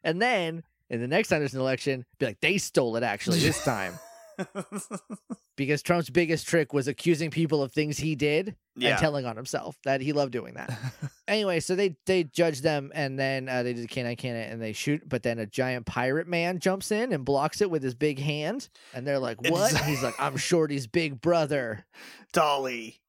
and 0.04 0.20
then 0.20 0.62
in 0.90 1.00
the 1.00 1.08
next 1.08 1.28
time 1.28 1.38
there's 1.40 1.54
an 1.54 1.60
election, 1.60 2.04
be 2.18 2.26
like 2.26 2.40
they 2.40 2.58
stole 2.58 2.96
it 2.96 3.02
actually 3.02 3.38
this 3.38 3.62
time 3.64 3.94
because 5.56 5.82
Trump's 5.82 6.10
biggest 6.10 6.46
trick 6.46 6.72
was 6.72 6.88
accusing 6.88 7.30
people 7.30 7.62
of 7.62 7.72
things 7.72 7.98
he 7.98 8.14
did 8.14 8.56
yeah. 8.76 8.90
and 8.90 8.98
telling 8.98 9.26
on 9.26 9.36
himself 9.36 9.78
that 9.84 10.00
he 10.00 10.12
loved 10.12 10.32
doing 10.32 10.54
that. 10.54 10.76
anyway, 11.28 11.60
so 11.60 11.74
they 11.74 11.96
they 12.06 12.24
judge 12.24 12.60
them 12.60 12.92
and 12.94 13.18
then 13.18 13.48
uh, 13.48 13.62
they 13.62 13.72
do 13.72 13.80
the 13.80 13.86
canine 13.86 14.16
cannon 14.16 14.50
and 14.50 14.60
they 14.60 14.72
shoot, 14.72 15.02
but 15.08 15.22
then 15.22 15.38
a 15.38 15.46
giant 15.46 15.86
pirate 15.86 16.26
man 16.26 16.58
jumps 16.58 16.90
in 16.90 17.12
and 17.12 17.24
blocks 17.24 17.60
it 17.60 17.70
with 17.70 17.82
his 17.82 17.94
big 17.94 18.18
hand, 18.18 18.68
and 18.94 19.06
they're 19.06 19.18
like, 19.18 19.40
"What?" 19.42 19.72
It's- 19.72 19.86
he's 19.86 20.02
like, 20.02 20.14
"I'm 20.18 20.36
Shorty's 20.36 20.86
big 20.86 21.20
brother." 21.20 21.86
Dolly. 22.32 23.00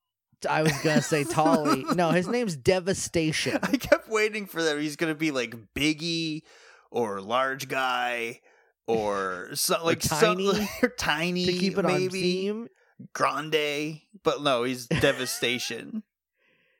I 0.47 0.61
was 0.61 0.73
gonna 0.83 1.01
say 1.01 1.23
Tolly. 1.23 1.83
No, 1.95 2.11
his 2.11 2.27
name's 2.27 2.55
Devastation. 2.55 3.57
I 3.63 3.77
kept 3.77 4.07
waiting 4.07 4.45
for 4.45 4.61
that. 4.61 4.77
He's 4.77 4.95
gonna 4.95 5.15
be 5.15 5.31
like 5.31 5.55
Biggie 5.73 6.43
or 6.91 7.21
large 7.21 7.67
guy 7.67 8.41
or 8.87 9.49
so, 9.53 9.83
like 9.85 9.99
Tiny, 9.99 10.49
or 10.81 10.89
tiny 10.89 11.45
To 11.45 11.53
keep 11.53 11.77
it 11.77 11.85
on 11.85 11.91
maybe 11.91 12.21
theme. 12.21 12.67
grande. 13.13 13.99
But 14.23 14.41
no, 14.41 14.63
he's 14.63 14.87
devastation. 15.01 16.03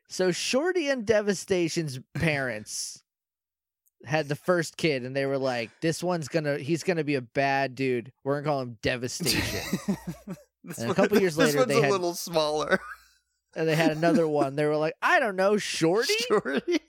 So 0.10 0.32
Shorty 0.32 0.90
and 0.90 1.06
Devastation's 1.06 2.00
parents 2.14 3.04
had 4.06 4.30
the 4.30 4.36
first 4.36 4.78
kid, 4.78 5.04
and 5.04 5.16
they 5.16 5.26
were 5.26 5.38
like, 5.38 5.70
"This 5.82 6.02
one's 6.02 6.28
gonna, 6.30 6.58
he's 6.60 6.84
gonna 6.84 7.04
be 7.04 7.16
a 7.16 7.22
bad 7.22 7.76
dude. 7.76 8.12
We're 8.24 8.36
gonna 8.42 8.46
call 8.46 8.62
him 8.62 8.78
Devastation." 8.82 9.60
And 9.88 10.78
a 10.78 10.86
one- 10.88 10.96
couple 10.96 11.20
years 11.20 11.36
this 11.36 11.48
later, 11.48 11.58
one's 11.60 11.70
they 11.70 11.80
a 11.80 11.82
had- 11.84 11.92
little 11.92 12.14
smaller. 12.14 12.80
and 13.56 13.68
they 13.68 13.76
had 13.76 13.92
another 13.92 14.28
one. 14.28 14.56
They 14.56 14.66
were 14.66 14.78
like, 14.78 14.94
"I 15.02 15.20
don't 15.20 15.36
know, 15.36 15.58
Shorty." 15.58 16.14
Shorty. 16.28 16.80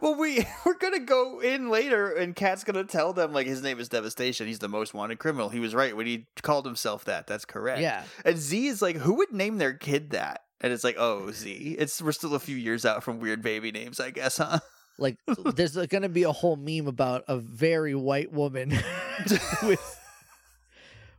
Well, 0.00 0.14
we 0.14 0.46
we're 0.64 0.78
gonna 0.78 1.00
go 1.00 1.40
in 1.40 1.70
later, 1.70 2.12
and 2.12 2.34
Kat's 2.34 2.64
gonna 2.64 2.84
tell 2.84 3.12
them 3.12 3.32
like 3.32 3.46
his 3.46 3.62
name 3.62 3.80
is 3.80 3.88
Devastation. 3.88 4.46
He's 4.46 4.58
the 4.58 4.68
most 4.68 4.94
wanted 4.94 5.18
criminal. 5.18 5.48
He 5.48 5.60
was 5.60 5.74
right 5.74 5.96
when 5.96 6.06
he 6.06 6.26
called 6.42 6.66
himself 6.66 7.04
that. 7.06 7.26
That's 7.26 7.44
correct. 7.44 7.80
Yeah, 7.80 8.04
And 8.24 8.38
Z 8.38 8.66
is 8.66 8.82
like, 8.82 8.96
who 8.96 9.14
would 9.14 9.32
name 9.32 9.58
their 9.58 9.74
kid 9.74 10.10
that? 10.10 10.42
And 10.60 10.72
it's 10.72 10.84
like, 10.84 10.96
oh, 10.98 11.30
Z. 11.30 11.76
It's 11.78 12.02
we're 12.02 12.12
still 12.12 12.34
a 12.34 12.40
few 12.40 12.56
years 12.56 12.84
out 12.84 13.02
from 13.04 13.20
weird 13.20 13.42
baby 13.42 13.70
names, 13.70 14.00
I 14.00 14.10
guess, 14.10 14.38
huh? 14.38 14.58
like 14.98 15.16
there's 15.54 15.76
going 15.76 16.02
to 16.02 16.08
be 16.08 16.24
a 16.24 16.32
whole 16.32 16.56
meme 16.56 16.88
about 16.88 17.24
a 17.28 17.36
very 17.38 17.94
white 17.94 18.32
woman 18.32 18.70
with 19.62 20.00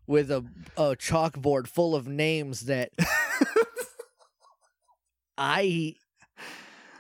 with 0.06 0.30
a 0.32 0.46
a 0.76 0.96
chalkboard 0.96 1.68
full 1.68 1.96
of 1.96 2.08
names 2.08 2.62
that 2.62 2.92
I 5.38 5.96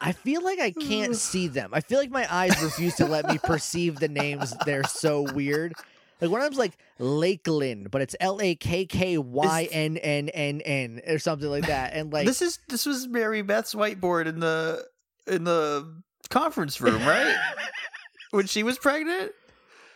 I 0.01 0.11
feel 0.11 0.43
like 0.43 0.59
I 0.59 0.71
can't 0.71 1.15
see 1.15 1.47
them. 1.47 1.71
I 1.73 1.81
feel 1.81 1.99
like 1.99 2.11
my 2.11 2.27
eyes 2.34 2.61
refuse 2.61 2.95
to 2.95 3.05
let 3.05 3.27
me 3.27 3.38
perceive 3.38 3.99
the 3.99 4.07
names. 4.07 4.53
They're 4.65 4.84
so 4.84 5.21
weird. 5.34 5.73
Like 6.21 6.31
one 6.31 6.41
of 6.41 6.45
them's 6.45 6.57
like 6.57 6.77
Lakeland, 6.97 7.91
but 7.91 8.01
it's 8.01 8.15
L 8.19 8.41
A 8.41 8.55
K 8.55 8.85
K 8.85 9.17
Y 9.17 9.67
N 9.71 9.97
N 9.97 10.30
N 10.30 10.61
N 10.61 11.01
or 11.07 11.19
something 11.19 11.49
like 11.49 11.67
that. 11.67 11.93
And 11.93 12.11
like 12.11 12.26
this 12.26 12.41
is 12.41 12.59
this 12.67 12.85
was 12.85 13.07
Mary 13.07 13.41
Beth's 13.41 13.73
whiteboard 13.73 14.26
in 14.26 14.39
the 14.39 14.85
in 15.27 15.45
the 15.45 16.01
conference 16.30 16.81
room, 16.81 17.05
right? 17.05 17.38
when 18.31 18.47
she 18.47 18.63
was 18.63 18.77
pregnant. 18.77 19.31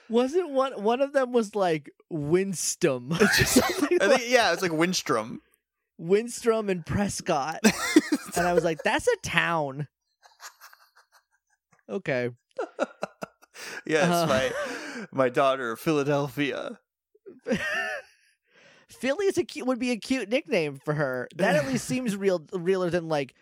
wasn't 0.09 0.49
one 0.49 0.81
one 0.81 1.01
of 1.01 1.13
them 1.13 1.34
was 1.34 1.55
like 1.55 1.89
Winston. 2.09 3.09
Like 3.09 3.31
think, 3.31 4.21
yeah, 4.27 4.53
it's 4.53 4.61
like 4.61 4.71
Winstrom. 4.71 5.39
Winstrom 5.99 6.69
and 6.69 6.85
Prescott. 6.85 7.59
and 8.35 8.47
I 8.47 8.53
was 8.53 8.63
like, 8.63 8.81
that's 8.84 9.07
a 9.07 9.17
town. 9.23 9.88
Okay. 11.93 12.29
yes, 13.85 14.09
Uh. 14.09 14.25
my 14.27 15.05
my 15.11 15.29
daughter, 15.29 15.75
Philadelphia. 15.75 16.79
Philly 18.89 19.25
is 19.25 19.37
a 19.37 19.43
cute, 19.43 19.67
would 19.67 19.79
be 19.79 19.91
a 19.91 19.97
cute 19.97 20.29
nickname 20.29 20.79
for 20.83 20.93
her. 20.93 21.27
That 21.35 21.55
at 21.55 21.67
least 21.67 21.85
seems 21.85 22.15
real 22.15 22.43
realer 22.53 22.89
than 22.89 23.07
like 23.07 23.33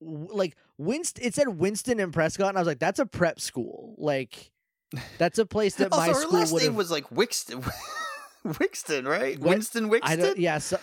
like 0.00 0.56
Winston 0.76 1.24
it 1.24 1.34
said 1.34 1.48
Winston 1.48 1.98
and 2.00 2.12
Prescott 2.12 2.50
and 2.50 2.58
I 2.58 2.60
was 2.60 2.68
like 2.68 2.78
that's 2.78 2.98
a 2.98 3.06
prep 3.06 3.40
school. 3.40 3.94
Like 3.98 4.50
that's 5.18 5.38
a 5.38 5.46
place 5.46 5.76
that 5.76 5.90
my 5.92 6.08
Also, 6.08 6.14
her 6.14 6.20
school 6.20 6.38
last 6.40 6.54
name 6.54 6.74
was 6.74 6.90
like 6.90 7.08
Wixton. 7.10 7.68
Wixton, 8.46 9.06
right? 9.06 9.38
Winston 9.38 9.86
I 9.86 9.88
Wixton. 10.16 10.18
don't 10.20 10.38
yeah, 10.38 10.58
so, 10.58 10.78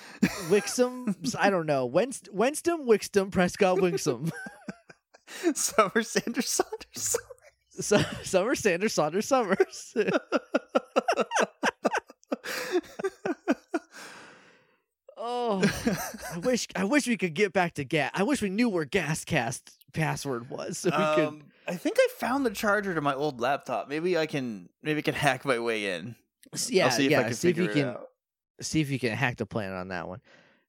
Wixom 0.50 1.36
I 1.40 1.50
don't 1.50 1.66
know. 1.66 1.86
Wenst, 1.86 2.30
Winston 2.32 2.86
Wixton 2.86 3.32
Prescott 3.32 3.78
Wixom. 3.78 4.32
Summer 5.56 6.04
Sanders 6.04 6.50
Saunders. 6.50 7.18
Summer 8.24 8.56
Sanders, 8.56 8.94
Saunders 8.94 9.28
Summers. 9.28 9.94
oh, 15.18 15.64
I 16.34 16.38
wish 16.40 16.68
I 16.76 16.84
wish 16.86 17.08
we 17.08 17.18
could 17.18 17.34
get 17.34 17.54
back 17.54 17.74
to 17.76 17.84
gas. 17.84 18.12
I 18.14 18.24
wish 18.24 18.42
we 18.42 18.50
knew 18.50 18.70
where 18.70 18.86
Gascast 18.86 19.62
password 19.94 20.50
was 20.50 20.78
so 20.80 20.90
we 20.90 21.16
could. 21.16 21.28
um, 21.28 21.44
I 21.68 21.76
think 21.76 21.98
I 22.00 22.08
found 22.18 22.46
the 22.46 22.52
charger 22.52 22.94
to 22.94 23.02
my 23.02 23.14
old 23.14 23.42
laptop. 23.42 23.90
Maybe 23.90 24.18
I 24.18 24.26
can 24.26 24.70
maybe 24.84 25.00
I 25.00 25.02
can 25.02 25.16
hack 25.16 25.44
my 25.46 25.60
way 25.60 25.96
in. 25.96 26.16
Yeah, 26.70 26.86
I'll 26.86 26.92
see 26.92 27.06
if 27.06 27.12
yeah. 27.12 27.20
I 27.22 27.24
can 27.24 27.34
see 27.34 27.50
if 27.50 27.58
you 27.58 27.66
it 27.66 27.74
can 27.74 27.86
out. 27.86 28.08
see 28.62 28.82
if 28.82 28.90
you 28.90 29.00
can 29.00 29.12
hack 29.14 29.38
the 29.38 29.46
plan 29.46 29.74
on 29.74 29.90
that 29.90 30.08
one. 30.08 30.22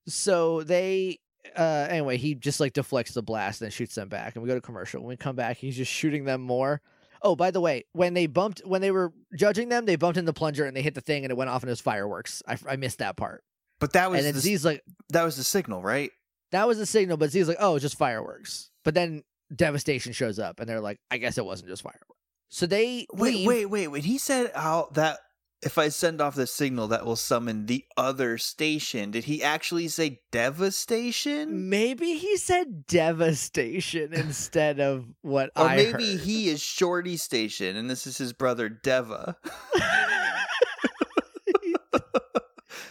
So 0.08 0.62
they 0.62 1.18
uh 1.56 1.86
anyway, 1.90 2.16
he 2.16 2.34
just 2.34 2.60
like 2.60 2.72
deflects 2.72 3.12
the 3.14 3.22
blast 3.22 3.62
and 3.62 3.72
shoots 3.72 3.94
them 3.94 4.08
back. 4.08 4.34
And 4.34 4.42
we 4.42 4.48
go 4.48 4.54
to 4.54 4.60
commercial. 4.60 5.00
When 5.00 5.10
we 5.10 5.16
come 5.16 5.36
back, 5.36 5.56
he's 5.58 5.76
just 5.76 5.92
shooting 5.92 6.24
them 6.24 6.40
more. 6.40 6.80
Oh, 7.22 7.34
by 7.34 7.50
the 7.50 7.60
way, 7.60 7.84
when 7.92 8.14
they 8.14 8.26
bumped 8.26 8.60
when 8.64 8.80
they 8.80 8.90
were 8.90 9.12
judging 9.34 9.68
them, 9.68 9.84
they 9.86 9.96
bumped 9.96 10.18
in 10.18 10.24
the 10.24 10.32
plunger 10.32 10.64
and 10.64 10.76
they 10.76 10.82
hit 10.82 10.94
the 10.94 11.00
thing 11.00 11.24
and 11.24 11.30
it 11.30 11.36
went 11.36 11.50
off 11.50 11.62
and 11.62 11.68
it 11.68 11.72
was 11.72 11.80
fireworks. 11.80 12.42
I, 12.46 12.56
I 12.68 12.76
missed 12.76 12.98
that 12.98 13.16
part. 13.16 13.42
But 13.80 13.92
that 13.92 14.10
was 14.10 14.18
And 14.18 14.26
then 14.26 14.34
the, 14.34 14.40
Z's 14.40 14.64
like 14.64 14.82
that 15.10 15.24
was 15.24 15.36
the 15.36 15.44
signal, 15.44 15.82
right? 15.82 16.10
that 16.52 16.66
was 16.68 16.78
the 16.78 16.86
signal, 16.86 17.16
but 17.16 17.30
Z's 17.30 17.48
like, 17.48 17.56
oh, 17.60 17.74
it's 17.74 17.82
just 17.82 17.98
fireworks. 17.98 18.70
But 18.84 18.94
then 18.94 19.24
devastation 19.54 20.12
shows 20.12 20.38
up 20.38 20.60
and 20.60 20.68
they're 20.68 20.80
like, 20.80 20.98
I 21.10 21.18
guess 21.18 21.38
it 21.38 21.44
wasn't 21.44 21.68
just 21.70 21.82
fireworks. 21.82 22.02
So 22.48 22.66
they 22.66 23.06
Wait, 23.12 23.34
leave. 23.34 23.46
wait, 23.48 23.66
wait. 23.66 23.88
When 23.88 24.02
he 24.02 24.18
said 24.18 24.52
how 24.54 24.88
that 24.92 25.18
if 25.62 25.78
I 25.78 25.88
send 25.88 26.20
off 26.20 26.34
the 26.34 26.46
signal 26.46 26.88
that 26.88 27.06
will 27.06 27.16
summon 27.16 27.66
the 27.66 27.84
other 27.96 28.38
station, 28.38 29.10
did 29.10 29.24
he 29.24 29.42
actually 29.42 29.88
say 29.88 30.20
devastation? 30.30 31.68
Maybe 31.68 32.14
he 32.14 32.36
said 32.36 32.86
devastation 32.86 34.12
instead 34.14 34.80
of 34.80 35.06
what 35.22 35.50
I. 35.56 35.62
Or 35.62 35.68
I 35.68 35.76
maybe 35.76 36.12
heard. 36.12 36.20
he 36.20 36.48
is 36.48 36.60
Shorty 36.60 37.16
Station 37.16 37.76
and 37.76 37.88
this 37.90 38.06
is 38.06 38.18
his 38.18 38.32
brother 38.32 38.68
Deva. 38.68 39.36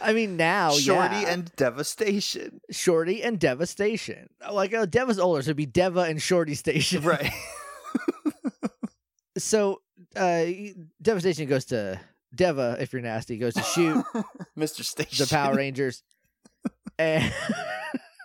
I 0.01 0.13
mean, 0.13 0.37
now 0.37 0.71
Shorty 0.71 1.21
yeah. 1.21 1.29
and 1.29 1.51
Devastation. 1.55 2.61
Shorty 2.69 3.23
and 3.23 3.39
Devastation. 3.39 4.29
Like 4.51 4.71
oh, 4.73 4.85
Deva's 4.85 5.17
older, 5.17 5.41
so 5.41 5.47
it'd 5.47 5.57
be 5.57 5.65
Deva 5.65 6.01
and 6.01 6.21
Shorty 6.21 6.53
Station. 6.53 7.01
Right. 7.03 7.31
So 9.37 9.81
uh 10.15 10.45
Devastation 11.01 11.47
goes 11.47 11.65
to 11.65 11.99
Deva, 12.33 12.77
if 12.79 12.93
you're 12.93 13.01
nasty, 13.01 13.37
goes 13.37 13.53
to 13.55 13.61
shoot 13.63 14.03
Mr. 14.57 14.83
Station. 14.83 15.25
the 15.25 15.29
Power 15.29 15.55
Rangers. 15.55 16.03
and 16.97 17.33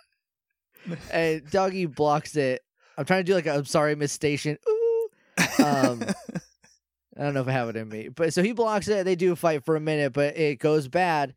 and 1.11 1.49
Doggy 1.49 1.85
blocks 1.85 2.35
it. 2.35 2.61
I'm 2.97 3.05
trying 3.05 3.21
to 3.21 3.31
do 3.31 3.35
like 3.35 3.45
a 3.45 3.53
I'm 3.55 3.65
sorry, 3.65 3.95
Miss 3.95 4.11
Station. 4.11 4.57
Ooh. 4.67 5.09
Um, 5.63 6.03
I 7.17 7.23
don't 7.23 7.33
know 7.33 7.41
if 7.41 7.47
I 7.47 7.51
have 7.51 7.69
it 7.69 7.75
in 7.75 7.87
me. 7.89 8.09
But 8.09 8.33
so 8.33 8.43
he 8.43 8.51
blocks 8.53 8.87
it. 8.87 9.05
They 9.05 9.15
do 9.15 9.35
fight 9.35 9.65
for 9.65 9.75
a 9.75 9.81
minute, 9.81 10.13
but 10.13 10.37
it 10.37 10.59
goes 10.59 10.87
bad. 10.87 11.35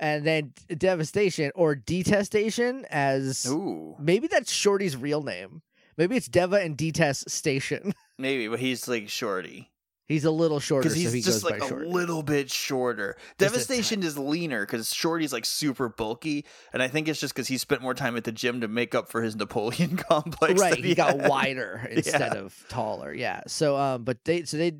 And 0.00 0.26
then 0.26 0.52
Devastation 0.76 1.52
or 1.54 1.74
Detestation 1.76 2.84
as 2.90 3.46
Ooh. 3.46 3.94
maybe 3.98 4.26
that's 4.26 4.50
Shorty's 4.52 4.96
real 4.96 5.22
name. 5.22 5.62
Maybe 5.96 6.16
it's 6.16 6.26
Deva 6.26 6.56
and 6.56 6.76
Detest 6.76 7.30
Station. 7.30 7.94
Maybe, 8.18 8.48
but 8.48 8.58
he's 8.60 8.88
like 8.88 9.08
Shorty. 9.08 9.70
He's 10.06 10.24
a 10.26 10.30
little 10.30 10.60
shorter, 10.60 10.82
Because 10.82 10.96
he's 10.96 11.08
so 11.08 11.14
he 11.14 11.20
just 11.22 11.44
like 11.44 11.62
a 11.62 11.68
Shorty. 11.68 11.86
little 11.86 12.22
bit 12.22 12.50
shorter. 12.50 13.16
Just 13.18 13.38
Devastation 13.38 14.02
is 14.02 14.18
leaner 14.18 14.66
because 14.66 14.92
Shorty's 14.92 15.32
like 15.32 15.46
super 15.46 15.88
bulky, 15.88 16.44
and 16.74 16.82
I 16.82 16.88
think 16.88 17.08
it's 17.08 17.18
just 17.20 17.32
because 17.34 17.48
he 17.48 17.56
spent 17.56 17.80
more 17.80 17.94
time 17.94 18.14
at 18.16 18.24
the 18.24 18.32
gym 18.32 18.60
to 18.60 18.68
make 18.68 18.94
up 18.94 19.08
for 19.08 19.22
his 19.22 19.34
Napoleon 19.34 19.96
complex. 20.08 20.60
right, 20.60 20.74
that 20.76 20.84
he, 20.84 20.94
got 20.94 21.16
wider 21.16 21.86
instead 21.90 22.34
Yeah. 22.34 22.40
of 22.40 22.54
taller. 22.68 23.14
Yeah. 23.14 23.40
So 23.46 23.76
um, 23.76 24.04
but 24.04 24.18
they 24.24 24.44
so 24.44 24.58
they 24.58 24.72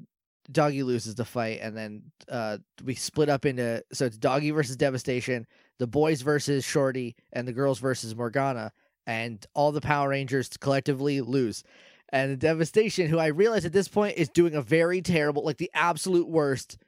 Doggie 0.52 0.82
loses 0.82 1.14
the 1.14 1.24
fight, 1.24 1.60
and 1.62 1.74
then 1.74 2.02
uh 2.28 2.58
we 2.84 2.94
split 2.94 3.30
up 3.30 3.46
into 3.46 3.82
so 3.94 4.04
it's 4.04 4.18
Doggie 4.18 4.50
versus 4.50 4.76
Devastation, 4.76 5.46
the 5.78 5.86
boys 5.86 6.20
versus 6.20 6.64
Shorty, 6.66 7.16
and 7.32 7.48
the 7.48 7.52
girls 7.54 7.78
versus 7.78 8.14
Morgana, 8.14 8.72
and 9.06 9.42
all 9.54 9.72
the 9.72 9.80
Power 9.80 10.10
Rangers 10.10 10.50
collectively 10.60 11.22
lose. 11.22 11.64
And 12.10 12.32
the 12.32 12.36
Devastation, 12.36 13.08
who 13.08 13.18
I 13.18 13.26
realize 13.26 13.64
at 13.64 13.72
this 13.72 13.88
point 13.88 14.16
is 14.16 14.28
doing 14.28 14.54
a 14.54 14.62
very 14.62 15.02
terrible, 15.02 15.44
like 15.44 15.56
the 15.56 15.70
absolute 15.74 16.28
worst 16.28 16.78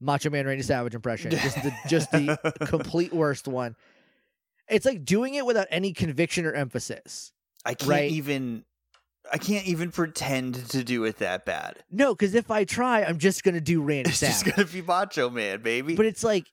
Macho 0.00 0.30
Man 0.30 0.46
Randy 0.46 0.62
Savage 0.62 0.94
impression, 0.94 1.30
just 1.30 1.62
the 1.62 1.74
just 1.88 2.10
the 2.12 2.54
complete 2.66 3.12
worst 3.12 3.48
one. 3.48 3.74
It's 4.68 4.84
like 4.84 5.04
doing 5.04 5.34
it 5.34 5.46
without 5.46 5.66
any 5.70 5.92
conviction 5.92 6.44
or 6.44 6.52
emphasis. 6.52 7.32
I 7.64 7.74
can't 7.74 7.90
right. 7.90 8.10
even. 8.10 8.64
I 9.32 9.38
can't 9.38 9.66
even 9.66 9.90
pretend 9.90 10.54
to 10.70 10.84
do 10.84 11.02
it 11.02 11.16
that 11.16 11.44
bad. 11.44 11.82
No, 11.90 12.14
because 12.14 12.36
if 12.36 12.48
I 12.48 12.62
try, 12.62 13.02
I'm 13.02 13.18
just 13.18 13.42
gonna 13.42 13.60
do 13.60 13.82
Randy 13.82 14.10
It's 14.10 14.20
just 14.20 14.40
Savage. 14.40 14.54
gonna 14.54 14.68
be 14.68 14.82
Macho 14.82 15.30
Man, 15.30 15.62
baby. 15.62 15.96
But 15.96 16.06
it's 16.06 16.22
like, 16.22 16.46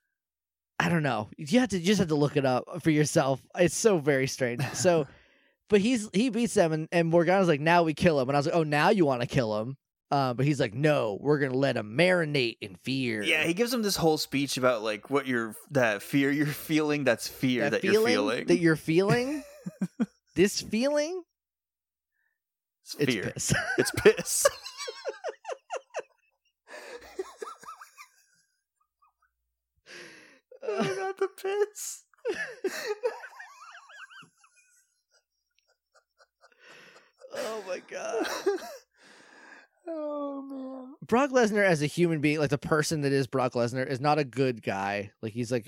I 0.79 0.89
don't 0.89 1.03
know. 1.03 1.29
You 1.37 1.59
have 1.59 1.69
to 1.69 1.77
you 1.77 1.85
just 1.85 1.99
have 1.99 2.07
to 2.07 2.15
look 2.15 2.35
it 2.35 2.45
up 2.45 2.81
for 2.81 2.89
yourself. 2.89 3.45
It's 3.55 3.75
so 3.75 3.99
very 3.99 4.25
strange. 4.25 4.63
So, 4.73 5.05
but 5.73 5.81
he's 5.81 6.07
he 6.13 6.29
beats 6.29 6.53
them, 6.53 6.71
and, 6.71 6.87
and 6.91 7.07
Morgana's 7.07 7.47
like, 7.47 7.59
now 7.59 7.81
we 7.81 7.95
kill 7.95 8.19
him, 8.19 8.29
and 8.29 8.37
I 8.37 8.39
was 8.39 8.45
like, 8.45 8.53
oh, 8.53 8.61
now 8.61 8.89
you 8.89 9.07
want 9.07 9.21
to 9.21 9.27
kill 9.27 9.59
him? 9.59 9.75
Uh, 10.11 10.35
but 10.35 10.45
he's 10.45 10.59
like, 10.59 10.75
no, 10.75 11.17
we're 11.19 11.39
gonna 11.39 11.57
let 11.57 11.75
him 11.75 11.97
marinate 11.97 12.57
in 12.61 12.75
fear. 12.83 13.23
yeah, 13.23 13.43
he 13.43 13.55
gives 13.55 13.73
him 13.73 13.81
this 13.81 13.95
whole 13.95 14.19
speech 14.19 14.55
about 14.57 14.83
like 14.83 15.09
what 15.09 15.25
you're 15.25 15.55
that 15.71 16.03
fear 16.03 16.29
you're 16.29 16.45
feeling. 16.45 17.05
That's 17.05 17.27
fear 17.27 17.71
that, 17.71 17.83
you're 17.83 18.05
feeling. 18.05 18.45
that 18.45 18.59
you're 18.59 18.75
feeling. 18.75 19.43
this 20.35 20.61
feeling, 20.61 21.23
it's 22.83 22.95
it's 22.99 23.11
fear. 23.11 23.31
piss. 23.31 23.53
It's 23.79 23.89
piss. 23.89 24.45
I 30.79 30.95
got 30.95 31.17
the 31.17 31.29
piss. 31.41 32.03
Oh 37.35 37.63
my 37.67 37.81
god. 37.89 38.27
oh 39.87 40.41
man. 40.41 40.95
Brock 41.05 41.31
Lesnar 41.31 41.65
as 41.65 41.81
a 41.81 41.87
human 41.87 42.21
being, 42.21 42.39
like 42.39 42.49
the 42.49 42.57
person 42.57 43.01
that 43.01 43.11
is 43.11 43.27
Brock 43.27 43.53
Lesnar, 43.53 43.87
is 43.87 43.99
not 43.99 44.19
a 44.19 44.23
good 44.23 44.61
guy. 44.61 45.11
Like 45.21 45.33
he's 45.33 45.51
like 45.51 45.67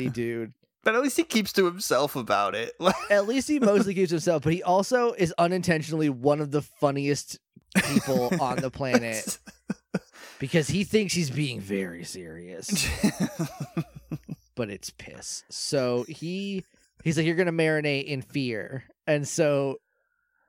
a 0.00 0.08
dude. 0.10 0.52
But 0.82 0.94
at 0.94 1.02
least 1.02 1.16
he 1.16 1.24
keeps 1.24 1.52
to 1.54 1.66
himself 1.66 2.16
about 2.16 2.54
it. 2.54 2.72
At 3.10 3.28
least 3.28 3.48
he 3.48 3.58
mostly 3.58 3.92
keeps 3.92 4.10
himself, 4.10 4.44
but 4.44 4.54
he 4.54 4.62
also 4.62 5.12
is 5.12 5.34
unintentionally 5.36 6.08
one 6.08 6.40
of 6.40 6.52
the 6.52 6.62
funniest 6.62 7.38
people 7.84 8.32
on 8.40 8.56
the 8.56 8.70
planet 8.70 9.38
because 10.38 10.68
he 10.68 10.84
thinks 10.84 11.12
he's 11.12 11.30
being 11.30 11.60
very 11.60 12.02
serious, 12.02 12.88
but 14.54 14.70
it's 14.70 14.88
piss. 14.88 15.44
So 15.50 16.06
he 16.08 16.64
he's 17.04 17.18
like, 17.18 17.26
You're 17.26 17.36
gonna 17.36 17.52
marinate 17.52 18.06
in 18.06 18.22
fear. 18.22 18.84
And 19.06 19.28
so 19.28 19.76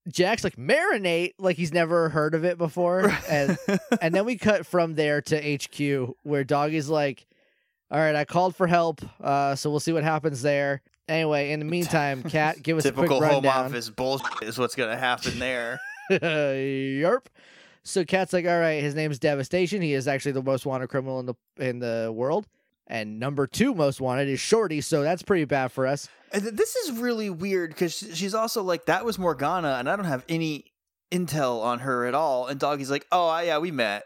Jack's 0.07 0.43
like, 0.43 0.55
marinate, 0.55 1.33
like 1.37 1.57
he's 1.57 1.73
never 1.73 2.09
heard 2.09 2.33
of 2.33 2.43
it 2.43 2.57
before. 2.57 3.15
And 3.29 3.57
and 4.01 4.13
then 4.13 4.25
we 4.25 4.37
cut 4.37 4.65
from 4.65 4.95
there 4.95 5.21
to 5.21 5.57
HQ 5.57 6.15
where 6.23 6.43
Doggie's 6.43 6.89
like, 6.89 7.27
All 7.89 7.99
right, 7.99 8.15
I 8.15 8.25
called 8.25 8.55
for 8.55 8.67
help, 8.67 9.01
uh, 9.23 9.55
so 9.55 9.69
we'll 9.69 9.79
see 9.79 9.93
what 9.93 10.03
happens 10.03 10.41
there. 10.41 10.81
Anyway, 11.07 11.51
in 11.51 11.59
the 11.59 11.65
meantime, 11.65 12.23
Kat, 12.29 12.63
give 12.63 12.77
us 12.77 12.85
a 12.85 12.91
Typical 12.91 13.19
quick 13.19 13.31
home 13.31 13.45
office 13.45 13.89
bullshit 13.89 14.47
is 14.47 14.57
what's 14.57 14.75
gonna 14.75 14.97
happen 14.97 15.39
there. 15.39 15.79
Yarp. 16.11 17.25
So 17.83 18.05
Kat's 18.05 18.31
like, 18.31 18.45
all 18.45 18.59
right, 18.59 18.81
his 18.81 18.93
name's 18.95 19.17
Devastation. 19.19 19.81
He 19.81 19.93
is 19.93 20.07
actually 20.07 20.33
the 20.33 20.43
most 20.43 20.65
wanted 20.65 20.89
criminal 20.89 21.19
in 21.19 21.25
the 21.25 21.35
in 21.57 21.79
the 21.79 22.11
world. 22.13 22.47
And 22.91 23.21
number 23.21 23.47
two 23.47 23.73
most 23.73 24.01
wanted 24.01 24.27
is 24.27 24.41
Shorty, 24.41 24.81
so 24.81 25.01
that's 25.01 25.23
pretty 25.23 25.45
bad 25.45 25.71
for 25.71 25.87
us. 25.87 26.09
Uh, 26.33 26.41
and 26.45 26.57
this 26.57 26.75
is 26.75 26.99
really 26.99 27.29
weird 27.29 27.69
because 27.69 27.95
she's 27.95 28.35
also 28.35 28.63
like, 28.63 28.87
that 28.87 29.05
was 29.05 29.17
Morgana, 29.17 29.77
and 29.79 29.89
I 29.89 29.95
don't 29.95 30.03
have 30.05 30.25
any 30.27 30.65
intel 31.09 31.63
on 31.63 31.79
her 31.79 32.05
at 32.05 32.13
all. 32.13 32.47
And 32.47 32.59
Doggie's 32.59 32.91
like, 32.91 33.07
oh, 33.09 33.39
yeah, 33.39 33.59
we 33.59 33.71
met. 33.71 34.03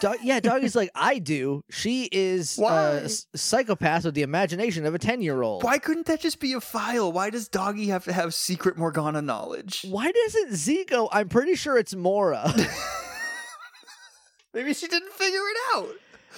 Dog, 0.00 0.16
yeah, 0.22 0.40
Doggie's 0.40 0.74
like, 0.74 0.88
I 0.94 1.18
do. 1.18 1.60
She 1.70 2.08
is 2.10 2.58
uh, 2.58 3.00
a 3.02 3.04
s- 3.04 3.26
psychopath 3.36 4.06
with 4.06 4.14
the 4.14 4.22
imagination 4.22 4.86
of 4.86 4.94
a 4.94 4.98
10 4.98 5.20
year 5.20 5.42
old. 5.42 5.62
Why 5.62 5.76
couldn't 5.76 6.06
that 6.06 6.22
just 6.22 6.40
be 6.40 6.54
a 6.54 6.62
file? 6.62 7.12
Why 7.12 7.28
does 7.28 7.46
Doggie 7.48 7.88
have 7.88 8.04
to 8.04 8.14
have 8.14 8.32
secret 8.32 8.78
Morgana 8.78 9.20
knowledge? 9.20 9.84
Why 9.86 10.10
doesn't 10.10 10.54
Z 10.54 10.86
go? 10.86 11.10
I'm 11.12 11.28
pretty 11.28 11.56
sure 11.56 11.76
it's 11.76 11.94
Mora. 11.94 12.54
Maybe 14.54 14.72
she 14.72 14.88
didn't 14.88 15.12
figure 15.12 15.40
it 15.40 15.56
out. 15.76 15.88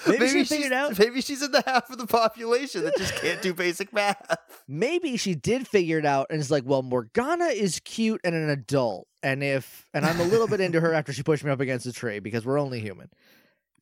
Maybe 0.07 0.25
she 0.27 0.31
she's- 0.33 0.49
figured 0.49 0.73
out. 0.73 0.97
Maybe 0.97 1.21
she's 1.21 1.41
in 1.41 1.51
the 1.51 1.61
half 1.65 1.89
of 1.89 1.97
the 1.97 2.07
population 2.07 2.83
that 2.85 2.97
just 2.97 3.15
can't 3.15 3.41
do 3.41 3.53
basic 3.53 3.91
math. 3.93 4.37
Maybe 4.67 5.17
she 5.17 5.35
did 5.35 5.67
figure 5.67 5.99
it 5.99 6.05
out 6.05 6.27
and 6.29 6.39
is 6.39 6.49
like, 6.51 6.63
well, 6.65 6.81
Morgana 6.81 7.45
is 7.45 7.79
cute 7.83 8.21
and 8.23 8.33
an 8.35 8.49
adult. 8.49 9.07
And 9.23 9.43
if, 9.43 9.85
and 9.93 10.05
I'm 10.05 10.19
a 10.19 10.23
little 10.23 10.47
bit 10.47 10.59
into 10.61 10.79
her 10.81 10.93
after 10.93 11.13
she 11.13 11.23
pushed 11.23 11.43
me 11.43 11.51
up 11.51 11.59
against 11.59 11.85
a 11.85 11.93
tree 11.93 12.19
because 12.19 12.45
we're 12.45 12.59
only 12.59 12.79
human. 12.79 13.09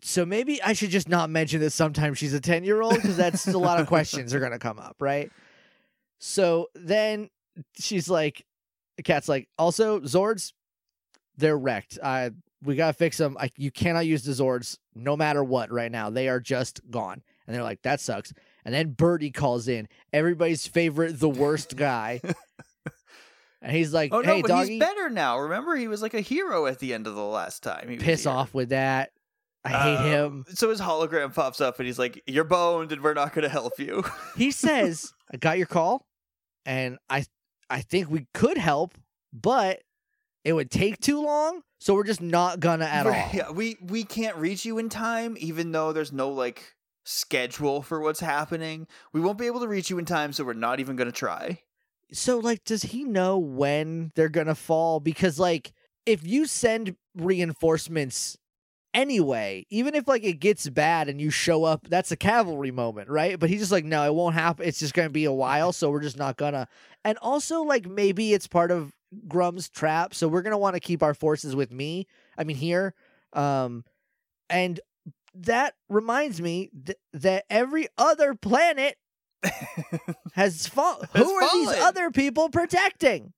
So 0.01 0.25
maybe 0.25 0.61
I 0.63 0.73
should 0.73 0.89
just 0.89 1.09
not 1.09 1.29
mention 1.29 1.59
that 1.61 1.71
sometimes 1.71 2.17
she's 2.17 2.33
a 2.33 2.39
10 2.41 2.63
year 2.63 2.81
old 2.81 2.95
because 2.95 3.17
that's 3.17 3.47
a 3.47 3.57
lot 3.57 3.79
of 3.79 3.87
questions 3.87 4.33
are 4.33 4.39
going 4.39 4.51
to 4.53 4.59
come 4.59 4.79
up, 4.79 4.95
right? 4.99 5.31
So 6.19 6.67
then 6.75 7.29
she's 7.79 8.09
like, 8.09 8.45
cat's 9.03 9.29
like, 9.29 9.47
also, 9.57 9.99
Zords, 10.01 10.53
they're 11.37 11.57
wrecked. 11.57 11.97
I, 12.03 12.31
we 12.63 12.75
gotta 12.75 12.93
fix 12.93 13.17
them. 13.17 13.37
I, 13.39 13.51
you 13.57 13.71
cannot 13.71 14.05
use 14.05 14.23
the 14.23 14.31
Zords 14.31 14.77
no 14.95 15.15
matter 15.15 15.43
what 15.43 15.71
right 15.71 15.91
now. 15.91 16.09
They 16.09 16.27
are 16.29 16.39
just 16.39 16.81
gone. 16.89 17.21
And 17.47 17.55
they're 17.55 17.63
like, 17.63 17.81
that 17.83 17.99
sucks. 17.99 18.31
And 18.65 18.73
then 18.73 18.91
Birdie 18.91 19.31
calls 19.31 19.67
in, 19.67 19.87
everybody's 20.13 20.67
favorite, 20.67 21.19
the 21.19 21.29
worst 21.29 21.75
guy. 21.75 22.21
and 23.61 23.71
he's 23.75 23.93
like, 23.93 24.13
Oh 24.13 24.21
no, 24.21 24.35
hey, 24.35 24.41
but 24.41 24.47
doggie, 24.49 24.71
he's 24.73 24.79
better 24.79 25.09
now. 25.09 25.39
Remember, 25.39 25.75
he 25.75 25.87
was 25.87 26.01
like 26.01 26.13
a 26.13 26.21
hero 26.21 26.65
at 26.65 26.79
the 26.79 26.93
end 26.93 27.07
of 27.07 27.15
the 27.15 27.23
last 27.23 27.63
time. 27.63 27.89
He 27.89 27.97
piss 27.97 28.23
here. 28.23 28.31
off 28.33 28.53
with 28.53 28.69
that. 28.69 29.11
I 29.65 29.69
hate 29.69 29.95
Uh, 29.97 30.03
him. 30.03 30.45
So 30.53 30.69
his 30.69 30.79
hologram 30.79 31.33
pops 31.33 31.59
up 31.59 31.79
and 31.79 31.85
he's 31.85 31.99
like, 31.99 32.23
"You're 32.25 32.45
boned, 32.45 32.93
and 32.93 33.01
we're 33.03 33.13
not 33.13 33.33
going 33.33 33.43
to 33.43 33.49
help 33.49 33.77
you." 33.77 34.03
He 34.37 34.51
says, 34.51 35.11
I 35.33 35.35
got 35.37 35.57
your 35.57 35.67
call, 35.67 36.05
and 36.65 36.97
I 37.09 37.25
I 37.69 37.81
think 37.81 38.09
we 38.09 38.27
could 38.33 38.57
help, 38.57 38.93
but 39.33 39.81
it 40.49 40.53
would 40.53 40.71
take 40.71 40.99
too 40.99 41.21
long, 41.23 41.61
so 41.79 41.93
we're 41.93 42.03
just 42.03 42.21
not 42.21 42.59
gonna 42.59 42.85
at 42.85 43.05
all. 43.05 43.13
Yeah, 43.33 43.51
we 43.51 43.77
we 43.81 44.03
can't 44.03 44.35
reach 44.35 44.65
you 44.65 44.79
in 44.79 44.89
time, 44.89 45.37
even 45.39 45.71
though 45.71 45.93
there's 45.93 46.11
no 46.11 46.29
like 46.29 46.73
schedule 47.03 47.83
for 47.83 47.99
what's 47.99 48.19
happening. 48.19 48.87
We 49.13 49.21
won't 49.21 49.37
be 49.37 49.45
able 49.45 49.59
to 49.59 49.67
reach 49.67 49.91
you 49.91 49.99
in 49.99 50.05
time, 50.05 50.33
so 50.33 50.43
we're 50.43 50.53
not 50.53 50.79
even 50.79 50.95
going 50.95 51.07
to 51.07 51.15
try. 51.15 51.61
So 52.11 52.39
like 52.39 52.63
does 52.63 52.81
he 52.81 53.03
know 53.03 53.37
when 53.37 54.11
they're 54.15 54.27
gonna 54.29 54.55
fall? 54.55 54.99
Because 54.99 55.37
like 55.37 55.71
if 56.07 56.25
you 56.25 56.47
send 56.47 56.95
reinforcements 57.15 58.35
anyway, 58.95 59.67
even 59.69 59.93
if 59.93 60.07
like 60.07 60.23
it 60.23 60.39
gets 60.39 60.67
bad 60.67 61.09
and 61.09 61.21
you 61.21 61.29
show 61.29 61.63
up, 61.63 61.87
that's 61.87 62.11
a 62.11 62.17
cavalry 62.17 62.71
moment, 62.71 63.07
right? 63.07 63.39
But 63.39 63.51
he's 63.51 63.59
just 63.59 63.71
like, 63.71 63.85
no, 63.85 64.03
it 64.03 64.15
won't 64.15 64.33
happen. 64.33 64.67
It's 64.67 64.79
just 64.79 64.95
gonna 64.95 65.11
be 65.11 65.25
a 65.25 65.31
while, 65.31 65.71
so 65.71 65.91
we're 65.91 66.01
just 66.01 66.17
not 66.17 66.37
gonna. 66.37 66.67
And 67.05 67.19
also 67.19 67.61
like 67.61 67.87
maybe 67.87 68.33
it's 68.33 68.47
part 68.47 68.71
of 68.71 68.91
Gruumm's 69.27 69.69
trap, 69.69 70.13
so 70.13 70.27
we're 70.27 70.41
gonna 70.41 70.57
want 70.57 70.75
to 70.75 70.79
keep 70.79 71.03
our 71.03 71.13
forces 71.13 71.55
with 71.55 71.71
me. 71.71 72.07
I 72.37 72.43
mean 72.43 72.57
here, 72.57 72.93
um, 73.33 73.83
and 74.49 74.79
that 75.35 75.75
reminds 75.89 76.41
me 76.41 76.69
th- 76.85 76.97
that 77.13 77.45
every 77.49 77.87
other 77.97 78.35
planet 78.35 78.97
has 80.33 80.67
fallen. 80.67 81.07
Who 81.15 81.31
are 81.31 81.53
these 81.53 81.69
other 81.79 82.11
people 82.11 82.49
protecting? 82.49 83.33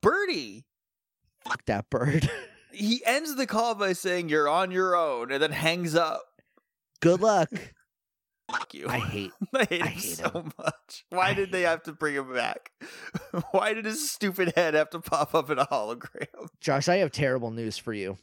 Birdie. 0.00 0.64
Fuck 1.44 1.64
that 1.66 1.90
bird. 1.90 2.30
He 2.74 3.02
ends 3.04 3.34
the 3.36 3.46
call 3.46 3.74
by 3.74 3.92
saying, 3.92 4.30
"You're 4.30 4.48
on 4.48 4.70
your 4.70 4.96
own," 4.96 5.30
and 5.30 5.42
then 5.42 5.52
hangs 5.52 5.94
up. 5.94 6.22
Good 7.00 7.20
luck. 7.20 7.50
Fuck 8.52 8.74
you. 8.74 8.88
I 8.88 8.98
hate. 8.98 9.32
I 9.54 9.64
hate 9.64 9.82
I 9.82 9.86
him 9.86 9.92
hate 9.92 10.02
so 10.02 10.44
much. 10.58 11.04
Why 11.10 11.30
I 11.30 11.34
did 11.34 11.52
they 11.52 11.62
have 11.62 11.82
to 11.84 11.92
bring 11.92 12.14
him 12.14 12.32
back? 12.32 12.70
Why 13.50 13.74
did 13.74 13.84
his 13.84 14.10
stupid 14.10 14.52
head 14.56 14.74
have 14.74 14.90
to 14.90 15.00
pop 15.00 15.34
up 15.34 15.50
in 15.50 15.58
a 15.58 15.66
hologram? 15.66 16.26
Josh, 16.60 16.88
I 16.88 16.96
have 16.98 17.10
terrible 17.10 17.50
news 17.50 17.78
for 17.78 17.92
you. 17.92 18.18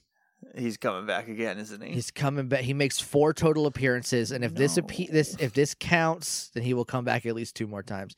He's 0.56 0.78
coming 0.78 1.06
back 1.06 1.28
again, 1.28 1.58
isn't 1.58 1.82
he? 1.82 1.92
He's 1.92 2.12
coming 2.12 2.48
back. 2.48 2.62
He 2.62 2.74
makes 2.74 3.00
four 3.00 3.34
total 3.34 3.66
appearances, 3.66 4.32
and 4.32 4.46
if 4.46 4.56
this 4.56 4.78
appe- 4.78 5.12
this 5.12 5.36
if 5.38 5.54
this 5.54 5.76
counts, 5.78 6.50
then 6.54 6.64
he 6.64 6.74
will 6.74 6.86
come 6.86 7.04
back 7.04 7.26
at 7.26 7.36
least 7.36 7.56
two 7.56 7.68
more 7.68 7.84
times. 7.84 8.16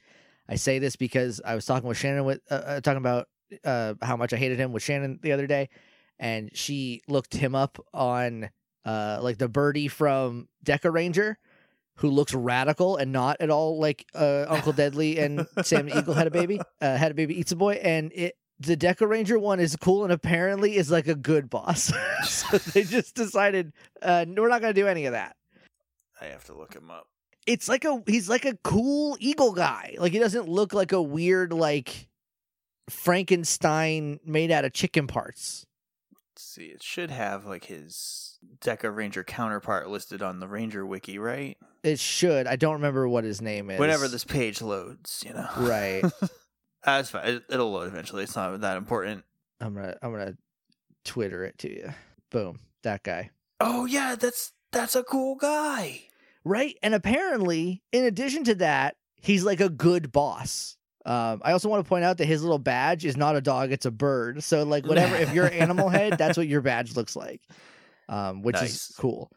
I 0.48 0.56
say 0.56 0.78
this 0.78 0.96
because 0.96 1.42
I 1.44 1.56
was 1.56 1.66
talking 1.66 1.88
with 1.88 1.98
Shannon 1.98 2.24
with 2.24 2.42
uh, 2.52 2.54
uh, 2.54 2.82
talking 2.82 3.00
about 3.00 3.28
uh, 3.66 3.96
how 4.04 4.18
much 4.18 4.34
I 4.34 4.38
hated 4.38 4.60
him 4.60 4.72
with 4.72 4.84
Shannon 4.84 5.20
the 5.24 5.32
other 5.32 5.48
day, 5.48 5.70
and 6.20 6.52
she 6.54 7.02
looked 7.08 7.34
him 7.34 7.56
up 7.56 7.84
on 7.92 8.52
uh, 8.86 9.20
like 9.22 9.40
the 9.40 9.50
birdie 9.50 9.88
from 9.88 10.48
Dekaranger, 10.64 11.36
who 11.96 12.10
looks 12.10 12.34
radical 12.34 12.98
and 12.98 13.12
not 13.12 13.38
at 13.40 13.50
all 13.50 13.80
like 13.80 14.06
uh, 14.16 14.46
Uncle 14.50 14.74
Deadly 14.74 15.20
and 15.20 15.48
Sam 15.64 15.90
Eagle 15.90 16.14
had 16.14 16.28
a 16.28 16.32
baby, 16.32 16.60
uh, 16.82 16.98
had 16.98 17.12
a 17.12 17.16
baby 17.16 17.40
eats 17.40 17.52
a 17.52 17.56
boy, 17.56 17.74
and 17.74 18.12
it 18.14 18.36
the 18.62 18.78
Dekaranger 18.78 19.42
one 19.42 19.60
is 19.60 19.76
cool 19.76 20.04
and 20.04 20.14
apparently 20.14 20.76
is 20.76 20.92
like 20.92 21.08
a 21.08 21.16
good 21.16 21.50
boss. 21.50 21.92
so 22.24 22.58
they 22.74 22.84
just 22.84 23.16
decided 23.16 23.74
uh, 24.02 24.26
we're 24.28 24.50
not 24.50 24.62
going 24.62 24.74
to 24.74 24.80
do 24.80 24.88
any 24.88 25.06
of 25.06 25.14
that. 25.14 25.36
I 26.20 26.26
have 26.26 26.46
to 26.46 26.54
look 26.54 26.76
him 26.76 26.92
up. 26.92 27.08
It's 27.48 27.68
like 27.68 27.86
a 27.86 28.04
he's 28.06 28.30
like 28.30 28.46
a 28.46 28.56
cool 28.64 29.18
eagle 29.20 29.54
guy. 29.54 29.96
Like 29.98 30.12
he 30.12 30.20
doesn't 30.20 30.48
look 30.48 30.74
like 30.74 30.92
a 30.92 31.02
weird 31.02 31.52
like 31.54 32.08
Frankenstein 32.88 34.20
made 34.24 34.52
out 34.52 34.64
of 34.64 34.74
chicken 34.74 35.08
parts. 35.08 35.66
Let's 36.32 36.44
see, 36.44 36.66
it 36.66 36.84
should 36.84 37.10
have 37.10 37.46
like 37.46 37.66
his 37.66 38.31
Dekaranger 38.62 39.26
counterpart 39.26 39.90
listed 39.90 40.22
on 40.22 40.40
the 40.40 40.48
Ranger 40.48 40.86
wiki, 40.86 41.18
right? 41.18 41.58
It 41.84 42.00
should. 42.00 42.48
I 42.48 42.56
don't 42.56 42.74
remember 42.74 43.08
what 43.08 43.24
his 43.24 43.42
name 43.42 43.70
is. 43.72 43.80
Whenever 43.80 44.08
this 44.08 44.24
page 44.24 44.62
loads, 44.62 45.24
you 45.26 45.34
know. 45.34 45.48
Right. 45.58 46.04
That's 46.84 47.10
fine. 47.10 47.28
It, 47.28 47.44
it'll 47.50 47.72
load 47.72 47.88
eventually. 47.88 48.24
It's 48.24 48.36
not 48.36 48.62
that 48.62 48.78
important. 48.78 49.24
I'm 49.60 49.76
gonna 49.76 49.96
I'm 50.02 50.12
gonna 50.12 50.36
Twitter 51.06 51.44
it 51.44 51.58
to 51.60 51.70
you. 51.70 51.94
Boom. 52.32 52.60
That 52.84 53.04
guy. 53.04 53.30
Oh 53.60 53.86
yeah, 53.86 54.16
that's 54.16 54.54
that's 54.72 54.96
a 54.96 55.04
cool 55.04 55.36
guy. 55.36 56.02
Right? 56.44 56.76
And 56.82 56.96
apparently, 56.96 57.84
in 57.92 58.06
addition 58.06 58.44
to 58.46 58.56
that, 58.56 58.96
he's 59.22 59.44
like 59.44 59.62
a 59.62 59.70
good 59.70 60.12
boss. 60.12 60.78
Um, 61.06 61.42
I 61.44 61.52
also 61.52 61.70
want 61.70 61.84
to 61.84 61.90
point 61.90 62.06
out 62.06 62.18
that 62.18 62.26
his 62.26 62.42
little 62.42 62.60
badge 62.60 63.06
is 63.06 63.18
not 63.18 63.36
a 63.36 63.42
dog, 63.42 63.72
it's 63.72 63.86
a 63.86 63.92
bird. 63.92 64.44
So 64.44 64.64
like 64.64 64.88
whatever 64.88 65.16
if 65.16 65.34
you're 65.34 65.52
animal 65.52 65.90
head, 65.90 66.18
that's 66.18 66.38
what 66.38 66.48
your 66.48 66.62
badge 66.62 66.96
looks 66.96 67.16
like. 67.16 67.42
Um, 68.12 68.42
which 68.44 68.56
Nice. 68.56 68.90
is 68.90 68.96
cool. 68.98 69.32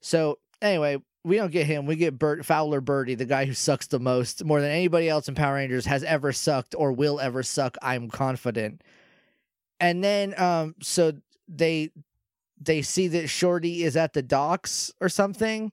So 0.00 0.38
anyway, 0.62 0.96
we 1.22 1.36
don't 1.36 1.52
get 1.52 1.66
him. 1.66 1.86
We 1.86 1.96
get 1.96 2.18
Bert 2.18 2.44
Fowler 2.46 2.80
Birdie, 2.80 3.14
the 3.14 3.24
guy 3.26 3.44
who 3.44 3.52
sucks 3.52 3.86
the 3.88 4.00
most, 4.00 4.44
more 4.44 4.60
than 4.60 4.70
anybody 4.70 5.08
else 5.08 5.28
in 5.28 5.34
Power 5.34 5.54
Rangers 5.54 5.84
has 5.86 6.02
ever 6.02 6.32
sucked 6.32 6.74
or 6.78 6.92
will 6.92 7.20
ever 7.20 7.42
suck, 7.42 7.76
I'm 7.82 8.08
confident. 8.08 8.82
And 9.80 10.02
then 10.02 10.38
um 10.40 10.74
so 10.80 11.12
they 11.46 11.90
they 12.58 12.80
see 12.80 13.08
that 13.08 13.28
Shorty 13.28 13.84
is 13.84 13.96
at 13.96 14.14
the 14.14 14.22
docks 14.22 14.90
or 15.00 15.08
something. 15.10 15.70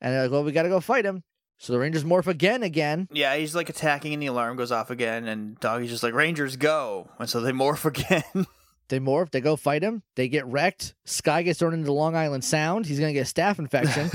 And 0.00 0.14
they're 0.14 0.22
like, 0.22 0.30
well, 0.30 0.44
we 0.44 0.52
got 0.52 0.62
to 0.62 0.68
go 0.70 0.80
fight 0.80 1.04
him. 1.04 1.22
So 1.58 1.72
the 1.72 1.78
Rangers 1.80 2.04
morph 2.04 2.28
again, 2.28 2.62
again. 2.62 3.08
Yeah, 3.12 3.36
he's 3.36 3.54
like 3.54 3.68
attacking 3.68 4.14
and 4.14 4.22
the 4.22 4.28
alarm 4.28 4.56
goes 4.56 4.70
off 4.72 4.90
again 4.90 5.26
and 5.26 5.58
Doggie's 5.60 5.90
just 5.90 6.04
like, 6.04 6.14
Rangers 6.14 6.56
go. 6.56 7.10
And 7.18 7.28
so 7.28 7.40
they 7.40 7.50
morph 7.50 7.84
again. 7.84 8.46
They 8.88 9.00
morph. 9.00 9.30
They 9.30 9.40
go 9.40 9.56
fight 9.56 9.82
him. 9.82 10.02
They 10.16 10.28
get 10.28 10.46
wrecked. 10.46 10.94
Sky 11.04 11.42
gets 11.42 11.58
thrown 11.58 11.74
into 11.74 11.92
Long 11.92 12.16
Island 12.16 12.44
Sound. 12.44 12.86
He's 12.86 12.98
to 12.98 13.12
get 13.12 13.28
a 13.28 13.32
staph 13.32 13.58
infection. 13.58 14.10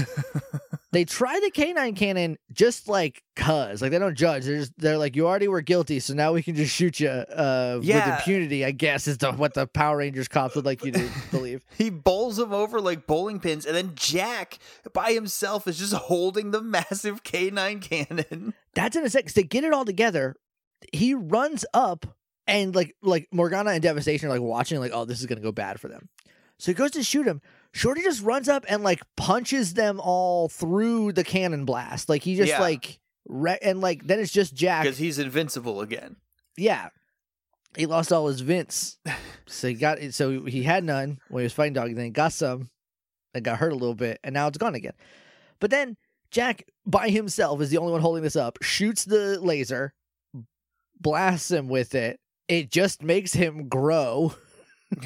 they 0.92 1.06
try 1.06 1.40
the 1.44 1.52
canine 1.52 1.96
cannon 1.96 2.38
just 2.52 2.88
like 2.88 3.24
cuz. 3.36 3.82
Like 3.82 3.92
they 3.92 4.00
don't 4.00 4.16
judge. 4.16 4.46
They're, 4.46 4.58
just, 4.58 4.74
they're 4.78 4.98
like, 4.98 5.16
you 5.16 5.28
already 5.28 5.48
were 5.48 5.62
guilty, 5.62 6.00
so 6.00 6.14
now 6.14 6.34
we 6.34 6.42
can 6.42 6.56
just 6.56 6.74
shoot 6.74 7.00
you 7.00 7.10
uh, 7.10 7.80
with 7.80 7.90
impunity, 7.90 8.66
I 8.66 8.72
guess, 8.72 9.08
is 9.08 9.20
the, 9.20 9.32
what 9.34 9.54
the 9.54 9.68
Power 9.68 9.98
Rangers 9.98 10.28
cops 10.28 10.56
would 10.56 10.66
like 10.66 10.84
you 10.84 10.92
to 10.92 11.10
believe. 11.32 11.64
he 11.78 11.90
bowls 11.90 12.38
them 12.38 12.54
over 12.54 12.82
like 12.82 13.06
bowling 13.06 13.40
pins 13.40 13.66
and 13.66 13.76
then 13.76 13.92
Jack 13.96 14.58
by 14.94 15.14
himself 15.14 15.68
is 15.68 15.78
just 15.78 15.94
holding 15.94 16.52
the 16.52 16.62
massive 16.62 17.24
K9 17.24 17.82
cannon. 17.82 18.54
That's 18.74 18.96
in 18.96 19.06
a 19.06 19.10
sec. 19.10 19.32
They 19.34 19.44
get 19.44 19.64
it 19.64 19.74
all 19.74 19.86
together. 19.86 20.36
He 20.92 21.14
runs 21.14 21.64
up 21.74 22.18
and 22.48 22.76
like 22.76 22.96
like 23.02 23.28
Morgana 23.32 23.72
and 23.72 23.82
Devastation 23.82 24.28
are 24.28 24.32
like 24.32 24.42
watching, 24.42 24.80
like, 24.80 24.92
oh, 24.94 25.06
this 25.06 25.20
is 25.20 25.26
gonna 25.26 25.42
go 25.42 25.52
bad 25.52 25.80
for 25.80 25.88
them. 25.88 26.10
So 26.60 26.72
he 26.72 26.76
goes 26.76 26.92
to 26.92 27.04
shoot 27.04 27.26
him. 27.28 27.42
Shorty 27.74 28.02
just 28.04 28.22
runs 28.24 28.48
up 28.48 28.66
and 28.70 28.84
like 28.84 29.02
punches 29.18 29.74
them 29.74 30.00
all 30.00 30.48
through 30.50 31.14
the 31.14 31.24
cannon 31.24 31.66
blast. 31.66 32.08
Like 32.10 32.22
he 32.24 32.36
just 32.36 32.50
Yeah. 32.50 32.62
like 32.62 33.00
re- 33.28 33.58
and 33.62 33.82
like 33.82 34.06
then 34.06 34.20
it's 34.20 34.32
just 34.32 34.54
Jack. 34.54 34.84
Because 34.84 34.98
he's 35.00 35.20
invincible 35.20 35.82
again. 35.82 36.18
Yeah. 36.56 36.90
He 37.76 37.88
lost 37.88 38.14
all 38.14 38.28
his 38.28 38.42
Vince. 38.42 39.00
so 39.48 39.68
he 39.70 39.74
got 39.74 39.98
so 40.12 40.46
he 40.46 40.62
had 40.64 40.84
none 40.84 41.20
when 41.30 41.42
he 41.42 41.46
was 41.46 41.54
fighting 41.54 41.74
Doggie, 41.74 41.94
then 41.94 42.06
he 42.06 42.12
got 42.12 42.32
some 42.34 42.70
and 43.34 43.44
got 43.44 43.58
hurt 43.58 43.72
a 43.72 43.76
little 43.76 43.96
bit, 43.96 44.20
and 44.24 44.34
now 44.34 44.48
it's 44.48 44.60
gone 44.60 44.76
again. 44.76 44.94
But 45.60 45.72
then 45.72 45.98
Jack 46.30 46.66
by 46.86 47.10
himself 47.10 47.60
is 47.62 47.72
the 47.72 47.78
only 47.80 47.92
one 47.92 48.02
holding 48.02 48.22
this 48.22 48.36
up, 48.36 48.60
shoots 48.62 49.06
the 49.06 49.40
laser, 49.40 49.94
blasts 51.00 51.50
him 51.52 51.68
with 51.68 51.96
it. 51.96 52.20
It 52.48 52.72
just 52.72 53.02
makes 53.02 53.34
him 53.34 53.68
grow. 53.70 54.34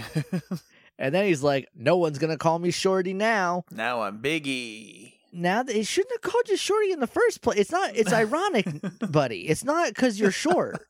And 1.00 1.14
then 1.14 1.26
he's 1.26 1.44
like, 1.44 1.68
No 1.76 1.98
one's 1.98 2.18
gonna 2.18 2.38
call 2.38 2.60
me 2.60 2.72
Shorty 2.72 3.14
now. 3.14 3.64
now 3.72 4.02
I'm 4.02 4.22
Biggie. 4.22 5.14
Now 5.32 5.62
that 5.62 5.76
it 5.76 5.86
shouldn't 5.86 6.14
have 6.14 6.32
called 6.32 6.50
you 6.50 6.58
Shorty 6.58 6.92
in 6.92 7.00
the 7.00 7.08
first 7.08 7.42
place. 7.42 7.60
It's 7.60 7.72
not 7.72 7.96
it's 7.96 8.14
ironic, 8.14 8.68
buddy. 9.12 9.48
It's 9.48 9.64
not 9.64 9.90
because 9.90 10.20
you're 10.20 10.32
short. 10.32 10.88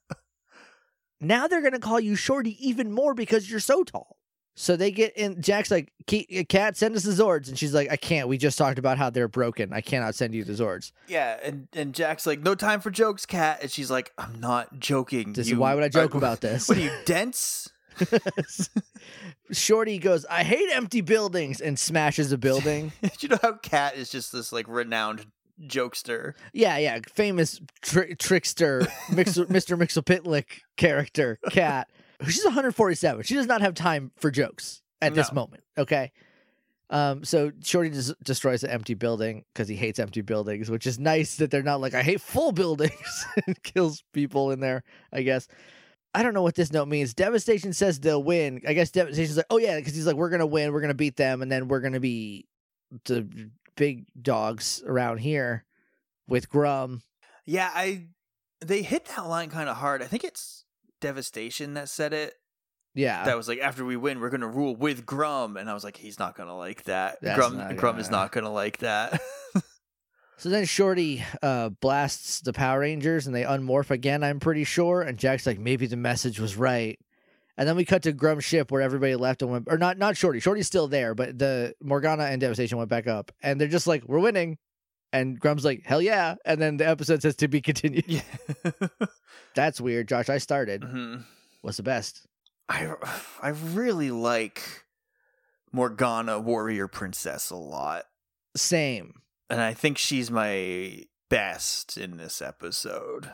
now 1.22 1.48
they're 1.48 1.62
gonna 1.62 1.80
call 1.80 2.00
you 2.00 2.16
Shorty 2.16 2.56
even 2.66 2.92
more 2.92 3.14
because 3.14 3.50
you're 3.50 3.60
so 3.60 3.84
tall. 3.84 4.18
So 4.60 4.76
they 4.76 4.90
get 4.90 5.16
in. 5.16 5.40
Jack's 5.40 5.70
like, 5.70 5.94
"Kat, 6.50 6.76
send 6.76 6.96
us 6.96 7.04
the 7.04 7.12
Zords," 7.12 7.48
and 7.48 7.60
she's 7.60 7.76
like, 7.76 7.92
"I 7.92 7.96
can't. 7.96 8.28
We 8.28 8.40
just 8.40 8.58
talked 8.58 8.80
about 8.80 8.98
how 8.98 9.12
they're 9.12 9.28
broken. 9.28 9.72
I 9.72 9.82
cannot 9.82 10.16
send 10.16 10.34
you 10.34 10.44
the 10.44 10.54
Zords. 10.54 10.92
Yeah, 11.08 11.38
and, 11.44 11.68
and 11.74 11.94
Jack's 11.94 12.26
like, 12.26 12.40
no 12.40 12.56
time 12.56 12.82
for 12.82 12.90
jokes, 12.90 13.28
cat. 13.28 13.60
And 13.62 13.70
she's 13.70 13.92
like, 13.92 14.12
I'm 14.18 14.40
not 14.40 14.80
joking. 14.80 15.34
This 15.34 15.48
you- 15.48 15.60
why 15.60 15.76
would 15.76 15.84
I 15.84 15.90
joke 15.90 16.16
about 16.16 16.42
this?" 16.42 16.68
What 16.70 16.80
are 16.80 16.82
you, 16.82 16.92
dense? 17.06 17.70
Shorty 19.52 20.00
goes, 20.00 20.26
"I 20.26 20.44
hate 20.44 20.70
empty 20.74 21.02
buildings," 21.02 21.62
and 21.62 21.78
smashes 21.78 22.32
a 22.32 22.38
building. 22.38 22.92
you 23.20 23.30
know 23.30 23.40
how 23.42 23.54
Kat 23.54 23.96
is 23.96 24.10
just 24.10 24.32
this 24.32 24.52
like 24.52 24.68
renowned 24.68 25.28
jokester. 25.62 26.34
yeah, 26.54 26.78
yeah, 26.78 27.00
famous 27.14 27.62
tri- 27.82 28.14
trickster, 28.20 28.88
Mixer, 29.12 29.46
Mr. 29.46 29.78
Mixelpitlick 29.78 30.46
character, 30.78 31.40
Kat. 31.52 31.88
She's 32.26 32.44
147. 32.44 33.24
She 33.24 33.36
does 33.36 33.46
not 33.48 33.62
have 33.62 33.74
time 33.74 34.12
for 34.18 34.32
jokes. 34.32 34.82
at 35.02 35.14
this 35.14 35.32
moment. 35.32 35.64
Okay. 35.78 36.12
Um, 36.90 37.24
so 37.24 37.52
Shorty 37.64 37.90
des- 37.90 38.16
destroys 38.24 38.64
an 38.64 38.70
empty 38.70 38.94
building 38.94 39.44
because 39.54 39.68
he 39.68 39.76
hates 39.76 40.00
empty 40.00 40.22
buildings, 40.22 40.72
which 40.72 40.88
is 40.88 40.98
nice 40.98 41.36
that 41.36 41.52
they're 41.52 41.62
not 41.62 41.82
like 41.82 41.94
I 41.94 42.02
hate 42.02 42.22
full 42.22 42.52
buildings 42.54 43.26
and 43.46 43.62
kills 43.62 44.04
people 44.14 44.52
in 44.52 44.62
there. 44.62 44.84
I 45.12 45.22
guess 45.22 45.48
I 46.14 46.24
don't 46.24 46.34
know 46.34 46.42
what 46.42 46.56
this 46.56 46.72
note 46.72 46.88
means. 46.88 47.14
Devastation 47.14 47.74
says 47.74 48.00
they'll 48.00 48.24
win. 48.24 48.62
I 48.66 48.74
guess 48.74 48.90
Devastation's 48.90 49.38
like, 49.38 49.48
oh 49.50 49.58
yeah, 49.58 49.78
because 49.78 49.94
he's 49.94 50.08
like, 50.08 50.16
we're 50.16 50.30
gonna 50.30 50.46
win, 50.48 50.72
we're 50.72 50.82
gonna 50.82 50.94
beat 50.94 51.18
them, 51.18 51.42
and 51.42 51.52
then 51.52 51.68
we're 51.68 51.82
gonna 51.82 52.00
be 52.00 52.48
the 53.06 53.50
big 53.76 54.06
dogs 54.20 54.82
around 54.86 55.18
here 55.18 55.66
with 56.28 56.50
Gruumm. 56.50 57.02
Yeah, 57.46 57.70
I 57.74 58.06
they 58.62 58.82
hit 58.82 59.06
that 59.06 59.28
line 59.28 59.50
kind 59.50 59.68
of 59.70 59.76
hard. 59.76 60.02
I 60.02 60.06
think 60.06 60.24
it's 60.24 60.64
Devastation 61.02 61.74
that 61.76 61.90
said 61.90 62.14
it. 62.14 62.34
Yeah, 62.96 63.24
that 63.26 63.38
was 63.38 63.48
like 63.48 63.60
after 63.60 63.86
we 63.86 63.96
win, 63.96 64.20
we're 64.20 64.30
gonna 64.32 64.48
rule 64.48 64.76
with 64.76 65.06
Gruumm, 65.06 65.60
and 65.60 65.70
I 65.70 65.74
was 65.74 65.84
like, 65.84 65.98
he's 65.98 66.18
not 66.18 66.36
gonna 66.36 66.58
like 66.58 66.84
that. 66.86 67.20
That's 67.22 67.40
Gruumm, 67.40 67.58
not 67.58 67.72
Gruumm 67.72 68.00
is 68.00 68.08
gonna- 68.08 68.24
not 68.24 68.32
gonna 68.32 68.52
like 68.52 68.78
that. 68.80 69.22
So 70.40 70.50
then 70.50 70.66
Shorty 70.66 71.24
uh, 71.42 71.70
blasts 71.70 72.42
the 72.42 72.54
Power 72.54 72.82
Rangers 72.82 73.26
and 73.26 73.36
they 73.36 73.42
unmorph 73.42 73.90
again, 73.90 74.24
I'm 74.24 74.40
pretty 74.40 74.66
sure. 74.66 75.02
And 75.02 75.18
Jack's 75.18 75.48
like, 75.48 75.58
maybe 75.58 75.88
the 75.88 75.98
message 75.98 76.40
was 76.40 76.56
right. 76.56 77.00
And 77.58 77.68
then 77.68 77.76
we 77.76 77.86
cut 77.86 78.04
to 78.04 78.14
Gruumm's 78.14 78.44
ship 78.46 78.72
where 78.72 78.84
everybody 78.84 79.16
left 79.16 79.42
and 79.42 79.50
went, 79.50 79.64
or 79.68 79.80
not, 79.80 79.98
not 79.98 80.16
Shorty. 80.16 80.40
Shorty's 80.40 80.68
still 80.68 80.88
there, 80.88 81.16
but 81.16 81.40
the 81.40 81.74
Morgana 81.82 82.26
and 82.26 82.40
Devastation 82.40 82.78
went 82.78 82.88
back 82.92 83.08
up. 83.08 83.32
And 83.42 83.60
they're 83.60 83.68
just 83.68 83.88
like, 83.88 84.04
we're 84.06 84.20
winning. 84.20 84.60
And 85.14 85.40
Gruumm's 85.40 85.64
like, 85.66 85.84
hell 85.86 86.02
yeah. 86.02 86.36
And 86.46 86.62
then 86.62 86.78
the 86.78 86.88
episode 86.88 87.22
says 87.22 87.36
to 87.38 87.48
be 87.48 87.62
continued. 87.62 88.06
yeah. 88.08 88.22
That's 89.56 89.80
weird. 89.82 90.08
Josh, 90.08 90.30
I 90.30 90.38
started. 90.38 90.82
Mhm. 90.82 91.24
What's 91.62 91.78
the 91.78 91.84
best? 91.84 92.26
I 92.70 92.94
I 93.42 93.50
really 93.50 94.12
like 94.12 94.62
Morgana 95.72 96.40
Warrior 96.40 96.88
Princess 96.88 97.50
a 97.50 97.56
lot. 97.56 98.06
Same. 98.56 99.22
And 99.50 99.62
I 99.62 99.74
think 99.74 99.98
she's 99.98 100.30
my 100.30 101.04
best 101.30 101.98
in 101.98 102.18
this 102.18 102.42
episode. 102.42 103.30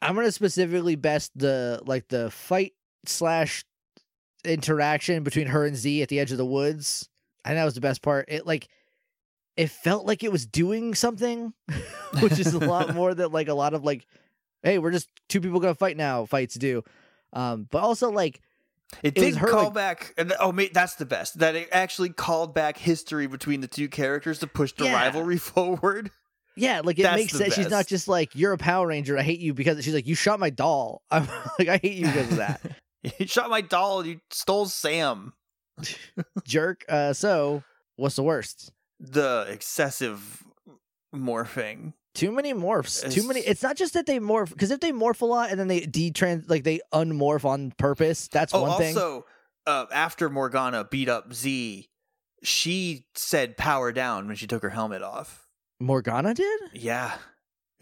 I'm 0.00 0.14
gonna 0.14 0.30
specifically 0.32 0.94
best 0.94 1.32
the 1.36 1.80
like 1.84 2.08
the 2.08 2.30
fight 2.30 2.72
slash 3.06 3.64
interaction 4.44 5.22
between 5.24 5.48
her 5.48 5.64
and 5.66 5.76
Z 5.76 6.02
at 6.02 6.08
the 6.08 6.20
edge 6.20 6.30
of 6.32 6.38
the 6.38 6.46
woods. 6.46 7.08
I 7.44 7.48
think 7.50 7.58
that 7.58 7.64
was 7.64 7.74
the 7.74 7.80
best 7.80 8.02
part. 8.02 8.26
It 8.28 8.46
like 8.46 8.68
it 9.56 9.70
felt 9.70 10.06
like 10.06 10.22
it 10.22 10.30
was 10.32 10.46
doing 10.46 10.94
something, 10.94 11.52
which 12.20 12.38
is 12.38 12.52
a 12.54 12.58
lot 12.58 12.94
more 12.94 13.14
than 13.14 13.32
like 13.32 13.48
a 13.48 13.54
lot 13.54 13.74
of 13.74 13.84
like, 13.84 14.06
hey, 14.62 14.78
we're 14.78 14.90
just 14.92 15.08
two 15.28 15.40
people 15.40 15.60
gonna 15.60 15.74
fight 15.74 15.96
now. 15.96 16.26
Fights 16.26 16.54
do, 16.56 16.82
um, 17.32 17.66
but 17.70 17.82
also 17.82 18.10
like 18.10 18.40
It, 19.02 19.16
It 19.16 19.20
did 19.20 19.36
her, 19.36 19.48
call 19.48 19.64
like- 19.64 19.74
back. 19.74 20.14
And, 20.16 20.32
oh, 20.38 20.52
mate, 20.52 20.72
that's 20.72 20.94
the 20.94 21.06
best. 21.06 21.38
That 21.40 21.56
it 21.56 21.68
actually 21.72 22.10
called 22.10 22.54
back 22.54 22.76
history 22.78 23.26
between 23.26 23.60
the 23.60 23.66
two 23.68 23.88
characters 23.88 24.38
to 24.40 24.46
push 24.46 24.72
the 24.72 24.84
Yeah. 24.84 24.94
rivalry 24.94 25.38
forward. 25.52 26.10
yeah, 26.54 26.80
like 26.84 26.98
it 26.98 27.02
That's 27.02 27.16
makes 27.16 27.32
sense. 27.32 27.54
She's 27.54 27.68
not 27.70 27.86
just 27.86 28.06
like 28.08 28.30
you're 28.34 28.52
a 28.52 28.58
Power 28.58 28.86
Ranger. 28.86 29.18
I 29.18 29.22
hate 29.22 29.40
you 29.40 29.54
because 29.54 29.82
she's 29.84 29.92
like 29.94 30.06
you 30.06 30.14
shot 30.14 30.38
my 30.40 30.50
doll. 30.50 31.02
I'm 31.10 31.28
like 31.58 31.68
I 31.68 31.78
hate 31.78 31.94
you 31.96 32.06
because 32.06 32.30
of 32.30 32.36
that 32.38 32.60
you 33.18 33.26
shot 33.26 33.50
my 33.50 33.60
doll. 33.60 34.04
You 34.06 34.20
stole 34.30 34.66
Sam. 34.66 35.32
jerk. 36.44 36.84
Uh, 36.88 37.12
so 37.12 37.62
what's 37.96 38.16
the 38.16 38.22
worst? 38.22 38.72
The 39.00 39.46
excessive 39.48 40.42
morphing. 41.14 41.92
Too 42.14 42.32
many 42.32 42.54
morphs. 42.54 43.02
Too 43.12 43.26
many. 43.26 43.40
It's- 43.40 43.52
It's 43.52 43.62
not 43.62 43.76
just 43.76 43.92
that 43.94 44.06
they 44.06 44.18
morph 44.18 44.48
because 44.50 44.70
if 44.70 44.80
they 44.80 44.92
morph 44.92 45.20
a 45.20 45.26
lot 45.26 45.50
and 45.50 45.60
then 45.60 45.68
they 45.68 45.82
detrans 45.82 46.48
like 46.48 46.64
they 46.64 46.80
unmorph 46.94 47.44
on 47.44 47.72
purpose, 47.72 48.28
that's 48.28 48.54
Oh, 48.54 48.62
one 48.62 48.78
thing. 48.78 48.96
also, 48.96 49.26
uh, 49.66 49.86
after 49.92 50.30
Morgana 50.30 50.84
beat 50.84 51.08
up 51.10 51.34
Z, 51.34 51.88
she 52.42 53.06
said 53.14 53.56
"power 53.58 53.92
down" 53.92 54.26
when 54.28 54.36
she 54.36 54.46
took 54.46 54.62
her 54.62 54.70
helmet 54.70 55.02
off. 55.02 55.46
Morgana 55.78 56.32
did. 56.32 56.60
Yeah. 56.72 57.18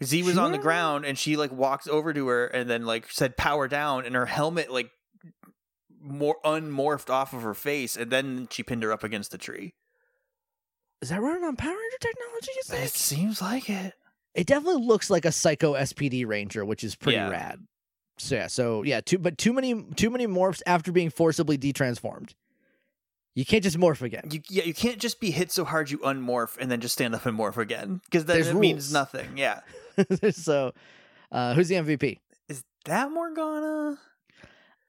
Z 0.03 0.23
was 0.23 0.37
on 0.37 0.51
the 0.51 0.57
ground 0.57 1.05
and 1.05 1.17
she 1.17 1.37
like 1.37 1.53
walked 1.53 1.87
over 1.87 2.11
to 2.13 2.27
her 2.27 2.47
and 2.47 2.69
then 2.69 2.85
like 2.85 3.09
said 3.09 3.37
power 3.37 3.69
down 3.69 4.05
and 4.05 4.13
her 4.15 4.25
helmet 4.25 4.69
like 4.69 4.91
more 6.01 6.35
unmorphed 6.43 7.09
off 7.09 7.31
of 7.31 7.41
her 7.43 7.53
face 7.53 7.95
and 7.95 8.11
then 8.11 8.49
she 8.51 8.61
pinned 8.63 8.83
her 8.83 8.91
up 8.91 9.05
against 9.05 9.31
the 9.31 9.37
tree. 9.37 9.73
Is 11.01 11.09
that 11.09 11.21
running 11.21 11.43
on 11.43 11.55
Power 11.55 11.71
Ranger 11.71 11.97
technology? 11.99 12.51
You 12.55 12.63
think? 12.63 12.83
It 12.85 12.91
seems 12.91 13.41
like 13.41 13.69
it. 13.69 13.93
It 14.33 14.47
definitely 14.47 14.83
looks 14.85 15.09
like 15.09 15.25
a 15.25 15.31
Psycho 15.31 15.73
SPD 15.73 16.25
Ranger, 16.25 16.65
which 16.65 16.83
is 16.83 16.95
pretty 16.95 17.17
Yeah. 17.17 17.29
rad. 17.29 17.59
So 18.17 18.35
yeah, 18.35 18.47
so 18.47 18.83
yeah, 18.83 19.01
too 19.01 19.17
but 19.17 19.37
too 19.37 19.51
many 19.53 19.83
too 19.95 20.09
many 20.09 20.25
morphs 20.25 20.61
after 20.65 20.91
being 20.91 21.09
forcibly 21.09 21.57
detransformed. 21.57 22.33
You 23.33 23.43
can't 23.45 23.61
just 23.63 23.77
morph 23.77 24.01
again. 24.01 24.29
You 24.31 24.39
yeah, 24.49 24.63
you 24.63 24.73
can't 24.73 24.99
just 24.99 25.19
be 25.19 25.31
hit 25.31 25.51
so 25.51 25.65
hard 25.65 25.91
you 25.91 25.97
unmorph 25.99 26.57
and 26.57 26.71
then 26.71 26.79
just 26.79 26.93
stand 26.93 27.13
up 27.13 27.25
and 27.25 27.37
morph 27.37 27.57
again 27.57 27.99
because 28.05 28.23
then 28.25 28.35
There's 28.37 28.47
it 28.47 28.55
means 28.55 28.93
nothing. 28.93 29.37
Yeah. 29.37 29.59
so, 30.31 30.71
uh, 31.31 31.53
who's 31.55 31.67
the 31.67 31.75
MVP? 31.75 32.19
Is 32.47 32.63
that 32.85 33.11
Morgana 33.11 33.97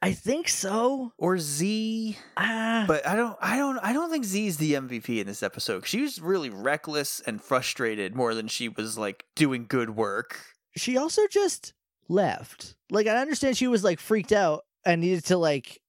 I 0.02 0.12
think 0.12 0.48
so. 0.48 1.12
or 1.18 1.38
Z? 1.38 2.16
Ah, 2.36 2.84
But 2.86 3.06
I 3.06 3.16
don't, 3.16 3.36
I 3.40 3.56
don't, 3.56 3.78
I 3.78 3.92
don't 3.92 4.10
think 4.10 4.24
Z's 4.24 4.56
the 4.58 4.74
MVP 4.74 5.20
in 5.20 5.26
this 5.26 5.42
episode. 5.42 5.86
She 5.86 6.02
was 6.02 6.20
really 6.20 6.50
reckless 6.50 7.20
and 7.20 7.40
frustrated 7.42 8.14
more 8.14 8.34
than 8.34 8.46
she 8.48 8.68
was 8.68 8.98
like 8.98 9.24
doing 9.34 9.66
good 9.68 9.90
work. 9.90 10.40
she 10.76 10.96
also 10.96 11.22
just 11.28 11.72
left. 12.08 12.74
Like 12.90 13.06
I 13.06 13.16
understand 13.16 13.56
she 13.56 13.66
was 13.66 13.82
like 13.82 13.98
freaked 13.98 14.32
out 14.32 14.64
and 14.84 15.00
needed 15.00 15.24
to 15.26 15.36
like 15.38 15.80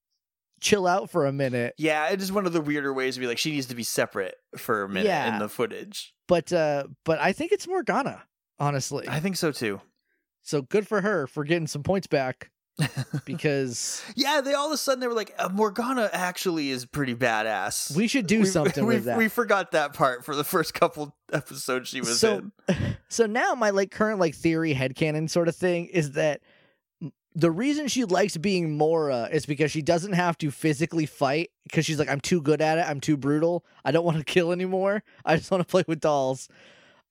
chill 0.61 0.87
out 0.87 1.09
for 1.11 1.25
a 1.25 1.31
minute. 1.31 1.75
Yeah, 1.77 2.09
it 2.09 2.21
is 2.21 2.31
one 2.31 2.45
of 2.47 2.53
the 2.53 2.61
weirder 2.61 2.93
ways 2.93 3.15
to 3.15 3.19
be 3.19 3.27
like 3.27 3.37
she 3.37 3.51
needs 3.51 3.67
to 3.67 3.75
be 3.75 3.83
separate 3.83 4.35
for 4.57 4.83
a 4.83 4.89
minute 4.89 5.33
in 5.33 5.39
the 5.39 5.49
footage. 5.49 6.13
But 6.27 6.51
uh 6.51 6.85
but 7.03 7.19
I 7.19 7.33
think 7.33 7.51
it's 7.51 7.67
Morgana, 7.67 8.23
honestly. 8.57 9.05
I 9.07 9.19
think 9.19 9.35
so 9.35 9.51
too. 9.51 9.81
So 10.41 10.61
good 10.63 10.87
for 10.87 11.01
her 11.01 11.27
for 11.27 11.43
getting 11.43 11.67
some 11.67 11.83
points 11.83 12.07
back 12.07 12.49
because 13.25 14.03
yeah, 14.15 14.41
they 14.41 14.53
all 14.53 14.67
of 14.67 14.71
a 14.73 14.77
sudden 14.77 14.99
they 14.99 15.07
were 15.07 15.13
like, 15.13 15.33
uh, 15.37 15.49
Morgana 15.49 16.09
actually 16.13 16.69
is 16.69 16.85
pretty 16.85 17.15
badass. 17.15 17.95
we 17.95 18.07
should 18.07 18.27
do 18.27 18.39
We- 18.41 18.45
something 18.57 18.85
we, 18.85 18.95
with 18.95 19.05
that. 19.05 19.17
We 19.17 19.27
forgot 19.27 19.71
that 19.71 19.93
part 19.93 20.23
for 20.23 20.35
the 20.35 20.43
first 20.43 20.73
couple 20.73 21.15
episodes 21.31 21.89
she 21.89 21.99
was 22.01 22.19
So- 22.19 22.51
in. 22.69 22.97
So 23.09 23.25
now 23.25 23.53
my 23.55 23.69
like 23.69 23.89
current 23.91 24.19
like 24.19 24.35
theory 24.35 24.75
headcanon 24.75 25.29
sort 25.29 25.47
of 25.47 25.55
thing 25.55 25.85
is 25.85 26.11
that 26.11 26.41
the 27.33 27.49
reason 27.51 27.87
she 27.87 28.03
likes 28.03 28.35
being 28.35 28.77
Mora 28.77 29.29
is 29.31 29.45
because 29.45 29.71
she 29.71 29.81
doesn't 29.81 30.11
have 30.13 30.37
to 30.39 30.51
physically 30.51 31.05
fight 31.05 31.51
because 31.63 31.85
she's 31.85 31.99
like 31.99 32.09
I'm 32.09 32.19
too 32.19 32.41
good 32.41 32.61
at 32.61 32.79
it. 32.79 32.81
I'm 32.81 32.99
too 32.99 33.15
brutal. 33.15 33.63
I 33.85 33.91
don't 33.91 34.03
want 34.05 34.17
to 34.17 34.25
kill 34.25 34.51
anymore. 34.51 35.03
I 35.23 35.37
just 35.37 35.49
want 35.51 35.61
to 35.61 35.71
play 35.71 35.83
with 35.87 36.01
dolls. 36.01 36.49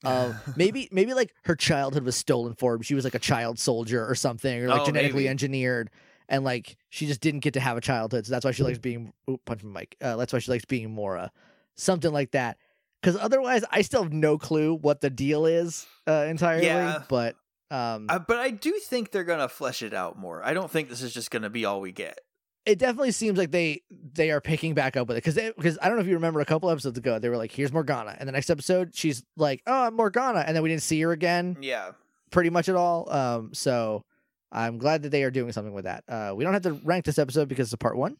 Um, 0.04 0.34
maybe 0.56 0.88
maybe 0.92 1.14
like 1.14 1.34
her 1.44 1.56
childhood 1.56 2.04
was 2.04 2.16
stolen 2.16 2.54
for 2.54 2.76
her. 2.76 2.82
She 2.82 2.94
was 2.94 3.04
like 3.04 3.14
a 3.14 3.18
child 3.18 3.58
soldier 3.58 4.06
or 4.06 4.14
something, 4.14 4.62
or 4.62 4.68
like 4.68 4.82
Oh, 4.82 4.86
genetically 4.86 5.22
maybe. 5.24 5.28
engineered, 5.28 5.90
and 6.28 6.44
like 6.44 6.76
she 6.90 7.06
just 7.06 7.20
didn't 7.20 7.40
get 7.40 7.54
to 7.54 7.60
have 7.60 7.76
a 7.76 7.80
childhood. 7.80 8.26
So 8.26 8.30
that's 8.32 8.44
why 8.44 8.50
she 8.52 8.62
likes 8.62 8.78
being. 8.78 9.12
Oop, 9.30 9.44
punch 9.44 9.62
my 9.64 9.80
mic. 9.80 9.96
Uh, 10.00 10.16
that's 10.16 10.32
why 10.32 10.38
she 10.38 10.50
likes 10.50 10.64
being 10.64 10.90
Mora, 10.92 11.32
something 11.76 12.12
like 12.12 12.32
that. 12.32 12.58
Because 13.02 13.16
otherwise, 13.20 13.62
I 13.70 13.82
still 13.82 14.02
have 14.02 14.12
no 14.12 14.36
clue 14.38 14.74
what 14.74 15.00
the 15.00 15.10
deal 15.10 15.46
is 15.46 15.86
uh, 16.08 16.26
entirely. 16.28 16.66
Yeah. 16.66 17.02
But 17.08 17.36
um, 17.70 18.06
Uh, 18.08 18.18
but 18.18 18.38
I 18.38 18.50
do 18.50 18.72
think 18.80 19.10
they're 19.12 19.24
gonna 19.24 19.48
flesh 19.48 19.82
it 19.82 19.94
out 19.94 20.18
more. 20.18 20.42
I 20.44 20.54
don't 20.54 20.70
think 20.70 20.88
this 20.88 21.02
is 21.02 21.12
just 21.14 21.30
gonna 21.30 21.50
be 21.50 21.64
all 21.64 21.80
we 21.80 21.92
get. 21.92 22.18
It 22.66 22.78
definitely 22.78 23.12
seems 23.12 23.38
like 23.38 23.50
they 23.52 23.80
they 23.90 24.30
are 24.30 24.40
picking 24.40 24.74
back 24.74 24.96
up 24.96 25.08
with 25.08 25.16
it 25.16 25.24
because 25.24 25.34
because 25.56 25.78
I 25.80 25.88
don't 25.88 25.96
know 25.96 26.02
if 26.02 26.08
you 26.08 26.14
remember 26.14 26.40
a 26.40 26.44
couple 26.44 26.68
episodes 26.70 26.98
ago 26.98 27.18
they 27.18 27.28
were 27.28 27.36
like 27.36 27.52
here's 27.52 27.72
Morgana 27.72 28.16
and 28.18 28.28
the 28.28 28.32
next 28.32 28.50
episode 28.50 28.94
she's 28.94 29.22
like 29.36 29.62
oh 29.66 29.84
I'm 29.86 29.94
Morgana 29.96 30.40
and 30.46 30.54
then 30.54 30.62
we 30.62 30.68
didn't 30.68 30.82
see 30.82 31.00
her 31.02 31.12
again 31.12 31.56
Yeah. 31.60 31.92
pretty 32.30 32.50
much 32.50 32.68
at 32.68 32.74
all 32.76 33.10
um 33.10 33.54
so 33.54 34.02
I'm 34.52 34.78
glad 34.78 35.02
that 35.04 35.10
they 35.10 35.22
are 35.22 35.30
doing 35.30 35.52
something 35.52 35.72
with 35.74 35.84
that 35.84 36.04
uh 36.08 36.32
we 36.36 36.44
don't 36.44 36.52
have 36.54 36.62
to 36.64 36.72
rank 36.84 37.04
this 37.04 37.18
episode 37.18 37.48
because 37.48 37.68
it's 37.68 37.74
a 37.74 37.78
part 37.78 37.96
one 37.96 38.16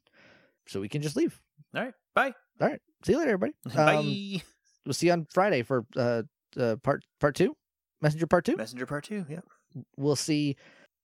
so 0.68 0.80
we 0.80 0.88
can 0.88 1.02
just 1.02 1.16
leave 1.16 1.38
All 1.74 1.82
right. 1.82 1.94
Bye. 2.14 2.32
all 2.60 2.68
right 2.68 2.80
see 3.04 3.12
you 3.12 3.18
later 3.18 3.32
everybody 3.32 3.52
Bye. 3.74 3.96
Um, 3.96 4.40
we'll 4.86 4.94
see 4.94 5.06
you 5.08 5.12
on 5.12 5.26
Friday 5.32 5.62
for 5.62 5.84
uh, 5.96 6.22
uh 6.58 6.76
part 6.82 7.02
part 7.20 7.34
two 7.34 7.56
messenger 8.00 8.26
part 8.26 8.44
two 8.44 8.56
Messenger 8.56 8.86
part 8.86 9.04
two. 9.04 9.24
Yeah. 9.28 9.40
we'll 9.96 10.16
see 10.16 10.56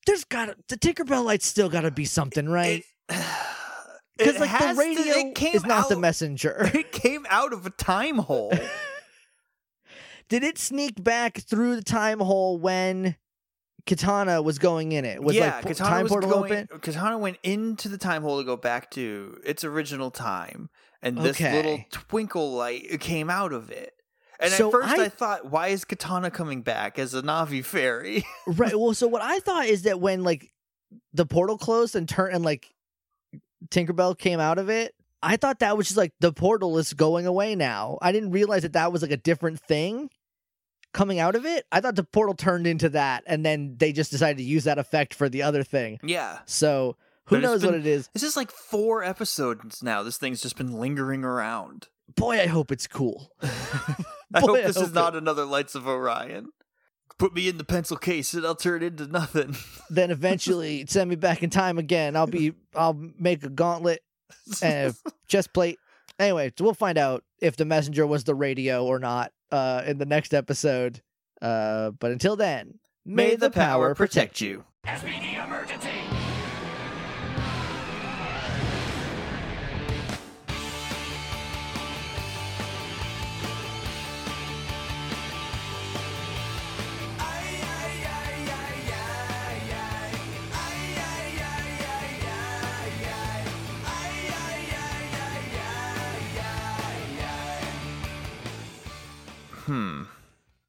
there's 0.07 0.25
gotta 0.25 0.57
the 0.69 0.77
Tinkerbell 0.77 1.25
lights 1.25 1.47
still 1.47 1.69
gotta 1.69 1.91
be 1.91 2.05
something 2.05 2.49
right 2.49 2.85
because 4.19 4.39
like 4.39 4.51
the 4.59 4.73
to- 4.73 4.75
radio 4.79 5.15
it 5.29 5.35
came 5.35 5.55
is 5.55 5.65
not 5.65 5.89
the 5.89 5.99
messenger 5.99 6.71
It 6.75 6.93
came 6.93 7.27
out 7.29 7.53
of 7.53 7.67
a 7.67 7.71
time 7.71 8.19
hole. 8.19 8.53
Did 10.29 10.45
it 10.45 10.57
sneak 10.59 11.03
back 11.03 11.39
through 11.39 11.77
the 11.77 11.83
time 11.83 12.19
hole 12.21 12.59
when 12.59 13.17
Katana 13.87 14.41
was 14.41 14.59
going 14.59 14.93
in 14.93 15.05
it? 15.05 15.23
Was 15.23 15.37
yeah, 15.37 15.57
like 15.57 15.67
Katana 15.67 15.91
time 15.91 16.03
was 16.05 16.11
portal 16.11 16.31
going. 16.31 16.53
open? 16.53 16.81
Katana 16.81 17.19
went 17.19 17.39
into 17.43 17.89
the 17.89 17.99
time 17.99 18.23
hole 18.23 18.39
to 18.39 18.45
go 18.45 18.57
back 18.57 18.91
to 18.93 19.39
its 19.45 19.63
original 19.65 20.11
time, 20.11 20.71
and 21.03 21.19
this 21.19 21.37
Okay. 21.37 21.55
little 21.55 21.85
twinkle 21.91 22.53
light 22.53 23.01
came 23.01 23.29
out 23.29 23.53
of 23.53 23.71
it. 23.71 23.93
And 24.41 24.51
So 24.53 24.69
at 24.69 24.73
first, 24.73 24.99
I- 24.99 25.05
I... 25.05 25.09
thought, 25.09 25.51
why 25.51 25.69
is 25.69 25.85
Katana 25.85 26.31
coming 26.31 26.63
back 26.63 26.99
as 26.99 27.13
a 27.15 27.23
Navi 27.23 27.63
fairy? 27.65 28.25
right. 28.47 28.75
Well, 28.75 28.95
so 28.95 29.07
what 29.09 29.23
I 29.23 29.39
thought 29.41 29.67
is 29.67 29.83
that 29.83 30.01
when 30.01 30.23
like 30.23 30.51
the 31.13 31.27
portal 31.27 31.59
closed 31.59 31.95
and 31.95 32.09
turned 32.09 32.35
and 32.35 32.45
like 32.45 32.72
Tinkerbell 33.69 34.19
came 34.19 34.41
out 34.41 34.59
of 34.59 34.69
it, 34.69 34.95
I 35.23 35.37
thought 35.37 35.61
that 35.61 35.77
was 35.77 35.87
just 35.87 35.97
like 35.97 36.13
the 36.21 36.33
portal 36.33 36.79
is 36.79 36.93
going 36.93 37.27
away 37.27 37.55
now. 37.55 37.99
I 38.03 38.13
didn't 38.13 38.31
realize 38.33 38.63
that 38.63 38.73
that 38.73 38.93
was 38.93 39.03
like 39.03 39.13
a 39.13 39.17
different 39.17 39.61
thing 39.61 40.11
coming 40.93 41.21
out 41.21 41.37
of 41.37 41.47
it. 41.47 41.65
I 41.71 41.81
thought 41.81 41.97
the 41.97 42.05
portal 42.05 42.35
turned 42.35 42.67
into 42.67 42.89
that, 42.91 43.23
and 43.27 43.45
then 43.45 43.77
they 43.79 43.93
just 43.93 44.11
decided 44.11 44.39
to 44.39 44.45
use 44.45 44.65
that 44.65 44.79
effect 44.79 45.15
for 45.15 45.29
the 45.29 45.43
other 45.43 45.63
thing. 45.63 46.01
Yeah. 46.03 46.39
So 46.47 46.97
who 47.27 47.41
knows 47.41 47.65
what 47.65 47.75
it 47.75 47.87
is? 47.87 48.09
This 48.13 48.23
is 48.25 48.37
like 48.37 48.51
four 48.51 49.05
episodes 49.05 49.83
now. 49.83 50.03
This 50.03 50.19
thing's 50.19 50.41
just 50.41 50.57
been 50.57 50.73
lingering 50.73 51.25
around. 51.25 51.89
Boy, 52.15 52.41
I 52.41 52.47
hope 52.47 52.73
it's 52.73 52.87
cool. 52.87 53.31
I 53.43 54.41
Boy, 54.41 54.47
hope 54.47 54.59
I 54.59 54.63
this 54.63 54.77
hope 54.77 54.87
is 54.87 54.93
not 54.93 55.17
another 55.17 55.45
Lights 55.45 55.75
of 55.75 55.87
Orion. 55.87 56.51
Put 57.23 57.37
me 57.37 57.49
in 57.49 57.57
the 57.57 57.63
pencil 57.63 57.97
case 57.97 58.35
and 58.35 58.45
I'll 58.45 58.57
turn 58.57 58.83
into 58.83 59.07
nothing. 59.07 59.55
then 59.91 60.11
eventually 60.11 60.85
send 60.89 61.09
me 61.09 61.15
back 61.15 61.45
in 61.45 61.51
time 61.51 61.79
again. 61.79 62.17
I'll 62.17 62.27
be 62.27 62.53
I'll 62.75 63.01
make 63.17 63.45
a 63.45 63.49
gauntlet 63.49 64.03
and 64.61 64.91
a 64.91 65.11
chest 65.29 65.55
plate. 65.55 65.79
Anyway, 66.19 66.53
so 66.59 66.65
we'll 66.65 66.75
find 66.75 66.99
out 66.99 67.23
if 67.41 67.55
the 67.55 67.65
messenger 67.65 68.09
was 68.09 68.25
the 68.25 68.35
radio 68.35 68.85
or 68.85 68.99
not 68.99 69.31
uh 69.53 69.85
in 69.87 69.99
the 69.99 70.05
next 70.05 70.35
episode. 70.35 71.01
Uh 71.41 71.93
but 71.93 72.11
until 72.11 72.35
then, 72.35 72.81
May 73.07 73.37
the 73.37 73.51
power 73.51 73.95
protect 73.95 74.41
you. 74.41 74.65
Hmm. 74.85 76.22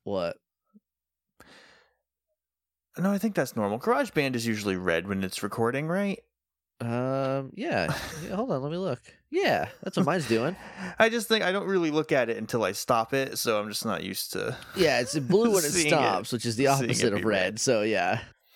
What? 0.04 0.38
No, 2.98 3.12
I 3.12 3.18
think 3.18 3.36
that's 3.36 3.56
normal. 3.56 3.80
GarageBand 3.80 4.36
is 4.36 4.46
usually 4.46 4.76
red 4.78 5.08
when 5.08 5.24
it's 5.24 5.42
recording, 5.42 5.88
right? 5.88 6.20
Um 6.82 7.52
yeah. 7.56 7.94
Yeah, 8.28 8.36
Hold 8.36 8.52
on, 8.52 8.62
let 8.62 8.72
me 8.72 8.78
look. 8.78 9.00
Yeah, 9.32 9.70
that's 9.84 9.98
what 9.98 10.06
mine's 10.06 10.28
doing. 10.28 10.56
I 11.00 11.10
just 11.10 11.28
think 11.28 11.44
I 11.44 11.52
don't 11.52 11.68
really 11.68 11.92
look 11.92 12.12
at 12.12 12.30
it 12.30 12.38
until 12.38 12.64
I 12.64 12.72
stop 12.74 13.14
it, 13.14 13.38
so 13.38 13.60
I'm 13.60 13.70
just 13.70 13.86
not 13.86 14.04
used 14.04 14.34
to. 14.34 14.56
Yeah, 14.76 15.00
it's 15.00 15.18
blue 15.18 15.52
when 15.52 15.64
it 15.66 15.70
Seeing 15.72 15.88
it- 15.88 15.90
stops, 15.90 16.32
which 16.32 16.46
is 16.46 16.56
the 16.56 16.68
opposite 16.68 17.14
of 17.14 17.20
red. 17.20 17.26
red. 17.26 17.60
So 17.60 17.82
yeah. 17.82 18.20